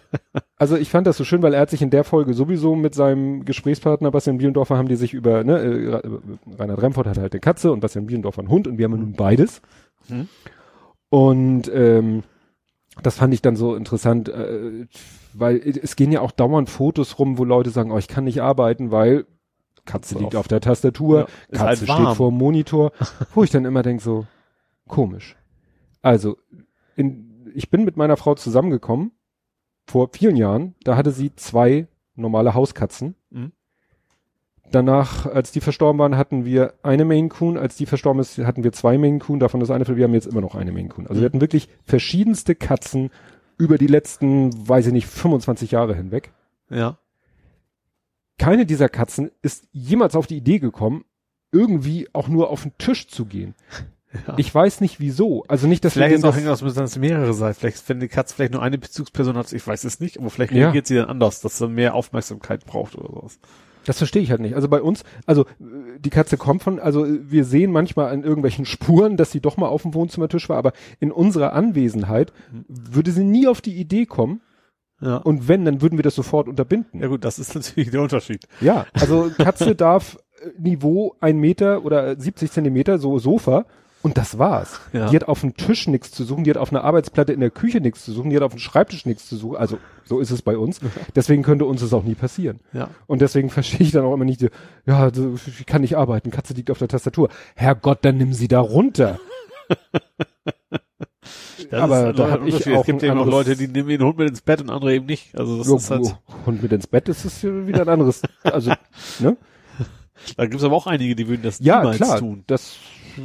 [0.58, 2.94] also ich fand das so schön, weil er hat sich in der Folge sowieso mit
[2.94, 6.02] seinem Gesprächspartner Bastian Bielendorfer haben die sich über, ne, äh,
[6.58, 9.14] Reinhard Remford hat halt eine Katze und Bastian Bielendorfer einen Hund und wir haben nun
[9.14, 9.62] beides.
[10.08, 10.28] Mhm.
[11.08, 12.24] Und ähm,
[13.02, 14.86] das fand ich dann so interessant, äh,
[15.32, 18.42] weil es gehen ja auch dauernd Fotos rum, wo Leute sagen, oh, ich kann nicht
[18.42, 19.24] arbeiten, weil
[19.86, 22.92] Katze liegt auf, auf der Tastatur, ja, Katze halt steht vor dem Monitor,
[23.34, 24.26] wo ich dann immer denke so,
[24.88, 25.36] komisch.
[26.02, 26.36] Also,
[26.96, 29.12] in, ich bin mit meiner Frau zusammengekommen,
[29.86, 33.14] vor vielen Jahren, da hatte sie zwei normale Hauskatzen.
[33.30, 33.52] Mhm.
[34.70, 37.58] Danach, als die verstorben waren, hatten wir eine Maine Coon.
[37.58, 39.38] Als die verstorben ist, hatten wir zwei Maine Coon.
[39.38, 41.06] Davon ist eine, wir haben jetzt immer noch eine Maine Coon.
[41.06, 41.20] Also mhm.
[41.20, 43.10] wir hatten wirklich verschiedenste Katzen
[43.58, 46.32] über die letzten, weiß ich nicht, 25 Jahre hinweg.
[46.70, 46.98] Ja.
[48.38, 51.04] Keine dieser Katzen ist jemals auf die Idee gekommen,
[51.52, 53.54] irgendwie auch nur auf den Tisch zu gehen.
[54.28, 54.34] Ja.
[54.36, 55.44] Ich weiß nicht wieso.
[55.48, 57.54] Also nicht, dass Vielleicht wir ist auch irgendwas, dass es mehrere sein.
[57.54, 60.52] Vielleicht, wenn die Katze vielleicht nur eine Bezugsperson hat, ich weiß es nicht, aber vielleicht
[60.52, 60.66] Ja.
[60.66, 63.38] reagiert sie dann anders, dass sie mehr Aufmerksamkeit braucht oder sowas.
[63.86, 64.54] das verstehe ich halt nicht.
[64.54, 68.22] Also bei uns, also äh, die Katze kommt von, also äh, wir sehen manchmal an
[68.22, 72.32] irgendwelchen Spuren, dass sie doch mal auf dem Wohnzimmertisch war, aber in unserer Anwesenheit
[72.68, 74.40] würde sie nie auf die Idee kommen.
[75.00, 75.16] Ja.
[75.18, 77.00] Und wenn, dann würden wir das sofort unterbinden.
[77.00, 78.46] ja gut, das ist natürlich der Unterschied.
[78.60, 83.66] Ja, also Katze darf äh, Niveau ein Meter oder 70 Zentimeter, so Sofa.
[84.04, 84.80] Und das war's.
[84.92, 85.08] Ja.
[85.08, 87.48] Die hat auf dem Tisch nichts zu suchen, die hat auf einer Arbeitsplatte in der
[87.50, 89.56] Küche nichts zu suchen, die hat auf dem Schreibtisch nichts zu suchen.
[89.56, 90.78] Also so ist es bei uns.
[91.16, 92.60] Deswegen könnte uns das auch nie passieren.
[92.74, 92.90] Ja.
[93.06, 94.48] Und deswegen verstehe ich dann auch immer nicht, so,
[94.84, 97.30] ja, ich kann nicht arbeiten, Katze liegt auf der Tastatur.
[97.56, 99.18] Herrgott, dann nimm sie da runter.
[101.70, 103.88] Das Aber da ein hab ich auch Es gibt eben auch anderes- Leute, die nehmen
[103.88, 105.34] den Hund mit ins Bett und andere eben nicht.
[105.36, 108.20] Also das Jo, ist halt, Hund mit ins Bett, das ist wieder ein anderes.
[108.42, 108.72] Also,
[109.20, 109.36] ne?
[110.36, 112.44] da gibt es aber auch einige, die würden das Ja, niemals klar, tun.
[112.46, 112.76] das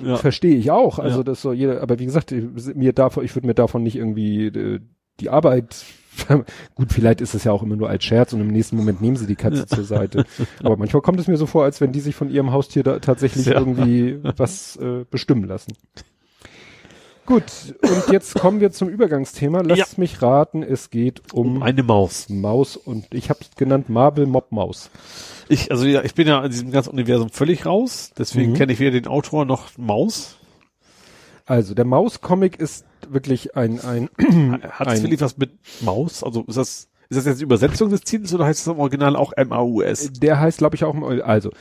[0.04, 0.16] Ja.
[0.18, 1.00] verstehe ich auch.
[1.00, 1.24] Also Ja.
[1.24, 2.34] das soll jeder, aber wie gesagt,
[2.76, 4.80] mir davon, ich würde mir davon nicht irgendwie äh,
[5.20, 5.86] die Arbeit
[6.76, 9.16] Gut, vielleicht ist es ja auch immer nur als Scherz und im nächsten Moment nehmen
[9.16, 10.26] sie die Katze zur Seite.
[10.64, 13.00] Aber manchmal kommt es mir so vor, als wenn die sich von ihrem Haustier da
[13.00, 13.58] tatsächlich Ja.
[13.58, 15.74] irgendwie was äh, bestimmen lassen.
[17.30, 17.44] Gut,
[17.84, 19.62] und jetzt kommen wir zum Übergangsthema.
[19.62, 19.86] Lasst Ja.
[19.98, 22.28] mich raten, es geht um, Um eine Maus.
[22.28, 24.90] Maus und ich habe es genannt Marble Mob Maus.
[25.48, 28.56] Ich, also ja, ich bin ja in diesem ganzen Universum völlig raus, deswegen Mhm.
[28.56, 30.38] kenne ich weder den Autor noch Maus.
[31.46, 34.10] Also der Maus-Comic ist wirklich ein, ein,
[34.72, 35.52] Hat es wirklich was mit
[35.82, 36.24] Maus?
[36.24, 39.16] Also ist das, ist das jetzt die Übersetzung des Titels oder heißt es im Original
[39.16, 40.14] auch M-A-U-S?
[40.14, 41.52] der heißt, glaube ich, auch, also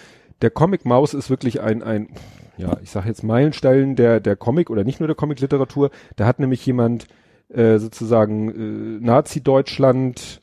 [0.40, 2.08] der Comic Maus ist wirklich ein, ein,
[2.58, 5.90] ja, ich sage jetzt Meilenstein der, der Comic oder nicht nur der Comic-Literatur.
[6.16, 7.06] Da hat nämlich jemand
[7.48, 10.42] äh, sozusagen äh, Nazi-Deutschland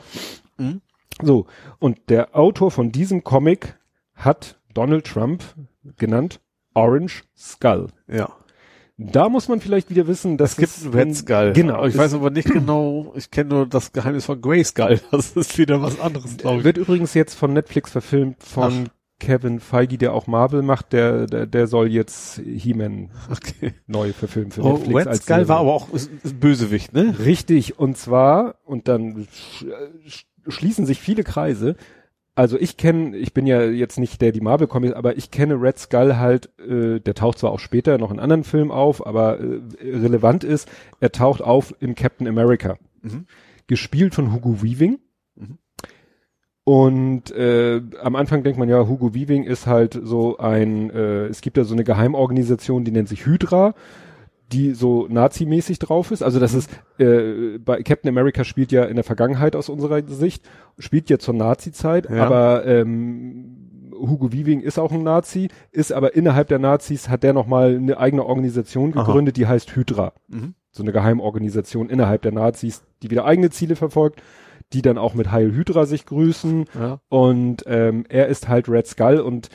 [1.22, 1.46] So,
[1.80, 3.78] und der Autor von diesem Comic
[4.16, 5.44] hat Donald Trump
[5.98, 6.40] genannt
[6.74, 7.88] Orange Skull.
[8.08, 8.30] Ja.
[8.98, 11.52] Da muss man vielleicht wieder wissen, dass Es gibt Red Skull.
[11.54, 11.76] Genau.
[11.76, 15.02] Aber ich weiß aber nicht genau, ich kenne nur das Geheimnis von Grey Skull.
[15.12, 16.64] Das ist wieder was anderes, glaube ich.
[16.64, 18.88] wird übrigens jetzt von Netflix verfilmt von
[19.20, 20.94] Kevin Feige, der auch Marvel macht.
[20.94, 23.74] Der, der, der soll jetzt He-Man Okay.
[23.88, 24.96] neu verfilmen für Oh, Netflix.
[25.00, 25.48] Red als Skull Serie.
[25.50, 27.16] war aber auch ist, ist Bösewicht, ne?
[27.20, 29.66] Richtig, und zwar, und dann sch
[30.08, 31.76] sch schließen sich viele Kreise.
[32.36, 35.56] Also ich kenne, ich bin ja jetzt nicht der die Marvel Comics, aber ich kenne
[35.56, 39.40] Red Skull halt, äh, der taucht zwar auch später noch in anderen Filmen auf, aber
[39.40, 42.78] äh, relevant ist, er taucht auf in Captain America.
[43.02, 43.26] Mhm.
[43.68, 45.00] Gespielt von Hugo Weaving.
[45.36, 45.58] Mhm.
[46.66, 51.40] Und äh, am Anfang denkt man ja, Hugo Weaving ist halt so ein, äh, es
[51.40, 53.76] gibt ja so eine Geheimorganisation, die nennt sich Hydra,
[54.52, 56.22] die so nazimäßig drauf ist.
[56.22, 56.70] Also das ist,
[57.00, 60.48] äh, bei Captain America spielt ja in der Vergangenheit aus unserer Sicht,
[60.78, 62.26] spielt ja zur Nazi-Zeit, Ja.
[62.26, 67.34] aber ähm, Hugo Weaving ist auch ein Nazi, ist aber innerhalb der Nazis, hat der
[67.34, 69.04] nochmal eine eigene Organisation Aha.
[69.04, 70.54] gegründet, die heißt Hydra Mhm.
[70.72, 74.22] so eine Geheimorganisation innerhalb der Nazis, die wieder eigene Ziele verfolgt,
[74.74, 76.66] die dann auch mit Heil Hydra sich grüßen.
[76.78, 77.00] Ja.
[77.08, 79.50] Und ähm, er ist halt Red Skull und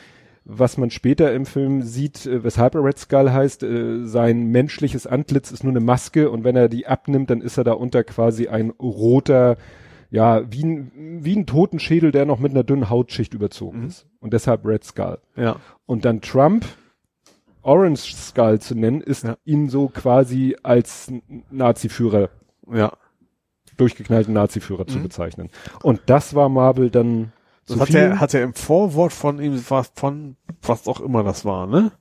[0.53, 5.07] was man später im Film sieht, äh, weshalb er Red Skull heißt, äh, sein menschliches
[5.07, 8.49] Antlitz ist nur eine Maske und wenn er die abnimmt, dann ist er darunter quasi
[8.49, 9.57] ein roter,
[10.11, 10.91] ja, wie ein,
[11.25, 13.87] wie ein Totenschädel, der noch mit einer dünnen Hautschicht überzogen Mhm.
[13.87, 14.07] ist.
[14.21, 15.19] Und deshalb Red Skull.
[15.37, 15.57] Ja.
[15.87, 16.65] Und dann Trump
[17.63, 19.37] Orange Skull zu nennen, ist Ja.
[19.45, 21.13] ihn so quasi als
[21.51, 22.31] Nazi-Führer,
[22.73, 22.93] Ja.
[23.77, 25.03] durchgeknallten Nazi-Führer zu Mhm.
[25.05, 25.49] bezeichnen.
[25.83, 27.33] Und das war Marvel dann
[27.71, 27.97] Das zu hat viel.
[27.97, 31.93] er, hat er im Vorwort von ihm, was, von was auch immer das war, ne?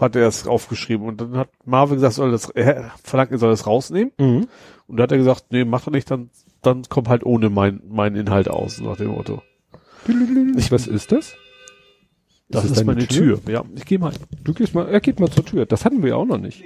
[0.00, 3.50] Hat er es aufgeschrieben und dann hat Marvel gesagt, soll das, er verlangt, er soll
[3.50, 4.12] das rausnehmen.
[4.18, 4.48] mhm.
[4.86, 6.30] Und da hat er gesagt, nee, mach doch nicht, dann,
[6.62, 9.42] dann kommt halt ohne mein, mein Inhalt aus, nach dem Motto.
[10.56, 11.34] Ich, was ist das?
[12.48, 13.38] Das ist, deine meine Tür?
[13.46, 14.12] Ja, ich gehe mal.
[14.42, 15.66] Du gehst mal, er geht mal zur Tür.
[15.66, 16.64] Das hatten wir ja auch noch nicht.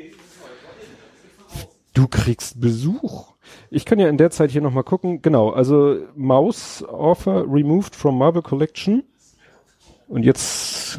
[1.95, 3.35] Du kriegst Besuch.
[3.71, 5.23] Ich kann ja in der Zeit hier nochmal gucken.
[5.23, 9.05] Genau, also Maus Offer removed from Marvel Collection.
[10.09, 10.99] Und jetzt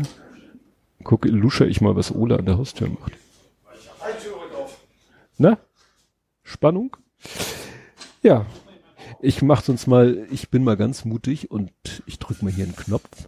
[1.03, 3.11] gucke, lusche ich mal, was Ola an der Haustür macht.
[5.37, 5.57] Na?
[6.43, 6.95] Spannung?
[8.23, 8.45] Ja.
[9.21, 11.71] Ich mach sonst mal, ich bin mal ganz mutig und
[12.05, 13.27] ich drück mal hier einen Knopf.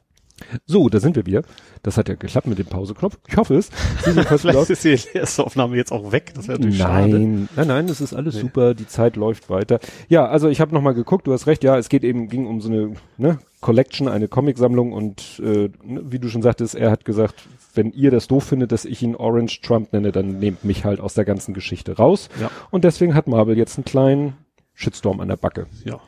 [0.65, 1.41] So, da sind wir wieder.
[1.84, 3.18] Das hat ja geklappt mit dem Pauseknopf.
[3.27, 3.69] Ich hoffe es.
[3.99, 6.34] Vielleicht ist die erste Aufnahme jetzt auch weg.
[6.35, 7.47] Das wäre natürlich nein, schade.
[7.55, 8.41] nein, nein, es ist alles nee.
[8.41, 8.73] super.
[8.73, 9.80] Die Zeit läuft weiter.
[10.09, 11.27] Ja, also ich habe noch mal geguckt.
[11.27, 11.64] Du hast recht.
[11.64, 16.03] Ja, es geht eben ging um so eine ne, Collection, eine Comicsammlung und äh, ne,
[16.05, 19.15] wie du schon sagtest, er hat gesagt, wenn ihr das doof findet, dass ich ihn
[19.15, 22.30] Orange Trump nenne, dann nehmt mich halt aus der ganzen Geschichte raus.
[22.39, 22.51] Ja.
[22.72, 24.34] Und deswegen hat Marvel jetzt einen kleinen
[24.73, 25.68] Shitstorm an der Backe.
[25.85, 25.99] Ja.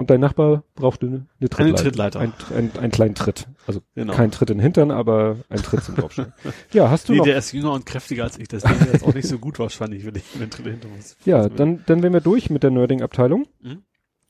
[0.00, 1.60] Und dein Nachbar brauchte eine, eine Trittleiter.
[1.60, 2.20] Eine Trittleiter.
[2.20, 3.48] Ein, ein, einen kleinen Tritt.
[3.66, 4.14] Also genau.
[4.14, 6.32] kein Tritt in den Hintern, aber ein Tritt zum Draufstellen.
[6.72, 7.26] ja, hast du nee, noch?
[7.26, 8.48] der ist jünger und kräftiger als ich.
[8.48, 11.18] Das ist jetzt auch nicht so gut wahrscheinlich, wenn ich einen Tritt Hintern muss.
[11.26, 13.46] Ja, dann, dann wären wir durch mit der Nerding-Abteilung.
[13.60, 13.82] Mhm.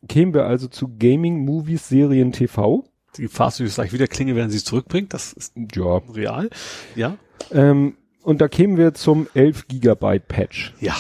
[0.09, 2.84] Kämen wir also zu Gaming, Movies, Serien, TV.
[3.16, 5.14] Die Gefahr, dass gleich wieder klinge, wenn sie es zurückbringt.
[5.14, 6.51] Das ist ja real.
[6.97, 7.16] Ja.
[7.52, 10.74] Ähm, und da kämen wir zum 11 Gigabyte Patch.
[10.80, 10.97] Ja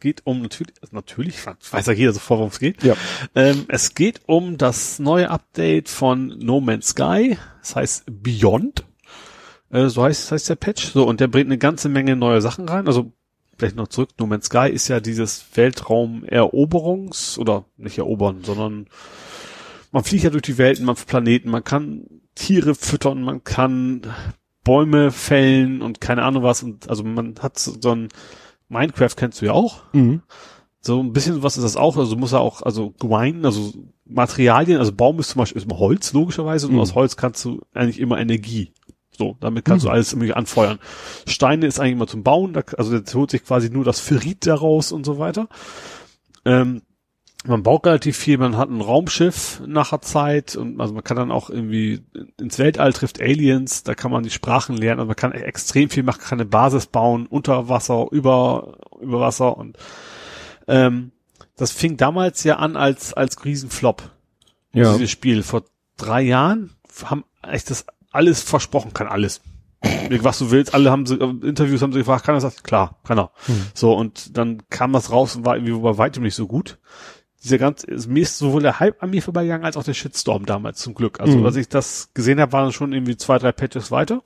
[0.00, 2.82] geht um natürlich, natürlich, weiß ja jeder sofort, worum es geht.
[2.82, 2.94] Ja.
[3.34, 7.38] Ähm, es geht um das neue Update von No Man's Sky.
[7.60, 8.84] Das heißt Beyond.
[9.70, 10.92] Äh, so heißt, heißt der Patch.
[10.92, 12.86] So, und der bringt eine ganze Menge neue Sachen rein.
[12.86, 13.12] Also,
[13.58, 14.10] vielleicht noch zurück.
[14.18, 18.86] No Man's Sky ist ja dieses Weltraumeroberungs, oder nicht erobern, sondern
[19.92, 24.02] man fliegt ja durch die Welten, man Planeten, man kann Tiere füttern, man kann
[24.62, 26.62] Bäume fällen und keine Ahnung was.
[26.62, 28.08] Und also man hat so ein
[28.68, 29.82] Minecraft kennst du ja auch.
[29.92, 30.22] Mhm.
[30.80, 31.96] So ein bisschen was ist das auch.
[31.96, 33.72] Also muss er auch, also grinden, also
[34.04, 36.68] Materialien, also Baum ist zum Beispiel ist immer Holz, logischerweise.
[36.68, 36.80] Und mhm.
[36.80, 38.72] aus Holz kannst du eigentlich immer Energie.
[39.16, 39.88] So, damit kannst mhm.
[39.88, 40.78] du alles irgendwie anfeuern.
[41.26, 44.46] Steine ist eigentlich immer zum Bauen, da, also der holt sich quasi nur das Ferrit
[44.46, 45.48] daraus und so weiter.
[46.44, 46.82] Ähm,
[47.46, 51.30] man baut relativ viel, man hat ein Raumschiff nachher Zeit und also man kann dann
[51.30, 52.04] auch irgendwie
[52.40, 56.02] ins Weltall trifft Aliens, da kann man die Sprachen lernen, also man kann extrem viel
[56.02, 59.76] machen, kann eine Basis bauen, unter Wasser, über, über Wasser und
[60.68, 61.12] ähm,
[61.56, 64.10] das fing damals ja an als, als Riesenflop.
[64.72, 64.92] Ja.
[64.92, 65.42] Dieses Spiel.
[65.42, 65.64] Vor
[65.96, 66.70] drei Jahren
[67.04, 69.40] haben echt das alles versprochen, kann alles.
[70.20, 72.62] Was du willst, alle haben sie, Interviews haben sie gefragt, kann er das?
[72.62, 73.30] Klar, kann er.
[73.46, 73.66] Hm.
[73.72, 76.78] So, und dann kam das raus und war irgendwie bei weitem nicht so gut
[77.46, 80.78] dieser ganze, mir ist sowohl der Hype an mir vorbeigegangen, als auch der Shitstorm damals,
[80.80, 81.20] zum Glück.
[81.20, 81.46] Also, mhm.
[81.46, 84.22] als ich das gesehen habe, waren schon irgendwie zwei, drei Patches weiter.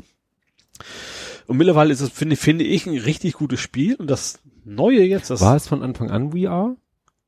[1.47, 3.97] Und mittlerweile ist es, finde, finde ich, ein richtig gutes Spiel.
[3.97, 6.77] Und das Neue jetzt, das War es von Anfang an VR?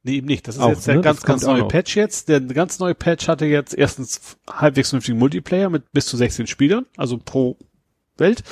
[0.03, 0.49] Nee, eben nicht.
[0.49, 1.01] Das ist auch, jetzt der ne?
[1.01, 2.29] ganz, ganz neue Patch jetzt.
[2.29, 6.87] Der ganz neue Patch hatte jetzt erstens halbwegs vernünftigen Multiplayer mit bis zu 16 Spielern,
[6.97, 7.57] also pro
[8.17, 8.43] Welt.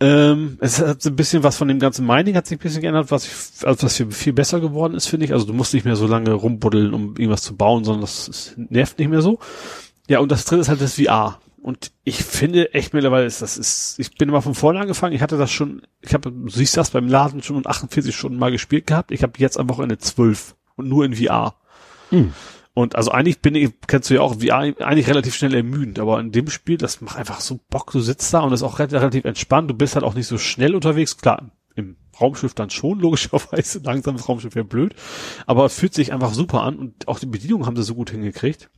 [0.00, 3.10] Ähm, es hat ein bisschen was von dem ganzen Mining hat sich ein bisschen geändert,
[3.10, 5.32] was ich, also was viel besser geworden ist, finde ich.
[5.32, 8.54] Also du musst nicht mehr so lange rumbuddeln, um irgendwas zu bauen, sondern das, das
[8.56, 9.40] nervt nicht mehr so.
[10.08, 11.40] Ja, und das dritte ist halt das VR.
[11.60, 15.14] Und ich finde echt mittlerweile ist das ist, ich bin immer von vorne angefangen.
[15.14, 18.52] Ich hatte das schon, ich habe, du siehst das beim Laden schon 48 Stunden mal
[18.52, 19.10] gespielt gehabt.
[19.10, 21.56] Ich habe jetzt am Wochenende 12 und nur in VR.
[22.10, 22.32] Hm.
[22.78, 26.20] Und also eigentlich bin ich, kennst du ja auch, wie eigentlich relativ schnell ermüdend, aber
[26.20, 29.24] in dem Spiel, das macht einfach so Bock, du sitzt da und ist auch relativ
[29.24, 33.80] entspannt, du bist halt auch nicht so schnell unterwegs, klar, im Raumschiff dann schon, logischerweise,
[33.80, 34.94] langsames Raumschiff wäre blöd,
[35.44, 38.70] aber fühlt sich einfach super an und auch die Bedienung haben sie so gut hingekriegt.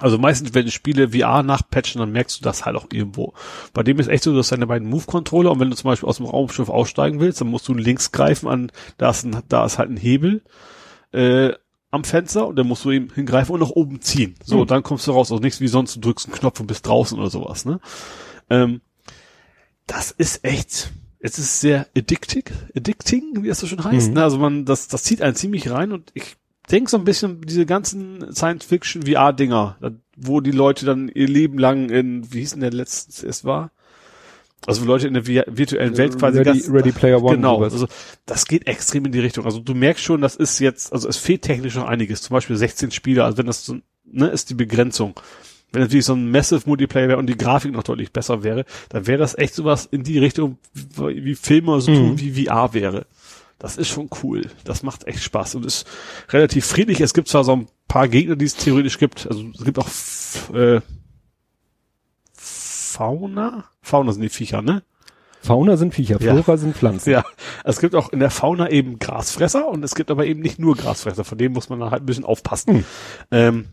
[0.00, 3.34] Also meistens, wenn Spiele VR nachpatchen, dann merkst du das halt auch irgendwo.
[3.72, 6.08] Bei dem ist echt so, du hast deine beiden Move-Controller und wenn du zum Beispiel
[6.08, 9.64] aus dem Raumschiff aussteigen willst, dann musst du links greifen an, da ist, ein, da
[9.64, 10.42] ist halt ein Hebel,
[11.12, 11.52] äh,
[11.90, 14.34] am Fenster und dann musst du eben hingreifen und nach oben ziehen.
[14.44, 14.66] So, mhm.
[14.66, 15.30] dann kommst du raus.
[15.32, 17.80] Also nichts wie sonst, du drückst einen Knopf und bist draußen oder sowas, ne?
[18.50, 18.80] Ähm,
[19.86, 22.44] das ist echt, es ist sehr addicting,
[22.76, 24.08] addicting, wie das so schon heißt.
[24.08, 24.14] Mhm.
[24.14, 24.22] Ne?
[24.22, 26.36] Also man, das, das zieht einen ziemlich rein und ich
[26.70, 29.78] denke so ein bisschen diese ganzen Science-Fiction-VR-Dinger,
[30.16, 33.70] wo die Leute dann ihr Leben lang in, wie hieß denn der letzte es war?
[34.66, 37.36] Also Leute in der virtuellen Welt quasi Ready, ganz, Ready Player One.
[37.36, 37.86] Genau, also
[38.26, 39.44] das geht extrem in die Richtung.
[39.44, 42.22] Also du merkst schon, das ist jetzt, also es fehlt technisch noch einiges.
[42.22, 45.18] Zum Beispiel 16 Spieler, also wenn das so, ne, ist die Begrenzung.
[45.72, 49.06] Wenn natürlich so ein Massive Multiplayer wäre und die Grafik noch deutlich besser wäre, dann
[49.06, 51.96] wäre das echt sowas in die Richtung, wie, Filme so mhm.
[51.96, 53.06] tun, wie VR wäre.
[53.58, 54.46] Das ist schon cool.
[54.64, 55.86] Das macht echt Spaß und ist
[56.30, 57.00] relativ friedlich.
[57.00, 59.26] Es gibt zwar so ein paar Gegner, die es theoretisch gibt.
[59.26, 59.88] Also es gibt auch
[60.54, 60.80] äh,
[62.98, 63.64] Fauna?
[63.80, 64.82] Fauna sind die Viecher, ne?
[65.40, 66.56] Fauna sind Viecher, Flora ja.
[66.56, 67.10] sind Pflanzen.
[67.10, 67.24] Ja,
[67.62, 70.74] es gibt auch in der Fauna eben Grasfresser und es gibt aber eben nicht nur
[70.74, 72.74] Grasfresser, von denen muss man dann halt ein bisschen aufpassen.
[72.78, 72.84] Hm.
[73.30, 73.66] Ähm,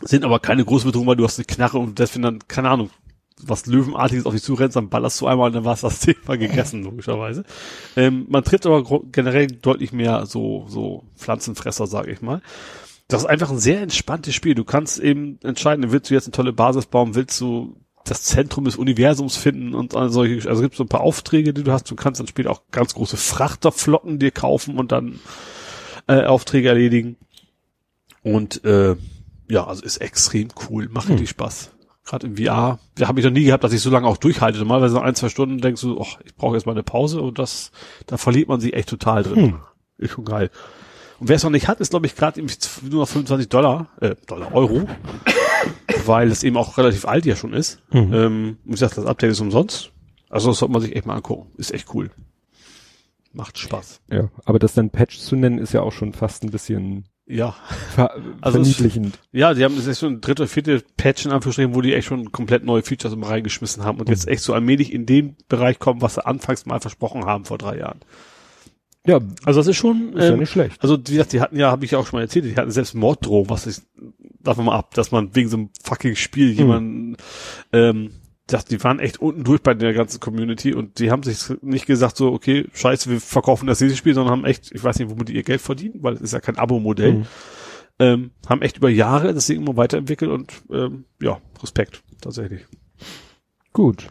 [0.00, 2.88] sind aber keine Großbedrohung, weil du hast eine Knarre und deswegen dann, keine Ahnung,
[3.42, 6.38] was Löwenartiges auf dich zurennst, dann ballerst du einmal und dann war es das Thema
[6.38, 7.44] gegessen, logischerweise.
[7.94, 8.82] Ähm, man trifft aber
[9.12, 12.40] generell deutlich mehr so, so Pflanzenfresser, sage ich mal.
[13.08, 14.54] Das ist einfach ein sehr entspanntes Spiel.
[14.54, 18.64] Du kannst eben entscheiden, willst du jetzt eine tolle Basis bauen, willst du das Zentrum
[18.64, 21.90] des Universums finden und solche, also gibt es so ein paar Aufträge, die du hast.
[21.90, 25.20] Du kannst dann später auch ganz große Frachterflotten dir kaufen und dann
[26.08, 27.16] äh, Aufträge erledigen.
[28.22, 28.96] Und äh,
[29.48, 31.70] ja, also ist extrem cool, macht richtig Spaß.
[32.04, 34.58] Gerade im VR, da habe ich noch nie gehabt, dass ich so lange auch durchhalte.
[34.58, 37.38] Normalerweise nach ein, zwei Stunden denkst du, ach, ich brauche jetzt mal eine Pause und
[37.38, 37.70] das,
[38.06, 39.36] da verliert man sich echt total drin.
[39.36, 39.60] Hm.
[39.98, 40.50] Ist schon geil.
[41.20, 44.16] Und wer es noch nicht hat, ist glaube ich gerade nur noch 25 Dollar, äh,
[44.26, 44.88] Dollar, Euro,
[46.06, 47.80] weil es eben auch relativ alt ja schon ist.
[47.92, 48.12] Mhm.
[48.14, 49.92] Ähm, ich sag, das Update ist umsonst.
[50.30, 51.50] Also das sollte man sich echt mal angucken.
[51.58, 52.10] Ist echt cool.
[53.32, 54.00] Macht Spaß.
[54.10, 57.54] Ja, aber das dann Patch zu nennen, ist ja auch schon fast ein bisschen Ja.
[57.94, 58.10] ver
[58.42, 59.18] Also es- verniedlichend.
[59.32, 62.08] Ja, die haben das ist schon dritte oder vierte Patch in Anführungsstrichen, wo die echt
[62.08, 65.78] schon komplett neue Features immer reingeschmissen haben und jetzt echt so allmählich in den Bereich
[65.78, 68.00] kommen, was sie anfangs mal versprochen haben vor drei Jahren.
[69.06, 70.80] Ja, Also das ist schon, ist ja ähm, nicht schlecht.
[70.82, 72.70] also wie gesagt, die hatten ja, habe ich ja auch schon mal erzählt, die hatten
[72.70, 73.78] selbst Morddrohung, was ich,
[74.42, 77.16] davon mal ab, dass man wegen so einem fucking Spiel jemanden,
[77.72, 78.10] ähm,
[78.46, 81.86] das, die waren echt unten durch bei der ganzen Community und die haben sich nicht
[81.86, 85.10] gesagt so, okay, scheiße, wir verkaufen das nächste Spiel, sondern haben echt, ich weiß nicht,
[85.10, 87.26] womit die ihr Geld verdienen, weil es ist ja kein Abo-Modell, Mhm.
[87.98, 92.66] ähm, haben echt über Jahre das Ding immer weiterentwickelt und ähm, ja, Respekt, tatsächlich.
[93.72, 94.08] Gut.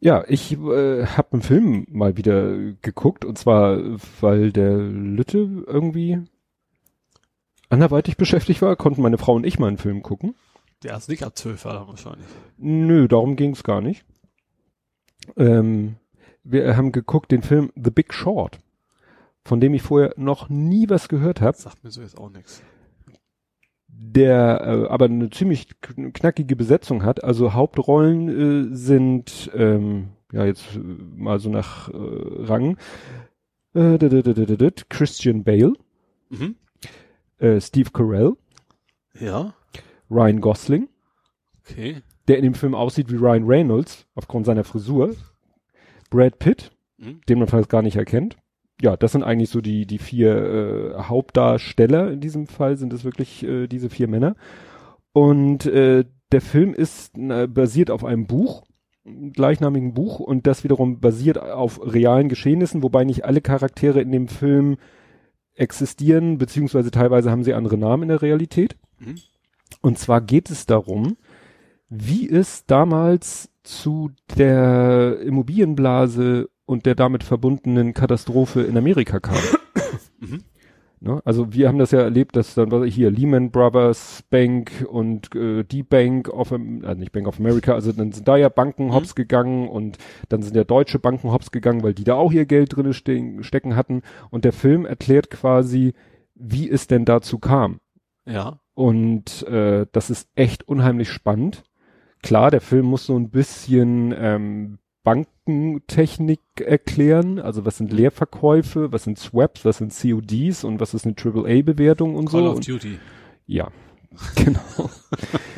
[0.00, 3.78] Ja, ich äh, habe einen Film mal wieder geguckt und zwar,
[4.20, 6.18] weil der Lütte irgendwie
[7.70, 10.34] anderweitig beschäftigt war, konnten meine Frau und ich mal einen Film gucken.
[10.82, 12.26] Der ist nicht ab 12 war wahrscheinlich.
[12.58, 14.04] Nö, darum ging's gar nicht.
[15.36, 15.96] Ähm,
[16.42, 18.58] wir haben geguckt den Film The Big Short,
[19.44, 21.56] von dem ich vorher noch nie was gehört habe.
[21.56, 22.62] Sagt mir so jetzt auch nichts.
[23.88, 27.24] der äh, aber eine ziemlich kn- knackige Besetzung hat.
[27.24, 32.76] Also Hauptrollen äh, sind ähm, ja jetzt äh, mal so nach Rang
[34.88, 35.72] Christian Bale,
[36.30, 36.56] Mhm.
[37.38, 38.32] Äh, Steve Carell,
[39.18, 39.54] Ja,
[40.10, 40.88] Ryan Gosling,
[41.60, 41.96] okay.
[42.28, 45.14] der in dem Film aussieht wie Ryan Reynolds aufgrund seiner Frisur,
[46.10, 47.20] Brad Pitt, Mhm.
[47.28, 48.36] den man fast gar nicht erkennt.
[48.80, 52.12] Ja, das sind eigentlich so die die vier äh, Hauptdarsteller.
[52.12, 54.36] In diesem Fall sind es wirklich äh, diese vier Männer.
[55.12, 58.62] Und äh, der Film ist äh, basiert auf einem Buch
[59.06, 60.18] einem gleichnamigen Buch.
[60.20, 64.76] Und das wiederum basiert auf realen Geschehnissen, wobei nicht alle Charaktere in dem Film
[65.54, 68.76] existieren, beziehungsweise teilweise haben sie andere Namen in der Realität.
[68.98, 69.16] Mhm.
[69.80, 71.16] Und zwar geht es darum,
[71.88, 79.36] wie es damals zu der Immobilienblase und der damit verbundenen Katastrophe in Amerika kam.
[80.18, 80.44] Mhm.
[81.04, 81.20] Ne?
[81.26, 85.62] Also wir haben das ja erlebt, dass dann was hier Lehman Brothers Bank und äh,
[85.62, 88.94] die Bank of äh, nicht Bank of America, also dann sind da ja Banken Mhm.
[88.94, 89.98] hops gegangen und
[90.30, 93.42] dann sind ja deutsche Banken hops gegangen, weil die da auch ihr Geld drinne ste
[93.42, 94.00] stecken hatten
[94.30, 95.92] und der Film erklärt quasi,
[96.34, 97.80] wie es denn dazu kam.
[98.26, 98.60] Ja.
[98.72, 101.64] Und äh, das ist echt unheimlich spannend.
[102.22, 109.04] Klar, der Film muss so ein bisschen ähm, Bankentechnik erklären, also was sind Leerverkäufe, was
[109.04, 112.50] sind Swaps, was sind CODs und was ist eine AAA-Bewertung und Call so.
[112.50, 112.98] of Und, Duty.
[113.46, 113.68] ja,
[114.36, 114.90] genau.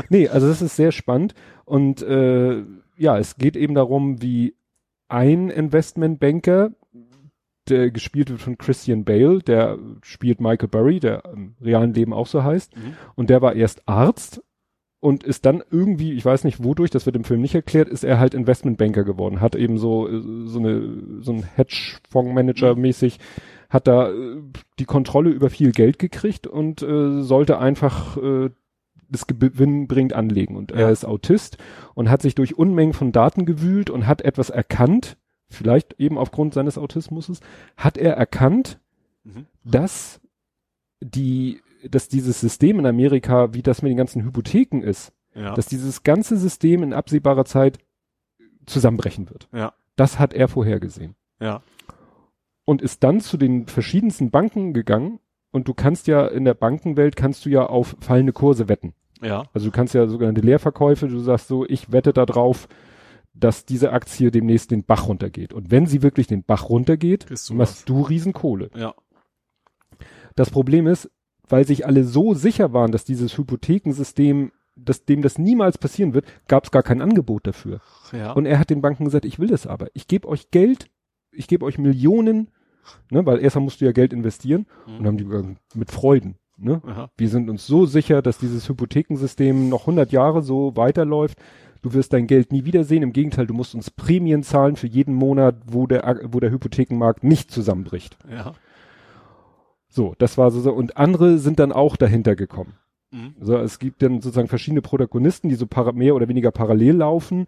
[0.09, 2.63] nee, also das ist sehr spannend und äh,
[2.97, 4.55] ja, es geht eben darum, wie
[5.09, 6.71] ein Investmentbanker,
[7.69, 12.27] der gespielt wird von Christian Bale, der spielt Michael Burry, der im realen Leben auch
[12.27, 12.95] so heißt, Mhm.
[13.15, 14.43] und der war erst Arzt
[15.07, 18.03] und ist dann irgendwie, ich weiß nicht wodurch, das wird im Film nicht erklärt, ist
[18.05, 23.19] er halt Investmentbanker geworden, hat eben so äh, so eine so ein Hedgefondsmanager mäßig
[23.71, 24.43] hat da äh,
[24.79, 28.51] die Kontrolle über viel Geld gekriegt und äh, sollte einfach äh,
[29.09, 30.91] das Gewinn bringt anlegen und er Ja.
[30.91, 31.59] ist Autist
[31.95, 35.17] und hat sich durch Unmengen von Daten gewühlt und hat etwas erkannt,
[35.49, 37.41] vielleicht eben aufgrund seines Autismus,
[37.77, 38.81] hat er erkannt,
[39.25, 39.47] Mhm.
[39.65, 40.21] dass
[41.01, 41.61] die,
[41.91, 45.55] dass dieses System in Amerika, wie das mit den ganzen Hypotheken ist, Ja.
[45.55, 47.79] dass dieses ganze System in absehbarer Zeit
[48.67, 49.49] zusammenbrechen wird.
[49.53, 49.73] ja.
[49.97, 51.15] Das hat er vorhergesehen.
[51.41, 51.63] Ja.
[52.67, 55.21] Und ist dann zu den verschiedensten Banken gegangen
[55.53, 58.93] und du kannst ja in der Bankenwelt kannst du ja auf fallende Kurse wetten.
[59.23, 59.45] Ja.
[59.55, 62.69] Also du kannst ja sogenannte Leerverkäufe, du sagst so, ich wette da drauf,
[63.33, 65.55] dass diese Aktie demnächst den Bach runtergeht.
[65.55, 67.85] Und wenn sie wirklich den Bach runtergeht, du machst was.
[67.87, 68.71] du Riesenkohle.
[68.77, 68.95] Ja.
[70.35, 71.11] Das Problem ist,
[71.49, 76.27] weil sich alle so sicher waren, dass dieses Hypothekensystem, dass dem das niemals passieren wird,
[76.49, 77.81] gab es gar kein Angebot dafür.
[78.13, 78.33] Ja.
[78.33, 79.89] Und er hat den Banken gesagt, ich will das aber.
[79.95, 80.91] Ich gebe euch Geld,
[81.33, 82.49] ich gebe euch Millionen,
[83.11, 84.97] ne, weil erstmal musst du ja Geld investieren Mhm.
[84.99, 86.37] und haben die gesagt, mit Freuden.
[86.59, 86.81] Ne?
[86.87, 87.11] Aha.
[87.19, 91.39] Wir sind uns so sicher, dass dieses Hypothekensystem noch 100 Jahre so weiterläuft.
[91.83, 93.03] Du wirst dein Geld nie wiedersehen.
[93.03, 97.23] Im Gegenteil, du musst uns Prämien zahlen für jeden Monat, wo der, wo der Hypothekenmarkt
[97.25, 98.17] nicht zusammenbricht.
[98.31, 98.55] Ja.
[99.97, 100.75] So, das war so, so.
[100.75, 102.75] Und andere sind dann auch dahinter gekommen.
[103.13, 103.35] Mhm.
[103.41, 107.47] Also es gibt dann sozusagen verschiedene Protagonisten, die so mehr oder weniger parallel laufen.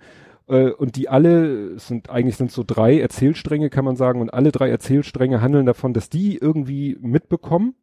[0.48, 4.32] Äh, und die alle, es sind eigentlich sind so drei Erzählstränge, kann man sagen, und
[4.32, 7.74] alle drei Erzählstränge handeln davon, dass die irgendwie mitbekommen,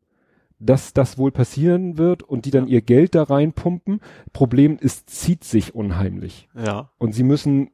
[0.57, 4.01] dass das wohl passieren wird und die dann ihr Geld da reinpumpen.
[4.33, 6.49] Problem ist, zieht sich unheimlich.
[6.55, 6.89] Ja.
[6.97, 7.69] Und sie müssen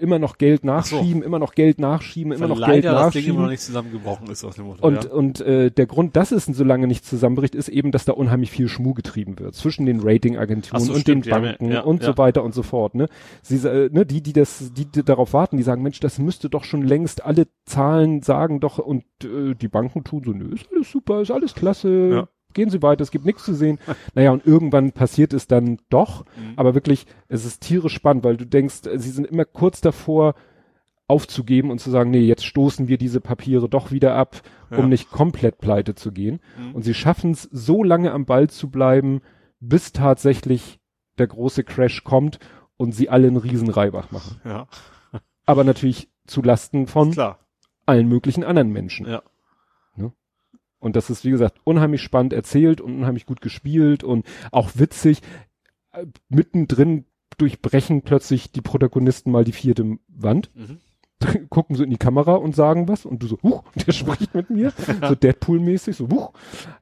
[0.00, 3.42] immer noch Geld nachschieben, immer noch Geld nachschieben, immer noch Geld das Ding immer nachschieben.
[3.42, 4.86] noch nicht zusammengebrochen ist aus dem Motto.
[4.86, 5.10] Und, ja.
[5.10, 8.50] und äh, der Grund, dass es so lange nicht zusammenbricht, ist eben, dass da unheimlich
[8.50, 12.02] viel Schmuh getrieben wird zwischen den Ratingagenturen so, und stimmt, den ja, Banken ja, und
[12.02, 12.08] ja.
[12.08, 12.94] so weiter und so fort.
[12.94, 13.08] Ne?
[13.42, 16.50] Sie, äh, ne, die, die das, die, die darauf warten, die sagen, Mensch, das müsste
[16.50, 20.66] doch schon längst alle Zahlen sagen doch und äh, die Banken tun so, nö, ist
[20.72, 22.28] alles super, ist alles klasse.
[22.56, 23.78] Gehen Sie weiter, es gibt nichts zu sehen.
[24.14, 26.24] naja, und irgendwann passiert es dann doch.
[26.36, 26.54] Mhm.
[26.56, 30.34] Aber wirklich, es ist tierisch spannend, weil du denkst, äh, sie sind immer kurz davor,
[31.08, 34.78] aufzugeben und zu sagen, nee, jetzt stoßen wir diese Papiere doch wieder ab, Ja.
[34.78, 36.40] um nicht komplett pleite zu gehen.
[36.58, 36.74] Mhm.
[36.74, 39.20] Und sie schaffen es, so lange am Ball zu bleiben,
[39.60, 40.80] bis tatsächlich
[41.18, 42.38] der große Crash kommt
[42.76, 44.40] und sie alle einen riesen Reibach machen.
[44.44, 44.66] ja,
[45.44, 47.14] Aber natürlich zu Lasten von
[47.86, 49.06] allen möglichen anderen Menschen.
[49.06, 49.22] Ja.
[50.78, 55.22] Und das ist, wie gesagt, unheimlich spannend erzählt und unheimlich gut gespielt und auch witzig.
[56.28, 57.04] Mittendrin
[57.38, 60.78] durchbrechen plötzlich die Protagonisten mal die vierte Wand, Mhm.
[61.48, 64.50] gucken so in die Kamera und sagen was und du so, huch, der spricht mit
[64.50, 64.72] mir,
[65.08, 66.32] so Deadpool-mäßig, so, huch.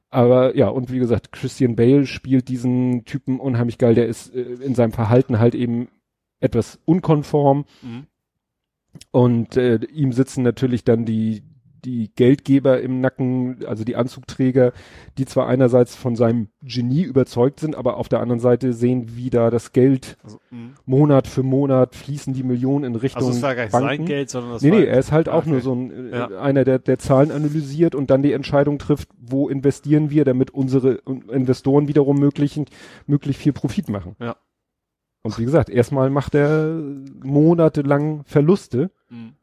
[0.09, 4.41] Aber ja, und wie gesagt, Christian Bale spielt diesen Typen unheimlich geil, der ist äh,
[4.41, 5.87] in seinem Verhalten halt eben
[6.41, 8.07] etwas unkonform Mhm.
[9.11, 11.43] und äh, ihm sitzen natürlich dann die
[11.85, 14.73] die Geldgeber im Nacken, also die Anzugträger,
[15.17, 19.29] die zwar einerseits von seinem Genie überzeugt sind, aber auf der anderen Seite sehen, wie
[19.29, 20.73] da das Geld Also, mhm.
[20.85, 23.87] Monat für Monat fließen die Millionen in Richtung also es war gar nicht Banken.
[23.97, 25.51] sein Geld, sondern das Nee, nee, er ist halt Ah, auch okay.
[25.51, 26.27] nur so ein, äh, Ja.
[26.41, 30.95] einer, der, der Zahlen analysiert und dann die Entscheidung trifft, wo investieren wir, damit unsere
[31.31, 32.59] Investoren wiederum möglich,
[33.07, 34.15] möglich viel Profit machen.
[34.19, 34.35] Ja.
[35.23, 36.79] Und wie gesagt, erstmal macht er
[37.23, 39.33] monatelang Verluste Mhm.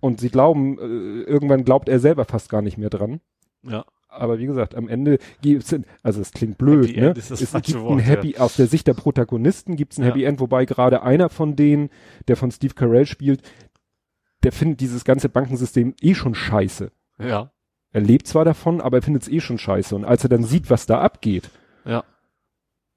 [0.00, 3.20] Und sie glauben, äh, irgendwann glaubt er selber fast gar nicht mehr dran.
[3.62, 3.84] Ja.
[4.08, 7.08] Aber wie gesagt, am Ende gibt's, ein- also es klingt blöd, Happy ne?
[7.08, 8.04] End ist das es gibt Wort, ein ja.
[8.04, 10.08] Happy, aus der Sicht der Protagonisten gibt's ein Ja.
[10.08, 11.90] Happy End, wobei gerade einer von denen,
[12.28, 13.42] der von Steve Carell spielt,
[14.42, 16.90] der findet dieses ganze Bankensystem eh schon scheiße.
[17.18, 17.50] Ja.
[17.92, 19.94] Er lebt zwar davon, aber er findet es eh schon scheiße.
[19.94, 21.50] Und als er dann sieht, was da abgeht,
[21.84, 22.04] Ja.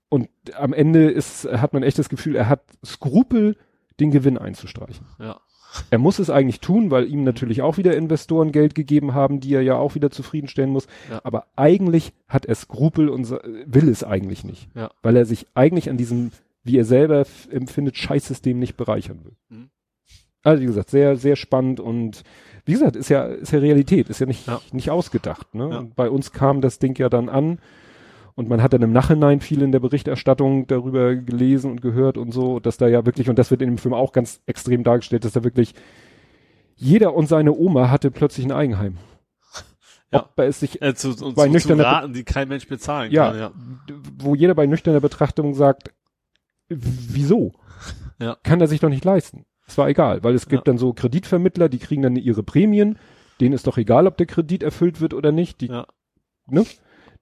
[0.09, 3.57] und am Ende ist, hat man echt das Gefühl, er hat Skrupel,
[3.99, 5.05] den Gewinn einzustreichen.
[5.19, 5.41] Ja.
[5.89, 9.53] Er muss es eigentlich tun, weil ihm natürlich auch wieder Investoren Geld gegeben haben, die
[9.53, 10.87] er ja auch wieder zufriedenstellen muss.
[11.09, 11.21] Ja.
[11.23, 14.69] Aber eigentlich hat er Skrupel und will es eigentlich nicht.
[14.75, 14.91] Ja.
[15.01, 16.31] Weil er sich eigentlich an diesem,
[16.63, 19.33] wie er selber empfindet, Scheißsystem nicht bereichern will.
[19.49, 19.69] Mhm.
[20.43, 22.23] Also wie gesagt, sehr, sehr spannend und
[22.65, 24.61] wie gesagt, ist ja, ist ja Realität, ist ja nicht, Ja.
[24.71, 25.53] nicht ausgedacht.
[25.53, 25.91] Ne?
[25.95, 27.59] Bei uns kam das Ding ja dann an
[28.39, 32.31] und man hat dann im Nachhinein viel in der Berichterstattung darüber gelesen und gehört und
[32.33, 35.25] so, dass da ja wirklich, und das wird in dem Film auch ganz extrem dargestellt,
[35.25, 35.75] dass da wirklich
[36.77, 38.95] jeder und seine Oma hatte plötzlich ein Eigenheim.
[40.13, 40.21] Ja.
[40.23, 43.11] Ob es sich, Äh, zu, Bei zu, zu nüchterner Be- Raten, die kein Mensch bezahlen
[43.11, 43.39] ja, kann.
[43.39, 43.51] Ja.
[44.17, 45.93] wo jeder bei nüchterner Betrachtung sagt,
[46.69, 47.51] wieso?
[48.19, 48.37] Ja.
[48.43, 49.45] Kann er sich doch nicht leisten.
[49.67, 50.71] Es war egal, weil es gibt Ja.
[50.71, 52.97] dann so Kreditvermittler, die kriegen dann ihre Prämien.
[53.39, 55.61] Denen ist doch egal, ob der Kredit erfüllt wird oder nicht.
[55.61, 55.85] Die, Ja.
[56.47, 56.65] ne?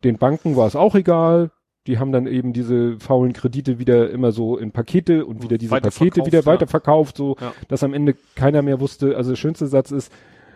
[0.04, 1.52] Den Banken war es auch egal.
[1.88, 5.70] Die haben dann eben diese faulen Kredite wieder immer so in Pakete und wieder diese
[5.72, 6.46] Pakete Weiterverkauft, wieder ja.
[6.46, 7.54] weiterverkauft, so, Ja.
[7.70, 9.16] dass am Ende keiner mehr wusste.
[9.16, 10.12] Also der schönste Satz ist,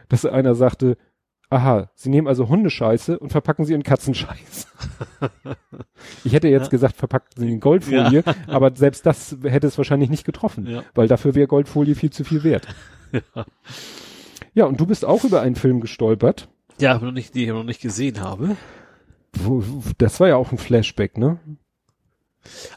[0.10, 0.98] dass einer sagte,
[1.50, 4.68] aha, sie nehmen also Hundescheiße und verpacken sie in Katzenscheiß.
[6.24, 6.70] ich hätte jetzt Ja.
[6.70, 10.84] gesagt, verpacken sie in Goldfolie, aber selbst das hätte es wahrscheinlich nicht getroffen, Ja.
[10.95, 12.68] weil dafür wäre Goldfolie viel zu viel wert.
[13.36, 13.45] Ja.
[14.53, 16.48] Ja, und du bist auch über einen Film gestolpert.
[16.80, 18.56] Ja, aber noch nicht, die ich noch nicht gesehen habe.
[19.98, 21.40] Das war ja auch ein Flashback, ne?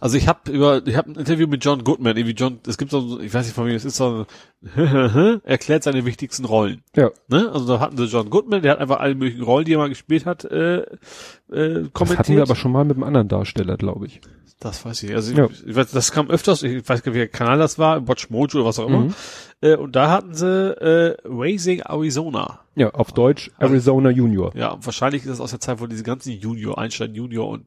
[0.01, 2.91] Also ich habe über, ich habe ein Interview mit John Goodman, irgendwie John, es gibt
[2.91, 4.27] so, ich weiß nicht von wem es ist, so
[4.77, 6.83] ein, erklärt seine wichtigsten Rollen.
[6.95, 7.11] Ja.
[7.29, 7.51] Ne?
[7.53, 9.89] Also da hatten sie John Goodman, der hat einfach alle möglichen Rollen, die er mal
[9.89, 10.85] gespielt hat, äh, äh,
[11.49, 12.19] Das kommentiert.
[12.19, 14.21] hatten wir aber schon mal mit einem anderen Darsteller, glaube ich.
[14.61, 15.09] Das weiß ich.
[15.11, 15.17] nicht.
[15.17, 15.49] Also ich, Ja.
[15.67, 18.59] ich weiß, das kam öfters, ich weiß gar nicht, welcher Kanal das war, Watch Mojo
[18.59, 19.01] oder was auch immer.
[19.01, 19.15] Mhm.
[19.61, 22.61] Äh, und da hatten sie äh, Raising Arizona.
[22.77, 24.55] Ja, auf Deutsch Also- Arizona Junior.
[24.57, 27.67] Ja, wahrscheinlich ist das aus der Zeit, wo diese ganzen Junior, Einstein Junior und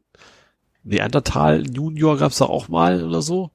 [0.87, 3.51] Neandertal Junior gab's da auch mal oder so.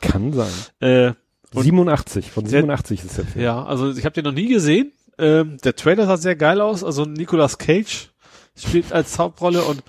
[0.00, 0.50] Kann sein.
[0.80, 1.12] Äh,
[1.54, 3.44] Und- 87, von Der- 87 ist der Film.
[3.44, 4.92] ja, also ich habe den noch nie gesehen.
[5.18, 6.82] Ähm, der Trailer sah sehr geil aus.
[6.84, 8.10] Also Nicolas Cage
[8.56, 9.82] spielt als Hauptrolle und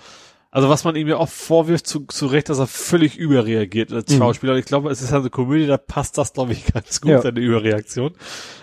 [0.52, 4.10] also was man ihm ja oft vorwirft, zu, zu Recht, dass er völlig überreagiert als
[4.12, 4.18] Mhm.
[4.18, 4.52] Schauspieler.
[4.54, 7.20] Und ich glaube, es ist eine Komödie, da passt das, glaube ich, ganz gut, Ja.
[7.20, 8.12] seine Überreaktion.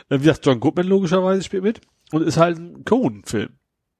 [0.09, 1.81] Äh, wie gesagt, John Goodman logischerweise spielt mit
[2.11, 3.49] und ist halt ein Cohen-Film.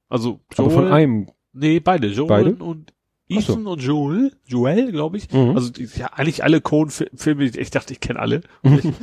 [0.09, 1.27] Also Aber von einem.
[1.51, 2.07] Nee, beide.
[2.07, 2.55] Joel Beide?
[2.63, 2.93] und
[3.37, 3.53] Ach so.
[3.53, 4.31] Ethan und Joel.
[4.45, 5.31] Joel, glaube ich.
[5.31, 5.55] Mhm.
[5.55, 8.93] Also die, ja, eigentlich alle Cohen-Filme, die- ich dachte, ich kenne alle, die ich-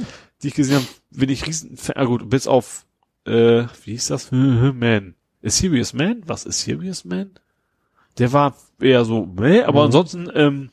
[0.43, 1.97] die ich gesehen habe, bin ich riesen Fan.
[1.97, 2.87] Ah gut, bis auf,
[3.27, 4.31] äh, wie hieß das?
[4.33, 5.15] Man.
[5.45, 6.23] A Serious Man?
[6.27, 7.31] Was ist Serious Man?
[8.19, 9.87] Der war eher so, ne, aber Mhm.
[9.87, 10.71] ansonsten ähm,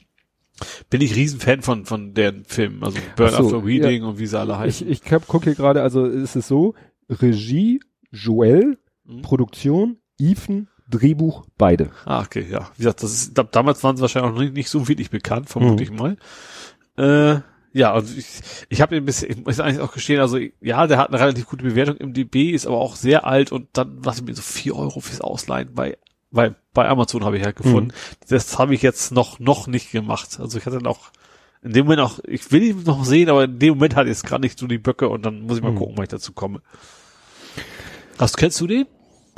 [0.90, 4.40] bin ich Riesenfan von von deren Filmen, also Burn so, After Reading und wie sie
[4.40, 4.90] alle Ich, heißen.
[4.90, 6.74] ich gucke hier gerade, also ist es so,
[7.10, 7.80] Regie,
[8.12, 9.22] Joel, Mhm.
[9.22, 11.92] Produktion, Ethan, Drehbuch, beide.
[12.06, 12.70] Ah, okay, ja.
[12.76, 15.50] Wie gesagt, das ist, da, damals waren sie wahrscheinlich auch nicht, nicht so wirklich bekannt,
[15.50, 16.18] vermute ich mal.
[16.98, 17.42] Äh,
[17.74, 18.26] ja, also ich,
[18.70, 21.46] ich habe ihn bis, ich muss eigentlich auch gestehen, also ja, der hat eine relativ
[21.48, 24.42] gute Bewertung im DB, ist aber auch sehr alt und dann was ich mir so
[24.42, 25.98] vier Euro fürs Ausleihen bei,
[26.32, 27.94] bei, bei Amazon habe ich halt gefunden.
[28.30, 30.40] Das habe ich jetzt noch, noch nicht gemacht.
[30.40, 31.12] Also ich hatte noch
[31.62, 34.16] in dem Moment auch, ich will ihn noch sehen, aber in dem Moment hatte ich
[34.16, 35.76] jetzt gerade nicht so die Böcke und dann muss ich mal Mhm.
[35.78, 36.62] gucken, wann ich dazu komme.
[38.18, 38.86] Hast, kennst du den?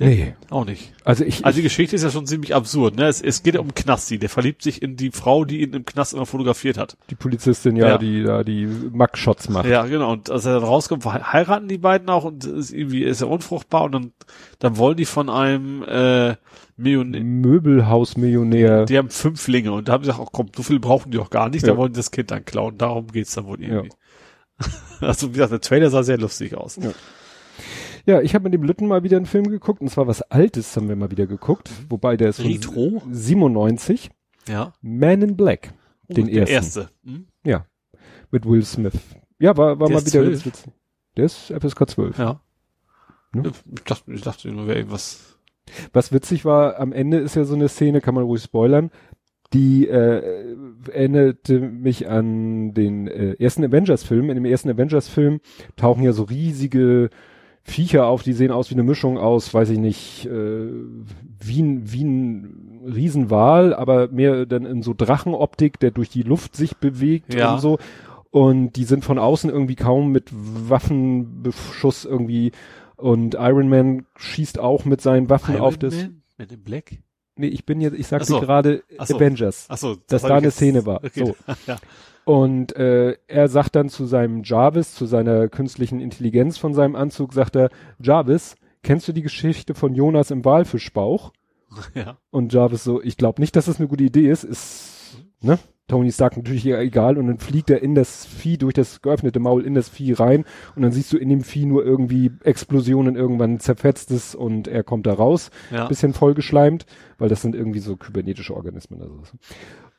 [0.02, 0.34] Nee.
[0.50, 0.94] Auch nicht.
[1.04, 3.08] Also ich, Also die ich Geschichte ist ja schon ziemlich absurd, ne?
[3.08, 5.86] Es, es geht ja um Knasti, der verliebt sich in die Frau, die ihn im
[5.86, 6.98] Knast immer fotografiert hat.
[7.10, 7.98] die Polizistin ja, Ja.
[7.98, 9.66] die da die Max-Shots macht.
[9.68, 10.12] Ja, genau.
[10.12, 13.84] Und als er dann rauskommt, heiraten die beiden auch und ist irgendwie ist er unfruchtbar
[13.84, 14.12] und dann,
[14.60, 16.36] dann wollen die von einem äh,
[16.78, 18.86] Millionär, Möbelhausmillionär.
[18.86, 21.18] die haben fünf Linge und da haben sie gesagt, oh komm, so viel brauchen die
[21.20, 21.74] auch gar nicht, Ja.
[21.74, 22.78] da wollen die das Kind dann klauen.
[22.78, 23.90] Darum geht's dann wohl irgendwie.
[25.02, 26.76] Also wie gesagt, der Trailer sah sehr lustig aus.
[26.82, 26.92] Ja.
[28.10, 30.76] Ja, ich habe mit dem Lütten mal wieder einen Film geguckt, und zwar was Altes
[30.76, 33.04] haben wir mal wieder geguckt, wobei der ist Retro?
[33.12, 34.10] 97,
[34.48, 34.74] Ja.
[34.82, 35.76] Man in Black,
[36.08, 36.90] den Oh, der ersten, erste.
[37.04, 37.28] Hm?
[37.44, 37.68] ja,
[38.32, 38.96] mit Will Smith.
[39.38, 40.30] Ja, war, war Der mal wieder 12.
[40.32, 40.74] ganz witzig.
[41.18, 42.18] Der ist FSK 12.
[42.18, 42.42] Ja.
[43.32, 43.52] Ne?
[43.76, 45.38] Ich dachte, ich dachte nur, wäre irgendwas.
[45.94, 48.90] Was witzig war, am Ende ist ja so eine Szene, kann man ruhig spoilern,
[49.54, 50.56] die äh,
[50.92, 54.32] erinnerte mich an den äh, ersten Avengers-Film.
[54.32, 55.42] In dem ersten Avengers-Film
[55.76, 57.12] tauchen ja so riesige
[57.70, 60.68] Viecher auf, die sehen aus wie eine Mischung aus, weiß ich nicht, äh,
[61.40, 66.56] wie ein, wie ein Riesenwal, aber mehr dann in so Drachenoptik, der durch die Luft
[66.56, 67.54] sich bewegt Ja.
[67.54, 67.78] und so.
[68.32, 72.52] Und die sind von außen irgendwie kaum mit Waffenbeschuss irgendwie
[72.96, 75.96] und Iron Man schießt auch mit seinen Waffen Iron auf das.
[75.96, 76.22] Man?
[76.38, 76.92] Mit dem Black?
[77.36, 78.40] Nee, ich bin jetzt, ich sagte so.
[78.42, 79.16] gerade so.
[79.16, 79.66] Avengers.
[79.70, 80.98] Ach so, Dass hab da eine jetzt- Szene war.
[81.04, 81.26] Okay.
[81.26, 81.36] So.
[81.68, 81.78] ja.
[82.30, 87.34] Und äh, er sagt dann zu seinem Jarvis, zu seiner künstlichen Intelligenz von seinem Anzug,
[87.34, 91.34] sagt er, Jarvis, kennst du die Geschichte von Jonas im Walfischbauch?
[91.96, 92.20] ja.
[92.30, 94.44] Und Jarvis so, ich glaube nicht, dass das eine gute Idee ist.
[94.44, 95.58] Ist, ne?
[95.88, 99.40] Tony sagt natürlich ja egal und dann fliegt er in das Vieh durch das geöffnete
[99.40, 103.16] Maul in das Vieh rein und dann siehst du in dem Vieh nur irgendwie Explosionen,
[103.16, 105.88] irgendwann zerfetzt es und er kommt da raus Ja.
[105.88, 106.86] bisschen vollgeschleimt,
[107.18, 109.02] weil das sind irgendwie so kybernetische Organismen.
[109.02, 109.20] Also.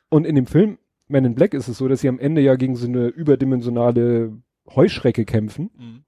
[0.07, 0.77] Und in dem Film
[1.11, 4.31] Man in Black ist es so, dass sie am Ende ja gegen so eine überdimensionale
[4.75, 5.69] Heuschrecke kämpfen.
[5.77, 6.03] Mhm.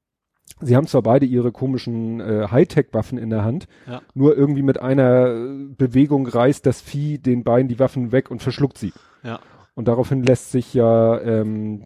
[0.62, 4.02] Sie haben zwar beide ihre komischen äh, Hightech-Waffen in der Hand, Ja.
[4.14, 8.42] nur irgendwie mit einer äh, Bewegung reißt das Vieh den beiden die Waffen weg und
[8.42, 8.94] verschluckt sie.
[9.24, 9.40] Ja.
[9.76, 11.84] Und daraufhin lässt sich ja ähm,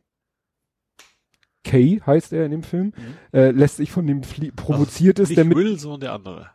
[1.63, 3.37] Kay heißt er in dem Film, Mhm.
[3.37, 6.49] äh, lässt sich von dem Flie provoziert ist, Nicht der mit Will, sondern der andere.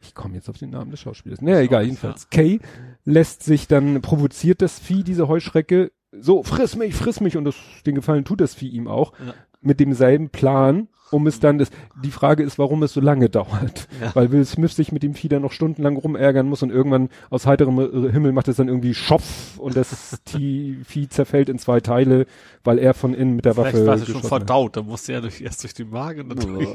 [0.00, 1.40] Ich komme jetzt auf den Namen des Schauspielers.
[1.42, 2.30] Naja, egal, jedenfalls.
[2.30, 2.60] Kay
[3.04, 7.56] lässt sich dann, provoziert das Vieh, diese Heuschrecke, so, friss mich, friss mich, und das,
[7.84, 9.34] den Gefallen tut das Vieh ihm auch, Ja.
[9.60, 11.70] mit demselben Plan, um es dann, das,
[12.02, 13.88] die Frage ist, warum es so lange dauert.
[14.00, 14.14] Ja.
[14.14, 17.46] Weil Will Smith sich mit dem Vieh dann noch stundenlang rumärgern muss und irgendwann aus
[17.46, 22.26] heiterem äh, Himmel macht es dann irgendwie Schopf und das Vieh zerfällt in zwei Teile,
[22.64, 25.40] weil er von innen mit der Vielleicht Waffe war schon verdaut, dann musste er durch,
[25.40, 26.68] erst durch die Magen durch.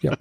[0.00, 0.16] ja.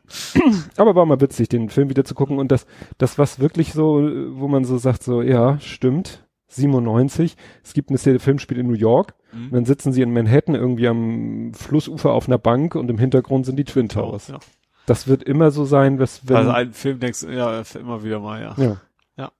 [0.77, 2.65] Aber war mal witzig, den Film wieder zu gucken und das,
[2.97, 6.25] das was wirklich so, wo man so sagt, so, ja, stimmt,
[6.55, 7.35] 97.
[7.63, 9.51] Es gibt eine Szene, der Film spielt in New York und Mhm.
[9.51, 13.57] dann sitzen sie in Manhattan irgendwie am Flussufer auf einer Bank und im Hintergrund sind
[13.57, 14.27] die Twin Towers.
[14.29, 14.39] Ja.
[14.85, 18.41] Das wird immer so sein, was wenn, Also einen Film denkst ja, immer wieder mal,
[18.41, 18.55] ja.
[18.57, 18.77] ja.
[19.17, 19.31] Ja.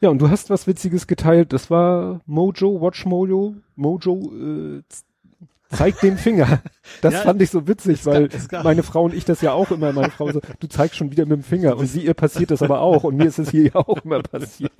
[0.00, 4.82] Ja, und du hast was Witziges geteilt, das war Mojo, Watch Mojo, Mojo, äh,
[5.70, 6.60] z- zeigt den Finger.
[7.02, 9.70] Das Ja, fand ich so witzig, weil gar- meine Frau und ich das ja auch
[9.70, 12.50] immer, meine Frau so, du zeigst schon wieder mit dem Finger und sie, ihr passiert
[12.50, 14.72] das aber auch und mir ist es hier ja auch immer passiert.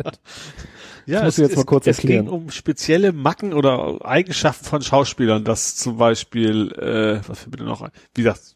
[1.07, 2.25] Ja, musst du jetzt mal kurz es erklären.
[2.27, 7.65] ging um spezielle Macken oder Eigenschaften von Schauspielern, dass zum Beispiel, äh, was für bitte
[7.65, 8.56] noch, ein- wie gesagt,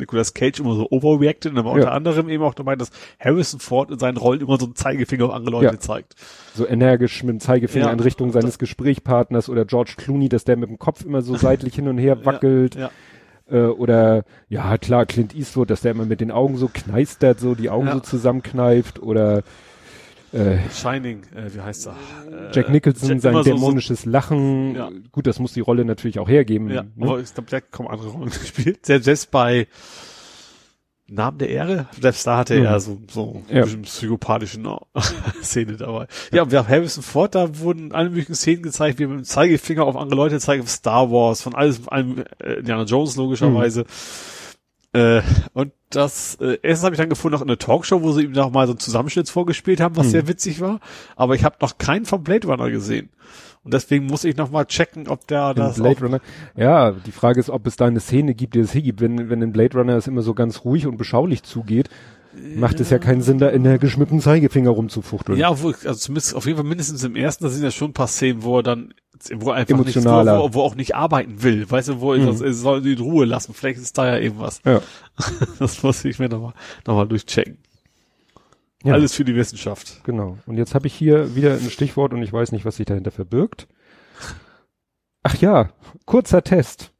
[0.00, 1.74] Nicolas Cage immer so overreacted, aber Ja.
[1.76, 5.26] unter anderem eben auch dabei, dass Harrison Ford in seinen Rollen immer so einen Zeigefinger
[5.26, 5.78] auf andere Leute Ja.
[5.78, 6.14] zeigt.
[6.54, 7.92] So energisch mit dem Zeigefinger Ja.
[7.92, 11.74] in Richtung seines Gesprächspartners oder George Clooney, dass der mit dem Kopf immer so seitlich
[11.74, 12.74] hin und her wackelt.
[12.74, 12.90] Ja,
[13.50, 17.56] Äh, oder ja klar, Clint Eastwood, dass der immer mit den Augen so kneistert, so
[17.56, 19.42] die Augen so zusammenkneift oder
[20.32, 21.92] äh, Shining, äh, wie heißt er?
[22.30, 24.74] Äh, Jack Nicholson, Jack- sein so- dämonisches Lachen.
[24.76, 24.90] Ja.
[25.12, 26.68] Gut, das muss die Rolle natürlich auch hergeben.
[26.68, 27.06] So, ja, ne?
[27.06, 28.86] aber ich glaube, der hat kaum andere Rollen gespielt.
[28.86, 29.66] Selbst, selbst bei
[31.12, 32.64] Namen der Ehre, selbst da hatte Mhm.
[32.66, 33.62] er so, so Ja.
[33.62, 34.68] bisschen psychopathischen
[35.42, 36.06] Szene dabei.
[36.30, 39.24] Ja, wir haben Harrison Ford, da wurden alle möglichen Szenen gezeigt, wie er mit dem
[39.24, 43.86] Zeigefinger auf andere Leute zeigt, Star Wars, von alles, allem, äh, Indiana Jones logischerweise.
[44.92, 48.24] Äh, und das, äh, erstens habe ich dann gefunden, noch in einer Talkshow, wo sie
[48.24, 50.10] ihm noch mal so einen Zusammenschnitt vorgespielt haben, was Hm.
[50.10, 50.80] sehr witzig war.
[51.16, 53.10] Aber ich habe noch keinen vom Blade Runner gesehen.
[53.62, 56.20] Und deswegen muss ich noch mal checken, ob der In das Blade Runner.
[56.56, 59.00] Ja, die Frage ist, ob es da eine Szene gibt, die es hier gibt.
[59.00, 61.90] Wenn, wenn in Blade Runner es immer so ganz ruhig und beschaulich zugeht,
[62.56, 65.38] macht es ja keinen Sinn, da energisch mit dem Zeigefinger rumzufuchteln.
[65.38, 67.94] Ja, wo, also zumindest auf jeden Fall mindestens im ersten, da sind ja schon ein
[67.94, 68.94] paar Szenen, wo er dann,
[69.34, 70.34] wo er einfach Emotionaler.
[70.34, 72.26] Nicht, wo, wo, wo auch nicht arbeiten will, weißt du, wo er Mhm.
[72.26, 73.52] das, er soll ihn in Ruhe lassen.
[73.54, 74.60] Vielleicht ist da ja irgendwas.
[74.64, 74.80] Ja.
[75.58, 76.54] Das muss ich mir nochmal
[76.86, 77.58] noch mal durchchecken.
[78.82, 78.94] Ja.
[78.94, 80.00] Alles für die Wissenschaft.
[80.04, 80.38] Genau.
[80.46, 83.10] Und jetzt habe ich hier wieder ein Stichwort und ich weiß nicht, was sich dahinter
[83.10, 83.68] verbirgt.
[85.22, 85.70] Ach ja,
[86.06, 86.92] kurzer Test.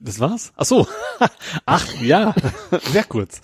[0.00, 0.52] Das war's?
[0.56, 0.86] Ach so.
[1.66, 2.34] Ach ja,
[2.92, 3.40] sehr kurz.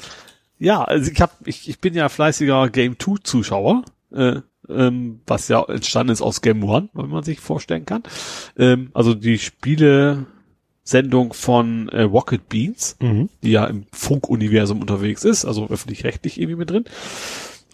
[0.58, 5.48] Ja, also ich hab, ich, ich bin ja fleißiger Game 2 Zuschauer, äh, ähm, was
[5.48, 8.02] ja entstanden ist aus Game 1, wenn man sich vorstellen kann.
[8.56, 13.28] Ähm, also die Spiele-Sendung von äh, Rocket Beans, Mhm.
[13.42, 16.84] die ja im Funk-Universum unterwegs ist, also öffentlich-rechtlich irgendwie mit drin.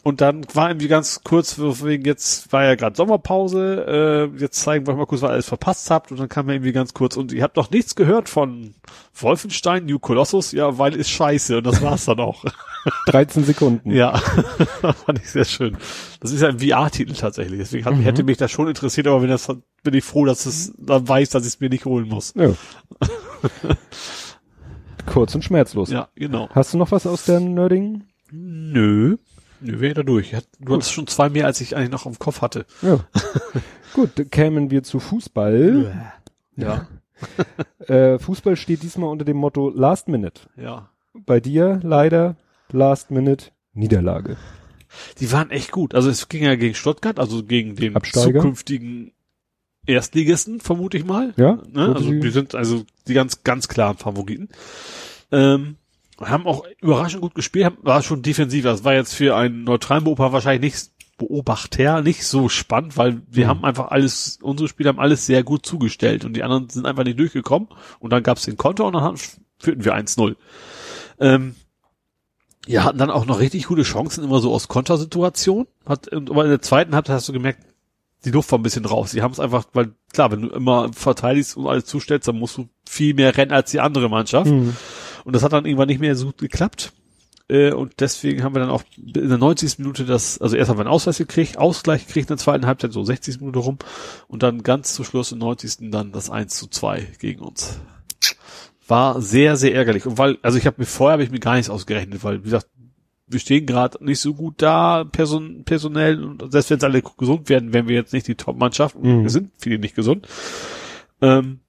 [0.03, 4.87] Und dann war irgendwie ganz kurz, wegen jetzt war ja gerade Sommerpause, äh, jetzt zeigen
[4.87, 6.11] wir euch mal kurz, was ihr alles verpasst habt.
[6.11, 8.73] Und dann kam mir irgendwie ganz kurz, und ihr habt noch nichts gehört von
[9.15, 11.59] Wolfenstein, New Colossus, ja, weil ist scheiße.
[11.59, 12.43] Und das war's dann auch.
[13.09, 13.91] 13 Sekunden.
[13.91, 14.17] ja,
[15.05, 15.77] fand ich sehr schön.
[16.21, 17.59] Das ist ja ein VR-Titel tatsächlich.
[17.59, 18.01] Deswegen hat, Mhm.
[18.01, 19.49] hätte mich das schon interessiert, aber wenn das,
[19.83, 22.33] bin ich froh, dass es dann weiß, dass ich es mir nicht holen muss.
[22.37, 22.53] Ja.
[25.07, 25.91] Kurz und schmerzlos.
[25.91, 26.49] Ja, genau.
[26.55, 28.05] Hast du noch was aus der Nerding?
[28.33, 29.19] Nö.
[29.61, 30.35] Nö, wäre da durch.
[30.59, 32.67] Du hattest schon zwei mehr, als ich eigentlich noch im Kopf hatte.
[32.83, 33.01] Ja.
[33.93, 36.13] Gut, dann kämen wir zu Fußball.
[36.57, 36.87] Ja.
[37.87, 40.41] Äh, Fußball steht diesmal unter dem Motto Last Minute.
[40.57, 40.89] Ja.
[41.13, 42.37] Bei dir leider
[42.73, 44.39] Last Minute Niederlage.
[45.19, 45.95] Die waren echt gut.
[45.95, 48.41] Also es ging ja gegen Stuttgart, also gegen den Absteiger.
[48.41, 49.13] zukünftigen
[49.87, 51.35] Erstligisten, vermute ich mal.
[51.37, 51.95] Ja, Ne?
[51.95, 54.49] Also die sind also die ganz, ganz klaren Favoriten.
[55.31, 55.77] Ähm,
[56.21, 58.65] haben auch überraschend gut gespielt, haben, war schon defensiv.
[58.65, 63.45] Das war jetzt für einen neutralen Beobachter wahrscheinlich nicht, Beobachter nicht so spannend, weil wir
[63.47, 63.49] Mhm.
[63.51, 67.05] haben einfach alles, unsere Spieler haben alles sehr gut zugestellt und die anderen sind einfach
[67.05, 67.69] nicht durchgekommen
[67.99, 69.19] und dann gab's den Konter und dann haben,
[69.59, 70.37] führten wir 1-0.
[71.19, 71.55] Ähm,
[72.67, 75.67] ja, hatten dann auch noch richtig gute Chancen, immer so aus Kontersituationen.
[75.87, 77.65] Hat, aber in der zweiten Halbzeit hast du gemerkt,
[78.25, 79.13] die Luft war ein bisschen raus.
[79.13, 82.59] Die haben es einfach, weil klar, wenn du immer verteidigst und alles zustellst, dann musst
[82.59, 84.51] du viel mehr rennen als die andere Mannschaft.
[84.51, 84.77] Mhm.
[85.25, 86.93] Und das hat dann irgendwann nicht mehr so gut geklappt.
[87.49, 89.79] Äh, und deswegen haben wir dann auch in der 90.
[89.79, 92.93] Minute das, also erst haben wir einen Ausgleich gekriegt, Ausgleich gekriegt in der zweiten Halbzeit,
[92.93, 93.79] so 60 Minuten rum.
[94.29, 95.91] Und dann ganz zu Schluss in 90.
[95.91, 97.81] dann das 1 zu 2 gegen uns.
[98.87, 100.07] War sehr, sehr ärgerlich.
[100.07, 102.45] Und weil, also ich habe mir vorher habe ich mir gar nichts ausgerechnet, weil, wie
[102.45, 102.69] gesagt,
[103.27, 107.49] wir stehen gerade nicht so gut da, person, personell, und selbst wenn es alle gesund
[107.49, 108.97] werden, wären wir jetzt nicht die Top-Mannschaft.
[108.99, 109.23] Mhm.
[109.23, 110.27] Wir sind viele nicht gesund.
[111.21, 111.61] Ähm,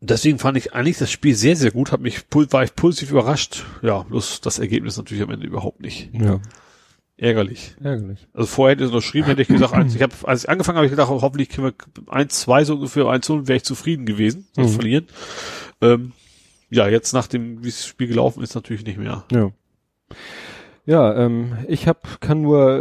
[0.00, 3.64] deswegen fand ich eigentlich das Spiel sehr, sehr gut, hab mich, war ich positiv überrascht.
[3.82, 6.10] Ja, bloß das Ergebnis natürlich am Ende überhaupt nicht.
[6.12, 6.40] Ja,
[7.16, 7.74] Ärgerlich.
[7.82, 8.26] ärgerlich.
[8.32, 10.48] Also vorher hätte ich es noch geschrieben, hätte ich gesagt, als ich, hab, als ich
[10.48, 11.72] angefangen habe, habe ich gedacht, oh, hoffentlich können
[12.06, 14.68] wir 1, 2 so ungefähr, 1 0 wäre ich zufrieden gewesen, Mhm.
[14.68, 15.06] verlieren.
[15.82, 16.12] Ähm,
[16.70, 19.24] ja, jetzt nach dem, wie das Spiel gelaufen ist, natürlich nicht mehr.
[19.32, 19.50] Ja.
[20.86, 22.80] Ja, ähm, ich hab, kann nur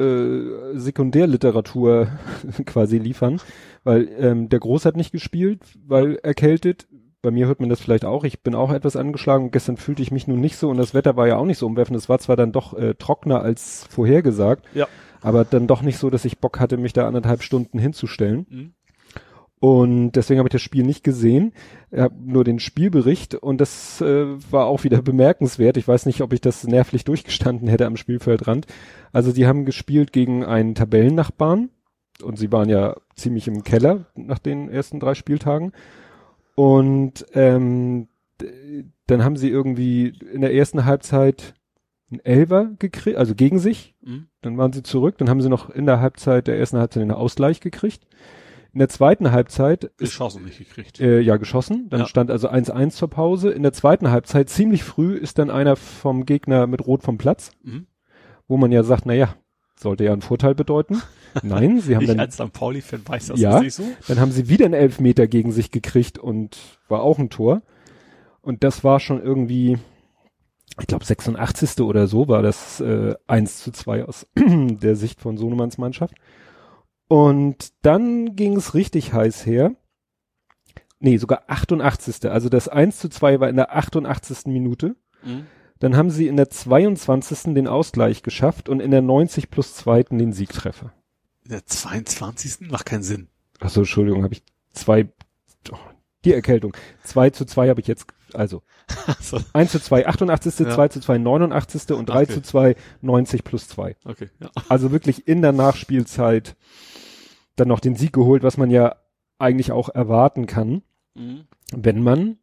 [0.74, 2.08] äh, Sekundärliteratur
[2.66, 3.42] quasi liefern,
[3.84, 6.88] weil ähm, der Groß hat nicht gespielt, weil erkältet.
[7.22, 8.24] Bei mir hört man das vielleicht auch.
[8.24, 9.46] Ich bin auch etwas angeschlagen.
[9.46, 11.58] und Gestern fühlte ich mich nun nicht so und das Wetter war ja auch nicht
[11.58, 11.98] so umwerfend.
[11.98, 14.88] Es war zwar dann doch äh, trockener als vorhergesagt, Ja.
[15.22, 18.46] aber dann doch nicht so, dass ich Bock hatte, mich da anderthalb Stunden hinzustellen.
[18.50, 18.74] Mhm.
[19.62, 21.52] Und deswegen habe ich das Spiel nicht gesehen.
[21.92, 25.76] Ich habe nur den Spielbericht und das äh, war auch wieder bemerkenswert.
[25.76, 28.68] Ich weiß nicht, ob ich das nervlich durchgestanden hätte am Spielfeldrand.
[29.12, 31.70] Also die haben gespielt gegen einen Tabellennachbarn
[32.24, 35.74] und sie waren ja ziemlich im Keller nach den ersten drei Spieltagen.
[36.60, 38.10] Und ähm,
[39.08, 41.54] dann haben sie irgendwie in der ersten Halbzeit
[42.12, 43.96] einen Elver gekriegt, also gegen sich.
[44.02, 44.28] Mhm.
[44.42, 45.18] Dann waren sie zurück.
[45.20, 48.06] Dann haben sie noch in der Halbzeit, der ersten Halbzeit einen Ausgleich gekriegt.
[48.74, 51.00] In der zweiten Halbzeit ist Chancen nicht gekriegt.
[51.00, 51.88] äh, ja geschossen.
[51.90, 52.06] Dann Ja.
[52.08, 53.52] stand also 1-1 zur Pause.
[53.52, 57.52] In der zweiten Halbzeit, ziemlich früh, ist dann einer vom Gegner mit Rot vom Platz,
[57.64, 57.88] Mhm.
[58.50, 59.34] wo man ja sagt, na ja,
[59.80, 61.02] sollte ja einen Vorteil bedeuten.
[61.42, 62.52] Nein, sie haben Ich dann, als St.
[62.52, 63.60] Pauli-Fan weiß das Ja.
[63.62, 63.84] nicht so.
[64.08, 67.62] dann haben sie wieder einen Elfmeter gegen sich gekriegt und war auch ein Tor.
[68.42, 69.78] Und das war schon irgendwie,
[70.80, 71.82] ich glaube 86.
[71.82, 76.16] oder so war das äh, 1 zu 2 aus der Sicht von Sonemanns Mannschaft.
[77.08, 79.72] Und dann ging es richtig heiß her.
[81.00, 82.30] Nee, sogar 88.
[82.30, 84.48] Also das 1 zu 2 war in der 88.
[84.48, 84.96] Minute.
[85.24, 85.46] Mhm.
[85.80, 87.54] Dann haben sie in der 22.
[87.54, 90.04] den Ausgleich geschafft und in der 90 plus 2.
[90.04, 90.92] den Siegtreffer.
[91.44, 92.70] In der 22.
[92.70, 93.28] macht keinen Sinn.
[93.60, 94.44] Achso, Entschuldigung, habe ich
[94.74, 95.08] zwei,
[95.72, 95.78] oh,
[96.26, 96.76] die Erkältung.
[97.04, 98.62] 2 zu 2 habe ich jetzt Also
[99.22, 100.60] so, 1 zu 2 88.
[100.60, 100.76] Ja.
[100.76, 101.92] 2 zu 2 89.
[101.92, 102.34] und 3 Okay.
[102.34, 103.96] zu 2 90 plus 2.
[104.06, 104.50] okay, ja.
[104.68, 106.56] Also wirklich in der Nachspielzeit
[107.56, 108.96] dann noch den Sieg geholt, was man ja
[109.38, 110.82] eigentlich auch erwarten kann,
[111.16, 111.46] Mhm.
[111.74, 112.38] wenn man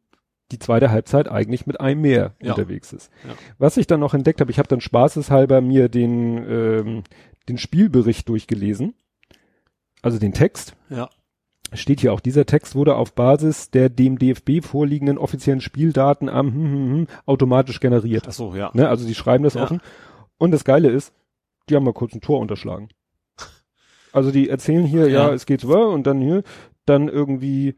[0.52, 2.52] die zweite Halbzeit eigentlich mit einem mehr Ja.
[2.52, 3.10] unterwegs ist.
[3.26, 3.34] Ja.
[3.58, 7.02] Was ich dann noch entdeckt habe, ich habe dann spaßeshalber mir den, ähm,
[7.48, 8.94] den Spielbericht durchgelesen,
[10.02, 10.76] also den Text.
[10.88, 11.08] Ja.
[11.72, 16.46] Steht hier auch, dieser Text wurde auf Basis der dem DFB vorliegenden offiziellen Spieldaten am
[16.54, 18.26] hm, hm, hm, automatisch generiert.
[18.28, 18.70] Ach so, ja.
[18.72, 18.88] Ne?
[18.88, 19.64] Also die schreiben das Ja.
[19.64, 19.80] offen.
[20.38, 21.12] Und das Geile ist,
[21.68, 22.88] die haben mal kurz ein Tor unterschlagen.
[24.12, 25.32] Also die erzählen hier, ja, Ja.
[25.34, 26.44] es geht so und dann hier,
[26.84, 27.74] dann irgendwie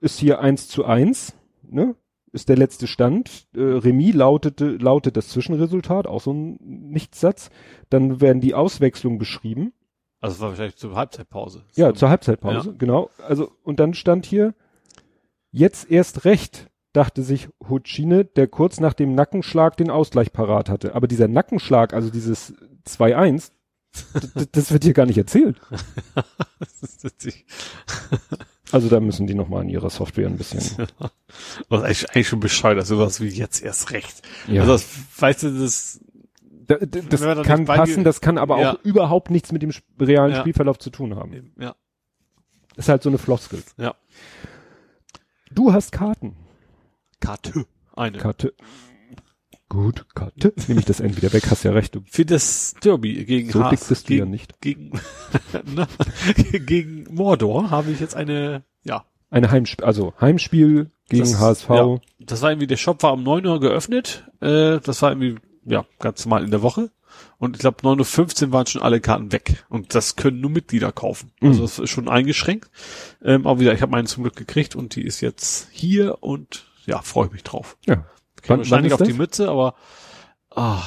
[0.00, 1.32] ist hier eins zu eins,
[1.70, 1.94] ne?
[2.32, 3.46] Ist der letzte Stand.
[3.54, 6.58] Äh, Remis lautete, lautet das Zwischenresultat, auch so ein
[6.90, 7.50] Nichtssatz.
[7.90, 9.72] Dann werden die Auswechslungen beschrieben.
[10.20, 11.64] Also es war wahrscheinlich zur Halbzeitpause.
[11.76, 13.10] Ja, zur Halbzeitpause, genau.
[13.26, 14.54] Also, und dann stand hier,
[15.52, 20.94] jetzt erst recht, dachte sich Hutschine, der kurz nach dem Nackenschlag den Ausgleich parat hatte.
[20.94, 22.54] Aber dieser Nackenschlag, also dieses
[22.86, 23.50] 2-1,
[24.36, 25.60] d- das wird hier gar nicht erzählt.
[26.58, 27.44] Das ist.
[28.74, 30.86] Also da müssen die nochmal an ihrer Software ein bisschen.
[31.68, 34.22] Was eigentlich, eigentlich schon bescheuert, dass sowas wie jetzt erst recht.
[34.48, 34.62] Ja.
[34.62, 34.86] Also das,
[35.18, 36.00] weißt du, das,
[36.66, 38.72] Da- das kann passen, das kann aber Ja.
[38.72, 39.70] auch überhaupt nichts mit dem
[40.00, 40.40] realen Ja.
[40.40, 41.52] Spielverlauf zu tun haben.
[41.58, 41.74] ja,
[42.76, 43.62] Ist halt so eine Floskel.
[43.76, 43.94] ja.
[45.52, 46.34] Du hast Karten.
[47.20, 47.66] Karte.
[47.94, 48.18] Eine.
[48.18, 48.54] Karte.
[49.68, 50.52] Gut, Karte.
[50.68, 51.98] Nehme ich das N wieder weg, hast ja recht.
[52.10, 54.60] Für das Derby gegen so dick bist du ja gegen, nicht.
[54.60, 54.90] gegen,
[55.74, 55.88] ne,
[56.60, 61.68] gegen Mordor habe ich jetzt eine, ja, Eine Heimspiel, also Heimspiel gegen Das- HSV.
[61.70, 61.98] ja.
[62.20, 65.84] das war irgendwie, der Shop war um 9 Uhr geöffnet, äh, das war irgendwie, ja,
[65.98, 66.90] ganz normal in der Woche.
[67.38, 69.64] Und ich glaube, 9.15 Uhr waren schon alle Karten weg.
[69.68, 71.30] Und das können nur Mitglieder kaufen.
[71.40, 71.62] Also Mhm.
[71.62, 72.70] das ist schon eingeschränkt.
[73.22, 76.66] Ähm, aber wieder, ich habe meine zum Glück gekriegt und die ist jetzt hier und
[76.86, 77.76] ja, freue mich drauf.
[77.86, 78.04] Ja.
[78.44, 79.74] Ich Wann- wahrscheinlich auf die Mütze, aber
[80.54, 80.82] ah,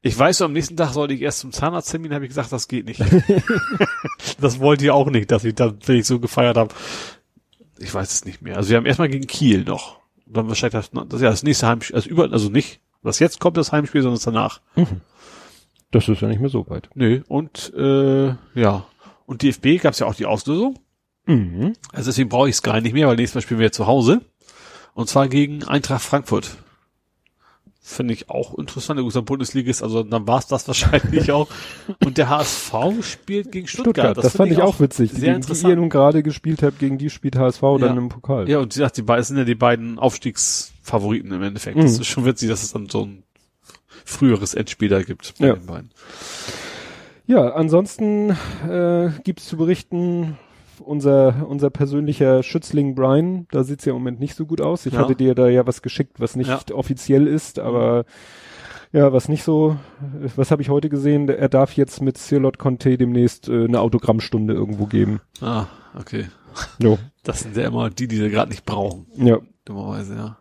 [0.00, 2.86] ich weiß, am nächsten Tag sollte ich erst zum Zahnarzttermin, habe ich gesagt, das geht
[2.86, 3.00] nicht.
[4.40, 6.74] das wollt ihr auch nicht, dass ich dann, wenn ich so gefeiert habe.
[7.78, 8.56] Ich weiß es nicht mehr.
[8.56, 9.98] Also wir haben erstmal gegen Kiel noch.
[10.26, 13.38] Und dann wahrscheinlich das, das, ja, das nächste Heimspiel, also über, also nicht, was jetzt
[13.40, 14.60] kommt, das Heimspiel, sondern das danach.
[15.90, 16.88] Das ist ja nicht mehr so weit.
[16.94, 17.22] Nö.
[17.28, 18.86] Und äh, ja.
[19.26, 20.78] Und DFB gab es ja auch die Auslösung.
[21.26, 21.74] Mhm.
[21.92, 24.22] Also deswegen brauche ich es gar nicht mehr, weil nächstes Mal spielen wir zu Hause.
[24.94, 26.56] Und zwar gegen Eintracht Frankfurt.
[27.90, 28.98] Finde ich auch interessant.
[28.98, 31.48] Der guter Bundesligist, also dann war es das wahrscheinlich auch.
[32.04, 33.94] Und der HSV spielt gegen Stuttgart.
[33.94, 35.10] Stuttgart, das, fand finde ich auch witzig.
[35.10, 35.70] Sehr gegen die interessant.
[35.70, 38.46] ihr nun gerade gespielt habt, gegen die spielt HSV dann im Pokal.
[38.46, 41.78] Ja, und sie sagt, die beiden sind ja die beiden Aufstiegsfavoriten im Endeffekt.
[41.78, 41.80] Mhm.
[41.82, 43.22] Das ist schon witzig, dass es dann so ein
[44.04, 45.54] früheres Endspiel da gibt bei Ja.
[45.54, 45.90] den beiden.
[47.26, 48.36] Ja, ansonsten
[48.68, 50.36] äh, gibt's zu berichten,
[50.80, 54.86] unser, unser persönlicher Schützling Brian, da sieht's ja im Moment nicht so gut aus.
[54.86, 55.00] Ich Ja.
[55.00, 56.60] hatte dir da ja was geschickt, was nicht Ja.
[56.74, 58.04] offiziell ist, aber
[58.92, 59.76] ja, was nicht so,
[60.36, 61.28] was habe ich heute gesehen?
[61.28, 65.20] Er darf jetzt mit Cirlot Conte demnächst äh, eine Autogrammstunde irgendwo geben.
[65.42, 65.66] Ah,
[65.98, 66.26] okay.
[66.82, 66.98] Jo.
[67.22, 69.06] Das sind ja immer die, die sie gerade nicht brauchen.
[69.14, 69.38] Ja.
[69.66, 70.38] Dummerweise, ja.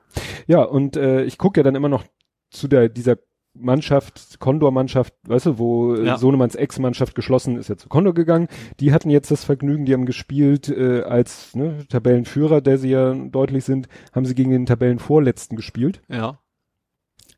[0.47, 2.05] Ja, und äh, ich gucke ja dann immer noch
[2.49, 3.17] zu der dieser
[3.59, 6.17] Mannschaft, Condor-Mannschaft, weißt du, wo äh, Ja.
[6.17, 8.47] Sohnemanns Ex-Mannschaft geschlossen ist, ja zu Condor gegangen.
[8.79, 13.13] Die hatten jetzt das Vergnügen, die haben gespielt äh, als ne, Tabellenführer, der sie ja
[13.13, 16.01] deutlich sind, haben sie gegen den Tabellenvorletzten gespielt.
[16.09, 16.39] Ja.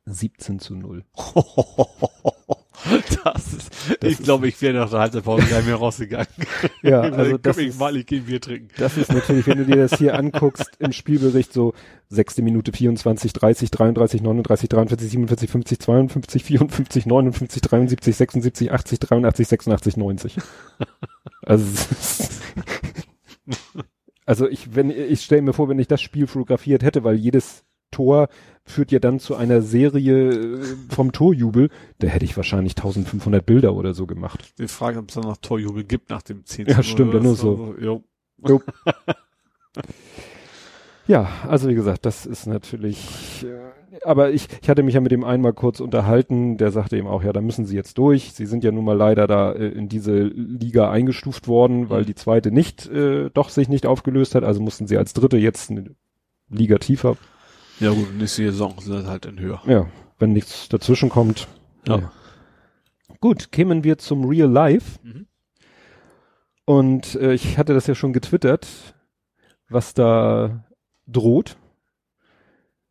[0.06, 1.04] 17 zu 0.
[3.24, 3.72] Das ist,
[4.04, 6.28] ich glaube, ich wäre nach der Halbzeitpause gar nicht mehr rausgegangen.
[6.82, 8.70] Ja, also das ich ist, mal, ich gehe Bier trinken.
[8.78, 11.74] das ist natürlich, wenn du dir das hier anguckst im Spielbericht, so
[12.08, 19.00] sechste Minute 24, 30, 33, 39, 43, 47, 50, 52, 54, 59, 73, 76, 80,
[19.00, 20.38] 83, 86, 90.
[21.46, 21.66] Also,
[24.26, 27.66] also ich, wenn, ich stelle mir vor, wenn ich das Spiel fotografiert hätte, weil jedes
[27.92, 28.28] Tor
[28.64, 31.70] führt ja dann zu einer Serie äh, vom Torjubel,
[32.00, 34.54] da hätte ich wahrscheinlich 1500 Bilder oder so gemacht.
[34.60, 36.68] Die Frage, ob es dann noch Torjubel gibt nach dem 10.
[36.68, 37.76] Ja, stimmt, nur so.
[37.80, 38.04] Jo.
[41.08, 45.12] Ja, also wie gesagt, das ist natürlich, äh, aber ich, ich hatte mich ja mit
[45.12, 48.34] dem einmal kurz unterhalten, der sagte eben auch, ja, da müssen sie jetzt durch.
[48.34, 52.06] Sie sind ja nun mal leider da äh, in diese Liga eingestuft worden, weil Mhm.
[52.06, 55.72] die zweite nicht, äh, doch sich nicht aufgelöst hat, also mussten sie als dritte jetzt
[55.72, 55.96] eine
[56.50, 57.18] Liga tiefer.
[57.80, 59.62] Ja gut, nächste Saison sind das halt in höher.
[59.66, 61.48] Ja, wenn nichts dazwischen kommt.
[61.88, 62.12] Ja.
[63.22, 65.00] Gut, kämen wir zum Real Life.
[65.04, 65.28] Mhm.
[66.66, 68.68] Und äh, ich hatte das ja schon getwittert,
[69.70, 70.66] was da
[71.08, 71.58] droht.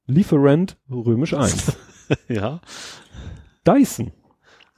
[0.07, 1.77] Lieferant römisch 1.
[2.29, 2.61] ja.
[3.67, 4.13] Dyson.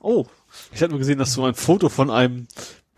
[0.01, 0.27] Oh,
[0.73, 2.49] ich hatte nur gesehen, dass du ein Foto von einem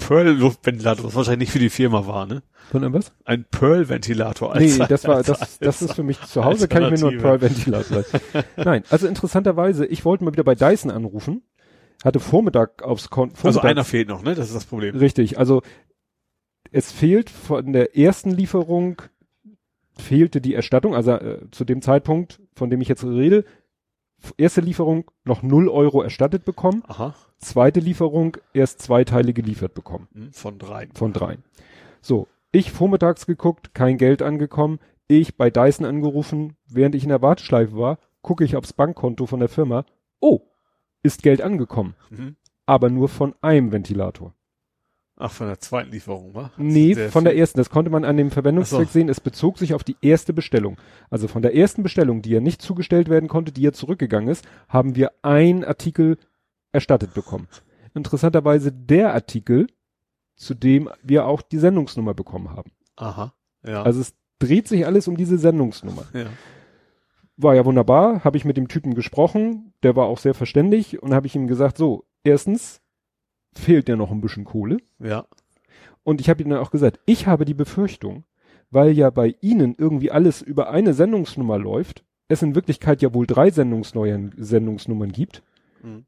[0.06, 2.42] Pearl-Luftventilator, was wahrscheinlich nicht für die Firma war, ne?
[2.70, 3.12] Von irgendwas?
[3.24, 4.56] Ein Pearl-Ventilator.
[4.58, 7.18] Nee, das war, das, das ist für mich zu Hause, kann ich mir nur ein
[7.18, 8.04] Pearl-Ventilator.
[8.56, 11.42] Nein, also interessanterweise, ich wollte mal wieder bei Dyson anrufen,
[12.04, 13.46] hatte Vormittag aufs Konto.
[13.46, 14.34] Also einer fehlt noch, ne?
[14.34, 14.96] Das ist das Problem.
[14.96, 15.62] Richtig, also
[16.70, 19.02] es fehlt von der ersten Lieferung
[19.98, 23.44] fehlte die Erstattung, also äh, zu dem Zeitpunkt, von dem ich jetzt rede,
[24.36, 26.82] erste Lieferung noch 0 Euro erstattet bekommen.
[26.86, 27.14] Aha.
[27.38, 30.08] Zweite Lieferung erst zwei Teile geliefert bekommen.
[30.12, 30.88] Hm, Von drei.
[30.94, 31.38] Von drei.
[32.00, 34.78] So, ich vormittags geguckt, kein Geld angekommen.
[35.08, 39.40] Ich bei Dyson angerufen, während ich in der Warteschleife war, gucke ich aufs Bankkonto von
[39.40, 39.84] der Firma.
[40.20, 40.40] Oh,
[41.02, 41.94] ist Geld angekommen.
[42.10, 42.36] Mhm.
[42.66, 44.34] Aber nur von einem Ventilator.
[45.16, 46.50] Ach, von der zweiten Lieferung, wa?
[46.56, 47.58] Nee, Sehr von der ersten.
[47.58, 48.92] Das konnte man an dem Verwendungszweck so.
[48.92, 49.08] sehen.
[49.08, 50.78] Es bezog sich auf die erste Bestellung.
[51.10, 54.44] Also von der ersten Bestellung, die ja nicht zugestellt werden konnte, die ja zurückgegangen ist,
[54.68, 56.16] haben wir ein Artikel
[56.72, 57.46] erstattet bekommen.
[57.94, 59.66] Interessanterweise der Artikel,
[60.34, 62.72] zu dem wir auch die Sendungsnummer bekommen haben.
[62.96, 63.34] Aha.
[63.64, 63.82] Ja.
[63.82, 66.06] Also es dreht sich alles um diese Sendungsnummer.
[66.14, 66.26] ja.
[67.38, 71.14] War ja wunderbar, habe ich mit dem Typen gesprochen, der war auch sehr verständig und
[71.14, 72.81] habe ich ihm gesagt, so, erstens
[73.54, 74.78] fehlt dir noch ein bisschen Kohle.
[74.98, 75.24] Ja.
[76.04, 78.24] Und ich habe dann auch gesagt, ich habe die Befürchtung,
[78.70, 83.26] weil ja bei Ihnen irgendwie alles über eine Sendungsnummer läuft, es in Wirklichkeit ja wohl
[83.26, 85.42] drei Sendungsneuen, Sendungsnummern gibt,
[85.82, 86.04] Mhm.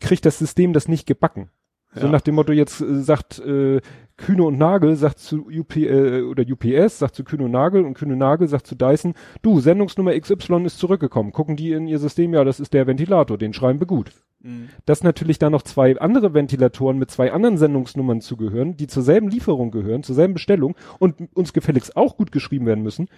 [0.00, 1.50] kriegt das System das nicht gebacken.
[1.94, 2.12] So Ja.
[2.12, 3.80] nach dem Motto, jetzt äh, sagt äh,
[4.16, 7.94] Kühne und Nagel, sagt zu UP, äh, oder UPS, sagt zu Kühne und Nagel und
[7.94, 11.32] Kühne und Nagel sagt zu Dyson, du, Sendungsnummer XY ist zurückgekommen.
[11.32, 14.68] Gucken die in ihr System, ja, das ist der Ventilator, den schreiben wir gut Mhm.
[14.86, 19.28] dass natürlich da noch zwei andere Ventilatoren mit zwei anderen Sendungsnummern zugehören, die zur selben
[19.28, 23.08] Lieferung gehören, zur selben Bestellung und uns gefälligst auch gut geschrieben werden müssen,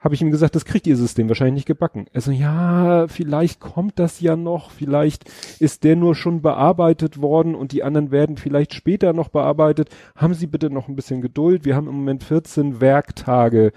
[0.00, 2.06] habe ich ihm gesagt, das kriegt ihr System wahrscheinlich nicht gebacken.
[2.14, 7.72] Also ja, vielleicht kommt das ja noch, vielleicht ist der nur schon bearbeitet worden und
[7.72, 9.90] die anderen werden vielleicht später noch bearbeitet.
[10.16, 11.66] Haben Sie bitte noch ein bisschen Geduld.
[11.66, 13.72] Wir haben im Moment 14 Werktage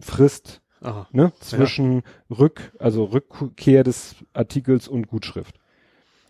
[0.00, 1.08] Frist Aha.
[1.12, 5.58] ne, zwischen Rück, also Rückkehr des Artikels und Gutschrift.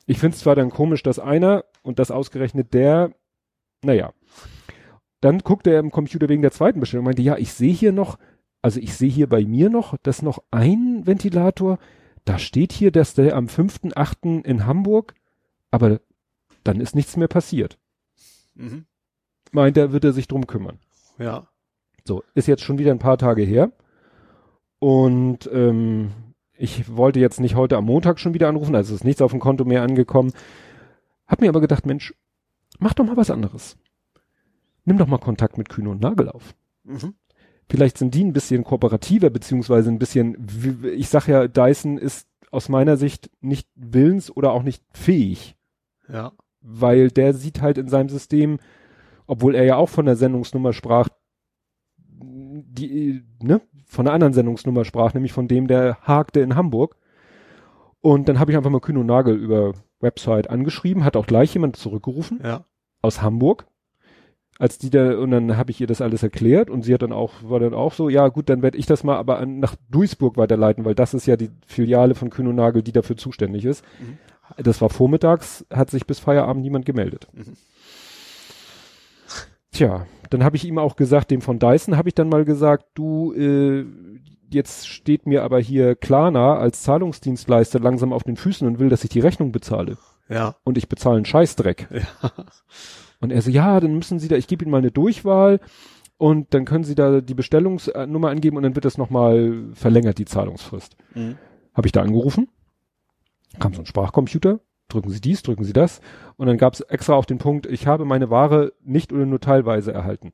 [0.07, 3.13] Ich finde es zwar dann komisch, dass einer und das ausgerechnet der,
[3.83, 4.13] naja.
[5.21, 7.93] Dann guckte er im Computer wegen der zweiten Bestellung und meinte, ja, ich sehe hier
[7.93, 8.19] noch,
[8.63, 11.79] also ich sehe hier bei mir noch, dass noch ein Ventilator,
[12.25, 14.45] da steht hier, dass der am 5.8.
[14.45, 15.15] in Hamburg,
[15.71, 16.01] aber
[16.65, 17.79] dann ist nichts mehr passiert.
[18.55, 18.87] Mhm.
[19.53, 20.79] Meint er, wird er sich drum kümmern.
[21.19, 21.49] Ja.
[22.05, 23.73] So, ist jetzt schon wieder ein paar Tage her.
[24.79, 26.13] Und ähm,
[26.57, 29.41] ich wollte jetzt nicht heute am Montag schon wieder anrufen, also ist nichts auf dem
[29.41, 30.33] Konto mehr angekommen.
[31.27, 32.15] Hab mir aber gedacht, Mensch,
[32.79, 33.77] mach doch mal was anderes.
[34.85, 36.55] Nimm doch mal Kontakt mit Kühne und Nagel auf.
[36.85, 37.15] Mhm.
[37.71, 40.47] Vielleicht sind die ein bisschen kooperativer, beziehungsweise ein bisschen,
[40.97, 45.55] ich sag ja, Dyson ist aus meiner Sicht nicht willens oder auch nicht fähig,
[46.09, 46.33] Ja.
[46.63, 48.59] weil der sieht halt in seinem System,
[49.27, 51.11] obwohl er ja auch von der Sendungsnummer sprach,
[51.99, 56.97] die, ne, von einer anderen Sendungsnummer sprach, nämlich von dem, der hakte in Hamburg.
[58.01, 61.53] Und dann habe ich einfach mal Kühn und Nagel über Website angeschrieben, hat auch gleich
[61.55, 62.65] jemand zurückgerufen Ja.
[63.03, 63.67] aus Hamburg.
[64.61, 67.13] Als die da, und dann habe ich ihr das alles erklärt und sie hat dann
[67.13, 69.77] auch, war dann auch so, ja gut, dann werde ich das mal aber an, nach
[69.89, 73.65] Duisburg weiterleiten, weil das ist ja die Filiale von Kühn und Nagel, die dafür zuständig
[73.65, 73.85] ist.
[74.01, 74.19] Mhm.
[74.63, 77.29] Das war vormittags, hat sich bis Feierabend niemand gemeldet.
[77.33, 77.53] Mhm.
[79.71, 82.87] Tja, dann habe ich ihm auch gesagt, dem von Dyson habe ich dann mal gesagt,
[82.95, 83.85] du, äh,
[84.51, 89.05] jetzt steht mir aber hier Klarna als Zahlungsdienstleister langsam auf den Füßen und will, dass
[89.05, 89.99] ich die Rechnung bezahle.
[90.29, 90.57] Ja.
[90.65, 91.89] Und ich bezahle einen Scheißdreck.
[91.91, 92.31] Ja.
[93.21, 95.59] Und er so, ja, dann müssen Sie da, ich gebe Ihnen mal eine Durchwahl
[96.19, 100.25] und dann können Sie da die Bestellungsnummer angeben und dann wird das nochmal verlängert, die
[100.25, 100.97] Zahlungsfrist.
[101.15, 101.37] Mhm.
[101.75, 102.49] Habe ich da angerufen,
[103.59, 106.01] kam so ein Sprachcomputer, drücken Sie dies, drücken Sie das
[106.37, 109.41] und dann gab es extra auf den Punkt, ich habe meine Ware nicht oder nur
[109.41, 110.33] teilweise erhalten.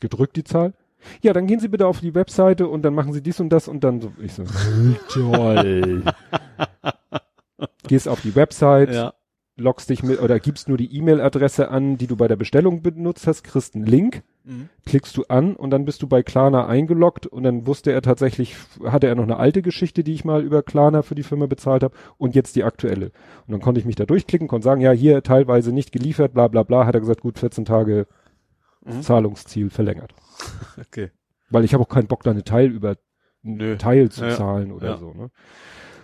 [0.00, 0.74] Gedrückt die Zahl.
[1.22, 3.68] Ja, dann gehen Sie bitte auf die Webseite und dann machen Sie dies und das
[3.68, 4.44] und dann so, ich so,
[5.12, 6.02] toll.
[7.86, 9.14] Gehst auf die Website, Ja.
[9.58, 13.26] Loggst dich mit oder gibst nur die E-Mail-Adresse an, die du bei der Bestellung benutzt
[13.26, 14.68] hast, kriegst einen Link, Mhm.
[14.86, 18.56] klickst du an und dann bist du bei Klarna eingeloggt und dann wusste er tatsächlich,
[18.84, 21.82] hatte er noch eine alte Geschichte, die ich mal über Klarna für die Firma bezahlt
[21.82, 23.06] habe und jetzt die aktuelle.
[23.46, 26.48] Und dann konnte ich mich da durchklicken, konnte sagen, ja, hier teilweise nicht geliefert, bla
[26.48, 28.06] bla bla, hat er gesagt, gut, 14 Tage
[28.84, 29.02] Mhm.
[29.02, 30.14] Zahlungsziel verlängert.
[30.80, 31.10] Okay.
[31.50, 32.96] Weil ich habe auch keinen Bock, da eine Teil über
[33.42, 33.76] Nö.
[33.76, 34.30] Teil zu Ja.
[34.30, 34.96] zahlen oder Ja.
[34.96, 35.12] so.
[35.12, 35.30] Ne?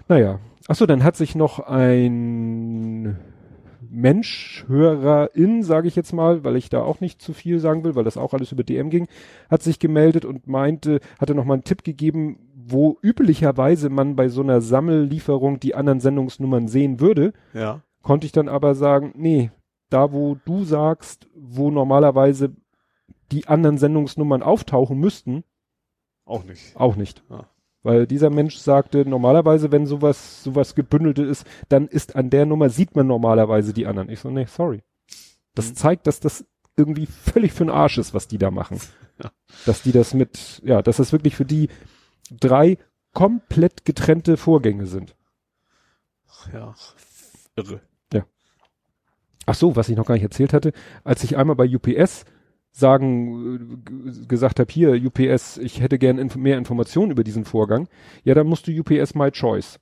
[0.08, 0.40] Naja.
[0.66, 3.18] Achso, dann hat sich noch ein
[3.94, 7.94] Mensch, Hörerin, sage ich jetzt mal, weil ich da auch nicht zu viel sagen will,
[7.94, 9.06] weil das auch alles über DM ging,
[9.50, 14.28] hat sich gemeldet und meinte, hatte noch mal einen Tipp gegeben, wo üblicherweise man bei
[14.28, 17.82] so einer Sammellieferung die anderen Sendungsnummern sehen würde, Ja.
[18.02, 19.50] konnte ich dann aber sagen, nee,
[19.90, 22.54] da wo du sagst, wo normalerweise
[23.32, 25.44] die anderen Sendungsnummern auftauchen müssten,
[26.24, 26.76] Auch nicht.
[26.76, 27.22] auch nicht.
[27.30, 27.44] Ah.
[27.84, 32.70] Weil dieser Mensch sagte, normalerweise, wenn sowas, sowas gebündelte ist, dann ist an der Nummer
[32.70, 34.08] sieht man normalerweise die anderen.
[34.08, 34.82] Ich so, nee, sorry.
[35.54, 35.74] Das Mhm.
[35.76, 36.44] zeigt, dass das
[36.76, 38.80] irgendwie völlig für den Arsch ist, was die da machen.
[39.22, 39.30] Ja.
[39.64, 41.68] Dass die das mit, ja, dass das wirklich für die
[42.32, 42.78] drei
[43.12, 45.14] komplett getrennte Vorgänge sind.
[46.52, 46.74] Ja.
[47.54, 47.80] Irre.
[49.46, 50.72] Ach so, was ich noch gar nicht erzählt hatte,
[51.04, 52.24] als ich einmal bei UPS
[52.76, 57.88] sagen äh, gesagt habe, hier UPS, ich hätte gern inf mehr Informationen über diesen Vorgang.
[58.24, 59.78] Ja, dann musst du UPS My Choice.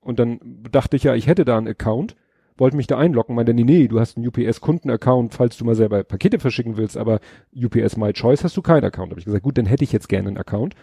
[0.00, 0.38] Und dann
[0.70, 2.16] dachte ich ja, ich hätte da einen Account,
[2.56, 5.74] wollte mich da einloggen, meinte, nee, nee, du hast einen UPS Kundenaccount, falls du mal
[5.74, 7.20] selber Pakete verschicken willst, aber
[7.54, 9.10] UPS My Choice hast du keinen Account.
[9.10, 10.74] Habe ich gesagt, gut, dann hätte ich jetzt gerne einen Account.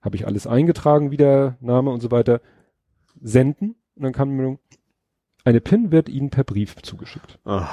[0.00, 2.40] Habe ich alles eingetragen, wieder Name und so weiter.
[3.20, 4.58] Senden und dann kam mir
[5.44, 7.40] eine PIN wird Ihnen per Brief zugeschickt.
[7.44, 7.68] Ah.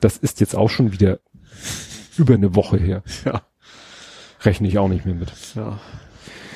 [0.00, 1.20] Das ist jetzt auch schon wieder
[2.20, 3.02] über eine Woche her.
[3.24, 3.42] Ja.
[4.42, 5.32] Rechne ich auch nicht mehr mit.
[5.54, 5.78] Ja.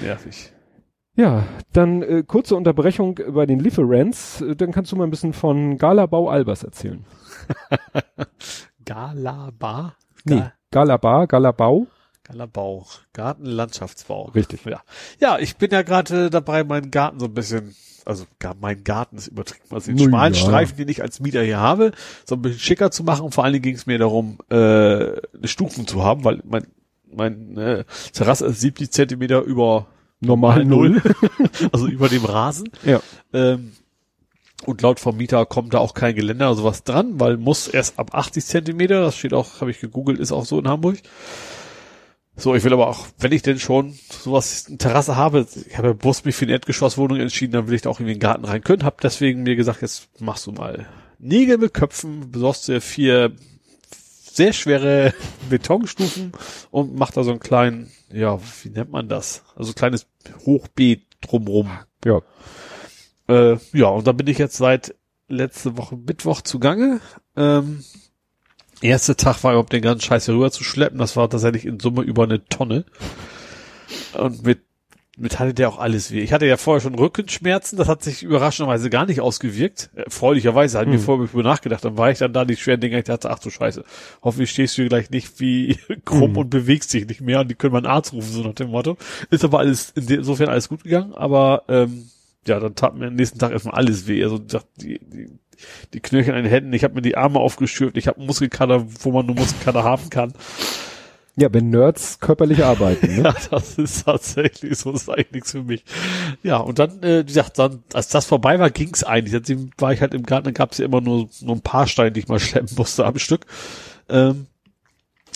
[0.01, 0.53] Nervig.
[1.17, 4.41] Ja, dann äh, kurze Unterbrechung bei den Lieferants.
[4.41, 7.05] Äh, Dann kannst du mal ein bisschen von Galabau Albers erzählen.
[8.85, 9.95] Galabar?
[10.25, 11.87] Nee, Ga- Galabar, Galabau.
[12.25, 12.87] Galabau.
[13.13, 14.31] Gartenlandschaftsbau.
[14.35, 14.65] Richtig.
[14.65, 14.83] Ja.
[15.21, 18.25] Ja, ich bin ja gerade dabei, meinen Garten so ein bisschen, also
[18.61, 20.41] mein Garten ist übertrieben, also den schmalen ja.
[20.41, 21.93] Streifen, den ich als Mieter hier habe,
[22.25, 23.25] so ein bisschen schicker zu machen.
[23.25, 26.67] Und vor allen Dingen ging es mir darum, äh, eine Stufen zu haben, weil mein,
[27.13, 29.87] mein äh, Terrasse ist 70 Zentimeter über
[30.21, 31.03] Normal Null.
[31.73, 32.71] also über dem Rasen.
[32.85, 33.01] Ja.
[33.35, 33.73] Ähm,
[34.65, 38.15] und laut Vermieter kommt da auch kein Geländer oder sowas dran, weil muss erst ab
[38.15, 40.99] 80 Zentimeter, das steht auch, habe ich gegoogelt, ist auch so in Hamburg.
[42.37, 45.89] So, ich will aber auch, wenn ich denn schon sowas, eine Terrasse habe, ich habe
[45.89, 48.23] ja bewusst mich für eine Erdgeschosswohnung entschieden, dann will ich da auch irgendwie in den
[48.23, 50.87] Garten rein können, hab deswegen mir gesagt, jetzt machst du mal
[51.19, 53.33] Nägel mit Köpfen, besorgst dir vier
[54.35, 55.15] sehr schwere
[55.49, 56.33] Betonstufen
[56.71, 59.45] und mach da so einen kleinen, ja, wie nennt man das?
[59.55, 60.07] Also ein kleines
[60.45, 61.71] Hochbeet drumrum.
[62.05, 62.21] Ja.
[63.29, 64.97] Äh, ja, und da bin ich jetzt seit
[65.29, 67.01] letzte Woche Mittwoch zugange.
[67.37, 67.85] Ähm,
[68.81, 70.99] erster Tag war überhaupt den ganzen Scheiß hier rüber zu schleppen.
[70.99, 72.85] Das war tatsächlich in Summe über eine Tonne.
[74.19, 74.61] Und mit,
[75.17, 76.21] mit hatte der auch alles weh.
[76.21, 77.79] Ich hatte ja vorher schon Rückenschmerzen.
[77.79, 79.91] Das hat sich überraschenderweise gar nicht ausgewirkt.
[79.95, 81.01] Äh, Freulicherweise hat mir Hm.
[81.01, 81.85] vorher über nachgedacht.
[81.85, 82.99] Dann war ich dann da die schweren Dinge.
[82.99, 83.85] Ich dachte, ach du Scheiße.
[84.23, 86.37] Hoffentlich stehst du hier gleich nicht wie krumm Hm.
[86.39, 87.41] und bewegst dich nicht mehr.
[87.41, 88.97] Und die können mal einen Arzt rufen, so nach dem Motto.
[89.31, 91.15] Ist aber alles, insofern alles gut gegangen.
[91.15, 92.09] Aber, ähm,
[92.47, 94.23] ja, dann tat mir am nächsten Tag erstmal alles weh.
[94.23, 95.31] Also ich dachte, die, die,
[95.93, 98.87] die Knöchel an den Händen, ich habe mir die Arme aufgeschürft, ich habe einen Muskelkater,
[99.01, 100.33] wo man nur Muskelkater haben kann.
[101.37, 103.23] Ja, wenn Nerds körperlich arbeiten, ne?
[103.25, 105.85] Ja, das ist tatsächlich so, das ist eigentlich nichts für mich.
[106.45, 109.33] Ja, und dann, äh, wie gesagt, dann, als das vorbei war, ging's eigentlich.
[109.33, 112.13] Seitdem war ich halt im Garten, dann gab's ja immer nur, nur ein paar Steine,
[112.13, 113.47] die ich mal schleppen musste am Stück.
[114.09, 114.47] Ähm,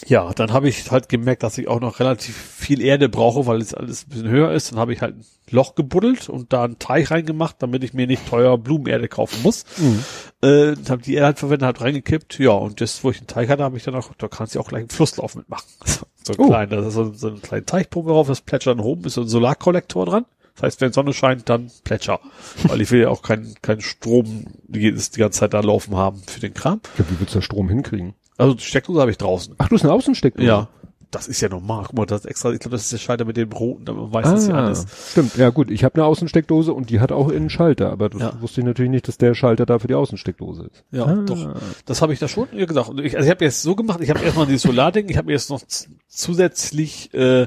[0.07, 3.61] ja, dann habe ich halt gemerkt, dass ich auch noch relativ viel Erde brauche, weil
[3.61, 4.71] es alles ein bisschen höher ist.
[4.73, 8.07] Dann habe ich halt ein Loch gebuddelt und da einen Teich reingemacht, damit ich mir
[8.07, 9.65] nicht teuer Blumenerde kaufen muss.
[9.77, 10.05] Mhm.
[10.43, 12.39] Äh, habe die Erde halt verwendet, halt reingekippt.
[12.39, 14.61] Ja, und das, wo ich einen Teich hatte, habe ich dann auch, da kannst du
[14.61, 15.67] auch gleich einen Flusslauf mitmachen.
[16.27, 16.49] So ein Oh.
[16.49, 19.23] kleiner, da ist so, so ein kleiner Teichpumpe drauf, das plätschert dann oben, ist so
[19.23, 20.27] ein Solarkollektor dran.
[20.57, 22.21] Das heißt, wenn Sonne scheint, dann plätscher.
[22.65, 26.21] Weil ich will ja auch keinen keinen Strom die, die ganze Zeit da laufen haben
[26.27, 26.83] für den Kram.
[26.99, 28.13] Ja, wie willst du da Strom hinkriegen?
[28.39, 29.55] Also die Steckdose habe ich draußen.
[29.59, 30.47] Ach, du hast eine Außensteckdose?
[30.47, 30.69] Ja.
[31.11, 31.85] Das ist ja normal.
[31.87, 34.03] Guck mal, das ist extra, ich glaube, das ist der Schalter mit den Broten, damit
[34.03, 34.87] man weiß, dass ja Ah, alles.
[35.11, 35.37] stimmt.
[35.39, 38.21] Ja gut, ich habe eine Außensteckdose und die hat auch innen einen Schalter, aber das
[38.21, 38.43] Ja.
[38.43, 40.85] wusste ich natürlich nicht, dass der Schalter da für die Außensteckdose ist.
[40.91, 41.15] Ja, Ah.
[41.25, 41.55] doch.
[41.87, 42.91] Das habe ich da schon gesagt.
[43.01, 45.33] Ich, also ich habe jetzt so gemacht, ich habe erstmal dieses Solarding, ich habe mir
[45.33, 45.63] jetzt noch
[46.09, 47.47] zusätzlich äh,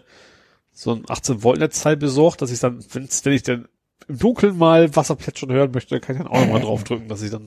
[0.74, 3.68] so ein 18 Volt Netzteil besorgt, dass ich dann, wenn ich dann
[4.08, 7.46] im Dunkeln mal Wasserplätschern hören möchte, kann ich dann auch nochmal draufdrücken, dass ich dann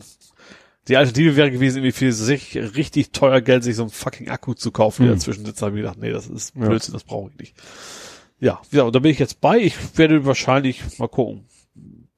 [0.89, 4.55] die Alternative wäre gewesen, irgendwie für sich richtig teuer Geld, sich so einen fucking Akku
[4.55, 5.19] zu kaufen, der Hm.
[5.19, 5.63] dazwischen sitzt.
[5.63, 6.67] Da habe ich gedacht, nee, das ist Ja.
[6.69, 7.55] Blödsinn, das brauche ich nicht.
[8.41, 9.59] Ja, ja, und da bin ich jetzt bei.
[9.59, 11.45] Ich werde wahrscheinlich mal gucken.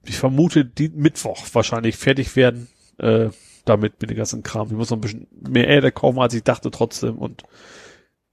[0.05, 3.29] Ich vermute, die Mittwoch wahrscheinlich fertig werden, äh,
[3.65, 4.69] damit mit dem ganzen Kram.
[4.69, 7.43] Ich muss noch ein bisschen mehr Erde kaufen, als ich dachte trotzdem und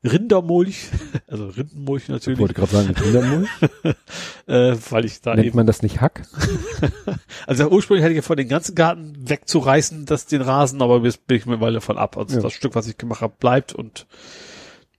[0.03, 0.90] Rindermulch,
[1.27, 3.49] also Rindenmulch Ich natürlich, wollte gerade sagen, Rindermulch.
[4.48, 6.23] äh, weil ich da Nennt eben, man das nicht Hack?
[7.48, 11.25] also ursprünglich hatte ich ja vor, den ganzen Garten wegzureißen, das den Rasen, aber jetzt
[11.27, 12.17] bin ich mittlerweile davon ab.
[12.17, 12.41] Also Ja.
[12.41, 14.06] das Stück, was ich gemacht habe, bleibt und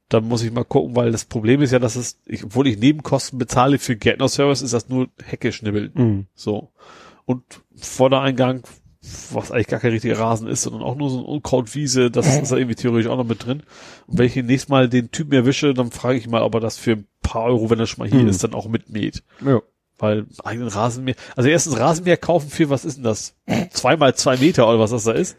[0.08, 2.78] dann muss ich mal gucken, weil das Problem ist ja, dass es, ich, obwohl ich
[2.78, 5.90] Nebenkosten bezahle für Gärtnerservice, ist das nur Hecke schnibbeln.
[5.94, 6.26] Mhm.
[6.34, 6.70] So.
[7.24, 7.42] Und
[7.74, 8.62] Vordereingang,
[9.32, 12.50] was eigentlich gar kein richtiger Rasen ist, sondern auch nur so ein Unkrautwiese, das ist
[12.52, 13.62] da irgendwie theoretisch auch noch mit drin.
[14.06, 16.78] Und wenn ich nächstes Mal den Typen erwische, dann frage ich mal, ob er das
[16.78, 18.28] für ein paar Euro, wenn er schon mal hier Hm.
[18.28, 19.22] ist, dann auch mitmäht.
[19.44, 19.60] Ja.
[19.98, 23.34] Weil eigenen Rasenmäher, also erstens Rasenmäher kaufen für, was ist denn das?
[23.70, 25.36] Zweimal zwei Meter oder was das da ist.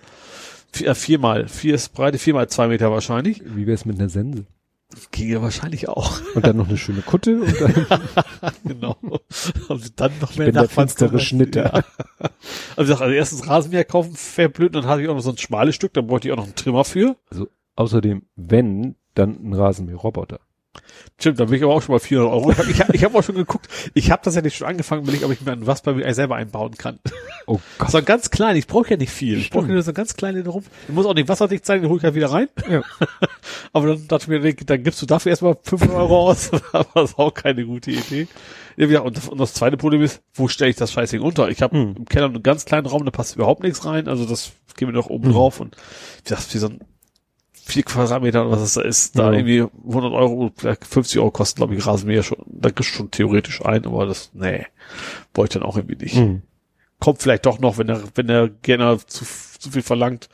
[0.71, 3.41] Vier, äh, viermal, vier ist Breite, viermal zwei Meter wahrscheinlich.
[3.45, 4.45] Wie wär's mit einer Sense?
[5.11, 6.21] Ginge wahrscheinlich auch.
[6.35, 8.01] Und dann noch eine schöne Kutte und dann
[8.63, 8.97] genau.
[9.67, 11.19] Und dann noch mehr bin der finstere.
[11.19, 11.83] Schnitter.
[12.19, 12.29] Ja.
[12.75, 15.37] Also ich sag, also erstens Rasenmäher kaufen, und dann hatte ich auch noch so ein
[15.37, 17.17] schmales Stück, da bräuchte ich auch noch einen Trimmer für.
[17.75, 20.39] Außerdem, wenn, dann ein Rasenmäherroboter.
[21.19, 22.51] Stimmt, da bin ich aber auch schon mal 400 Euro.
[22.51, 23.67] Ich habe ich, hab- ich hab auch schon geguckt.
[23.93, 26.99] Ich habe tatsächlich schon angefangen, ich, ob ich mir einen mir selber einbauen kann.
[27.47, 27.91] Oh Gott.
[27.91, 29.37] So ein ganz klein, ich brauche ja nicht viel.
[29.37, 30.63] Ich brauche nur so ein ganz kleinen drum.
[30.87, 32.49] Der muss auch nicht wasserdicht sein, den hol ich halt wieder rein.
[32.69, 32.81] Ja.
[33.73, 36.51] Aber dann dachte ich mir, dann gibst du dafür erstmal 500 Euro aus.
[36.73, 38.27] Aber das ist auch keine gute Idee.
[38.77, 41.47] Ja, und, das, und das zweite Problem ist, wo stelle ich das Scheißding unter?
[41.49, 41.95] Ich habe Hm.
[41.97, 44.07] im Keller einen ganz kleinen Raum, da passt überhaupt nichts rein.
[44.09, 45.31] Also das geht mir noch oben Hm.
[45.33, 45.75] drauf und
[46.17, 46.79] wie gesagt, wie so ein
[47.65, 49.37] vier Quadratmeter oder was das da ist, da Ja.
[49.39, 52.37] irgendwie 100 Euro, vielleicht 50 Euro kosten, glaube ich, Rasenmäher schon.
[52.45, 54.65] Da du schon theoretisch ein, aber das, nee,
[55.33, 56.15] wollte ich dann auch irgendwie nicht.
[56.15, 56.43] Mhm.
[56.99, 59.25] Kommt vielleicht doch noch, wenn er, wenn er gerne zu,
[59.59, 60.29] zu viel verlangt.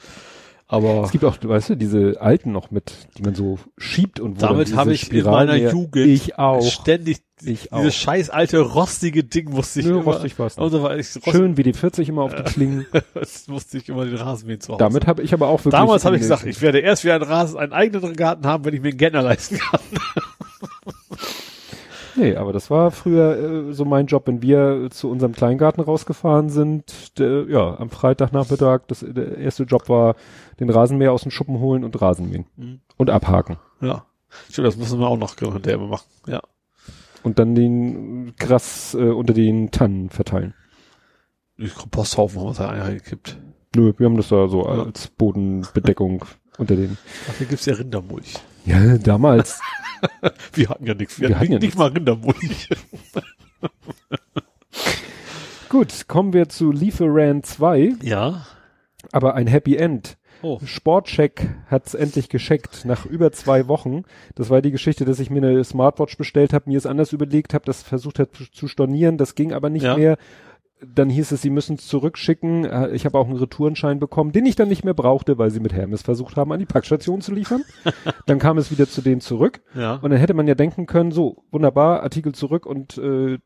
[0.71, 4.37] Aber Es gibt auch, weißt du, diese alten noch mit, die man so schiebt und
[4.41, 6.63] wo damit habe ich in meiner Jugend Ich auch.
[6.63, 7.79] ständig Ich auch.
[7.79, 10.57] dieses scheiß alte rostige Ding musste ich Nö, immer, rostig war's.
[10.57, 12.85] Also, weil ich, Schön wie die 40 immer auf die Klingen.
[13.13, 14.79] das musste ich immer den Rasenmähen zu Hause.
[14.79, 15.73] Damit habe ich aber auch wirklich.
[15.73, 18.73] Damals habe ich gesagt, ich werde erst wieder einen Rasen, einen eigenen Garten haben, wenn
[18.73, 19.81] ich mir einen Gärtner leisten kann.
[22.15, 26.49] Nee, aber das war früher äh, so mein Job, wenn wir zu unserem Kleingarten rausgefahren
[26.49, 27.17] sind.
[27.19, 30.15] Der, ja, am Freitagnachmittag, das, der erste Job war,
[30.59, 32.45] den Rasenmäher aus dem Schuppen holen und Rasenmähen.
[32.57, 32.81] Mhm.
[32.97, 33.57] Und abhaken.
[33.81, 34.05] Ja.
[34.49, 36.05] Stimmt, das müssen wir auch noch hinterher machen.
[36.27, 36.41] Ja.
[37.23, 40.53] Und dann den Gras äh, unter den Tannen verteilen.
[41.57, 43.37] Die Komposthaufen haben wir da eingekippt.
[43.75, 44.83] Nö, wir haben das da so Ja.
[44.83, 46.25] als Bodenbedeckung
[46.57, 46.97] unter den.
[47.27, 48.35] Dafür gibt's ja Rindermulch.
[48.65, 49.59] Ja, damals.
[50.53, 51.19] Wir hatten ja nichts.
[51.19, 52.69] Wir, Wir hatten nicht, ja nicht mal Rindermulch.
[55.69, 58.45] Gut, kommen wir zu Lieferant 2, Ja.
[59.13, 60.17] aber ein Happy End.
[60.43, 60.59] Oh.
[60.65, 64.03] Sportcheck hat's endlich gescheckt nach über zwei Wochen.
[64.35, 67.53] Das war die Geschichte, dass ich mir eine Smartwatch bestellt habe, mir es anders überlegt
[67.53, 69.95] habe, das versucht hat zu stornieren, das ging aber nicht Ja.
[69.95, 70.17] mehr.
[70.83, 72.65] Dann hieß es, sie müssen es zurückschicken.
[72.65, 75.59] Äh, Ich habe auch einen Retourenschein bekommen, den ich dann nicht mehr brauchte, weil sie
[75.59, 77.63] mit Hermes versucht haben, an die Packstation zu liefern.
[78.25, 79.61] dann kam es wieder zu denen zurück.
[79.75, 79.95] Ja.
[79.95, 83.37] Und dann hätte man ja denken können, so, wunderbar, Artikel zurück und äh,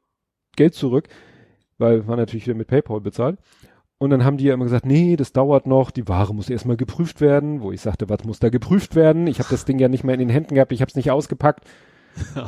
[0.56, 1.10] Geld zurück,
[1.78, 3.38] weil war natürlich wieder mit PayPal bezahlt.
[3.98, 6.78] Und dann haben die ja immer gesagt, nee, das dauert noch, die Ware muss erstmal
[6.78, 9.28] geprüft werden, wo ich sagte, was muss da geprüft werden?
[9.28, 11.12] Ich habe das Ding ja nicht mehr in den Händen gehabt, ich habe es nicht
[11.12, 11.66] ausgepackt.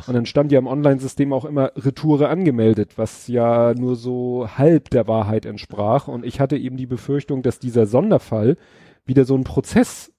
[0.06, 4.90] Und dann stand ja im Online-System auch immer Retoure angemeldet, was ja nur so halb
[4.90, 6.08] der Wahrheit entsprach.
[6.08, 8.56] Und ich hatte eben die Befürchtung, dass dieser Sonderfall
[9.04, 10.12] wieder so ein Prozess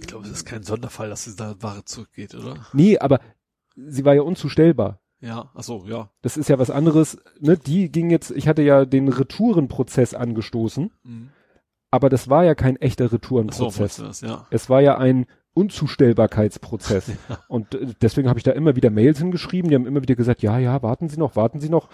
[0.00, 2.54] Ich glaube, es ist kein Sonderfall, dass es da Ware zurückgeht, oder?
[2.72, 3.20] Nee, aber
[3.76, 5.00] sie war ja unzustellbar.
[5.20, 5.50] Ja.
[5.54, 6.10] Ach so, ja.
[6.22, 7.18] Das ist ja was anderes.
[7.40, 7.56] Ne?
[7.56, 11.30] Die ging jetzt, ich hatte ja den Retourenprozess angestoßen, Mhm.
[11.90, 13.96] aber das war ja kein echter so, Retourenprozess.
[13.96, 14.46] du das, ja.
[14.50, 17.12] es war ja ein Unzustellbarkeitsprozess.
[17.48, 19.70] Und äh, deswegen habe ich da immer wieder Mails hingeschrieben.
[19.70, 21.88] Die haben immer wieder gesagt, ja, ja, warten Sie noch, warten Sie noch.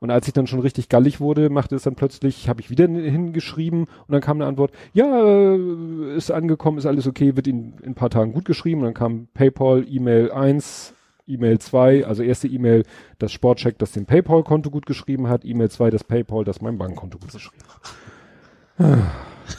[0.00, 2.86] Und als ich dann schon richtig gallig wurde, machte es dann plötzlich, habe ich wieder
[2.86, 7.78] hingeschrieben und dann kam eine Antwort, ja, äh, ist angekommen, ist alles okay, wird Ihnen
[7.80, 8.80] in ein paar Tagen gut geschrieben.
[8.80, 10.92] Und dann kam PayPal, E-Mail 1,
[11.26, 12.82] E-Mail 2, also erste E-Mail,
[13.18, 17.18] das Sportcheck, das dem PayPal-Konto gut geschrieben hat, E-Mail 2, das PayPal, das mein Bankkonto
[17.18, 18.98] gut geschrieben hat.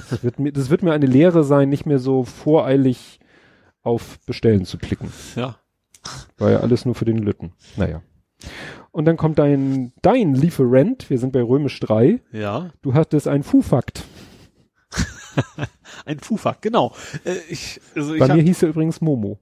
[0.09, 3.19] Das wird, mir, das wird mir eine Lehre sein, nicht mehr so voreilig
[3.85, 5.11] auf Bestellen zu klicken.
[5.35, 5.57] Ja.
[6.38, 7.53] War ja alles nur für den Lütten.
[7.77, 8.01] Naja.
[8.91, 12.69] Und dann kommt dein, dein Lieferant, wir sind bei Römisch 3, Ja.
[12.81, 14.03] du hattest ein Fu-Fakt.
[16.05, 16.93] Ein Fufak, genau.
[17.25, 19.39] Äh, ich, also ich Bei hab, mir hieß er übrigens Momo.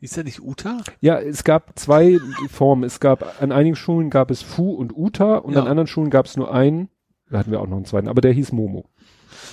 [0.00, 0.78] ist der nicht Uta?
[1.00, 2.18] Ja, es gab zwei
[2.50, 2.82] Formen.
[2.84, 5.60] Es gab, an einigen Schulen gab es Fu und Uta und Ja.
[5.60, 6.88] an anderen Schulen gab es nur einen.
[7.30, 8.86] Da hatten wir auch noch einen zweiten, aber der hieß Momo.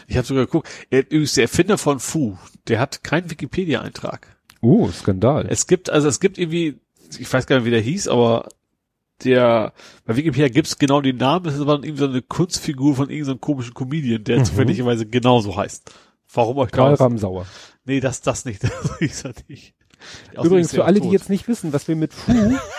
[0.08, 0.68] Ich habe sogar geguckt.
[0.90, 4.28] Er, übrigens der Erfinder von Fu, der hat keinen Wikipedia-Eintrag.
[4.62, 5.46] Oh, Skandal.
[5.50, 6.80] Es gibt, also es gibt irgendwie,
[7.18, 8.50] ich weiß gar nicht, wie der hieß, aber
[9.24, 9.74] der,
[10.06, 13.42] bei Wikipedia gibt's genau den Namen, das ist aber irgendwie so eine Kunstfigur von irgendeinem
[13.42, 14.46] komischen Comedian, der Mhm.
[14.46, 15.92] zufälligerweise genauso heißt.
[16.34, 16.94] Warum euch Karl?
[16.96, 17.46] Ramsauer.
[17.86, 18.62] Nee, das, das nicht.
[18.64, 19.74] Das hieß er nicht.
[20.34, 21.08] Übrigens, für alle, tot.
[21.08, 22.32] die jetzt nicht wissen, was wir mit Fu,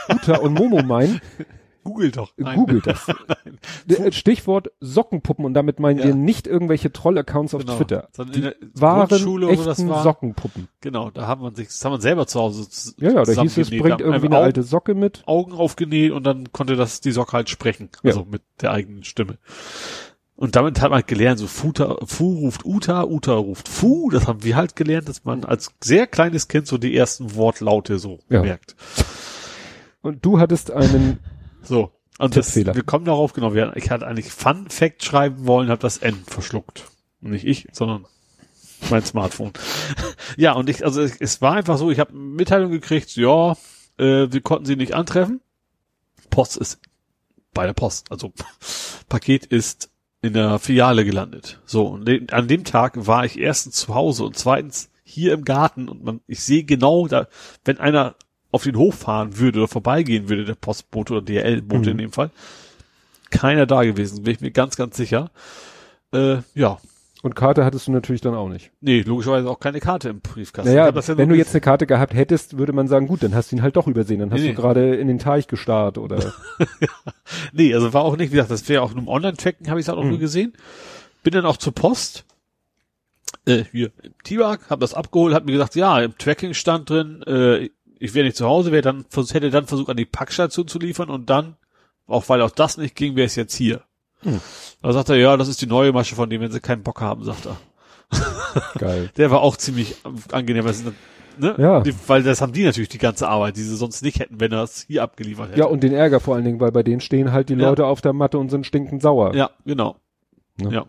[0.09, 1.21] Uta und Momo meinen,
[1.89, 2.33] Google doch.
[2.37, 2.57] Nein.
[2.57, 3.07] googelt das.
[3.89, 4.13] Nein.
[4.13, 6.05] Stichwort Sockenpuppen und damit meinen Ja.
[6.07, 7.77] wir nicht irgendwelche Troll-Accounts auf Genau.
[7.77, 8.09] Twitter.
[8.13, 9.09] Sondern Die in der waren
[9.51, 10.69] echten war- Sockenpuppen.
[10.81, 12.67] Genau, da haben man sich, das haben wir selber zu Hause
[12.99, 13.83] Ja, ja, da hieß es, zusammengenäht.
[13.83, 15.23] bringt irgendwie eine alte Socke mit.
[15.27, 17.89] Augen aufgenäht und dann konnte das die Socke halt sprechen.
[18.03, 18.11] Ja.
[18.11, 19.39] Also mit der eigenen Stimme.
[20.37, 24.09] Und damit hat man gelernt, so Futa, Fu ruft Uta, Uta ruft Fu.
[24.11, 27.99] Das haben wir halt gelernt, dass man als sehr kleines Kind so die ersten Wortlaute
[27.99, 28.43] so Ja.
[28.43, 28.77] merkt.
[30.01, 31.19] Und du hattest einen,
[31.69, 31.93] So.
[32.19, 35.81] Und das, wir kommen darauf, genau, wir, ich hatte eigentlich Fun Fact schreiben wollen, habe
[35.81, 36.91] das N verschluckt.
[37.21, 38.07] Nicht ich, sondern
[38.91, 39.53] mein Smartphone.
[40.37, 43.53] ja, und ich, also es, war einfach so, ich habe Mitteilung gekriegt, ja,
[43.99, 45.41] äh, wir konnten sie nicht antreffen.
[46.31, 46.81] Post ist
[47.55, 48.33] bei der Post, also
[49.09, 49.91] Paket ist
[50.21, 51.61] in der Filiale gelandet.
[51.67, 55.89] So, und an dem Tag war ich erstens zu Hause und zweitens hier im Garten
[55.89, 57.29] und man, ich sehe genau da,
[57.65, 58.17] wenn einer
[58.51, 61.89] auf den Hof fahren würde oder vorbeigehen würde, der Postbote oder DRL-Bote Mhm.
[61.89, 62.31] in dem Fall,
[63.31, 65.31] keiner da gewesen, bin ich mir ganz, ganz sicher.
[66.13, 66.79] Äh, ja,
[67.23, 68.71] Und Karte hattest du natürlich dann auch nicht.
[68.81, 70.71] nee, logischerweise auch keine Karte im Briefkasten.
[70.73, 73.35] Naja, hab ja wenn du jetzt eine Karte gehabt hättest, würde man sagen, gut, dann
[73.35, 74.21] hast du ihn halt doch übersehen.
[74.21, 74.57] Dann hast Nee, du nee.
[74.57, 76.33] gerade in den Teich gestarrt oder.
[77.53, 79.85] Nee, also war auch nicht, wie gesagt, das wäre auch nur im Online-Tracken, habe ich
[79.85, 80.11] es halt auch Mhm.
[80.11, 80.53] nur gesehen.
[81.23, 82.25] Bin dann auch zur Post,
[83.47, 87.23] äh, hier im T-Bag, habe das abgeholt, hat mir gesagt, ja, im Tracking stand drin,
[87.25, 87.69] äh,
[88.01, 91.11] ich wäre nicht zu Hause, wäre dann hätte dann versucht, an die Packstation zu liefern
[91.11, 91.57] und dann,
[92.07, 93.83] auch weil auch das nicht ging, wäre es jetzt hier.
[94.23, 94.41] Hm.
[94.83, 97.01] Da sagt er, ja, das ist die neue Masche von dem, wenn sie keinen Bock
[97.01, 97.57] haben, sagt er.
[98.79, 99.11] Geil.
[99.17, 99.97] Der war auch ziemlich
[100.33, 100.65] angenehm,
[101.39, 101.55] ne?
[101.59, 101.83] Ja.
[102.07, 104.63] Weil das haben die natürlich die ganze Arbeit, die sie sonst nicht hätten, wenn er
[104.65, 105.61] es hier abgeliefert hätte.
[105.61, 107.69] Ja, und den Ärger vor allen Dingen, weil bei denen stehen halt die Ja.
[107.69, 109.35] Leute auf der Matte und sind stinkend sauer.
[109.35, 109.97] Ja, genau.
[110.57, 110.73] Ne?
[110.73, 110.87] Ja.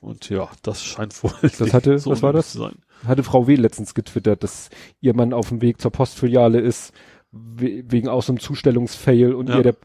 [0.00, 1.32] Und ja, das scheint wohl.
[1.42, 2.52] Das hatte- was war das?
[2.52, 2.74] Zu sein.
[3.06, 3.54] Hatte Frau W.
[3.56, 6.92] letztens getwittert, dass ihr Mann auf dem Weg zur Postfiliale ist,
[7.32, 9.56] we wegen auch so einem Zustellungsfail und Ja.
[9.58, 9.76] ihr der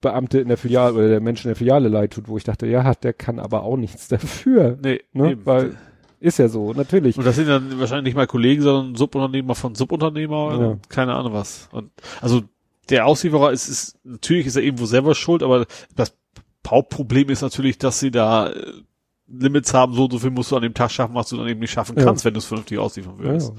[0.00, 2.66] Beamte in der Filiale oder der Mensch in der Filiale leid tut, wo ich dachte,
[2.66, 4.78] ja, der kann aber auch nichts dafür.
[4.82, 5.32] Nee, Ne?
[5.32, 5.46] eben.
[5.46, 5.76] Weil,
[6.20, 7.18] ist ja so, natürlich.
[7.18, 10.66] und das sind dann wahrscheinlich nicht mal Kollegen, sondern Subunternehmer von Subunternehmer, Ja.
[10.68, 11.68] und keine Ahnung was.
[11.72, 11.90] Und
[12.22, 12.42] also
[12.90, 16.16] der Auslieferer ist, ist natürlich ist er irgendwo selber schuld, aber das
[16.66, 18.72] Hauptproblem ist natürlich, dass sie da äh,
[19.26, 21.48] Limits haben, so und so viel musst du an dem Tag schaffen, was du dann
[21.48, 22.04] eben nicht schaffen Ja.
[22.04, 23.24] kannst, wenn du es vernünftig ausliefern Ja.
[23.24, 23.50] würdest.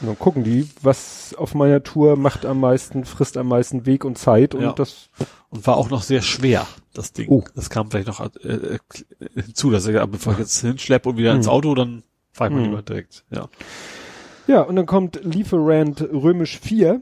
[0.00, 4.04] Und dann gucken die, was auf meiner Tour macht am meisten, frisst am meisten Weg
[4.04, 4.72] und Zeit und Ja.
[4.72, 5.10] das,
[5.50, 7.28] Und war auch noch sehr schwer, das Ding.
[7.30, 7.42] Oh.
[7.56, 8.78] Das kam vielleicht noch äh, äh,
[9.34, 11.52] hinzu, dass gesagt, bevor ich jetzt hinschleppe und wieder ins Hm.
[11.52, 12.70] Auto, dann fahr ich mal Hm.
[12.70, 13.24] lieber direkt.
[13.30, 13.48] Ja.
[14.46, 17.00] ja, und dann kommt Lieferant römisch 4.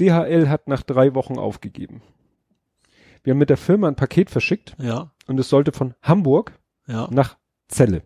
[0.00, 2.02] DHL hat nach drei Wochen aufgegeben.
[3.24, 6.52] Wir haben mit der Firma ein Paket verschickt Ja, und es sollte von Hamburg
[6.88, 7.36] ja, nach
[7.70, 8.02] Celle.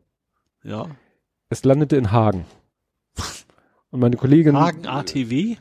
[0.62, 0.86] ja.
[1.48, 2.46] Es landete in Hagen.
[3.90, 5.56] Und meine Kollegin Hagen ATW?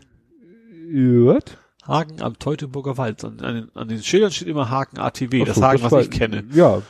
[0.90, 1.58] hört.
[1.86, 3.24] Hagen am Teutoburger Wald.
[3.26, 5.92] An, an, den, an den Schildern steht immer Hagen ATW, Ach das so, Hagen, was
[5.92, 6.46] war- ich kenne.
[6.54, 6.82] Ja,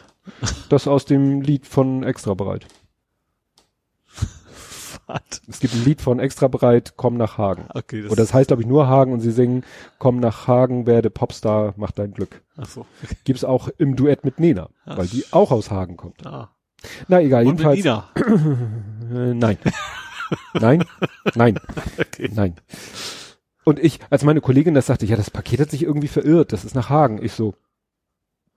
[0.70, 2.36] das aus dem Lied von Extra
[5.14, 5.42] bereit.
[5.48, 7.66] Es gibt ein Lied von Extra bereit, komm nach Hagen.
[7.74, 9.64] Okay, das, Oder das heißt, glaube ich, nur Hagen und sie singen,
[10.00, 12.42] komm nach Hagen, werde Popstar, mach dein Glück.
[12.58, 12.86] ach so.
[13.24, 14.98] Gibt's auch im Duett mit Nena, Ach.
[14.98, 16.26] weil die auch aus Hagen kommt.
[16.26, 16.50] Ah.
[17.08, 18.10] Na egal, Und mit jedenfalls.
[18.16, 19.30] Nina.
[19.32, 19.58] Äh, nein.
[20.54, 20.84] nein,
[21.36, 21.60] nein,
[22.00, 22.30] Okay.
[22.34, 22.56] nein.
[23.64, 26.66] Und ich, als meine Kollegin das sagte, ja, das Paket hat sich irgendwie verirrt, das
[26.66, 27.24] ist nach Hagen.
[27.24, 27.54] Ich so,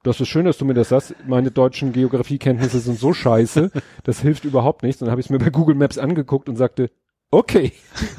[0.04, 1.14] das ist schön, dass du mir das sagst.
[1.26, 3.72] Meine deutschen Geografiekenntnisse sind so scheiße,
[4.04, 5.02] das hilft überhaupt nichts.
[5.02, 6.90] Und dann habe ich es mir bei Google Maps angeguckt und sagte,
[7.30, 7.72] okay,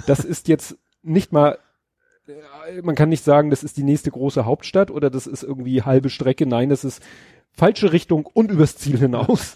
[0.08, 1.58] das ist jetzt nicht mal,
[2.28, 5.84] äh, man kann nicht sagen, das ist die nächste große Hauptstadt oder das ist irgendwie
[5.84, 6.46] halbe Strecke.
[6.46, 7.02] Nein, das ist
[7.52, 9.56] falsche Richtung und übers Ziel hinaus.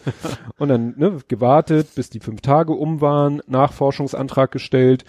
[0.58, 5.04] und dann ne, gewartet, bis die fünf Tage um waren, Nachforschungsantrag gestellt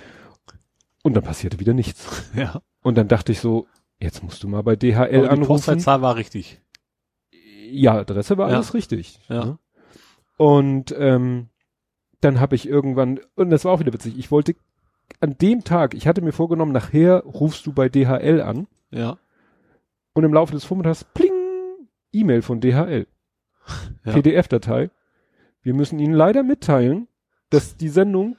[1.03, 2.07] und dann passierte wieder nichts.
[2.35, 2.63] Ja.
[2.83, 3.67] Und dann dachte ich so,
[3.99, 5.47] jetzt musst du mal bei DHL Aber die anrufen.
[5.49, 6.61] Postleitzahl war richtig.
[7.71, 8.57] Ja, Adresse war Ja.
[8.57, 9.21] alles richtig.
[9.29, 9.45] Ja.
[9.45, 9.59] ne?
[10.37, 11.49] Und ähm,
[12.21, 14.55] dann habe ich irgendwann, und das war auch wieder witzig, ich wollte
[15.21, 19.19] an dem Tag, ich hatte mir vorgenommen, nachher rufst du bei DHL an Ja.
[20.15, 21.33] und im Laufe des Vormittags, pling,
[22.13, 23.07] E-Mail von DHL.
[24.05, 24.13] Ja.
[24.15, 24.91] PDF-Datei.
[25.63, 27.07] Wir müssen Ihnen leider mitteilen,
[27.51, 28.37] dass die Sendung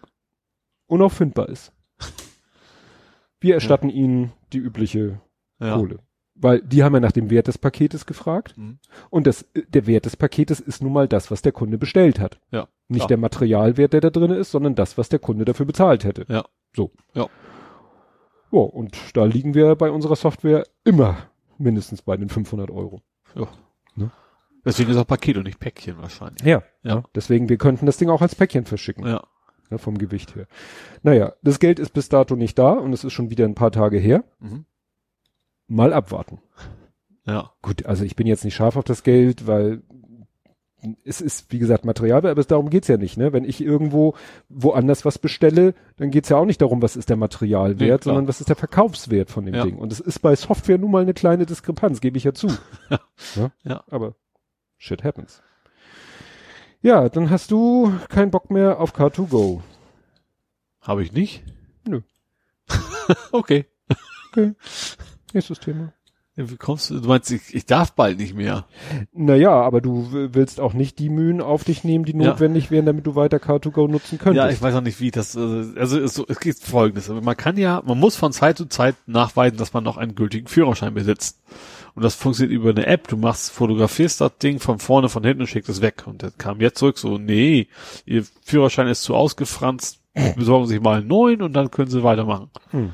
[0.88, 1.72] unauffindbar ist.
[3.40, 5.22] Wir erstatten Ihnen die übliche
[5.60, 5.78] Ja.
[5.78, 6.00] Kohle.
[6.42, 8.58] Weil die haben ja nach dem Wert des Paketes gefragt.
[8.58, 8.80] Mhm.
[9.10, 12.40] Und das, der Wert des Paketes ist nun mal das, was der Kunde bestellt hat.
[12.52, 12.68] Ja.
[12.88, 13.08] Nicht klar.
[13.08, 16.26] der Materialwert, der da drin ist, sondern das, was der Kunde dafür bezahlt hätte.
[16.28, 16.46] Ja.
[16.76, 16.92] So.
[17.14, 17.28] Ja.
[18.52, 21.18] Ja, und da liegen wir bei unserer Software immer
[21.58, 23.02] mindestens bei den 500 Euro.
[24.66, 26.44] Deswegen ist auch Paket und nicht Päckchen wahrscheinlich.
[26.44, 26.64] Ja.
[26.84, 27.04] Ja.
[27.16, 29.08] Deswegen, wir könnten das Ding auch als Päckchen verschicken.
[29.08, 29.24] Ja.
[29.70, 30.48] Ne, vom Gewicht her.
[31.02, 33.72] Naja, das Geld ist bis dato nicht da und es ist schon wieder ein paar
[33.72, 34.24] Tage her.
[34.40, 34.66] Mhm.
[35.72, 36.40] Mal abwarten.
[37.26, 37.52] Ja.
[37.62, 39.84] Gut, also ich bin jetzt nicht scharf auf das Geld, weil
[41.06, 43.16] es ist, wie gesagt, Material, aber es, darum geht's ja nicht.
[43.16, 43.32] Ne?
[43.32, 44.16] Wenn ich irgendwo
[44.50, 48.28] woanders was bestelle, dann geht's ja auch nicht darum, was ist der Materialwert, Nee, sondern
[48.28, 49.64] was ist der Verkaufswert von dem Ja.
[49.64, 49.78] Ding.
[49.78, 52.48] Und es ist bei Software nun mal eine kleine Diskrepanz, gebe ich ja zu.
[53.36, 53.52] ne?
[53.64, 53.86] Ja.
[53.90, 54.16] Aber
[54.78, 55.42] shit happens.
[56.82, 59.62] Ja, dann hast du keinen Bock mehr auf Car2Go.
[60.82, 61.44] Habe ich nicht?
[61.88, 62.02] Nö.
[63.32, 63.68] okay.
[65.34, 65.94] Nächstes Thema.
[66.38, 67.00] Wie kommst du?
[67.02, 68.66] Du meinst, ich, ich darf bald nicht mehr.
[69.12, 72.30] Naja, aber du willst auch nicht die Mühen auf dich nehmen, die Ja.
[72.30, 74.38] notwendig wären, damit du weiter Car2Go nutzen könntest.
[74.46, 77.10] Ja, ich weiß auch nicht, wie ich das, also, also es, es geht folgendes.
[77.10, 80.16] Also Man kann ja, man muss von Zeit zu Zeit nachweisen, dass man noch einen
[80.16, 81.42] gültigen Führerschein besitzt.
[81.96, 83.10] Und das funktioniert über eine App.
[83.10, 86.04] Du machst, fotografierst das Ding von vorne, von hinten und schickst es weg.
[86.06, 87.68] Und der kam jetzt zurück so, nee,
[88.06, 90.00] ihr Führerschein ist zu ausgefranst,
[90.38, 92.50] besorgen Sie sich mal einen neuen und dann können Sie weitermachen.
[92.70, 92.94] Hm.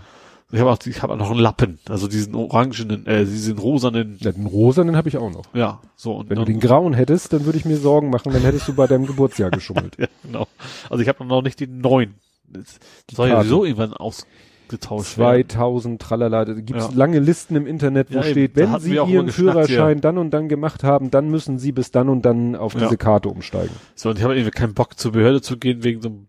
[0.52, 4.18] Ich habe auch, ich habe auch noch einen Lappen, also diesen orangenen, äh, diesen rosanen,
[4.22, 5.54] Ja, den rosanen habe ich auch noch.
[5.54, 8.44] ja, so und Wenn du den grauen hättest, dann würde ich mir Sorgen machen, dann
[8.44, 9.96] hättest du bei deinem Geburtsjahr geschummelt.
[10.00, 10.48] ja, genau.
[10.90, 12.16] Also ich habe noch nicht den neuen.
[12.48, 12.80] Das
[13.12, 13.50] soll ja Karte.
[13.50, 15.50] sowieso irgendwann ausgetauscht werden.
[15.50, 16.92] 2000, tralala, da gibt's Ja.
[16.96, 20.82] lange Listen im Internet, wo Ja, steht, wenn Sie Ihren Führerschein dann und dann gemacht
[20.86, 22.80] haben, dann müssen Sie bis dann und dann auf Ja.
[22.82, 23.76] diese Karte umsteigen.
[23.96, 26.28] So, und ich habe irgendwie keinen Bock zur Behörde zu gehen wegen so einem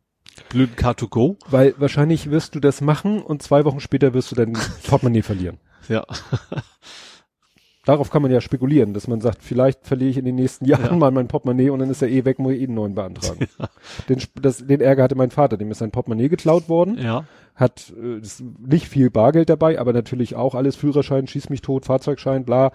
[0.49, 1.37] blöden Car2Go.
[1.51, 4.53] Weil wahrscheinlich wirst du das machen und zwei Wochen später wirst du dein
[4.89, 5.59] Portemonnaie verlieren.
[5.89, 6.05] Ja.
[7.85, 10.85] Darauf kann man ja spekulieren, dass man sagt, vielleicht verliere ich in den nächsten Jahren
[10.85, 10.93] Ja.
[10.97, 13.47] mal mein Portemonnaie und dann ist er eh weg, muss ich eh einen neuen beantragen.
[14.11, 17.25] Den, Sp- das, den Ärger hatte mein Vater, dem ist sein Portemonnaie geklaut worden, Ja.
[17.55, 18.21] hat äh,
[18.59, 22.73] nicht viel Bargeld dabei, aber natürlich auch alles Führerschein, schieß mich tot, Fahrzeugschein, bla,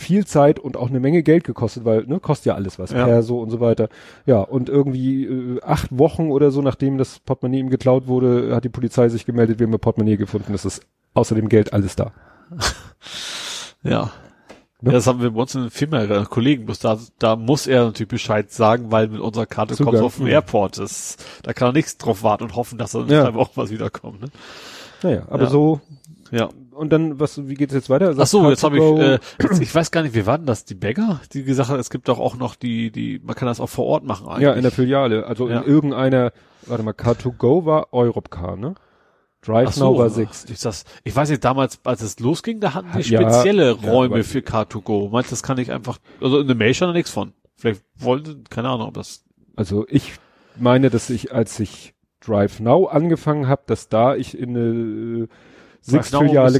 [0.00, 3.04] viel Zeit und auch eine Menge Geld gekostet, weil, ne, kostet ja alles was, Ja.
[3.04, 3.88] Perso und so weiter.
[4.26, 8.64] Ja, und irgendwie äh, acht Wochen oder so, nachdem das Portemonnaie ihm geklaut wurde, hat
[8.64, 10.82] die Polizei sich gemeldet, wir haben ein Portemonnaie gefunden, das ist
[11.14, 12.12] außer dem Geld alles da.
[13.82, 14.10] Ja.
[14.82, 14.90] Ne?
[14.90, 17.66] Ja, das haben wir bei uns in der Firma, äh, Kollegen, bloß da, da muss
[17.66, 20.26] er natürlich Bescheid sagen, weil mit unserer Karte Zugang, kommt auf mhm.
[20.28, 20.78] Airport.
[20.78, 23.24] Das, da kann er nichts drauf warten und hoffen, dass er in Ja.
[23.24, 24.22] zwei Wochen was wiederkommt.
[24.22, 24.28] Ne?
[25.02, 25.50] Naja, aber Ja.
[25.50, 25.80] so,
[26.30, 26.48] Ja.
[26.72, 28.14] Und dann, was, wie geht es jetzt weiter?
[28.16, 30.46] Ach so, jetzt habe ich, Car2Go, äh, jetzt, ich weiß gar nicht, wie war denn
[30.46, 30.64] das?
[30.64, 33.60] Die Bäcker, die gesagt hat, es gibt doch auch noch die, die, man kann das
[33.60, 34.42] auch vor Ort machen eigentlich.
[34.42, 35.60] ja, in der Filiale, also Ja.
[35.60, 36.32] in irgendeiner,
[36.66, 38.74] warte mal, Car2Go war Europcar, ne?
[39.42, 40.50] Drive Ach Now so, war Sixt.
[40.50, 43.90] ist das, ich weiß nicht, damals, als es losging, da hatten die Ja, spezielle ja,
[43.90, 45.08] Räume aber- für Car2Go.
[45.10, 47.32] Meint, das kann ich einfach, also in der Mail stand da nichts von.
[47.56, 49.24] Vielleicht wollte, keine Ahnung, ob das,
[49.56, 50.12] Also ich
[50.58, 55.28] meine, dass ich, als ich Drive Now angefangen habe, dass da ich in eine
[55.82, 55.92] ist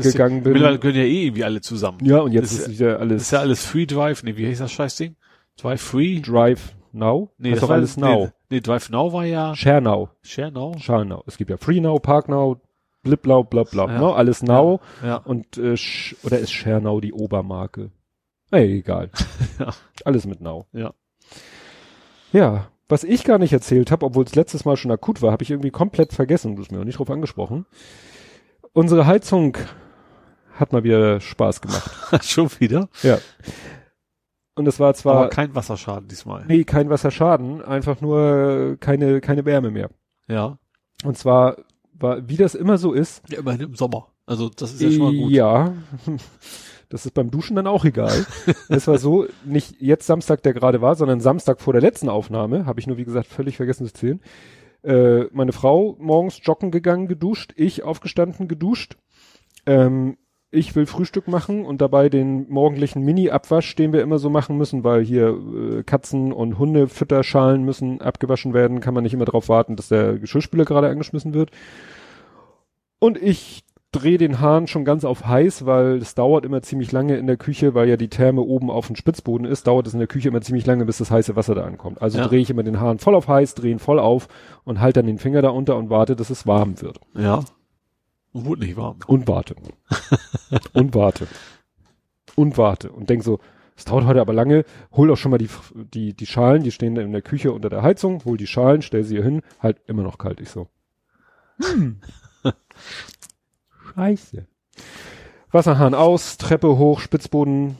[0.04, 0.52] ja- gegangen bin.
[0.54, 1.98] Mittlerweile gehören ja eh irgendwie alle zusammen.
[2.02, 4.60] Ja, und jetzt ist, ist wieder alles ist ja alles Free Drive, nee, wie heißt
[4.60, 5.16] das Scheißding?
[5.56, 6.20] Drive Free?
[6.20, 7.30] Drive Now.
[7.38, 8.24] Nee, das war- alles Now.
[8.26, 10.08] Nee, nee, Drive Now war ja Share Now.
[10.22, 10.76] Share Now.
[10.78, 11.22] Share Now.
[11.26, 12.60] Es gibt ja Free Now, Park Now,
[13.02, 13.98] Bliblau, bla bla, Ja.
[13.98, 14.14] ne?
[14.14, 14.80] Alles Now.
[15.02, 15.16] Ja.
[15.16, 15.74] Und äh,
[16.22, 17.90] oder ist Share Now die Obermarke?
[18.50, 19.10] Ey, egal.
[19.58, 19.74] Ja.
[20.04, 20.66] Alles mit Now.
[20.72, 20.94] Ja.
[22.32, 25.42] Ja, was ich gar nicht erzählt habe, obwohl es letztes Mal schon akut war, habe
[25.42, 26.56] ich irgendwie komplett vergessen.
[26.56, 27.66] Du hast mir auch nicht drauf angesprochen.
[28.72, 29.56] Unsere Heizung
[30.54, 31.90] hat mal wieder Spaß gemacht.
[32.24, 32.88] Schon wieder.
[33.02, 33.18] ja.
[34.56, 36.44] Und es war zwar Aber kein Wasserschaden diesmal.
[36.46, 39.88] nee, kein Wasserschaden, einfach nur keine keine Wärme mehr.
[40.28, 40.58] Ja.
[41.02, 41.56] Und zwar
[41.94, 44.08] war wie das immer so ist, Ja, immerhin im Sommer.
[44.26, 45.30] Also das ist ja schon mal gut.
[45.30, 45.72] Ja,
[46.90, 48.26] das ist beim Duschen dann auch egal.
[48.68, 52.66] es war so, nicht jetzt Samstag, der gerade war, sondern Samstag vor der letzten Aufnahme,
[52.66, 54.20] habe ich nur wie gesagt völlig vergessen zu zählen.
[54.82, 58.96] Äh, meine Frau morgens joggen gegangen, geduscht, ich aufgestanden, geduscht.
[59.66, 60.16] Ähm,
[60.52, 64.82] ich will Frühstück machen und dabei den morgendlichen Mini-Abwasch, den wir immer so machen müssen,
[64.82, 69.48] weil hier äh, Katzen und Hunde Fütterschalen müssen abgewaschen werden, kann man nicht immer darauf
[69.48, 71.52] warten, dass der Geschirrspüler gerade angeschmissen wird.
[72.98, 77.16] Und ich drehe den Hahn schon ganz auf heiß, weil es dauert immer ziemlich lange
[77.16, 79.98] in der Küche, weil ja die Therme oben auf dem Spitzboden ist, dauert es in
[79.98, 82.00] der Küche immer ziemlich lange, bis das heiße Wasser da ankommt.
[82.00, 82.28] Also Ja.
[82.28, 84.28] drehe ich immer den Hahn voll auf heiß, drehe ihn voll auf
[84.64, 87.00] und halte dann den Finger da unter und warte, dass es warm wird.
[87.14, 87.40] Ja.
[88.32, 88.98] Und wurde nicht warm.
[89.08, 89.56] Und warte.
[90.72, 91.26] und warte.
[92.36, 92.92] Und warte.
[92.92, 93.40] Und denk so,
[93.76, 96.94] es dauert heute aber lange, hol doch schon mal die, die, die Schalen, die stehen
[96.94, 99.80] da in der Küche unter der Heizung, hol die Schalen, stell sie hier hin, halt
[99.88, 100.40] immer noch kalt.
[100.40, 100.68] Ich so.
[101.60, 102.00] Hm.
[103.94, 104.46] Scheiße.
[105.50, 107.76] Wasserhahn aus, Treppe hoch, Spitzboden,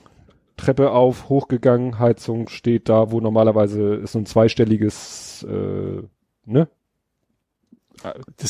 [0.56, 6.02] Treppe auf, hochgegangen, Heizung steht da, wo normalerweise ist so ein zweistelliges, äh,
[6.44, 6.68] ne?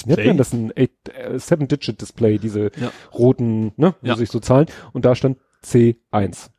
[0.07, 2.93] Nennt man das ein eight- äh, Seven-Digit-Display, diese Ja.
[3.13, 4.17] roten, ne, wo Ja.
[4.17, 6.51] sich so Zahlen, und da stand C1.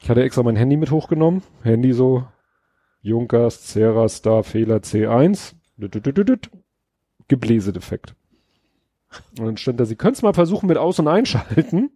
[0.00, 2.26] Ich hatte extra mein Handy mit hochgenommen, Handy so,
[3.02, 6.50] Junkers, Cera, Star, Fehler C1, Düt, düt, düt, düt, düt.
[7.28, 8.14] Gebläsedefekt.
[9.38, 11.90] Und dann stand da, Sie können es mal versuchen mit Aus- und Einschalten,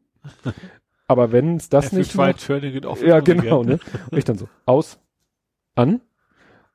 [1.06, 3.02] aber wenn es das nicht F2 macht, turning it off.
[3.02, 3.78] ja, genau, ne?
[4.10, 4.98] Und ich dann so, aus,
[5.74, 6.00] an.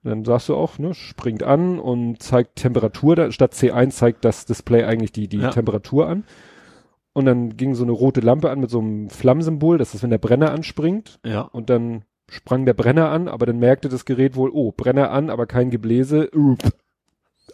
[0.03, 4.25] Und dann sagst du auch, ne, springt an und zeigt Temperatur, da, statt C1 zeigt
[4.25, 5.49] das Display eigentlich die, die Ja.
[5.51, 6.25] Temperatur an.
[7.13, 10.09] Und dann ging so eine rote Lampe an mit so einem Flammsymbol, das ist, wenn
[10.09, 11.19] der Brenner anspringt.
[11.23, 11.41] Ja.
[11.41, 15.30] Und dann sprang der Brenner an, aber dann merkte das Gerät wohl, oh, Brenner an,
[15.30, 16.73] aber kein Gebläse, up,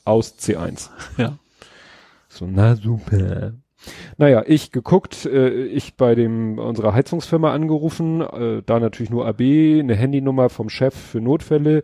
[0.06, 0.90] aus C1.
[1.18, 1.38] Ja.
[2.30, 3.54] So, na super.
[4.18, 9.80] Naja, ich geguckt, äh, ich bei dem unserer Heizungsfirma angerufen, äh, da natürlich nur AB,
[9.80, 11.82] eine Handynummer vom Chef für Notfälle.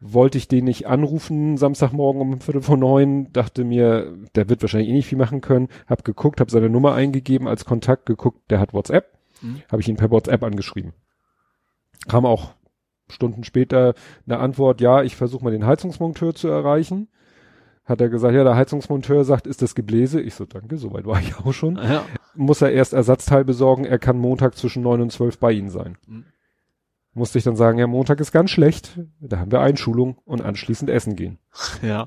[0.00, 4.90] Wollte ich den nicht anrufen Samstagmorgen um Viertel vor neun, dachte mir, der wird wahrscheinlich
[4.90, 5.68] eh nicht viel machen können.
[5.88, 9.18] Hab geguckt, hab seine Nummer eingegeben als Kontakt, geguckt, der hat WhatsApp.
[9.42, 9.62] Mhm.
[9.70, 10.92] Habe ich ihn per WhatsApp angeschrieben.
[12.06, 12.52] Kam auch
[13.08, 13.94] Stunden später
[14.26, 17.08] eine Antwort, ja, ich versuche mal den Heizungsmonteur zu erreichen.
[17.88, 20.20] Hat er gesagt, ja, der Heizungsmonteur sagt, ist das Gebläse?
[20.20, 21.76] Ich so, danke, soweit war ich auch schon.
[21.76, 22.04] Ja.
[22.34, 25.96] Muss er erst Ersatzteil besorgen, er kann Montag zwischen neun und zwölf bei Ihnen sein.
[26.06, 26.26] Mhm.
[27.14, 30.90] Musste ich dann sagen, ja, Montag ist ganz schlecht, da haben wir Einschulung und anschließend
[30.90, 31.38] essen gehen.
[31.82, 32.02] Ja.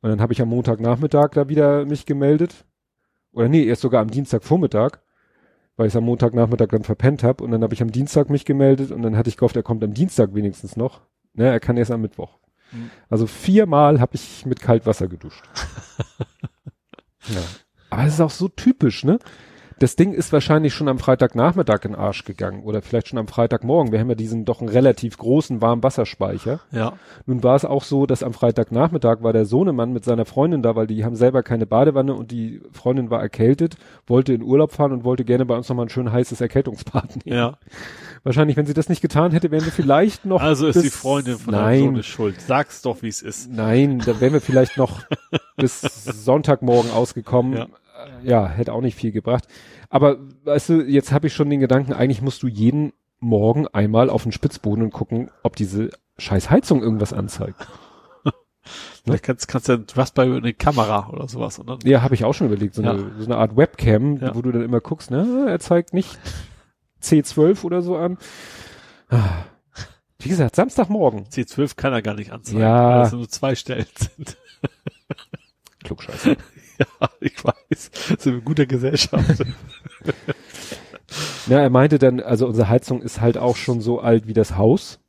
[0.00, 2.64] Und dann habe ich am Montagnachmittag da wieder mich gemeldet.
[3.30, 4.98] Oder nee, erst sogar am Dienstagvormittag,
[5.76, 7.44] weil ich am Montagnachmittag dann verpennt habe.
[7.44, 9.84] Und dann habe ich am Dienstag mich gemeldet und dann hatte ich gehofft, er kommt
[9.84, 11.02] am Dienstag wenigstens noch.
[11.34, 12.41] Ne, er kann erst am Mittwoch.
[12.72, 12.90] Mhm.
[13.08, 15.44] Also viermal habe ich mit Kaltwasser geduscht.
[17.28, 17.42] ja.
[17.90, 19.18] Aber es ist auch so typisch, ne?
[19.82, 23.26] Das Ding ist wahrscheinlich schon am Freitagnachmittag in den Arsch gegangen oder vielleicht schon am
[23.26, 23.90] Freitagmorgen.
[23.90, 26.60] Wir haben ja diesen doch einen relativ großen Warmwasserspeicher.
[26.70, 26.92] Ja.
[27.26, 30.76] Nun war es auch so, dass am Freitagnachmittag war der Sohnemann mit seiner Freundin da,
[30.76, 33.74] weil die haben selber keine Badewanne und die Freundin war erkältet,
[34.06, 37.36] wollte in Urlaub fahren und wollte gerne bei uns nochmal ein schön heißes Erkältungsbad nehmen.
[37.36, 37.58] Ja.
[38.22, 40.40] Wahrscheinlich, wenn sie das nicht getan hätte, wären wir vielleicht noch.
[40.40, 42.40] Also ist die Freundin von deinem Nein, Sohn schuld.
[42.40, 43.50] Sag's doch, wie es ist.
[43.50, 45.00] nein, da wären wir vielleicht noch
[45.56, 47.54] bis Sonntagmorgen ausgekommen.
[47.54, 47.66] Ja.
[48.22, 48.42] Ja.
[48.42, 49.46] ja, hätte auch nicht viel gebracht.
[49.90, 54.10] Aber weißt du, jetzt habe ich schon den Gedanken, eigentlich musst du jeden Morgen einmal
[54.10, 57.66] auf den Spitzboden und gucken, ob diese scheiß Heizung irgendwas anzeigt.
[59.04, 61.58] Vielleicht kannst, kannst du was bei eine Kamera oder sowas.
[61.58, 62.90] Und dann, Ja, habe ich auch schon überlegt, so, Ja.
[62.92, 64.34] eine, so eine Art Webcam, Ja.
[64.34, 66.18] wo du dann immer guckst, ne, er zeigt nicht
[67.02, 68.18] C12 oder so an.
[70.18, 71.24] Wie gesagt, Samstagmorgen.
[71.26, 72.98] C12 kann er gar nicht anzeigen, Ja.
[72.98, 74.36] weil es nur zwei Stellen sind.
[75.84, 76.36] Klugscheiße.
[76.78, 77.90] Ja, ich weiß.
[78.08, 79.44] Sind wir in guter Gesellschaft.
[81.46, 84.56] Ja, er meinte dann, also unsere Heizung ist halt auch schon so alt wie das
[84.56, 85.00] Haus.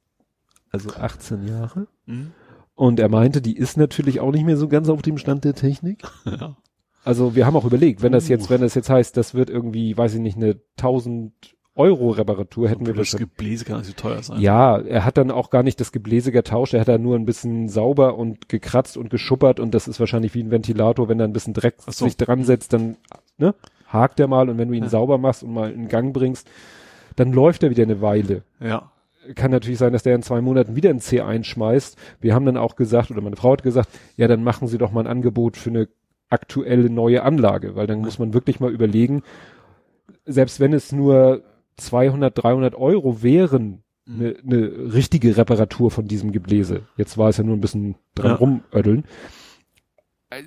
[0.72, 1.88] Also 18 Jahre.
[2.06, 2.32] Mhm.
[2.76, 5.54] Und er meinte, die ist natürlich auch nicht mehr so ganz auf dem Stand der
[5.54, 6.04] Technik.
[6.26, 6.58] ja.
[7.04, 8.30] Also wir haben auch überlegt, wenn das Uh.
[8.30, 11.34] jetzt, wenn das jetzt heißt, das wird irgendwie, weiß ich nicht, eine 1000
[11.76, 13.16] Euro Reparatur, hätten wir das.
[13.16, 14.40] Gebläse kann nicht so teuer sein.
[14.40, 17.26] Ja, er hat dann auch gar nicht das Gebläse getauscht, er hat da nur ein
[17.26, 21.26] bisschen sauber und gekratzt und geschuppert und das ist wahrscheinlich wie ein Ventilator, wenn da
[21.26, 22.06] ein bisschen Dreck so.
[22.06, 22.98] sich dran setzt, dann
[23.38, 23.56] ne,
[23.88, 24.90] hakt er mal und wenn du ihn Ja.
[24.90, 26.48] sauber machst und mal in Gang bringst,
[27.16, 28.44] dann läuft er wieder eine Weile.
[28.60, 28.92] Ja.
[29.36, 31.98] Kann natürlich sein, dass der in zwei Monaten wieder ein C einschmeißt.
[32.20, 34.92] Wir haben dann auch gesagt, oder meine Frau hat gesagt, ja, dann machen Sie doch
[34.92, 35.88] mal ein Angebot für eine
[36.30, 39.24] aktuelle neue Anlage, weil dann muss man wirklich mal überlegen,
[40.26, 41.42] selbst wenn es nur
[41.78, 44.20] 200, 300 Euro wären, Mhm.
[44.20, 46.82] eine, eine richtige Reparatur von diesem Gebläse.
[46.98, 48.36] Jetzt war es ja nur ein bisschen dran Ja.
[48.36, 49.06] rumödeln.
[50.30, 50.44] Äh,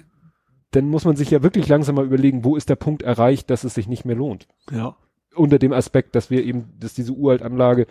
[0.73, 3.65] Dann muss man sich ja wirklich langsam mal überlegen, wo ist der Punkt erreicht, dass
[3.65, 4.47] es sich nicht mehr lohnt.
[4.71, 4.95] Ja.
[5.35, 7.87] Unter dem Aspekt, dass wir eben, dass diese Uraltanlage,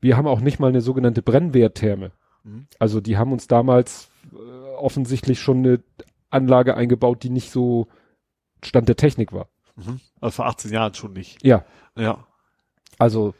[0.00, 2.12] wir haben auch nicht mal eine sogenannte Brennwerttherme.
[2.44, 2.66] Mhm.
[2.78, 4.36] Also die haben uns damals äh,
[4.76, 5.80] offensichtlich schon eine
[6.30, 7.86] Anlage eingebaut, die nicht so
[8.64, 9.48] Stand der Technik war.
[9.76, 10.00] Mhm.
[10.22, 11.44] Also vor 18 Jahren schon nicht.
[11.44, 11.66] Ja,
[11.98, 12.26] Ja.
[13.02, 13.34] Also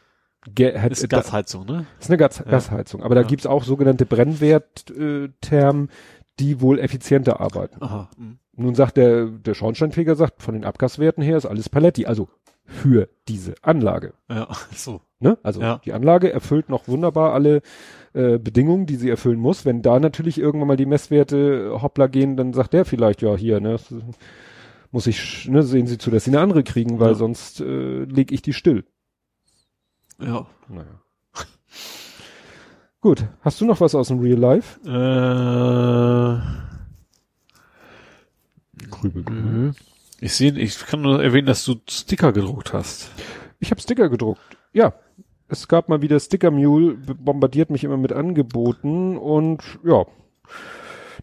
[0.91, 1.87] Ist Gasheizung, ne?
[2.01, 2.45] ist eine Gas Ja.
[2.51, 3.03] Gasheizung.
[3.03, 3.27] Aber da Ja.
[3.27, 5.89] gibt's auch sogenannte Brennwertthermen,
[6.41, 7.83] die wohl effizienter arbeiten.
[7.83, 8.11] Aha.
[8.17, 8.39] Mhm.
[8.55, 12.29] Nun sagt der, der Schornsteinfeger sagt, von den Abgaswerten her ist alles Paletti, also
[12.65, 14.15] für diese Anlage.
[14.31, 14.49] Ja.
[14.75, 15.01] So.
[15.21, 15.39] Ne?
[15.43, 15.81] Also Ja.
[15.85, 17.63] die Anlage erfüllt noch wunderbar alle
[18.15, 19.65] äh, Bedingungen, die sie erfüllen muss.
[19.65, 23.37] Wenn da natürlich irgendwann mal die Messwerte äh, hoppla gehen, dann sagt der vielleicht, ja
[23.37, 23.77] hier, ne,
[24.91, 27.15] muss ich, ne, sehen Sie zu, dass Sie eine andere kriegen, weil Ja.
[27.15, 28.85] sonst äh, leg ich die still.
[30.23, 30.47] Ja.
[30.69, 31.01] Naja.
[33.01, 34.79] Gut, hast du noch was aus dem Real Life?
[34.87, 36.39] Äh,
[38.91, 39.25] Grübel.
[39.29, 39.73] nö.
[40.21, 43.11] Ich sehe, ich kann nur erwähnen, dass du Sticker gedruckt hast.
[43.59, 44.41] Ich habe Sticker gedruckt.
[44.73, 44.95] Ja,
[45.49, 50.07] es gab mal wieder Sticker Mule, bombardiert mich immer mit Angeboten und ja,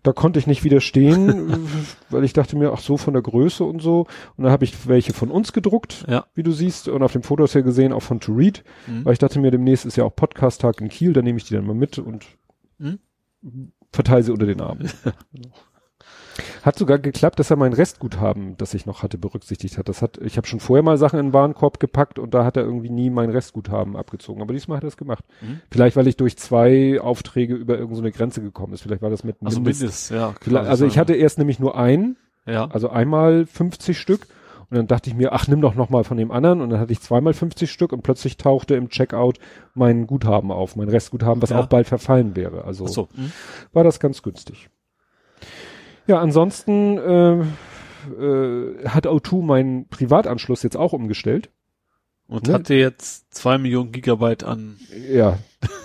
[0.03, 1.67] da konnte ich nicht widerstehen,
[2.09, 4.07] weil ich dachte mir, ach so von der Größe und so.
[4.37, 6.25] Und dann habe ich welche von uns gedruckt, Ja.
[6.35, 8.63] wie du siehst, und auf dem Foto hast du ja gesehen, auch von To Read,
[8.87, 9.05] Mhm.
[9.05, 11.53] weil ich dachte mir, demnächst ist ja auch Podcast-Tag in Kiel, da nehme ich die
[11.53, 12.25] dann mal mit und
[12.77, 12.99] Mhm.
[13.91, 14.89] verteile sie unter den Armen.
[16.63, 19.89] Hat sogar geklappt, dass er mein Restguthaben, das ich noch hatte, berücksichtigt hat.
[19.89, 22.57] Das hat, ich habe schon vorher mal Sachen in den Warenkorb gepackt und da hat
[22.57, 24.41] er irgendwie nie mein Restguthaben abgezogen.
[24.41, 25.23] Aber diesmal hat er es gemacht.
[25.41, 25.61] Mhm.
[25.71, 28.81] Vielleicht, weil ich durch zwei Aufträge über irgendeine so Grenze gekommen ist.
[28.81, 30.33] Vielleicht war das mit Also Mindest- Mindest, ja.
[30.39, 32.67] Kann also ich hatte erst nämlich nur einen, ja.
[32.71, 34.27] also einmal 50 Stück
[34.69, 36.79] und dann dachte ich mir, ach, nimm doch noch mal von dem anderen und dann
[36.79, 39.39] hatte ich zweimal 50 Stück und plötzlich tauchte im Checkout
[39.73, 41.59] mein Guthaben auf, mein Restguthaben, was Ja.
[41.59, 42.65] auch bald verfallen wäre.
[42.65, 43.09] Also Ach so.
[43.15, 43.31] Mhm.
[43.73, 44.69] war das ganz günstig.
[46.09, 47.33] Ja, ansonsten äh,
[48.19, 51.51] äh, hat O2 meinen Privatanschluss jetzt auch umgestellt.
[52.27, 52.53] Und Ne?
[52.55, 54.77] hatte jetzt zwei Millionen Gigabyte an,
[55.11, 55.37] Ja,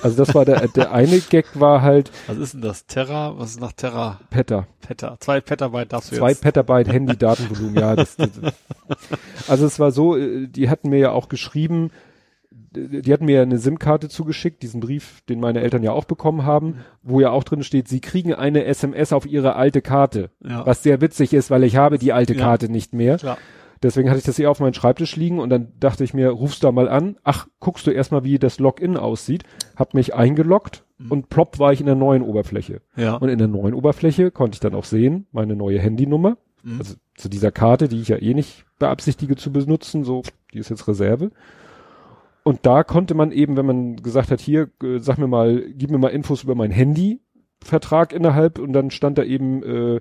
[0.02, 2.86] also das war der, der eine Gag war halt was ist denn das?
[2.86, 3.38] Terra?
[3.38, 4.20] Was ist nach Terra?
[4.30, 4.66] Peta.
[4.80, 5.16] Peta.
[5.20, 6.40] Zwei Petabyte darfst du Zwei jetzt.
[6.42, 7.96] Petabyte Handy-Datenvolumen, ja.
[7.96, 8.30] Das, das,
[9.46, 11.90] also es war so, äh, die hatten mir ja auch geschrieben,
[12.74, 16.80] die hatten mir eine SIM-Karte zugeschickt, diesen Brief, den meine Eltern ja auch bekommen haben,
[17.02, 20.30] wo ja auch drin steht, sie kriegen eine SMS auf ihre alte Karte.
[20.42, 20.66] Ja.
[20.66, 22.40] Was sehr witzig ist, weil ich habe die alte Ja.
[22.40, 23.18] Karte nicht mehr.
[23.18, 23.38] Klar.
[23.82, 26.64] Deswegen hatte ich das hier auf meinem Schreibtisch liegen und dann dachte ich mir, rufst
[26.64, 27.16] da mal an.
[27.22, 29.44] Ach, guckst du erstmal, wie das Login aussieht.
[29.76, 32.80] Hab mich eingeloggt und plopp war ich in der neuen Oberfläche.
[32.96, 33.16] Ja.
[33.16, 36.38] Und in der neuen Oberfläche konnte ich dann auch sehen, meine neue Handynummer.
[36.62, 36.78] Mhm.
[36.78, 40.22] Also zu dieser Karte, die ich ja eh nicht beabsichtige zu benutzen, so,
[40.52, 41.30] die ist jetzt Reserve.
[42.44, 45.90] Und da konnte man eben, wenn man gesagt hat, hier, äh, sag mir mal, gib
[45.90, 50.00] mir mal Infos über meinen Handyvertrag innerhalb und dann stand da eben äh,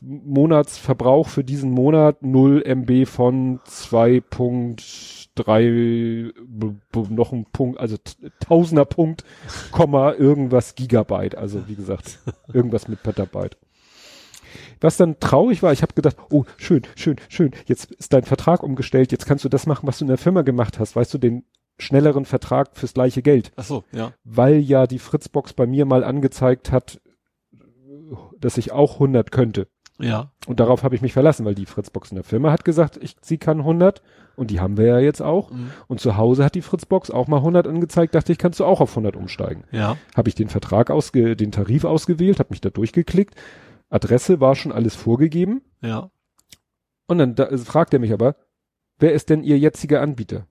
[0.00, 7.96] Monatsverbrauch für diesen Monat 0 MB von 2.3 b- b- noch ein Punkt, also
[8.40, 9.22] Tausender Punkt,
[9.70, 12.18] Komma irgendwas Gigabyte, also wie gesagt,
[12.52, 13.56] irgendwas mit Petabyte.
[14.80, 18.64] Was dann traurig war, ich habe gedacht, oh, schön, schön, schön, jetzt ist dein Vertrag
[18.64, 21.18] umgestellt, jetzt kannst du das machen, was du in der Firma gemacht hast, weißt du,
[21.18, 21.44] den
[21.82, 24.12] schnelleren Vertrag fürs gleiche Geld Ach so, ja.
[24.24, 27.00] weil ja die Fritzbox bei mir mal angezeigt hat,
[28.38, 29.68] dass ich auch 100 könnte.
[29.98, 30.32] Ja.
[30.46, 33.16] Und darauf habe ich mich verlassen, weil die Fritzbox in der Firma hat gesagt, ich,
[33.20, 34.02] sie kann 100
[34.36, 35.50] und die haben wir ja jetzt auch.
[35.50, 35.70] Mhm.
[35.86, 38.80] Und zu Hause hat die Fritzbox auch mal 100 angezeigt, dachte ich, kannst du auch
[38.80, 39.64] auf 100 umsteigen.
[39.70, 39.96] Ja.
[40.16, 43.34] Habe ich den Vertrag ausge, den Tarif ausgewählt, habe mich da durchgeklickt.
[43.90, 45.62] Adresse war schon alles vorgegeben.
[45.82, 46.10] Ja.
[47.06, 48.36] Und dann da, fragt er mich aber,
[48.98, 50.46] wer ist denn Ihr jetziger Anbieter?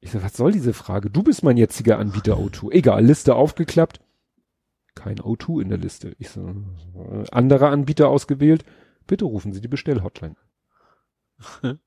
[0.00, 1.10] Ich sag, was soll diese Frage?
[1.10, 2.72] Du bist mein jetziger Anbieter O2.
[2.72, 4.00] Egal, Liste aufgeklappt.
[4.94, 6.14] Kein O2 in der Liste.
[6.18, 6.54] Ich so,
[7.30, 8.64] anderer Anbieter ausgewählt.
[9.06, 10.36] Bitte rufen Sie die Bestellhotline.
[11.62, 11.78] an.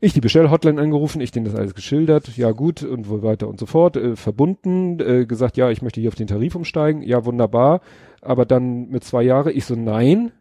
[0.00, 2.36] ich die Bestellhotline angerufen, ich denen das alles geschildert.
[2.36, 3.96] Ja gut und so weiter und so fort.
[3.96, 7.02] Äh, verbunden, äh, gesagt, ja, ich möchte hier auf den Tarif umsteigen.
[7.02, 7.80] Ja, wunderbar.
[8.22, 9.52] Aber dann mit zwei Jahre.
[9.52, 10.32] Ich so, nein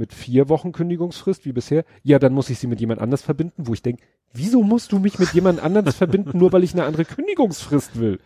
[0.00, 3.68] mit vier Wochen Kündigungsfrist wie bisher, ja, dann muss ich sie mit jemand anders verbinden,
[3.68, 6.84] wo ich denke, wieso musst du mich mit jemand anders verbinden, nur weil ich eine
[6.84, 8.18] andere Kündigungsfrist will?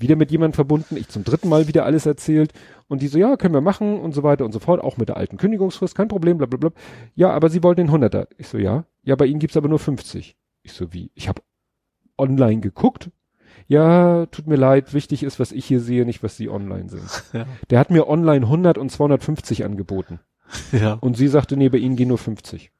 [0.00, 2.52] wieder mit jemand verbunden, ich zum dritten Mal wieder alles erzählt
[2.86, 5.08] und die so, ja, können wir machen und so weiter und so fort, auch mit
[5.08, 6.70] der alten Kündigungsfrist, kein Problem, bla bla bla.
[7.14, 8.28] Ja, aber sie wollen den 100er.
[8.38, 10.36] Ich so, ja, ja, bei ihnen gibt's aber nur 50.
[10.62, 11.10] Ich so, wie?
[11.14, 11.42] Ich habe
[12.16, 13.10] online geguckt.
[13.66, 17.08] Ja, tut mir leid, wichtig ist, was ich hier sehe, nicht was sie online sehen.
[17.32, 17.46] Ja.
[17.70, 20.20] Der hat mir online 100 und 250 angeboten.
[20.72, 20.94] Ja.
[20.94, 22.70] Und sie sagte, nee, bei Ihnen gehen nur 50.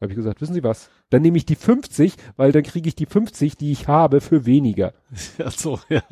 [0.00, 0.90] Habe ich gesagt, wissen Sie was?
[1.10, 4.46] Dann nehme ich die 50, weil dann kriege ich die 50, die ich habe, für
[4.46, 4.92] weniger.
[5.38, 6.02] Ja, so, ja.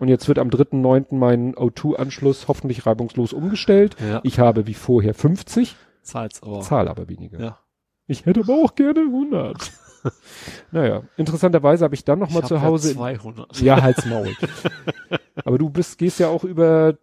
[0.00, 1.14] Und jetzt wird am 3.9.
[1.14, 3.94] mein O2-Anschluss hoffentlich reibungslos umgestellt.
[4.00, 4.20] Ja.
[4.24, 6.60] Ich habe wie vorher 50, Zahlt's aber.
[6.62, 7.38] zahle aber weniger.
[7.40, 7.58] Ja.
[8.06, 9.70] Ich hätte aber auch gerne 100.
[10.72, 12.88] naja, interessanterweise habe ich dann noch mal Ich hab zu Hause...
[12.90, 13.60] Ja 200.
[13.60, 14.34] Ja, halt's Maul.
[15.44, 16.98] aber du bist, gehst ja auch über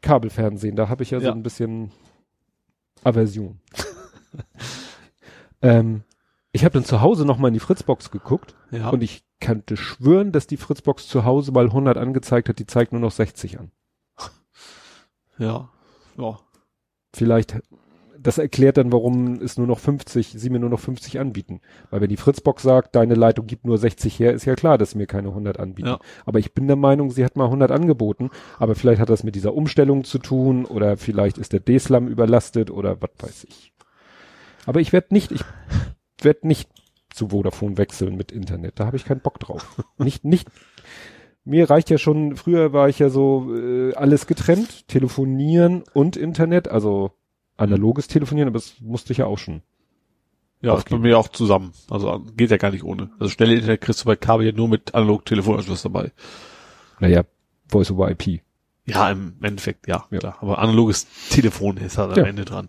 [0.00, 1.32] Kabelfernsehen, da habe ich ja, so Ja.
[1.32, 1.90] ein bisschen
[3.04, 3.60] Aversion.
[5.62, 6.02] ähm,
[6.52, 8.90] ich habe dann zu Hause noch mal in die Fritzbox geguckt Ja.
[8.90, 12.92] und ich kannte schwören, dass die Fritzbox zu Hause mal 100 angezeigt hat, die zeigt
[12.92, 13.70] nur noch 60 an.
[15.38, 15.68] ja.
[16.16, 16.38] Ja.
[17.14, 17.58] Vielleicht,
[18.22, 21.60] das erklärt dann, warum es nur noch 50, sie mir nur noch 50 anbieten.
[21.90, 24.90] Weil wenn die Fritzbox sagt, deine Leitung gibt nur 60 her, ist ja klar, dass
[24.90, 25.88] sie mir keine 100 anbieten.
[25.88, 25.98] Ja.
[26.26, 28.30] Aber ich bin der Meinung, sie hat mal 100 angeboten.
[28.58, 32.70] Aber vielleicht hat das mit dieser Umstellung zu tun oder vielleicht ist der D-Slam überlastet
[32.70, 33.72] oder was weiß ich.
[34.66, 35.42] Aber ich werde nicht, ich
[36.22, 36.68] werde nicht
[37.12, 38.78] zu Vodafone wechseln mit Internet.
[38.78, 39.82] Da habe ich keinen Bock drauf.
[39.98, 40.48] nicht, nicht.
[41.44, 46.68] Mir reicht ja schon, früher war ich ja so äh, alles getrennt, telefonieren und Internet,
[46.68, 47.12] also
[47.60, 49.62] analoges Telefonieren, aber das musste ich ja auch schon.
[50.62, 51.02] Ja, ist bei Aufgeben.
[51.02, 51.72] mir auch zusammen.
[51.88, 53.10] Also geht ja gar nicht ohne.
[53.18, 56.12] Also schnelle Internet kriegst du bei Kabel ja nur mit analog Telefonanschluss dabei.
[56.98, 57.22] Naja,
[57.68, 58.42] Voice over IP.
[58.84, 60.18] Ja, im Endeffekt, ja, Ja.
[60.18, 60.36] klar.
[60.40, 62.24] Aber analoges Telefon ist halt am Ja.
[62.24, 62.68] Ende dran.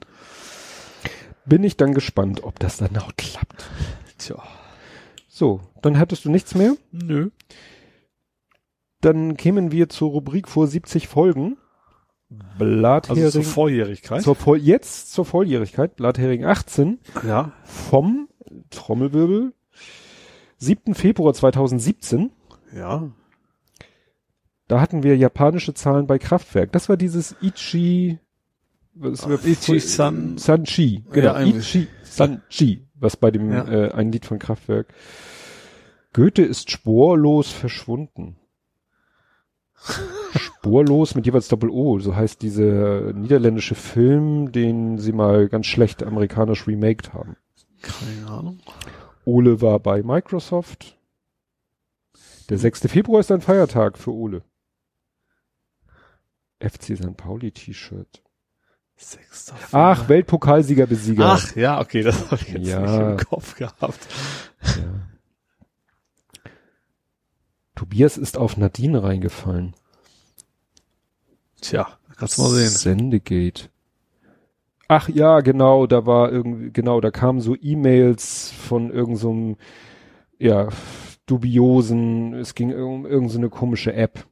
[1.45, 3.66] Bin ich dann gespannt, ob das dann auch klappt.
[4.18, 4.42] Tja.
[5.28, 6.76] So, dann hattest du nichts mehr.
[6.92, 7.32] Nö.
[9.02, 11.58] Dann kämen wir zur Rubrik vor 70 Folgen.
[12.58, 13.24] Blathering.
[13.24, 14.22] Also zur Vorjährigkeit.
[14.22, 17.51] zur Voll, jetzt zur Volljährigkeit, Blathering 18 ja.
[17.64, 18.30] vom
[18.69, 19.53] Trommelwirbel
[20.58, 20.93] 7.
[20.95, 22.32] Februar 2017.
[22.76, 23.10] Ja.
[24.68, 26.72] Da hatten wir japanische Zahlen bei Kraftwerk.
[26.72, 28.19] Das war dieses Ichi,
[28.93, 30.38] was, Ach, Ichi-san.
[30.38, 31.42] Sanchi, genau, Ja.
[31.42, 33.68] Ichi Sanchi, was bei dem Ja.
[33.68, 34.93] äh, ein Lied von Kraftwerk.
[36.14, 38.38] Goethe ist sporlos verschwunden.
[40.35, 46.68] Spurlos mit jeweils Doppel-O, so heißt dieser niederländische Film, den sie mal ganz schlecht amerikanisch
[46.68, 47.35] remaked haben.
[47.82, 48.60] Keine Ahnung.
[49.26, 50.98] Ole war bei Microsoft.
[52.50, 52.82] Der 6.
[52.82, 54.43] Februar ist ein Feiertag für Ole.
[56.60, 57.18] FC St.
[57.18, 58.22] Pauli T-Shirt.
[59.72, 61.26] Ach, Weltpokalsieger Besieger.
[61.26, 62.82] Ach, ja, okay, das habe ich jetzt Ja.
[62.82, 64.00] nicht im Kopf gehabt.
[64.64, 65.01] Ja.
[67.82, 69.74] Tobias ist auf Nadine reingefallen.
[71.61, 72.69] Tja, kannst du mal sehen.
[72.69, 73.69] Sendegate.
[74.88, 80.69] Ach ja, genau, da war irgendwie, genau, da kamen so E-Mails von irgendeinem, so ja,
[81.26, 84.27] dubiosen, es ging um irgendeine so komische App.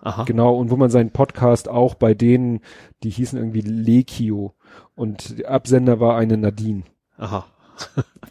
[0.00, 0.24] Aha.
[0.24, 2.60] Genau, und wo man seinen Podcast auch bei denen,
[3.02, 4.54] die hießen irgendwie Lekio
[4.94, 6.84] und der Absender war eine Nadine.
[7.18, 7.44] Aha.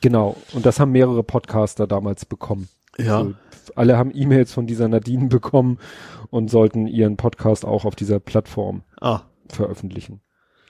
[0.02, 2.68] Genau, und das haben mehrere Podcaster damals bekommen.
[2.98, 3.20] Ja.
[3.20, 3.34] Also,
[3.72, 5.78] alle haben E-Mails von dieser Nadine bekommen
[6.30, 9.22] und sollten ihren Podcast auch auf dieser Plattform Ah.
[9.50, 10.22] veröffentlichen.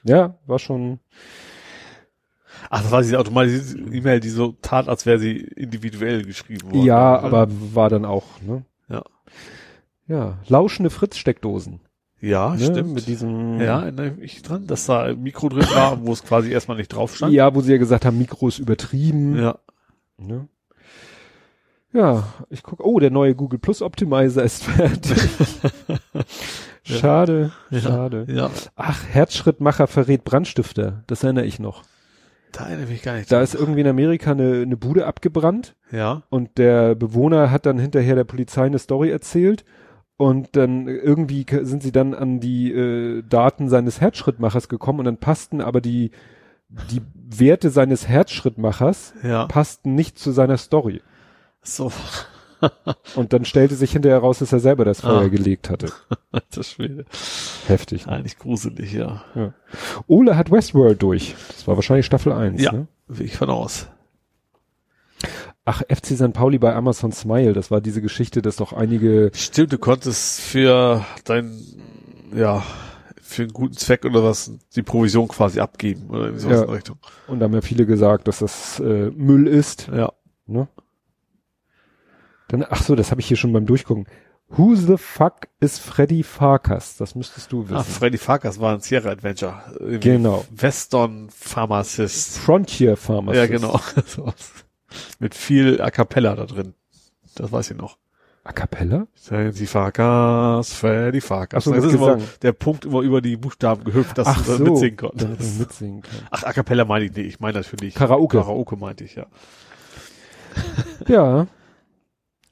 [0.03, 0.99] Ja, war schon,
[2.69, 6.83] Ach, das war diese automatisierte E-Mail, die so tat, als wäre sie individuell geschrieben worden.
[6.85, 8.63] ja, aber war dann auch, ne?
[8.89, 9.03] Ja.
[10.07, 11.79] Ja, lauschende Fritz-Steckdosen.
[12.21, 12.59] Ja, Ne?
[12.65, 12.93] stimmt.
[12.93, 16.23] Mit diesem, ja, erinnere ich mich dran, dass da ein Mikro drin war, wo es
[16.23, 17.33] quasi erstmal nicht drauf stand.
[17.33, 19.37] ja, wo sie ja gesagt haben, Mikro ist übertrieben.
[19.37, 19.59] Ja.
[20.17, 20.47] Ne?
[21.95, 25.17] Ja, ich guck, oh, der neue Google Plus Optimizer ist fertig.
[26.83, 27.79] schade, Ja.
[27.79, 28.25] schade.
[28.29, 28.49] Ja.
[28.75, 31.03] Ach, Herzschrittmacher verrät Brandstifter.
[31.07, 31.83] Das erinnere ich noch.
[32.51, 33.31] Da erinnere ich mich gar nicht.
[33.31, 36.23] Da ist irgendwie in Amerika eine, eine Bude abgebrannt ja.
[36.29, 39.65] und der Bewohner hat dann hinterher der Polizei eine Story erzählt
[40.17, 45.17] und dann irgendwie sind sie dann an die äh, Daten seines Herzschrittmachers gekommen und dann
[45.17, 46.11] passten aber die
[46.91, 49.45] die Werte seines Herzschrittmachers Ja.
[49.47, 51.01] passten nicht zu seiner Story.
[51.65, 51.91] So.
[53.15, 55.27] Und dann stellte sich hinterher raus, dass er selber das Feuer Ah.
[55.27, 55.91] gelegt hatte.
[56.51, 57.05] Das Schwede.
[57.67, 58.07] Heftig.
[58.07, 59.23] Eigentlich gruselig, ja.
[60.07, 61.35] Ole hat Westworld durch.
[61.49, 62.61] Das war wahrscheinlich Staffel 1.
[62.61, 62.71] Ja.
[62.71, 62.87] Ne?
[63.19, 63.87] Ich von aus.
[65.65, 66.33] Ach, FC St.
[66.33, 67.53] Pauli bei Amazon Smile.
[67.53, 71.51] Das war diese Geschichte, dass doch einige Stimmt, du konntest für dein,
[72.33, 72.63] ja,
[73.21, 76.63] für einen guten Zweck oder was, die Provision quasi abgeben oder irgendwie sowas Ja.
[76.65, 76.97] in Richtung.
[77.27, 79.87] Und da haben ja viele gesagt, dass das äh, Müll ist.
[79.93, 80.13] Ja.
[80.47, 80.67] Ne?
[82.59, 84.05] Dann, ach so, das habe ich hier schon beim Durchgucken.
[84.47, 86.97] Who the fuck is Freddy Farkas?
[86.97, 87.77] Das müsstest du wissen.
[87.77, 89.55] Ah, Freddy Farkas war ein Sierra Adventure.
[89.99, 90.45] Genau.
[90.51, 92.37] Western Pharmacist.
[92.37, 93.49] Frontier Pharmacist.
[93.49, 93.79] Ja, genau.
[95.19, 96.73] Mit viel A Cappella da drin.
[97.35, 97.97] Das weiß ich noch.
[98.45, 99.07] A cappella?
[99.15, 101.63] Freddy Farkas, Freddy Farkas.
[101.63, 104.51] Ach so, das ist immer der Punkt immer über die Buchstaben gehüpft, dass Ach du
[104.51, 105.27] dann so, mitsingen konntest.
[105.27, 106.27] man mitsingen kann.
[106.29, 107.25] Ach, A Cappella meine ich nicht.
[107.25, 107.95] Ich meine natürlich.
[107.95, 108.37] Karaoke.
[108.37, 109.25] Karaoke meinte ich, ja.
[111.07, 111.47] Ja.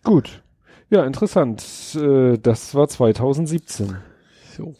[0.03, 0.43] Gut.
[0.89, 1.63] Ja, interessant.
[1.95, 3.97] Äh, das war 2017.
[4.55, 4.75] So.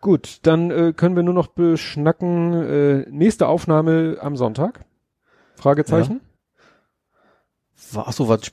[0.00, 2.52] Gut, dann äh, können wir nur noch beschnacken.
[2.54, 4.84] Äh, nächste Aufnahme am Sonntag?
[5.56, 6.20] Fragezeichen?
[7.92, 8.52] War, ach so, was?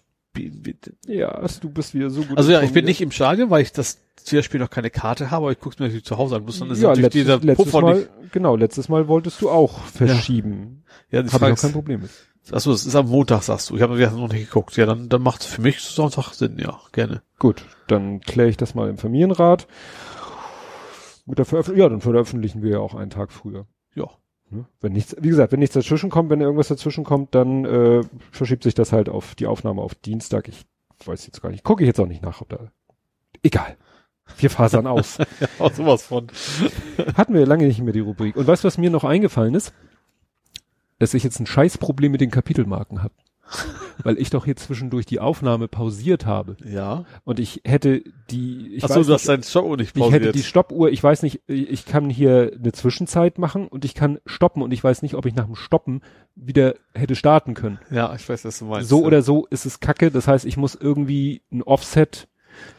[1.08, 2.38] Ja, du bist wieder so gut.
[2.38, 3.98] Also ja, ich bin nicht im Stadion, weil ich das
[4.42, 6.44] Spiel noch keine Karte habe, aber ich gucke es mir natürlich zu Hause an.
[6.44, 8.32] Muss dann ist ja, natürlich letztes, dieser letztes Puffer Mal, nicht.
[8.32, 10.84] genau, letztes Mal wolltest du auch verschieben.
[11.10, 12.12] Ja, Frage ich auch kein ist, Problem mit.
[12.52, 13.76] Achso, es ist am Montag, sagst du.
[13.76, 14.76] Ich habe noch nicht geguckt.
[14.78, 17.22] Ja, dann, dann macht es für mich Sonntag Sinn, ja, gerne.
[17.38, 19.68] Gut, dann kläre ich das mal im Familienrat.
[21.26, 23.68] Gut, dann veröffentlichen, ja, dann veröffentlichen wir ja auch einen Tag früher.
[23.96, 24.08] Ja.
[24.50, 24.66] Ne?
[24.82, 28.02] Wenn nichts, wie gesagt, wenn nichts dazwischen kommt, wenn irgendwas dazwischen kommt, dann äh,
[28.32, 30.48] verschiebt sich das halt auf die Aufnahme auf Dienstag.
[30.48, 30.66] Ich
[31.06, 32.72] weiß jetzt gar nicht, gucke ich jetzt auch nicht nach, ob da.
[33.44, 33.78] Egal.
[34.38, 35.18] Wir fasern aus.
[35.60, 36.28] ja sowas von.
[37.16, 38.36] Hatten wir lange nicht mehr die Rubrik.
[38.36, 39.74] Und weißt du, was mir noch eingefallen ist?
[41.00, 43.14] Dass ich jetzt ein Scheißproblem mit den Kapitelmarken habe.
[44.04, 46.56] Weil ich doch hier zwischendurch die Aufnahme pausiert habe.
[46.64, 47.06] Ja.
[47.26, 50.12] Und ich hätte die, ich Achso, weiß du hast nicht, deinen Show nicht ich hätte
[50.12, 50.36] pausiert.
[50.36, 54.62] die Stoppuhr, ich weiß nicht, ich kann hier eine Zwischenzeit machen und ich kann stoppen
[54.62, 56.02] und ich weiß nicht, ob ich nach dem Stoppen
[56.36, 57.80] wieder hätte starten können.
[57.92, 58.88] ja, ich weiß, was du meinst.
[58.88, 59.08] So ja.
[59.08, 60.12] oder so ist es kacke.
[60.12, 62.28] Das heißt, ich muss irgendwie ein Offset.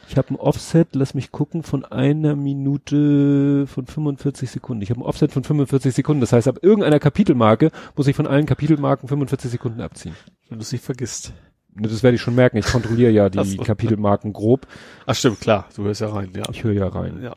[0.09, 4.83] Ich habe ein Offset, lass mich gucken, von einer Minute von 45 Sekunden.
[4.83, 6.21] Ich habe ein Offset von 45 Sekunden.
[6.21, 10.17] Das heißt, ab irgendeiner Kapitelmarke muss ich von allen Kapitelmarken 45 Sekunden abziehen.
[10.49, 11.33] Wenn du es nicht vergisst.
[11.75, 12.57] Ne, Das werde ich schon merken.
[12.57, 13.63] Ich kontrolliere ja die so.
[13.63, 14.67] Kapitelmarken grob.
[15.07, 15.69] Ach stimmt, klar.
[15.77, 16.43] Du hörst ja rein, ja.
[16.51, 17.23] Ich höre ja rein.
[17.23, 17.37] Ja.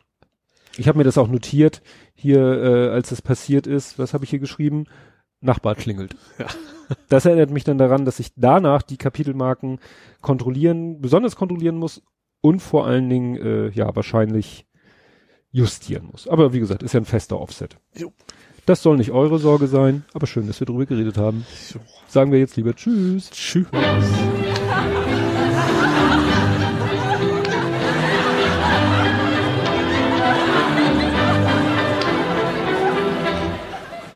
[0.76, 1.82] Ich habe mir das auch notiert,
[2.14, 4.86] hier, äh, als das passiert ist, was habe ich hier geschrieben?
[5.40, 6.16] Nachbar klingelt.
[6.38, 6.46] Ja.
[7.08, 9.78] Das erinnert mich dann daran, dass ich danach die Kapitelmarken
[10.20, 12.02] kontrollieren, besonders kontrollieren muss
[12.44, 14.66] und vor allen Dingen, äh, ja, wahrscheinlich
[15.50, 16.28] justieren muss.
[16.28, 17.78] Aber wie gesagt, ist ja ein fester Offset.
[17.96, 18.12] Jo.
[18.66, 21.46] Das soll nicht eure Sorge sein, aber schön, dass wir drüber geredet haben.
[21.54, 21.80] So.
[22.06, 23.30] Sagen wir jetzt lieber Tschüss.
[23.30, 23.66] Tschüss.